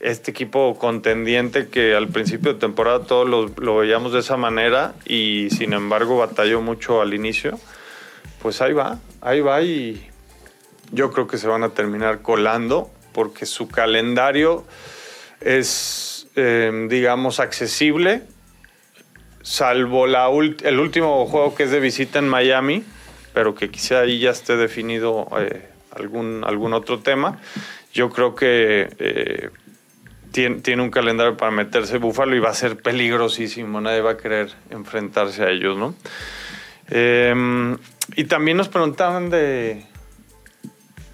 Este 0.00 0.30
equipo 0.30 0.78
contendiente 0.78 1.68
que 1.68 1.94
al 1.94 2.08
principio 2.08 2.54
de 2.54 2.58
temporada 2.58 3.04
todos 3.04 3.28
lo, 3.28 3.48
lo 3.58 3.76
veíamos 3.76 4.12
de 4.12 4.20
esa 4.20 4.36
manera 4.36 4.94
y 5.06 5.48
sin 5.50 5.74
embargo 5.74 6.16
batalló 6.18 6.62
mucho 6.62 7.00
al 7.02 7.14
inicio. 7.14 7.58
Pues 8.42 8.62
ahí 8.62 8.72
va, 8.72 8.98
ahí 9.20 9.40
va 9.40 9.60
y 9.62 10.10
yo 10.92 11.12
creo 11.12 11.26
que 11.26 11.38
se 11.38 11.46
van 11.46 11.62
a 11.62 11.70
terminar 11.70 12.22
colando 12.22 12.90
porque 13.12 13.46
su 13.46 13.68
calendario 13.68 14.64
es, 15.40 16.28
eh, 16.36 16.86
digamos, 16.88 17.40
accesible, 17.40 18.22
salvo 19.42 20.06
la 20.06 20.28
el 20.62 20.78
último 20.78 21.26
juego 21.26 21.54
que 21.54 21.64
es 21.64 21.70
de 21.70 21.80
visita 21.80 22.18
en 22.18 22.28
Miami, 22.28 22.84
pero 23.32 23.54
que 23.54 23.70
quizá 23.70 24.00
ahí 24.00 24.18
ya 24.18 24.30
esté 24.30 24.56
definido 24.56 25.28
eh, 25.38 25.68
algún, 25.92 26.44
algún 26.44 26.72
otro 26.72 27.00
tema. 27.00 27.38
Yo 27.92 28.10
creo 28.10 28.34
que 28.34 28.88
eh, 28.98 29.50
tiene, 30.32 30.56
tiene 30.60 30.82
un 30.82 30.90
calendario 30.90 31.36
para 31.36 31.50
meterse 31.50 31.98
Búfalo 31.98 32.34
y 32.36 32.40
va 32.40 32.50
a 32.50 32.54
ser 32.54 32.76
peligrosísimo, 32.76 33.80
nadie 33.80 34.00
va 34.00 34.12
a 34.12 34.16
querer 34.16 34.50
enfrentarse 34.70 35.42
a 35.42 35.50
ellos, 35.50 35.76
¿no? 35.76 35.94
Eh, 36.90 37.76
y 38.16 38.24
también 38.24 38.56
nos 38.56 38.68
preguntaban 38.68 39.30
de, 39.30 39.84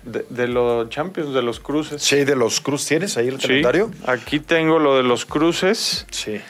De, 0.05 0.25
de 0.31 0.49
los 0.49 0.89
Champions, 0.89 1.35
de 1.35 1.43
los 1.43 1.61
cruces. 1.61 2.01
Sí, 2.03 2.25
de 2.25 2.37
los 2.37 2.61
Cruz, 2.61 2.87
¿tienes 2.87 3.17
ahí 3.17 3.29
el 3.29 3.41
Sí, 3.41 3.49
calendario? 3.49 3.91
Aquí 4.07 4.39
tengo 4.41 4.79
lo 4.79 4.97
de 4.97 5.03
los 5.03 5.27
cruces. 5.27 6.07
Sí. 6.11 6.41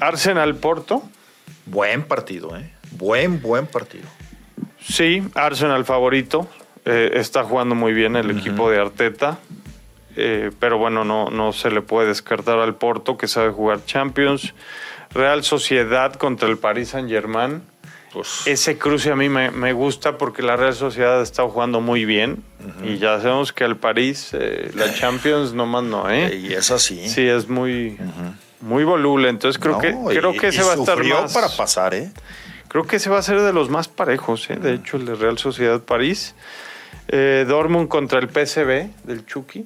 Arsenal 0.00 0.56
Porto. 0.56 1.02
Buen 1.66 2.02
partido, 2.02 2.56
¿eh? 2.56 2.70
Buen, 2.92 3.40
buen 3.40 3.66
partido. 3.66 4.04
Sí, 4.82 5.22
Arsenal 5.34 5.84
favorito. 5.84 6.48
Eh, 6.84 7.12
está 7.14 7.44
jugando 7.44 7.74
muy 7.74 7.92
bien 7.92 8.14
el 8.16 8.30
equipo 8.30 8.70
de 8.70 8.78
Arteta. 8.78 9.38
Eh, 10.16 10.50
pero 10.58 10.78
bueno, 10.78 11.04
no, 11.04 11.30
no 11.30 11.52
se 11.52 11.70
le 11.70 11.82
puede 11.82 12.08
descartar 12.08 12.58
al 12.58 12.74
Porto, 12.74 13.16
que 13.18 13.28
sabe 13.28 13.50
jugar 13.50 13.84
Champions. 13.84 14.54
Real 15.12 15.44
Sociedad 15.44 16.14
contra 16.14 16.48
el 16.48 16.58
Paris 16.58 16.90
Saint 16.90 17.08
Germain. 17.08 17.62
Pues, 18.12 18.46
Ese 18.46 18.78
cruce 18.78 19.10
a 19.10 19.16
mí 19.16 19.28
me, 19.28 19.50
me 19.50 19.72
gusta 19.74 20.16
porque 20.16 20.42
la 20.42 20.56
Real 20.56 20.74
Sociedad 20.74 21.20
está 21.20 21.42
jugando 21.44 21.80
muy 21.80 22.04
bien. 22.06 22.42
Y 22.82 22.96
ya 22.98 23.20
sabemos 23.20 23.52
que 23.52 23.64
al 23.64 23.76
París, 23.76 24.30
eh, 24.32 24.70
la 24.74 24.92
Champions 24.94 25.52
nomás 25.52 25.84
no, 25.84 26.10
¿eh? 26.10 26.34
y 26.34 26.52
es 26.54 26.70
así. 26.70 27.08
Sí, 27.08 27.26
es 27.28 27.48
muy, 27.48 27.98
muy 28.60 28.84
voluble. 28.84 29.28
Entonces 29.28 29.60
creo 29.60 29.74
No, 29.74 29.80
que 29.80 30.18
creo 30.18 30.32
que 30.32 30.46
y 30.46 30.48
ese 30.48 30.62
va 30.62 30.72
a 30.72 30.76
estar 30.76 31.04
más. 31.04 31.32
para 31.34 31.48
pasar, 31.48 31.94
¿eh? 31.94 32.10
Creo 32.68 32.86
que 32.86 32.96
ese 32.96 33.10
va 33.10 33.18
a 33.18 33.22
ser 33.22 33.40
de 33.42 33.52
los 33.52 33.68
más 33.70 33.88
parejos, 33.88 34.50
¿eh? 34.50 34.56
de 34.56 34.74
hecho, 34.74 34.96
el 34.96 35.04
de 35.06 35.14
Real 35.14 35.38
Sociedad 35.38 35.80
París. 35.82 36.34
Eh, 37.08 37.44
Dortmund 37.48 37.88
contra 37.88 38.18
el 38.18 38.28
PSV 38.28 39.04
del 39.04 39.24
Chucky. 39.26 39.62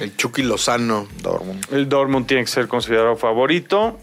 El 0.00 0.16
Chucky 0.16 0.42
Lozano. 0.42 1.06
Dortmund. 1.22 1.66
El 1.70 1.88
Dortmund 1.88 2.26
tiene 2.26 2.44
que 2.44 2.50
ser 2.50 2.68
considerado 2.68 3.16
favorito, 3.16 3.98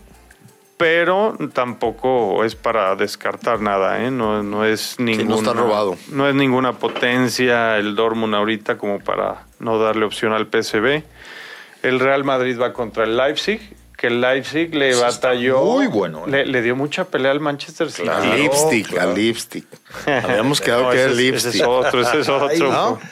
pero 0.78 1.36
tampoco 1.54 2.44
es 2.44 2.56
para 2.56 2.96
descartar 2.96 3.62
nada, 3.62 4.04
¿eh? 4.04 4.12
No, 4.12 4.44
no 4.44 4.64
es 4.64 5.00
ninguna. 5.00 5.36
está 5.38 5.54
robado. 5.54 5.98
No 6.12 6.28
es 6.30 6.36
ninguna 6.36 6.74
potencia 6.74 7.78
el 7.78 7.96
Dortmund 7.96 8.36
ahorita 8.36 8.78
como 8.78 9.00
para 9.00 9.46
no 9.60 9.80
darle 9.80 10.06
opción 10.06 10.34
al 10.34 10.46
PSV. 10.46 11.02
El 11.82 12.00
Real 12.00 12.24
Madrid 12.24 12.60
va 12.60 12.74
contra 12.74 13.06
el 13.06 13.18
Leipzig, 13.18 13.60
que 13.98 14.08
el 14.08 14.22
Leipzig 14.22 14.74
le 14.76 14.92
Eso 14.92 15.02
batalló. 15.02 15.62
muy 15.66 15.88
bueno, 15.88 16.26
¿eh? 16.28 16.30
Le, 16.30 16.46
le 16.46 16.62
dio 16.62 16.76
mucha 16.76 17.04
pelea 17.06 17.32
al 17.32 17.40
Manchester 17.42 17.92
City. 17.92 18.08
A 18.08 18.20
Claro, 18.22 18.36
lipstick, 18.38 18.88
claro. 18.90 19.12
a 19.12 19.14
lipstick. 19.14 19.66
Habíamos 20.24 20.62
quedado 20.62 20.84
No, 20.84 20.90
que 20.92 20.98
era 21.02 21.08
es- 21.12 21.18
ese 21.18 21.22
lipstick. 21.24 21.56
es 21.56 21.62
otro, 21.68 22.02
ese 22.02 22.20
es 22.22 22.30
otro. 22.30 22.48
Ay, 22.48 22.60
¿no? 22.60 23.00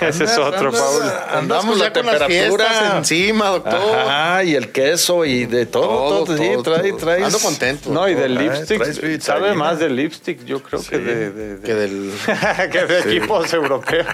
Ese 0.00 0.22
es 0.24 0.38
otro, 0.38 0.68
Andas- 0.70 0.80
Paul. 0.80 1.38
Andamos 1.38 1.64
con 1.72 1.78
ya 1.78 1.84
la 1.86 1.92
con 1.92 2.06
las 2.06 2.18
temperatura. 2.20 2.64
fiestas 2.66 2.94
encima, 2.98 3.48
doctor. 3.48 3.98
Ajá, 3.98 4.44
y 4.44 4.54
el 4.54 4.70
queso 4.70 5.24
y 5.24 5.44
de 5.46 5.66
todo, 5.66 6.24
todo, 6.24 6.24
Todo, 6.26 6.36
sí, 6.36 6.50
trae, 6.62 6.92
traes. 6.92 7.24
Ando 7.24 7.38
contento. 7.40 7.90
No, 7.90 8.08
y 8.08 8.14
del 8.14 8.36
lipstick, 8.36 9.20
sabe 9.20 9.54
más 9.54 9.80
del 9.80 9.96
lipstick, 9.96 10.44
yo 10.44 10.62
creo 10.62 10.80
que 10.88 10.98
de, 10.98 11.30
de- 11.32 11.56
de- 11.56 11.62
Que 11.66 11.74
del... 11.74 12.12
que 12.70 12.84
de 12.84 12.98
equipos 13.00 13.52
europeos. 13.52 14.06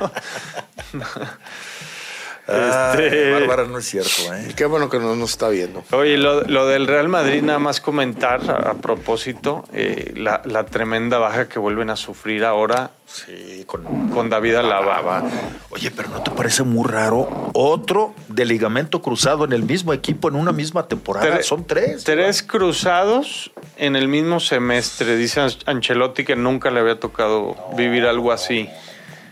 Este- 2.49 3.31
Bárbara, 3.33 3.65
no 3.67 3.79
es 3.79 3.85
cierto, 3.87 4.33
¿eh? 4.35 4.53
Qué 4.57 4.65
bueno 4.65 4.89
que 4.89 4.99
no 4.99 5.15
nos 5.17 5.31
está 5.31 5.49
viendo. 5.51 5.85
Oye, 5.93 6.17
lo, 6.17 6.43
lo 6.43 6.67
del 6.67 6.87
Real 6.87 7.09
Madrid, 7.09 7.43
nada 7.43 7.59
más 7.59 7.81
comentar 7.81 8.41
a, 8.51 8.71
a 8.71 8.75
propósito, 8.75 9.65
eh, 9.73 10.13
la, 10.17 10.41
la 10.47 10.65
tremenda 10.65 11.19
baja 11.19 11.49
que 11.49 11.59
vuelven 11.59 11.91
a 11.91 11.97
sufrir 11.97 12.45
ahora 12.45 12.91
Sí, 13.07 13.65
con. 13.67 14.09
con 14.11 14.29
David 14.31 14.57
Alaba. 14.57 15.23
Oye, 15.71 15.91
pero 15.91 16.09
¿no 16.11 16.23
te 16.23 16.31
parece 16.31 16.63
muy 16.63 16.87
raro? 16.89 17.51
Otro 17.55 18.15
de 18.29 18.45
ligamento 18.45 19.01
cruzado 19.03 19.45
en 19.45 19.53
el 19.53 19.63
mismo 19.63 19.93
equipo 19.95 20.29
en 20.29 20.35
una 20.37 20.53
misma 20.53 20.89
temporada. 20.89 21.39
Tre- 21.39 21.43
Son 21.43 21.67
tres. 21.67 22.05
Tres 22.05 22.43
cruzados 22.43 23.51
en 23.79 23.97
el 23.97 24.09
mismo 24.09 24.41
semestre. 24.41 25.17
Dice 25.17 25.41
An- 25.41 25.51
Ancelotti 25.67 26.25
que 26.25 26.37
nunca 26.37 26.71
le 26.71 26.81
había 26.81 27.01
tocado 27.01 27.57
vivir 27.77 28.05
algo 28.07 28.31
así. 28.33 28.69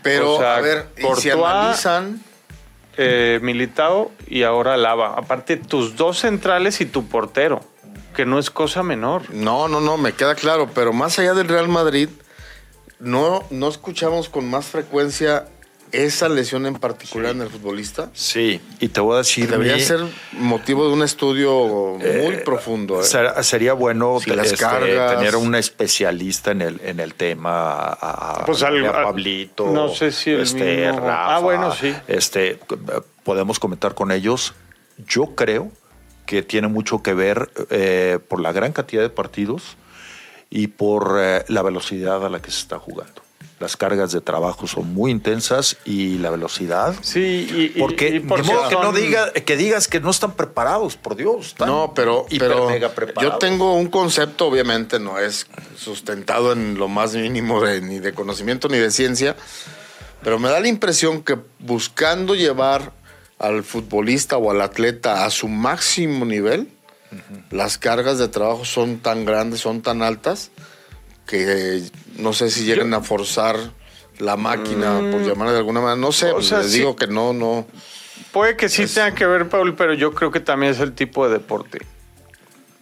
Pero, 0.03 0.35
O 0.35 0.39
sea, 0.39 0.55
a 0.55 0.61
ver, 0.61 0.87
y 0.97 1.01
si 1.01 1.07
Courtois- 1.07 1.33
analizan... 1.33 2.21
Eh, 2.97 3.39
Militao 3.43 4.11
y 4.27 4.43
ahora 4.43 4.75
Lava. 4.75 5.13
Aparte, 5.15 5.57
tus 5.57 5.95
dos 5.95 6.19
centrales 6.19 6.81
y 6.81 6.85
tu 6.85 7.07
portero, 7.07 7.61
que 8.15 8.25
no 8.25 8.39
es 8.39 8.49
cosa 8.49 8.81
menor. 8.81 9.29
No, 9.31 9.67
no, 9.67 9.79
no, 9.79 9.97
me 9.97 10.13
queda 10.13 10.33
claro. 10.33 10.69
Pero 10.73 10.93
más 10.93 11.19
allá 11.19 11.35
del 11.35 11.47
Real 11.47 11.67
Madrid, 11.67 12.09
no, 12.99 13.43
no 13.51 13.67
escuchamos 13.67 14.29
con 14.29 14.49
más 14.49 14.65
frecuencia 14.65 15.45
esa 15.91 16.29
lesión 16.29 16.65
en 16.65 16.75
particular 16.75 17.31
en 17.31 17.41
el 17.41 17.49
futbolista. 17.49 18.09
Sí, 18.13 18.59
y 18.79 18.87
te 18.89 18.99
voy 18.99 19.15
a 19.15 19.17
decir. 19.19 19.49
Debería 19.49 19.75
mi- 19.75 19.81
ser 19.81 20.01
motivo 20.33 20.87
de 20.87 20.93
un 20.93 21.03
estudio 21.03 21.97
muy 21.99 22.37
profundo. 22.43 23.01
¿eh? 23.01 23.03
Ser- 23.03 23.43
sería 23.43 23.73
bueno 23.73 24.19
Si 24.19 24.29
las 24.31 24.47
este, 24.51 24.57
cargas. 24.57 25.17
tener 25.17 25.35
un 25.35 25.55
especialista 25.55 26.51
en 26.51 26.61
el 26.61 26.81
en 26.83 26.99
el 26.99 27.13
tema 27.13 27.83
a, 27.99 28.43
Pues 28.45 28.63
al- 28.63 28.85
a 28.85 28.89
a- 28.89 29.03
Pablito 29.05 29.67
no 29.71 29.89
sé 29.89 30.11
si 30.11 30.31
el 30.31 30.41
este, 30.41 30.87
mismo- 30.87 30.99
Rafa, 31.01 31.35
Ah, 31.35 31.39
bueno, 31.39 31.73
sí. 31.73 31.93
este 32.07 32.59
podemos 33.23 33.59
comentar 33.59 33.93
con 33.93 34.11
ellos 34.11 34.53
yo 35.07 35.35
creo 35.35 35.71
que 36.25 36.41
tiene 36.43 36.67
mucho 36.67 37.01
que 37.03 37.13
ver 37.13 37.49
eh, 37.69 38.19
por 38.27 38.41
la 38.41 38.51
gran 38.51 38.73
cantidad 38.73 39.01
de 39.01 39.09
partidos 39.09 39.77
y 40.49 40.67
por 40.67 41.17
eh, 41.19 41.45
la 41.47 41.61
velocidad 41.61 42.25
a 42.25 42.29
la 42.29 42.41
que 42.41 42.51
se 42.51 42.59
está 42.61 42.79
jugando 42.79 43.21
las 43.59 43.75
cargas 43.75 44.11
de 44.11 44.21
trabajo 44.21 44.67
son 44.67 44.93
muy 44.93 45.11
intensas 45.11 45.77
y 45.83 46.19
la 46.19 46.29
velocidad 46.29 46.95
Sí, 47.01 47.73
y, 47.75 47.79
porque, 47.79 48.09
y 48.09 48.19
de 48.19 48.21
porque 48.21 48.43
modo 48.43 48.69
que 48.69 48.75
no 48.75 48.91
diga 48.91 49.31
que 49.31 49.57
digas 49.57 49.87
que 49.87 49.99
no 49.99 50.11
están 50.11 50.33
preparados, 50.33 50.95
por 50.95 51.15
Dios. 51.15 51.47
están 51.47 51.67
No, 51.67 51.93
pero, 51.95 52.25
hiper 52.29 52.49
pero 52.49 52.67
mega 52.67 52.91
yo 53.21 53.37
tengo 53.37 53.73
un 53.73 53.87
concepto, 53.87 54.47
obviamente 54.47 54.99
no 54.99 55.17
es 55.17 55.47
sustentado 55.75 56.53
en 56.53 56.77
lo 56.77 56.87
más 56.87 57.15
mínimo 57.15 57.61
de, 57.61 57.81
ni 57.81 57.99
de 57.99 58.13
conocimiento 58.13 58.67
ni 58.67 58.77
de 58.77 58.91
ciencia, 58.91 59.35
pero 60.23 60.39
me 60.39 60.49
da 60.49 60.59
la 60.59 60.67
impresión 60.67 61.23
que 61.23 61.37
buscando 61.59 62.35
llevar 62.35 62.91
al 63.39 63.63
futbolista 63.63 64.37
o 64.37 64.51
al 64.51 64.61
atleta 64.61 65.25
a 65.25 65.29
su 65.29 65.47
máximo 65.47 66.25
nivel, 66.25 66.69
las 67.51 67.77
cargas 67.77 68.17
de 68.17 68.27
trabajo 68.27 68.65
son 68.65 68.99
tan 68.99 69.25
grandes, 69.25 69.61
son 69.61 69.81
tan 69.81 70.01
altas, 70.01 70.51
que 71.27 71.83
no 72.17 72.33
sé 72.33 72.49
si 72.49 72.63
llegan 72.65 72.93
a 72.95 73.01
forzar 73.01 73.55
la 74.17 74.35
máquina, 74.37 74.99
por 75.11 75.21
llamar 75.21 75.51
de 75.51 75.57
alguna 75.57 75.81
manera. 75.81 75.95
No 75.99 76.11
sé, 76.11 76.27
Mm. 76.27 76.31
O 76.31 76.33
pues 76.35 76.47
sea, 76.47 76.59
les 76.59 76.71
sí. 76.71 76.79
digo 76.79 76.95
que 76.95 77.05
no, 77.07 77.33
no. 77.33 77.67
Puede 78.31 78.55
que 78.57 78.67
sí 78.69 78.85
tenga 78.87 79.13
que 79.13 79.25
ver, 79.27 79.47
Paul, 79.47 79.75
pero 79.75 79.93
yo 79.93 80.13
creo 80.13 80.31
que 80.31 80.39
también 80.39 80.71
es 80.71 80.79
el 80.79 80.93
tipo 80.93 81.27
de 81.27 81.33
deporte. 81.33 81.79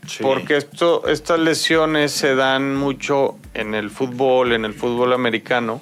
Sí. 0.07 0.19
Porque 0.21 0.55
esto, 0.57 1.07
estas 1.07 1.39
lesiones 1.39 2.11
se 2.11 2.35
dan 2.35 2.75
mucho 2.75 3.37
en 3.53 3.73
el 3.73 3.89
fútbol, 3.89 4.53
en 4.53 4.63
el 4.63 4.73
fútbol 4.73 5.13
americano, 5.13 5.81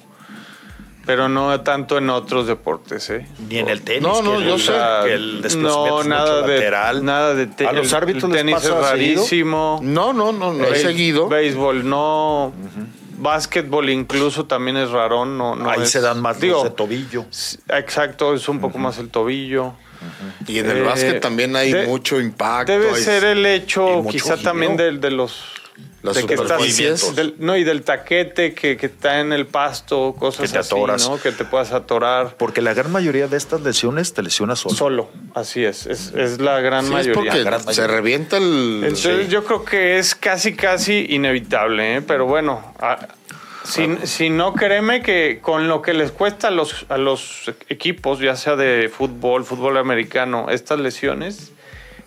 pero 1.06 1.28
no 1.28 1.60
tanto 1.60 1.98
en 1.98 2.08
otros 2.10 2.46
deportes, 2.46 3.10
¿eh? 3.10 3.26
Ni 3.48 3.58
en 3.58 3.68
el 3.68 3.82
tenis. 3.82 4.02
No, 4.02 4.22
no, 4.22 4.38
que 4.38 4.44
yo 4.46 4.54
el- 4.54 4.60
sé. 4.60 4.72
que 5.04 5.12
el 5.14 5.42
desplazamiento 5.42 5.90
no, 5.90 6.00
es 6.00 6.06
nada 6.06 6.34
mucho 6.40 6.46
de 6.48 6.54
lateral. 6.56 7.04
nada 7.04 7.34
de 7.34 7.46
te- 7.46 7.66
¿A 7.66 7.72
los 7.72 7.92
árbitros 7.92 8.24
el 8.24 8.30
les 8.32 8.38
tenis 8.40 8.56
es 8.56 8.62
seguido? 8.62 8.80
rarísimo. 8.82 9.80
No, 9.82 10.12
no, 10.12 10.32
no, 10.32 10.52
no 10.52 10.64
he 10.64 10.70
Béis- 10.72 10.82
seguido. 10.82 11.28
Béisbol 11.28 11.88
no. 11.88 12.52
Básquetbol 13.16 13.90
incluso 13.90 14.46
también 14.46 14.76
es 14.76 14.90
rarón. 14.90 15.38
No, 15.38 15.54
no 15.54 15.70
Ahí 15.70 15.82
es- 15.82 15.90
se 15.90 16.00
dan 16.00 16.20
más 16.20 16.40
digo, 16.40 16.54
los 16.56 16.64
de 16.64 16.70
tobillo. 16.70 17.24
Exacto, 17.68 18.34
es 18.34 18.48
un 18.48 18.60
poco 18.60 18.78
más 18.78 18.98
el 18.98 19.08
tobillo. 19.10 19.74
Y 20.46 20.58
en 20.58 20.70
el 20.70 20.78
Eh, 20.78 20.82
básquet 20.82 21.20
también 21.20 21.56
hay 21.56 21.72
de- 21.72 21.86
mucho 21.86 22.20
impacto. 22.20 22.70
Debe 22.72 22.90
hay 22.90 23.02
ser 23.02 23.24
el 23.24 23.46
hecho, 23.46 24.04
quizá 24.10 24.36
giro. 24.36 24.50
también 24.50 24.76
del- 24.76 25.00
de, 25.00 25.10
los. 25.10 25.42
Las 26.04 26.16
de 26.16 26.26
que 26.26 26.34
estás- 26.34 27.16
del- 27.16 27.34
no, 27.38 27.56
y 27.56 27.64
del 27.64 27.82
taquete 27.82 28.52
que, 28.54 28.76
que 28.76 28.86
está 28.86 29.20
en 29.20 29.32
el 29.32 29.46
pasto, 29.46 30.14
cosas 30.18 30.42
Que 30.42 30.52
te 30.52 30.58
así. 30.58 31.08
¿no? 31.08 31.18
Que 31.20 31.32
te 31.32 31.44
puedas 31.46 31.72
atorar. 31.72 32.36
Porque 32.36 32.60
la 32.60 32.74
gran 32.74 32.92
mayoría 32.92 33.26
de 33.26 33.36
estas 33.38 33.62
lesiones 33.62 34.12
te 34.12 34.22
lesionas 34.22 34.58
solo. 34.58 34.74
Solo, 34.76 35.10
así 35.34 35.64
es, 35.64 35.86
es, 35.86 36.12
es 36.14 36.40
la 36.40 36.60
gran 36.60 36.82
Sí, 36.82 36.88
es 36.88 36.92
mayoría. 36.92 37.14
porque 37.32 37.42
gran 37.42 37.60
se 37.60 37.66
mayoría. 37.66 37.96
revienta 37.96 38.36
el. 38.36 38.82
Entonces 38.84 39.28
yo 39.30 39.44
creo 39.44 39.64
que 39.64 39.98
es 39.98 40.14
casi, 40.14 40.54
casi 40.54 41.06
inevitable, 41.08 41.96
¿eh? 41.96 42.02
pero 42.02 42.26
bueno, 42.26 42.74
a- 42.80 43.08
si, 43.64 43.88
si 44.04 44.28
no 44.28 44.52
créeme 44.52 45.00
que 45.00 45.38
con 45.40 45.68
lo 45.68 45.80
que 45.80 45.94
les 45.94 46.10
cuesta 46.12 46.48
a 46.48 46.50
los, 46.50 46.84
a 46.90 46.98
los 46.98 47.50
equipos, 47.70 48.18
ya 48.20 48.36
sea 48.36 48.56
de 48.56 48.90
fútbol, 48.94 49.46
fútbol 49.46 49.78
americano, 49.78 50.48
estas 50.50 50.80
lesiones, 50.80 51.50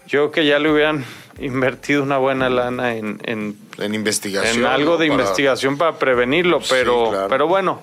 yo 0.05 0.29
creo 0.29 0.31
que 0.31 0.45
ya 0.45 0.59
le 0.59 0.71
hubieran 0.71 1.03
invertido 1.39 2.03
una 2.03 2.17
buena 2.17 2.49
lana 2.49 2.95
en, 2.95 3.19
en, 3.25 3.57
en 3.77 3.93
investigación. 3.95 4.57
en 4.59 4.65
algo 4.65 4.91
¿no? 4.93 4.97
de 4.97 5.07
Para- 5.07 5.21
investigación 5.21 5.77
para 5.77 5.97
prevenirlo, 5.99 6.61
Sí, 6.61 6.67
pero, 6.69 7.09
claro. 7.09 7.27
pero 7.29 7.47
bueno. 7.47 7.81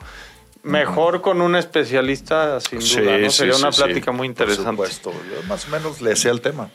Mejor 0.62 1.20
con 1.20 1.43
un 1.43 1.56
especialista, 1.56 2.59
sin 2.59 2.81
Sí, 2.81 2.98
duda, 2.98 3.18
¿no? 3.18 3.31
sí, 3.31 3.36
Sería 3.36 3.52
sí, 3.52 3.60
una 3.60 3.70
sí, 3.70 3.82
plática 3.82 4.12
muy 4.12 4.28
por 4.28 4.48
interesante. 4.48 4.70
supuesto. 4.70 5.12
Yo 5.12 5.47
más 5.47 5.66
o 5.66 5.70
menos 5.70 6.01
le 6.01 6.16
sé 6.16 6.31
el 6.31 6.40
tema. 6.40 6.70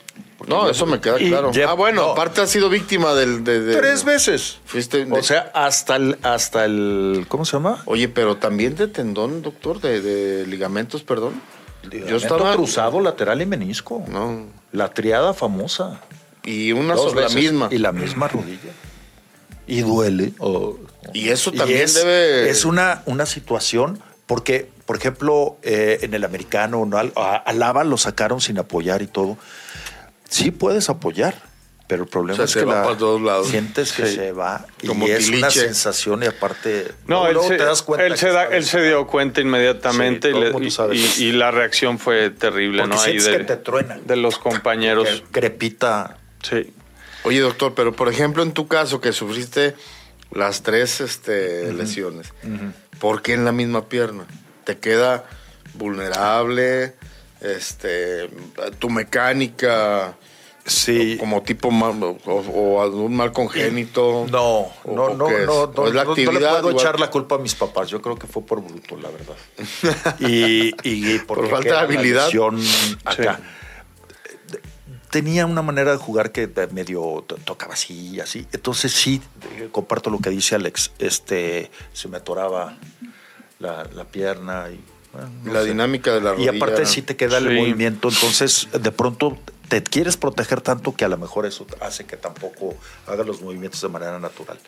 No, 0.46 0.70
eso 0.70 0.86
me 0.86 1.00
queda 1.00 1.16
claro. 1.16 1.50
ya- 1.50 1.70
ah, 1.70 1.72
bueno, 1.72 2.02
no. 2.02 2.12
aparte 2.12 2.40
has 2.40 2.50
sido 2.50 2.68
víctima 2.68 3.14
del. 3.14 3.42
De, 3.42 3.60
de- 3.60 3.74
Tres 3.76 4.04
veces. 4.04 4.58
Fuiste. 4.64 5.04
de- 5.06 5.12
O 5.18 5.22
sea, 5.24 5.50
hasta 5.54 5.96
el, 5.96 6.18
hasta 6.22 6.64
el. 6.66 7.24
¿Cómo 7.26 7.44
se 7.44 7.56
llama? 7.56 7.82
Oye, 7.86 8.08
pero 8.08 8.36
también 8.36 8.76
de 8.76 8.86
tendón, 8.86 9.42
doctor, 9.42 9.80
de, 9.80 10.00
de 10.00 10.46
ligamentos, 10.46 11.02
perdón. 11.02 11.42
Yo 12.08 12.16
estaba 12.16 12.54
cruzado 12.54 13.00
lateral 13.00 13.42
y 13.42 13.46
menisco. 13.46 14.04
No. 14.06 14.46
La 14.70 14.90
triada 14.94 15.34
famosa. 15.34 16.00
Y 16.44 16.72
una 16.72 16.94
Dos 16.94 17.10
sobre 17.10 17.20
la 17.22 17.26
veces. 17.28 17.42
misma. 17.42 17.68
Y 17.70 17.78
la 17.78 17.92
misma 17.92 18.28
rodilla. 18.28 18.70
Y 19.66 19.80
duele. 19.82 20.32
o- 20.38 20.78
Y 21.14 21.28
eso 21.30 21.52
también 21.52 21.82
es, 21.82 21.94
debe- 21.96 22.48
Es 22.48 22.64
una, 22.64 23.02
una 23.06 23.26
situación 23.26 24.00
Porque, 24.26 24.68
por 24.86 24.96
ejemplo, 24.96 25.58
eh, 25.64 25.98
en 26.02 26.14
el 26.14 26.24
americano, 26.24 26.86
¿no? 26.86 26.98
Al- 26.98 27.12
a, 27.16 27.34
a 27.36 27.52
Lava 27.52 27.82
lo 27.82 27.96
sacaron 27.96 28.40
sin 28.40 28.58
apoyar 28.58 29.02
y 29.02 29.08
todo. 29.08 29.36
Sí 30.28 30.52
puedes 30.52 30.88
apoyar, 30.88 31.34
pero 31.88 32.04
el 32.04 32.08
problema 32.08 32.34
O 32.34 32.36
sea, 32.36 32.44
es 32.44 32.50
se 32.52 32.60
que 32.60 32.64
va 32.64 32.74
la- 32.76 32.82
para 32.84 32.96
todos 32.96 33.20
lados. 33.20 33.48
sientes 33.48 33.92
que 33.92 34.06
Sí. 34.06 34.14
se 34.14 34.30
va 34.30 34.66
y 34.82 34.86
Como 34.86 35.06
es 35.08 35.26
una 35.30 35.48
tiliche. 35.48 35.60
sensación 35.62 36.22
y 36.22 36.26
aparte 36.26 36.92
No, 37.08 37.24
luego- 37.24 37.42
él, 37.42 37.48
se, 37.48 37.56
te 37.56 37.64
das 37.64 37.82
cuenta 37.82 38.06
él, 38.06 38.16
se 38.16 38.28
da- 38.30 38.44
él 38.46 38.64
se 38.64 38.80
dio 38.82 39.04
cuenta 39.08 39.40
inmediatamente 39.40 40.30
Sí, 40.30 40.38
y, 40.38 40.96
y- 40.96 41.12
y- 41.18 41.24
y 41.30 41.32
la 41.32 41.50
reacción 41.50 41.98
fue 41.98 42.30
terrible, 42.30 42.82
Porque 42.82 42.94
¿no? 42.94 43.02
Ahí 43.02 43.18
de, 43.18 43.36
que 43.38 43.42
te 43.44 43.56
truenan. 43.56 44.06
de 44.06 44.14
los 44.14 44.38
compañeros. 44.38 45.24
crepita 45.32 46.18
Sí. 46.42 46.72
Oye, 47.24 47.40
doctor, 47.40 47.74
pero 47.74 47.92
por 47.92 48.08
ejemplo, 48.08 48.42
en 48.42 48.52
tu 48.52 48.66
caso 48.68 49.00
que 49.00 49.12
sufriste 49.12 49.74
las 50.32 50.62
tres 50.62 51.00
este, 51.00 51.72
lesiones, 51.72 52.32
¿por 52.98 53.20
qué 53.22 53.34
en 53.34 53.44
la 53.44 53.52
misma 53.52 53.88
pierna? 53.88 54.24
¿Te 54.64 54.78
queda 54.78 55.24
vulnerable? 55.74 56.94
Este, 57.40 58.28
tu 58.78 58.90
mecánica, 58.90 60.14
sí 60.66 61.16
como 61.18 61.42
tipo 61.42 61.70
mal- 61.70 62.02
o, 62.02 62.16
o 62.26 62.82
algún 62.82 63.16
mal 63.16 63.32
congénito. 63.32 64.26
no 64.30 64.42
¿O- 64.44 64.72
no 64.86 65.04
o 65.04 65.14
no 65.14 65.16
no, 65.16 65.24
¿O 65.24 65.66
no, 65.74 65.92
la 65.92 66.04
no- 66.04 66.14
no 66.14 66.32
le 66.32 66.40
puedo 66.40 66.58
igual? 66.58 66.74
echar 66.74 67.00
la 67.00 67.08
culpa 67.10 67.36
a 67.36 67.38
mis 67.38 67.54
papás 67.54 67.88
yo 67.88 68.02
creo 68.02 68.16
que 68.16 68.26
fue 68.26 68.42
por 68.44 68.62
bruto 68.62 68.96
la 68.98 69.08
verdad 69.10 69.36
y, 70.20 70.74
y 70.82 71.18
porque 71.20 71.42
Por 71.48 71.50
falta 71.50 71.70
de 71.70 71.78
habilidad. 71.78 72.28
acá. 73.06 73.40
Tenía 75.10 75.46
una 75.46 75.62
manera 75.62 75.92
de 75.92 75.98
jugar 75.98 76.32
que 76.32 76.48
medio 76.72 77.24
to- 77.26 77.36
tocaba 77.44 77.74
así 77.74 78.10
y 78.16 78.20
así 78.20 78.46
entonces 78.52 78.92
sí 78.92 79.20
eh, 79.56 79.68
comparto 79.72 80.08
lo 80.10 80.18
que 80.18 80.30
dice 80.30 80.54
Alex 80.54 80.92
este 80.98 81.70
se 81.92 82.08
me 82.08 82.16
atoraba 82.18 82.76
la, 83.58 83.84
la 83.94 84.04
pierna 84.04 84.68
y 84.70 84.80
bueno, 85.12 85.28
no 85.44 85.52
La 85.52 85.60
sé. 85.62 85.66
dinámica 85.68 86.14
de 86.14 86.20
la 86.20 86.30
y 86.30 86.46
rodilla. 86.46 86.50
aparte 86.64 86.86
sí 86.86 87.02
te 87.02 87.16
queda 87.16 87.38
el 87.38 87.46
movimiento, 87.56 88.08
entonces 88.08 88.68
de 88.72 88.92
pronto 88.92 89.36
te 89.68 89.82
quieres 89.82 90.16
proteger 90.16 90.60
tanto 90.60 90.94
que 90.94 91.04
a 91.04 91.08
lo 91.08 91.18
mejor 91.18 91.46
eso 91.46 91.66
hace 91.80 92.04
que 92.06 92.16
tampoco 92.16 92.76
hagas 93.06 93.26
los 93.26 93.40
movimientos 93.42 93.80
de 93.80 93.88
manera 93.88 94.18
natural. 94.20 94.58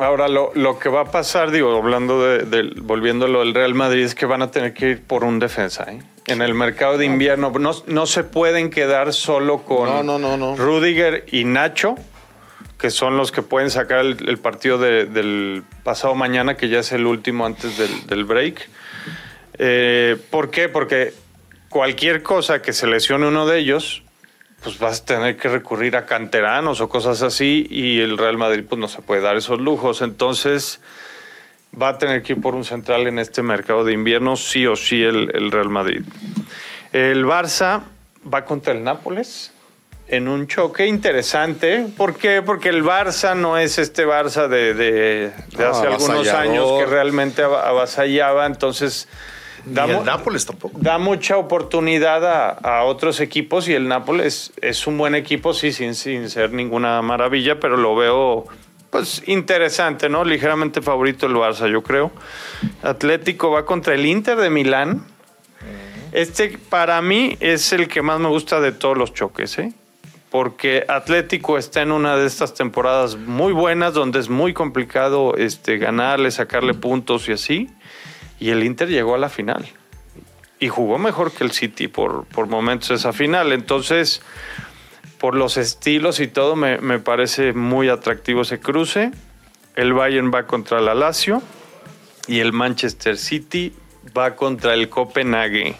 Ahora, 0.00 0.28
lo, 0.28 0.50
lo 0.54 0.78
que 0.78 0.88
va 0.88 1.02
a 1.02 1.04
pasar, 1.10 1.50
digo, 1.50 1.76
hablando 1.76 2.22
de, 2.24 2.38
del- 2.44 2.80
volviéndolo 2.80 3.40
del 3.40 3.52
Real 3.54 3.74
Madrid, 3.74 4.02
es 4.04 4.14
que 4.14 4.24
van 4.24 4.40
a 4.40 4.50
tener 4.50 4.72
que 4.72 4.90
ir 4.90 5.02
por 5.02 5.24
un 5.24 5.38
defensa. 5.38 5.84
¿eh? 5.92 6.00
En 6.26 6.40
el 6.40 6.54
mercado 6.54 6.96
de 6.96 7.04
invierno 7.04 7.50
no, 7.58 7.72
no 7.86 8.06
se 8.06 8.24
pueden 8.24 8.70
quedar 8.70 9.12
solo 9.12 9.58
con 9.62 9.84
No, 9.88 10.02
no, 10.02 10.18
no, 10.18 10.36
no. 10.38 10.56
Rudiger 10.56 11.26
y 11.30 11.44
Nacho, 11.44 11.96
que 12.78 12.88
son 12.90 13.18
los 13.18 13.30
que 13.30 13.42
pueden 13.42 13.68
sacar 13.70 13.98
el, 14.00 14.16
el 14.26 14.38
partido 14.38 14.78
de- 14.78 15.04
del 15.04 15.64
pasado 15.84 16.14
mañana, 16.14 16.56
que 16.56 16.70
ya 16.70 16.78
es 16.78 16.92
el 16.92 17.04
último 17.04 17.44
antes 17.44 17.76
del, 17.76 18.06
del 18.06 18.24
break. 18.24 18.68
Eh, 19.58 20.16
¿Por 20.30 20.50
qué? 20.50 20.70
Porque 20.70 21.12
cualquier 21.68 22.22
cosa 22.22 22.62
que 22.62 22.72
se 22.72 22.86
lesione 22.86 23.26
uno 23.26 23.46
de 23.46 23.58
ellos, 23.58 24.02
pues 24.62 24.78
vas 24.78 25.00
a 25.00 25.04
tener 25.04 25.36
que 25.36 25.48
recurrir 25.48 25.96
a 25.96 26.04
canteranos 26.06 26.80
o 26.80 26.88
cosas 26.88 27.22
así 27.22 27.66
y 27.70 28.00
el 28.00 28.18
Real 28.18 28.36
Madrid 28.36 28.64
pues 28.68 28.78
no 28.78 28.88
se 28.88 29.00
puede 29.02 29.20
dar 29.22 29.36
esos 29.36 29.58
lujos. 29.60 30.02
Entonces 30.02 30.80
va 31.80 31.90
a 31.90 31.98
tener 31.98 32.22
que 32.22 32.34
ir 32.34 32.40
por 32.40 32.54
un 32.54 32.64
central 32.64 33.06
en 33.06 33.18
este 33.18 33.42
mercado 33.42 33.84
de 33.84 33.92
invierno, 33.92 34.36
sí 34.36 34.66
o 34.66 34.76
sí 34.76 35.02
el, 35.02 35.30
el 35.34 35.50
Real 35.50 35.70
Madrid. 35.70 36.02
El 36.92 37.24
Barça 37.24 37.82
va 38.32 38.44
contra 38.44 38.72
el 38.72 38.82
Nápoles 38.84 39.52
en 40.08 40.26
un 40.26 40.48
choque 40.48 40.86
interesante. 40.86 41.86
¿Por 41.96 42.16
qué? 42.16 42.42
Porque 42.42 42.68
el 42.68 42.82
Barça 42.84 43.36
no 43.36 43.56
es 43.56 43.78
este 43.78 44.04
Barça 44.04 44.48
de, 44.48 44.74
de- 44.74 45.30
de 45.56 45.64
Ah, 45.64 45.70
hace 45.70 45.86
algunos 45.86 46.26
años 46.28 46.66
que 46.80 46.86
realmente 46.86 47.44
ab- 47.44 47.62
avasallaba. 47.64 48.44
Entonces, 48.46 49.08
Da, 49.64 49.84
el 49.84 49.96
mu- 49.96 50.04
Nápoles 50.04 50.46
tampoco. 50.46 50.78
da 50.80 50.98
mucha 50.98 51.36
oportunidad 51.36 52.24
a, 52.26 52.50
a 52.50 52.84
otros 52.84 53.20
equipos 53.20 53.68
y 53.68 53.74
el 53.74 53.88
Nápoles 53.88 54.52
es 54.60 54.86
un 54.86 54.96
buen 54.98 55.14
equipo, 55.14 55.52
sí, 55.54 55.72
sin, 55.72 55.94
sin 55.94 56.30
ser 56.30 56.52
ninguna 56.52 57.00
maravilla, 57.02 57.60
pero 57.60 57.76
lo 57.76 57.94
veo 57.94 58.46
pues 58.90 59.22
interesante, 59.26 60.08
¿no? 60.08 60.24
Ligeramente 60.24 60.82
favorito 60.82 61.26
el 61.26 61.34
Barça, 61.34 61.70
yo 61.70 61.82
creo. 61.82 62.10
Atlético 62.82 63.50
va 63.50 63.64
contra 63.64 63.94
el 63.94 64.04
Inter 64.06 64.36
de 64.36 64.50
Milán. 64.50 65.04
Este 66.12 66.58
para 66.68 67.00
mí 67.02 67.36
es 67.40 67.72
el 67.72 67.86
que 67.86 68.02
más 68.02 68.18
me 68.18 68.28
gusta 68.28 68.60
de 68.60 68.72
todos 68.72 68.96
los 68.98 69.14
choques, 69.14 69.58
¿eh? 69.58 69.72
Porque 70.30 70.84
Atlético 70.88 71.58
está 71.58 71.82
en 71.82 71.92
una 71.92 72.16
de 72.16 72.26
estas 72.26 72.54
temporadas 72.54 73.16
muy 73.16 73.52
buenas 73.52 73.94
donde 73.94 74.18
es 74.20 74.28
muy 74.28 74.52
complicado 74.52 75.34
este, 75.36 75.76
ganarle, 75.78 76.30
sacarle 76.30 76.74
puntos 76.74 77.28
y 77.28 77.32
así. 77.32 77.68
Y 78.40 78.50
el 78.50 78.64
Inter 78.64 78.88
llegó 78.88 79.14
a 79.14 79.18
la 79.18 79.28
final. 79.28 79.68
Y 80.58 80.68
jugó 80.68 80.98
mejor 80.98 81.32
que 81.32 81.44
el 81.44 81.52
City 81.52 81.88
por, 81.88 82.24
por 82.24 82.46
momentos 82.48 82.90
esa 82.90 83.12
final. 83.12 83.52
Entonces, 83.52 84.20
por 85.18 85.34
los 85.36 85.56
estilos 85.56 86.18
y 86.20 86.26
todo, 86.26 86.56
me, 86.56 86.78
me 86.78 86.98
parece 86.98 87.52
muy 87.52 87.88
atractivo 87.88 88.42
ese 88.42 88.58
cruce. 88.58 89.12
El 89.76 89.92
Bayern 89.92 90.32
va 90.34 90.46
contra 90.46 90.78
el 90.78 90.86
Lazio 90.98 91.42
y 92.26 92.40
el 92.40 92.52
Manchester 92.52 93.16
City 93.16 93.74
va 94.16 94.36
contra 94.36 94.74
el 94.74 94.88
Copenhague, 94.88 95.76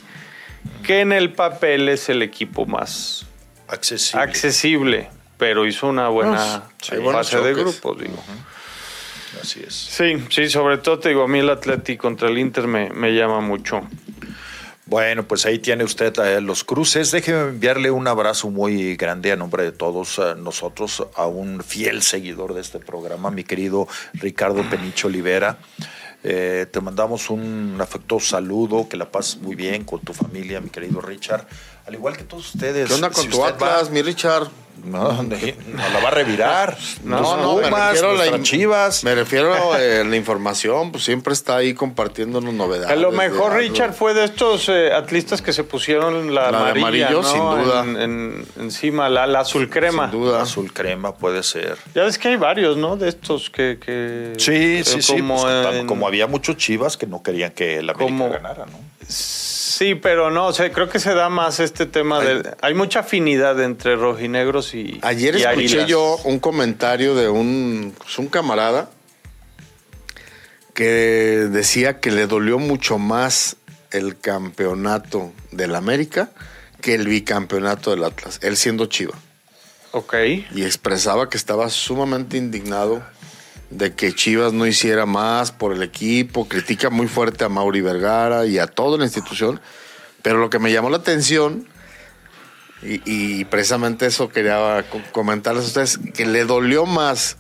que 0.83 1.01
en 1.01 1.13
el 1.13 1.33
papel 1.33 1.89
es 1.89 2.09
el 2.09 2.23
equipo 2.23 2.67
más 2.67 3.27
Accesible. 3.69 4.23
accesible, 4.23 5.11
pero 5.39 5.67
hizo 5.67 5.87
una 5.89 6.09
buena 6.09 6.65
sí, 6.83 6.97
fase 6.97 7.41
de 7.41 7.55
grupos, 7.55 7.99
digo. 7.99 8.23
Así 9.41 9.63
es. 9.67 9.75
Sí, 9.75 10.17
sí, 10.31 10.49
sobre 10.49 10.79
todo 10.79 10.99
te 10.99 11.11
digo, 11.11 11.23
a 11.23 11.29
mí 11.29 11.39
el 11.39 11.51
Atlético 11.51 12.03
contra 12.03 12.29
el 12.29 12.39
Inter 12.39 12.67
me, 12.67 12.91
me 12.91 13.13
llama 13.13 13.41
mucho. 13.41 13.83
Bueno, 14.91 15.23
pues 15.23 15.47
ahí 15.47 15.61
tiene 15.61 15.85
usted 15.85 16.13
eh, 16.19 16.41
los 16.41 16.65
cruces. 16.65 17.13
Déjeme 17.13 17.43
enviarle 17.43 17.93
un 17.93 18.09
abrazo 18.09 18.51
muy 18.51 18.97
grande 18.97 19.31
a 19.31 19.37
nombre 19.37 19.63
de 19.63 19.71
todos 19.71 20.19
eh, 20.19 20.35
nosotros 20.37 21.07
a 21.15 21.27
un 21.27 21.63
fiel 21.63 22.03
seguidor 22.03 22.55
de 22.55 22.61
este 22.61 22.81
programa, 22.81 23.31
mi 23.31 23.45
querido 23.45 23.87
Ricardo 24.15 24.69
Penicho 24.69 25.07
Olivera. 25.07 25.59
Eh, 26.25 26.67
te 26.69 26.81
mandamos 26.81 27.31
un 27.31 27.79
afectuoso 27.81 28.31
saludo, 28.31 28.89
que 28.89 28.97
la 28.97 29.13
pases 29.13 29.41
muy 29.41 29.55
bien 29.55 29.85
con 29.85 30.01
tu 30.01 30.13
familia, 30.13 30.61
mi 30.61 30.71
querido 30.71 31.01
Richard. 31.01 31.47
Al 31.91 31.95
igual 31.97 32.17
que 32.17 32.23
todos 32.25 32.55
ustedes. 32.55 32.87
¿Qué 32.89 32.95
onda 32.95 33.11
con 33.11 33.25
si 33.25 33.29
tu 33.29 33.41
usted 33.43 33.55
va- 33.61 33.67
Atlas, 33.75 33.91
mi 33.91 34.01
Richard? 34.03 34.47
No, 34.85 35.23
no 35.23 35.37
la 35.93 36.01
va 36.03 36.09
a 36.09 36.11
revirar. 36.13 36.79
No, 37.05 37.21
Los 37.21 37.37
no, 37.37 37.57
me 37.57 37.69
refiero 37.69 38.13
a 38.13 38.25
la 38.25 38.43
Chivas. 38.43 39.05
Me 39.05 39.15
refiero 39.15 39.53
a 39.53 39.79
eh, 39.79 40.05
la 40.05 40.17
información, 40.17 40.91
pues 40.91 41.05
siempre 41.05 41.35
está 41.35 41.57
ahí 41.57 41.75
compartiéndonos 41.75 42.55
novedades. 42.55 42.91
A 42.91 42.97
lo 42.97 43.11
mejor. 43.13 43.53
Richard 43.57 43.93
fue 43.93 44.15
de 44.15 44.25
estos 44.25 44.71
eh, 44.71 44.91
atlistas 44.95 45.43
que 45.43 45.53
se 45.53 45.65
pusieron 45.65 46.35
la, 46.35 46.51
La 46.51 46.73
de 46.73 46.81
amarilla, 46.81 47.09
amarillo, 47.09 47.23
¿no? 47.23 47.29
sin 47.29 47.65
duda. 47.65 47.83
En- 47.83 47.97
en- 48.01 48.47
encima, 48.59 49.11
la, 49.11 49.27
la 49.27 49.41
azul 49.41 49.69
crema. 49.69 50.11
Sin 50.11 50.19
duda. 50.19 50.41
Azul 50.43 50.73
crema 50.73 51.15
puede 51.15 51.43
ser. 51.43 51.77
Ya 51.95 52.05
ves 52.05 52.17
que 52.17 52.29
hay 52.29 52.37
varios, 52.37 52.79
¿no? 52.79 52.97
De 52.97 53.11
estos 53.11 53.51
que... 53.51 53.79
que 53.85 54.33
Sí, 54.39 54.83
sí, 54.85 55.03
sí. 55.03 55.13
como 55.19 55.43
pues, 55.43 55.67
tam- 55.67 55.75
en- 55.81 55.87
como 55.89 56.07
había 56.07 56.27
muchos 56.27 56.57
chivas 56.57 56.97
que 56.97 57.07
no 57.07 57.23
querían 57.23 57.51
que 57.51 57.83
la 57.83 57.93
América 57.93 57.99
Como- 58.05 58.31
ganara, 58.31 58.65
¿no? 58.65 58.79
Sí, 59.07 59.40
pero 60.03 60.31
no, 60.31 60.47
o 60.47 60.53
sea, 60.53 60.71
creo 60.71 60.89
que 60.89 60.99
se 60.99 61.15
da 61.15 61.29
más 61.29 61.59
este 61.59 61.87
tema 61.87 62.21
de... 62.21 62.55
Hay 62.61 62.75
mucha 62.75 63.01
afinidad 63.01 63.61
entre 63.63 63.97
rojinegros 63.97 64.75
y 64.75 64.99
Ayer 65.03 65.37
y 65.37 65.43
escuché 65.43 65.67
águilas. 65.67 65.87
yo 65.87 66.19
un 66.25 66.39
comentario 66.39 67.15
de 67.15 67.29
un, 67.29 67.95
pues, 67.97 68.19
un 68.19 68.27
camarada 68.27 68.91
que 70.75 70.85
decía 71.51 71.99
que 71.99 72.11
le 72.11 72.27
dolió 72.27 72.59
mucho 72.59 72.99
más 72.99 73.57
el 73.91 74.19
campeonato 74.19 75.33
del 75.51 75.75
América 75.75 76.31
que 76.81 76.95
el 76.95 77.09
bicampeonato 77.09 77.91
del 77.91 78.05
Atlas, 78.05 78.39
él 78.43 78.57
siendo 78.57 78.87
Chiva. 78.87 79.15
Ok. 79.93 80.15
Y 80.55 80.63
expresaba 80.63 81.29
que 81.29 81.37
estaba 81.37 81.69
sumamente 81.69 82.37
indignado 82.37 83.03
de 83.71 83.95
que 83.95 84.13
Chivas 84.13 84.53
no 84.53 84.67
hiciera 84.67 85.07
más 85.07 85.53
por 85.53 85.73
el 85.73 85.83
equipo, 85.83 86.49
critica 86.49 86.91
muy 86.91 87.07
fuerte 87.07 87.45
a 87.45 87.49
Mauri 87.49 87.81
Vergara 87.81 88.45
y 88.47 88.59
a 88.59 88.67
toda 88.67 88.99
la 88.99 89.05
institución, 89.05 89.61
pero 90.23 90.39
lo 90.39 90.51
que 90.51 90.59
me 90.59 90.73
llamó 90.73 90.91
la 90.91 90.97
atención, 90.99 91.67
y, 92.83 93.01
y 93.05 93.45
precisamente 93.45 94.07
eso 94.07 94.29
quería 94.31 94.85
co- 94.91 95.01
comentarles 95.13 95.65
a 95.65 95.67
ustedes, 95.69 95.99
que 96.15 96.27
le 96.27 96.45
dolió 96.45 96.87
más 96.87 97.37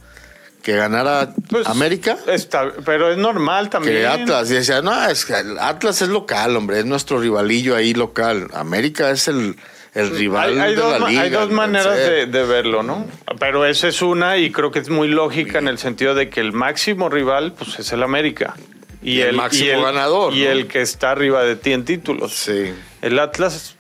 que 0.62 0.77
ganara 0.77 1.35
Pues, 1.48 1.66
América 1.66 2.19
Está, 2.27 2.70
pero 2.85 3.11
es 3.11 3.16
normal 3.16 3.70
también. 3.70 3.97
que 3.97 4.07
Atlas. 4.07 4.51
Y 4.51 4.55
decía, 4.55 4.82
no, 4.82 5.09
es 5.09 5.27
Atlas 5.59 6.02
es 6.02 6.09
local, 6.11 6.55
hombre, 6.57 6.78
es 6.81 6.85
nuestro 6.85 7.19
rivalillo 7.19 7.74
ahí 7.74 7.94
local. 7.94 8.48
América 8.52 9.11
es 9.11 9.27
el, 9.28 9.57
el 10.01 10.11
rival 10.11 10.51
Hay, 10.53 10.59
hay 10.59 10.75
de 10.75 10.81
dos, 10.83 11.01
la 11.01 11.09
liga. 11.09 11.23
hay 11.23 11.31
dos 11.31 11.51
maneras 11.51 11.97
de, 11.97 12.27
de 12.27 12.45
verlo, 12.45 12.83
¿no? 12.83 13.07
Pero 13.39 13.65
esa 13.67 13.89
es 13.89 14.03
una 14.03 14.37
y 14.39 14.51
creo 14.51 14.71
que 14.71 14.79
es 14.81 14.89
muy 14.91 15.09
lógica 15.09 15.59
en 15.59 15.69
el 15.69 15.79
sentido 15.79 16.15
de 16.15 16.29
que 16.29 16.41
el 16.41 16.53
máximo 16.53 17.09
rival 17.09 17.53
pues 17.53 17.79
es 17.79 17.93
el 17.93 18.03
América. 18.03 18.55
Y 19.03 19.21
el 19.21 19.35
máximo 19.37 19.83
ganador, 19.83 20.35
Y 20.35 20.45
¿no? 20.45 20.51
el 20.51 20.67
que 20.67 20.83
está 20.83 21.13
arriba 21.13 21.43
de 21.43 21.57
ti 21.57 21.73
en 21.73 21.85
títulos. 21.87 22.33
Sí. 22.35 22.75
El 23.01 23.19
Atlas, 23.19 23.77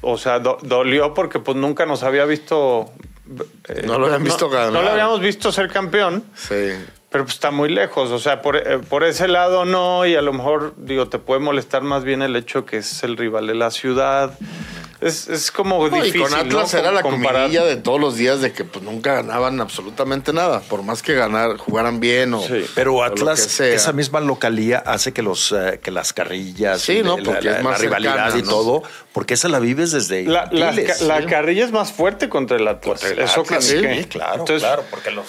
o 0.00 0.16
sea, 0.16 0.38
do- 0.38 0.58
dolió 0.62 1.12
porque 1.14 1.40
pues 1.40 1.56
nunca 1.56 1.86
nos 1.86 2.04
había 2.04 2.24
visto... 2.24 2.92
eh, 3.68 3.82
No 3.84 3.98
lo 3.98 4.06
habían 4.06 4.22
visto 4.22 4.48
ganar. 4.48 4.72
No 4.72 4.82
lo 4.82 4.90
habíamos 4.90 5.20
visto 5.20 5.50
ser 5.50 5.68
campeón. 5.68 6.22
Sí. 6.36 6.54
Pero 7.10 7.24
pues 7.24 7.34
está 7.34 7.50
muy 7.50 7.70
lejos, 7.70 8.10
o 8.10 8.18
sea, 8.18 8.42
por, 8.42 8.54
eh, 8.56 8.78
por 8.86 9.02
ese 9.02 9.28
lado 9.28 9.64
no, 9.64 10.04
y 10.06 10.14
a 10.14 10.20
lo 10.22 10.32
mejor, 10.34 10.74
digo, 10.76 11.08
te 11.08 11.18
puede 11.18 11.40
molestar 11.40 11.82
más 11.82 12.04
bien 12.04 12.20
el 12.20 12.36
hecho 12.36 12.66
que 12.66 12.76
es 12.76 13.02
el 13.02 13.16
rival 13.16 13.46
de 13.46 13.54
la 13.54 13.70
ciudad. 13.70 14.38
Es, 15.00 15.28
es 15.28 15.52
como 15.52 15.86
No, 15.88 15.96
y 15.98 16.00
difícil. 16.10 16.22
con 16.22 16.34
Atlas 16.34 16.72
¿no? 16.74 16.78
era 16.80 16.90
la 16.90 17.02
Comparar. 17.02 17.42
comidilla 17.42 17.64
de 17.64 17.76
todos 17.76 18.00
los 18.00 18.16
días 18.16 18.40
de 18.40 18.52
que 18.52 18.64
pues 18.64 18.84
nunca 18.84 19.14
ganaban 19.14 19.60
absolutamente 19.60 20.32
nada, 20.32 20.58
por 20.60 20.82
más 20.82 21.02
que 21.04 21.14
ganar, 21.14 21.56
jugaran 21.56 22.00
bien 22.00 22.34
o, 22.34 22.40
Sí. 22.42 22.64
Pero 22.74 22.94
o 22.94 22.96
lo 22.98 23.04
Atlas, 23.04 23.42
que 23.44 23.48
sea. 23.48 23.74
esa 23.74 23.92
misma 23.92 24.18
localía 24.20 24.78
hace 24.78 25.12
que 25.12 25.22
los 25.22 25.52
eh, 25.52 25.78
que 25.80 25.92
las 25.92 26.12
carrillas, 26.12 26.80
Sí, 26.82 26.98
y 26.98 27.02
¿no? 27.04 27.16
la- 27.16 27.22
Porque 27.22 27.48
la, 27.50 27.58
es 27.58 27.62
más 27.62 27.72
la 27.74 27.78
rivalidad 27.78 28.12
cercana, 28.14 28.38
y 28.38 28.42
¿no? 28.42 28.48
todo, 28.50 28.82
porque 29.12 29.34
esa 29.34 29.48
la 29.48 29.60
vives 29.60 29.92
desde 29.92 30.24
La, 30.24 30.48
la, 30.50 30.72
la 30.72 31.26
carrilla 31.26 31.64
es 31.64 31.70
más 31.70 31.92
fuerte 31.92 32.28
contra 32.28 32.56
el 32.56 32.66
Atlas. 32.66 32.98
Contra 33.00 33.08
el 33.10 33.18
Eso 33.20 33.42
Atlas, 33.42 33.66
que- 33.66 33.76
sí, 33.76 33.80
que- 33.80 34.08
claro, 34.08 34.40
Entonces, 34.40 34.62
claro, 34.62 34.82
porque 34.90 35.12
los 35.12 35.26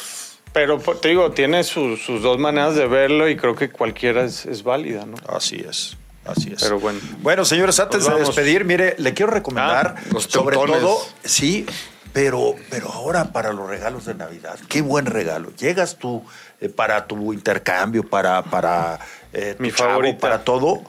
Pero 0.51 0.79
pues, 0.79 0.99
te 0.99 1.09
digo, 1.09 1.29
tiene 1.29 1.63
sus, 1.63 2.01
sus 2.01 2.23
dos 2.23 2.39
maneras 2.39 2.73
de 2.75 2.87
verlo 2.87 3.29
y 3.29 3.37
creo 3.37 3.55
que 3.55 3.69
cualquiera 3.69 4.23
es, 4.23 4.47
es 4.47 4.63
válida, 4.63 5.05
¿no? 5.05 5.15
Así 5.27 5.63
es. 5.69 5.95
Así 6.25 6.51
es. 6.53 6.61
Pero 6.61 6.79
bueno. 6.79 6.99
Bueno, 7.21 7.45
señores, 7.45 7.79
antes 7.79 8.05
de 8.05 8.15
despedir, 8.19 8.65
mire, 8.65 8.95
le 8.97 9.13
quiero 9.13 9.31
recomendar, 9.31 9.95
Ah, 9.97 10.01
los 10.11 10.23
sobre 10.25 10.55
teutones. 10.57 10.81
todo, 10.81 10.99
sí, 11.23 11.65
pero, 12.13 12.55
pero 12.69 12.91
ahora 12.91 13.31
para 13.31 13.53
los 13.53 13.67
regalos 13.69 14.05
de 14.05 14.15
Navidad, 14.15 14.59
qué 14.67 14.81
buen 14.81 15.05
regalo. 15.05 15.51
Llegas 15.55 15.97
tú 15.97 16.23
eh, 16.59 16.69
para 16.69 17.07
tu 17.07 17.33
intercambio, 17.33 18.03
para, 18.07 18.43
para 18.43 18.99
eh, 19.33 19.55
tu 19.57 19.63
Mi 19.63 19.71
chavo, 19.71 19.89
favorita. 19.91 20.19
para 20.19 20.43
todo, 20.43 20.81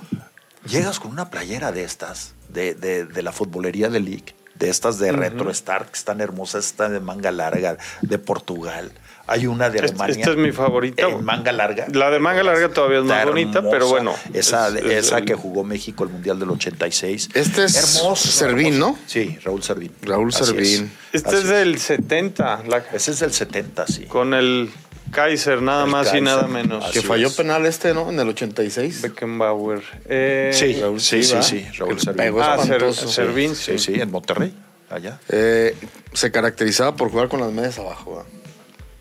llegas 0.66 0.98
con 1.00 1.10
una 1.12 1.30
playera 1.30 1.72
de 1.72 1.84
estas, 1.84 2.34
de, 2.48 2.74
de, 2.74 3.04
de 3.06 3.22
la 3.22 3.32
futbolería 3.32 3.88
de 3.88 4.00
League, 4.00 4.34
de 4.56 4.68
estas 4.68 4.98
de 4.98 5.12
Retro 5.12 5.50
Star, 5.50 5.86
que 5.86 5.96
están 5.96 6.20
hermosas, 6.20 6.66
están 6.66 6.92
de 6.92 7.00
manga 7.00 7.30
larga, 7.30 7.78
de 8.02 8.18
Portugal. 8.18 8.92
Hay 9.32 9.46
una 9.46 9.70
de 9.70 9.78
Este- 9.78 9.88
Alemania. 9.90 10.16
esta 10.16 10.30
es 10.32 10.36
mi 10.36 10.50
favorita. 10.52 11.06
En 11.08 11.24
manga 11.24 11.52
larga. 11.52 11.86
La 11.92 12.10
de 12.10 12.18
manga 12.18 12.42
larga 12.42 12.68
todavía 12.68 12.98
es 12.98 13.04
más 13.04 13.24
bonita, 13.24 13.58
hermosa. 13.58 13.70
pero 13.72 13.86
bueno. 13.88 14.14
Esa, 14.34 14.68
es- 14.68 14.74
es 14.84 15.06
esa 15.06 15.22
que 15.22 15.34
jugó 15.34 15.62
México 15.62 16.02
el 16.04 16.10
Mundial 16.10 16.38
del 16.40 16.50
86. 16.50 17.28
Este 17.34 17.64
es 17.64 17.76
hermoso. 17.76 18.28
Servín, 18.28 18.74
hermoso. 18.74 18.92
¿no? 18.92 18.98
Sí, 19.06 19.38
Raúl 19.44 19.62
Servín. 19.62 19.92
Raúl 20.02 20.28
Así 20.34 20.44
Servín. 20.46 20.64
es. 21.12 21.14
Este 21.14 21.28
Así 21.28 21.36
es 21.38 21.48
del 21.48 21.78
70, 21.78 22.62
la- 22.66 22.84
Ese 22.92 23.12
es 23.12 23.20
del 23.20 23.32
70, 23.32 23.86
sí. 23.86 24.04
con 24.06 24.34
el 24.34 24.70
Kaiser, 25.12 25.60
nada 25.62 25.84
El 25.84 25.90
más 25.90 26.14
y 26.14 26.20
nada 26.20 26.46
menos. 26.46 26.84
Así 26.84 27.00
que 27.00 27.06
falló 27.06 27.28
es. 27.28 27.34
penal 27.34 27.66
este, 27.66 27.94
¿no? 27.94 28.10
En 28.10 28.18
el 28.20 28.28
86. 28.28 29.02
Beckenbauer. 29.02 29.82
Eh, 30.08 30.50
Sí, 30.52 30.78
Raúl 30.80 31.00
sí, 31.00 31.22
sí, 31.22 31.36
sí, 31.42 31.66
Raúl 31.78 31.98
Servín. 32.00 32.34
Ah. 32.40 32.58
Servín, 32.92 33.54
Sí, 33.56 33.78
sí. 33.78 33.94
sí, 33.94 34.00
en 34.00 34.10
Monterrey, 34.10 34.52
allá. 34.88 35.18
Eh, 35.28 35.76
se 36.12 36.30
caracterizaba 36.30 36.94
por 36.96 37.10
jugar 37.10 37.28
con 37.28 37.40
las 37.40 37.52
medias 37.52 37.78
abajo. 37.78 38.16
¿va? 38.16 38.39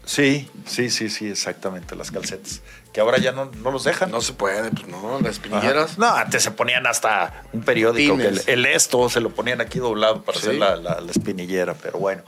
Sí, 0.10 0.50
sí, 0.66 0.90
sí, 0.90 1.08
sí, 1.08 1.30
exactamente, 1.30 1.96
las 1.96 2.10
calcetas. 2.10 2.64
Que 2.92 3.00
ahora 3.00 3.20
ya 3.20 3.32
no, 3.32 3.52
no 3.62 3.70
los 3.70 3.84
dejan. 3.84 4.10
No 4.10 4.22
se 4.22 4.34
puede, 4.34 4.72
pues 4.72 4.88
no, 4.88 5.12
las 5.20 5.22
Ajá. 5.22 5.30
espinilleras. 5.30 6.00
No, 6.00 6.08
antes 6.08 6.42
se 6.42 6.50
ponían 6.50 6.88
hasta 6.88 7.44
un 7.54 7.62
periódico, 7.62 8.18
que 8.18 8.32
el, 8.52 8.66
esto 8.66 9.08
se 9.10 9.22
lo 9.22 9.30
ponían 9.30 9.62
aquí 9.62 9.78
doblado 9.78 10.24
para 10.24 10.40
Sí. 10.40 10.48
hacer 10.48 10.60
la, 10.60 10.76
la- 10.78 11.00
la 11.00 11.12
espinillera, 11.12 11.76
pero 11.76 12.00
bueno. 12.00 12.24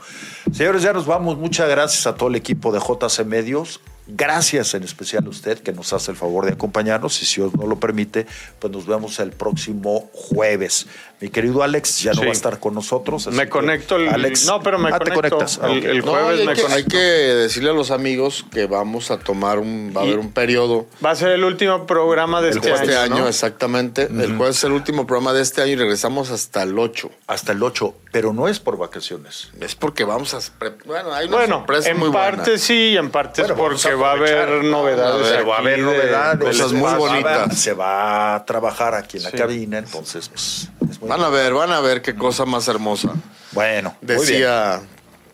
Señores, 0.53 0.83
ya 0.83 0.93
nos 0.93 1.07
vamos. 1.07 1.39
Muchas 1.39 1.67
gracias 1.67 2.05
a 2.05 2.13
todo 2.13 2.29
el 2.29 2.35
equipo 2.35 2.71
de 2.71 2.79
JC 2.79 3.25
Medios. 3.25 3.79
Gracias 4.13 4.73
en 4.73 4.83
especial 4.83 5.25
a 5.25 5.29
usted 5.29 5.59
que 5.59 5.71
nos 5.71 5.93
hace 5.93 6.11
el 6.11 6.17
favor 6.17 6.45
de 6.45 6.53
acompañarnos 6.53 7.21
y 7.21 7.25
si 7.25 7.41
Dios 7.41 7.53
no 7.55 7.65
lo 7.65 7.79
permite, 7.79 8.25
pues 8.59 8.71
nos 8.73 8.85
vemos 8.85 9.19
el 9.19 9.31
próximo 9.31 10.09
jueves. 10.13 10.87
Mi 11.21 11.29
querido 11.29 11.61
Alex 11.63 12.01
ya 12.01 12.11
no 12.13 12.19
Sí. 12.21 12.25
va 12.25 12.31
a 12.31 12.33
estar 12.33 12.59
con 12.59 12.73
nosotros. 12.73 13.27
así 13.27 13.37
Me 13.37 13.47
conecto 13.47 13.95
el- 13.95 14.05
no, 14.45 14.61
pero 14.61 14.79
me 14.79 14.89
ah, 14.89 14.99
te 14.99 15.11
conectas. 15.11 15.59
Ah, 15.61 15.69
El- 15.71 15.85
el 15.85 16.01
jueves 16.01 16.37
y 16.37 16.41
hay, 16.41 16.47
me 16.47 16.53
que, 16.55 16.61
hay 16.61 16.67
conecto. 16.67 16.89
que 16.91 16.97
decirle 16.97 17.69
a 17.69 17.73
los 17.73 17.91
amigos 17.91 18.45
que 18.51 18.65
vamos 18.65 19.11
a 19.11 19.19
tomar 19.19 19.59
un, 19.59 19.93
va 19.95 20.01
a 20.01 20.05
Y- 20.05 20.07
haber 20.07 20.19
un 20.19 20.31
periodo 20.31 20.87
Va 21.05 21.11
a 21.11 21.15
ser 21.15 21.29
el 21.29 21.43
último 21.43 21.85
programa 21.85 22.41
de 22.41 22.49
de 22.51 22.55
este, 22.57 22.73
este 22.73 22.97
año, 22.97 23.19
¿no? 23.19 23.27
exactamente. 23.27 24.03
El 24.11 24.35
jueves 24.35 24.57
es 24.57 24.63
el 24.65 24.71
último 24.73 25.05
programa 25.07 25.31
de 25.33 25.41
este 25.41 25.61
año 25.61 25.73
y 25.73 25.75
regresamos 25.75 26.31
hasta 26.31 26.63
el 26.63 26.77
8. 26.77 27.11
Hasta 27.27 27.51
el 27.53 27.61
8, 27.63 27.93
pero 28.11 28.33
no 28.33 28.47
es 28.47 28.59
por 28.59 28.77
vacaciones. 28.77 29.51
Es 29.61 29.75
porque 29.75 30.03
vamos 30.03 30.33
a... 30.33 30.39
Bueno, 30.85 31.13
hay 31.13 31.27
una 31.27 31.37
Bueno, 31.37 31.55
sorpresa 31.59 31.89
en 31.89 31.99
muy 31.99 32.11
parte 32.11 32.41
buena. 32.51 32.57
sí, 32.57 32.97
en 32.97 33.09
parte 33.11 33.41
Bueno, 33.43 33.53
es 33.53 33.59
porque 33.59 33.95
va 34.01 34.09
a 34.09 34.13
haber 34.13 34.63
novedades. 34.63 35.27
Se 35.27 35.41
va 35.43 35.55
a 35.55 35.59
haber 35.59 35.77
de- 35.77 35.83
novedades. 35.83 36.39
Cosas 36.57 36.73
muy 36.73 36.93
bonitas. 36.95 37.57
Se 37.57 37.73
va 37.73 38.35
a 38.35 38.45
trabajar 38.45 38.95
aquí 38.95 39.17
en 39.17 39.23
la 39.23 39.31
Sí. 39.31 39.37
cabina, 39.37 39.77
entonces, 39.77 40.27
pues. 40.29 40.69
es 40.89 40.99
muy 40.99 41.09
Van 41.09 41.21
a 41.21 41.29
ver, 41.29 41.53
van 41.53 41.71
a 41.71 41.79
ver 41.79 42.01
qué 42.01 42.15
cosa 42.15 42.45
más 42.45 42.67
hermosa. 42.67 43.13
Bueno. 43.51 43.95
Decía... 44.01 44.81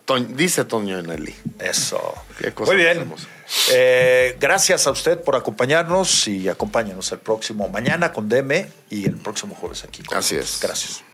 Toñ- 0.06 0.27
dice 0.35 0.64
Toño 0.64 1.02
Nelly. 1.02 1.35
Eso. 1.60 1.99
Qué 2.39 2.53
cosa 2.53 2.72
Muy 2.72 2.81
más 2.81 2.85
bien. 2.94 3.02
hermosa. 3.03 3.27
Eh, 3.73 4.38
gracias 4.39 4.88
a 4.88 4.91
usted 4.91 5.22
por 5.22 5.35
acompañarnos 5.35 6.30
y 6.30 6.48
acompáñenos 6.48 7.11
el 7.11 7.19
próximo 7.19 7.68
mañana 7.68 8.14
con 8.14 8.30
DM 8.30 8.68
y 8.89 9.06
el 9.06 9.18
próximo 9.18 9.53
jueves 9.56 9.84
aquí. 9.84 10.03
con 10.03 10.18
Así 10.18 10.35
nosotros. 10.35 10.56
es. 10.56 10.61
Gracias. 10.61 11.07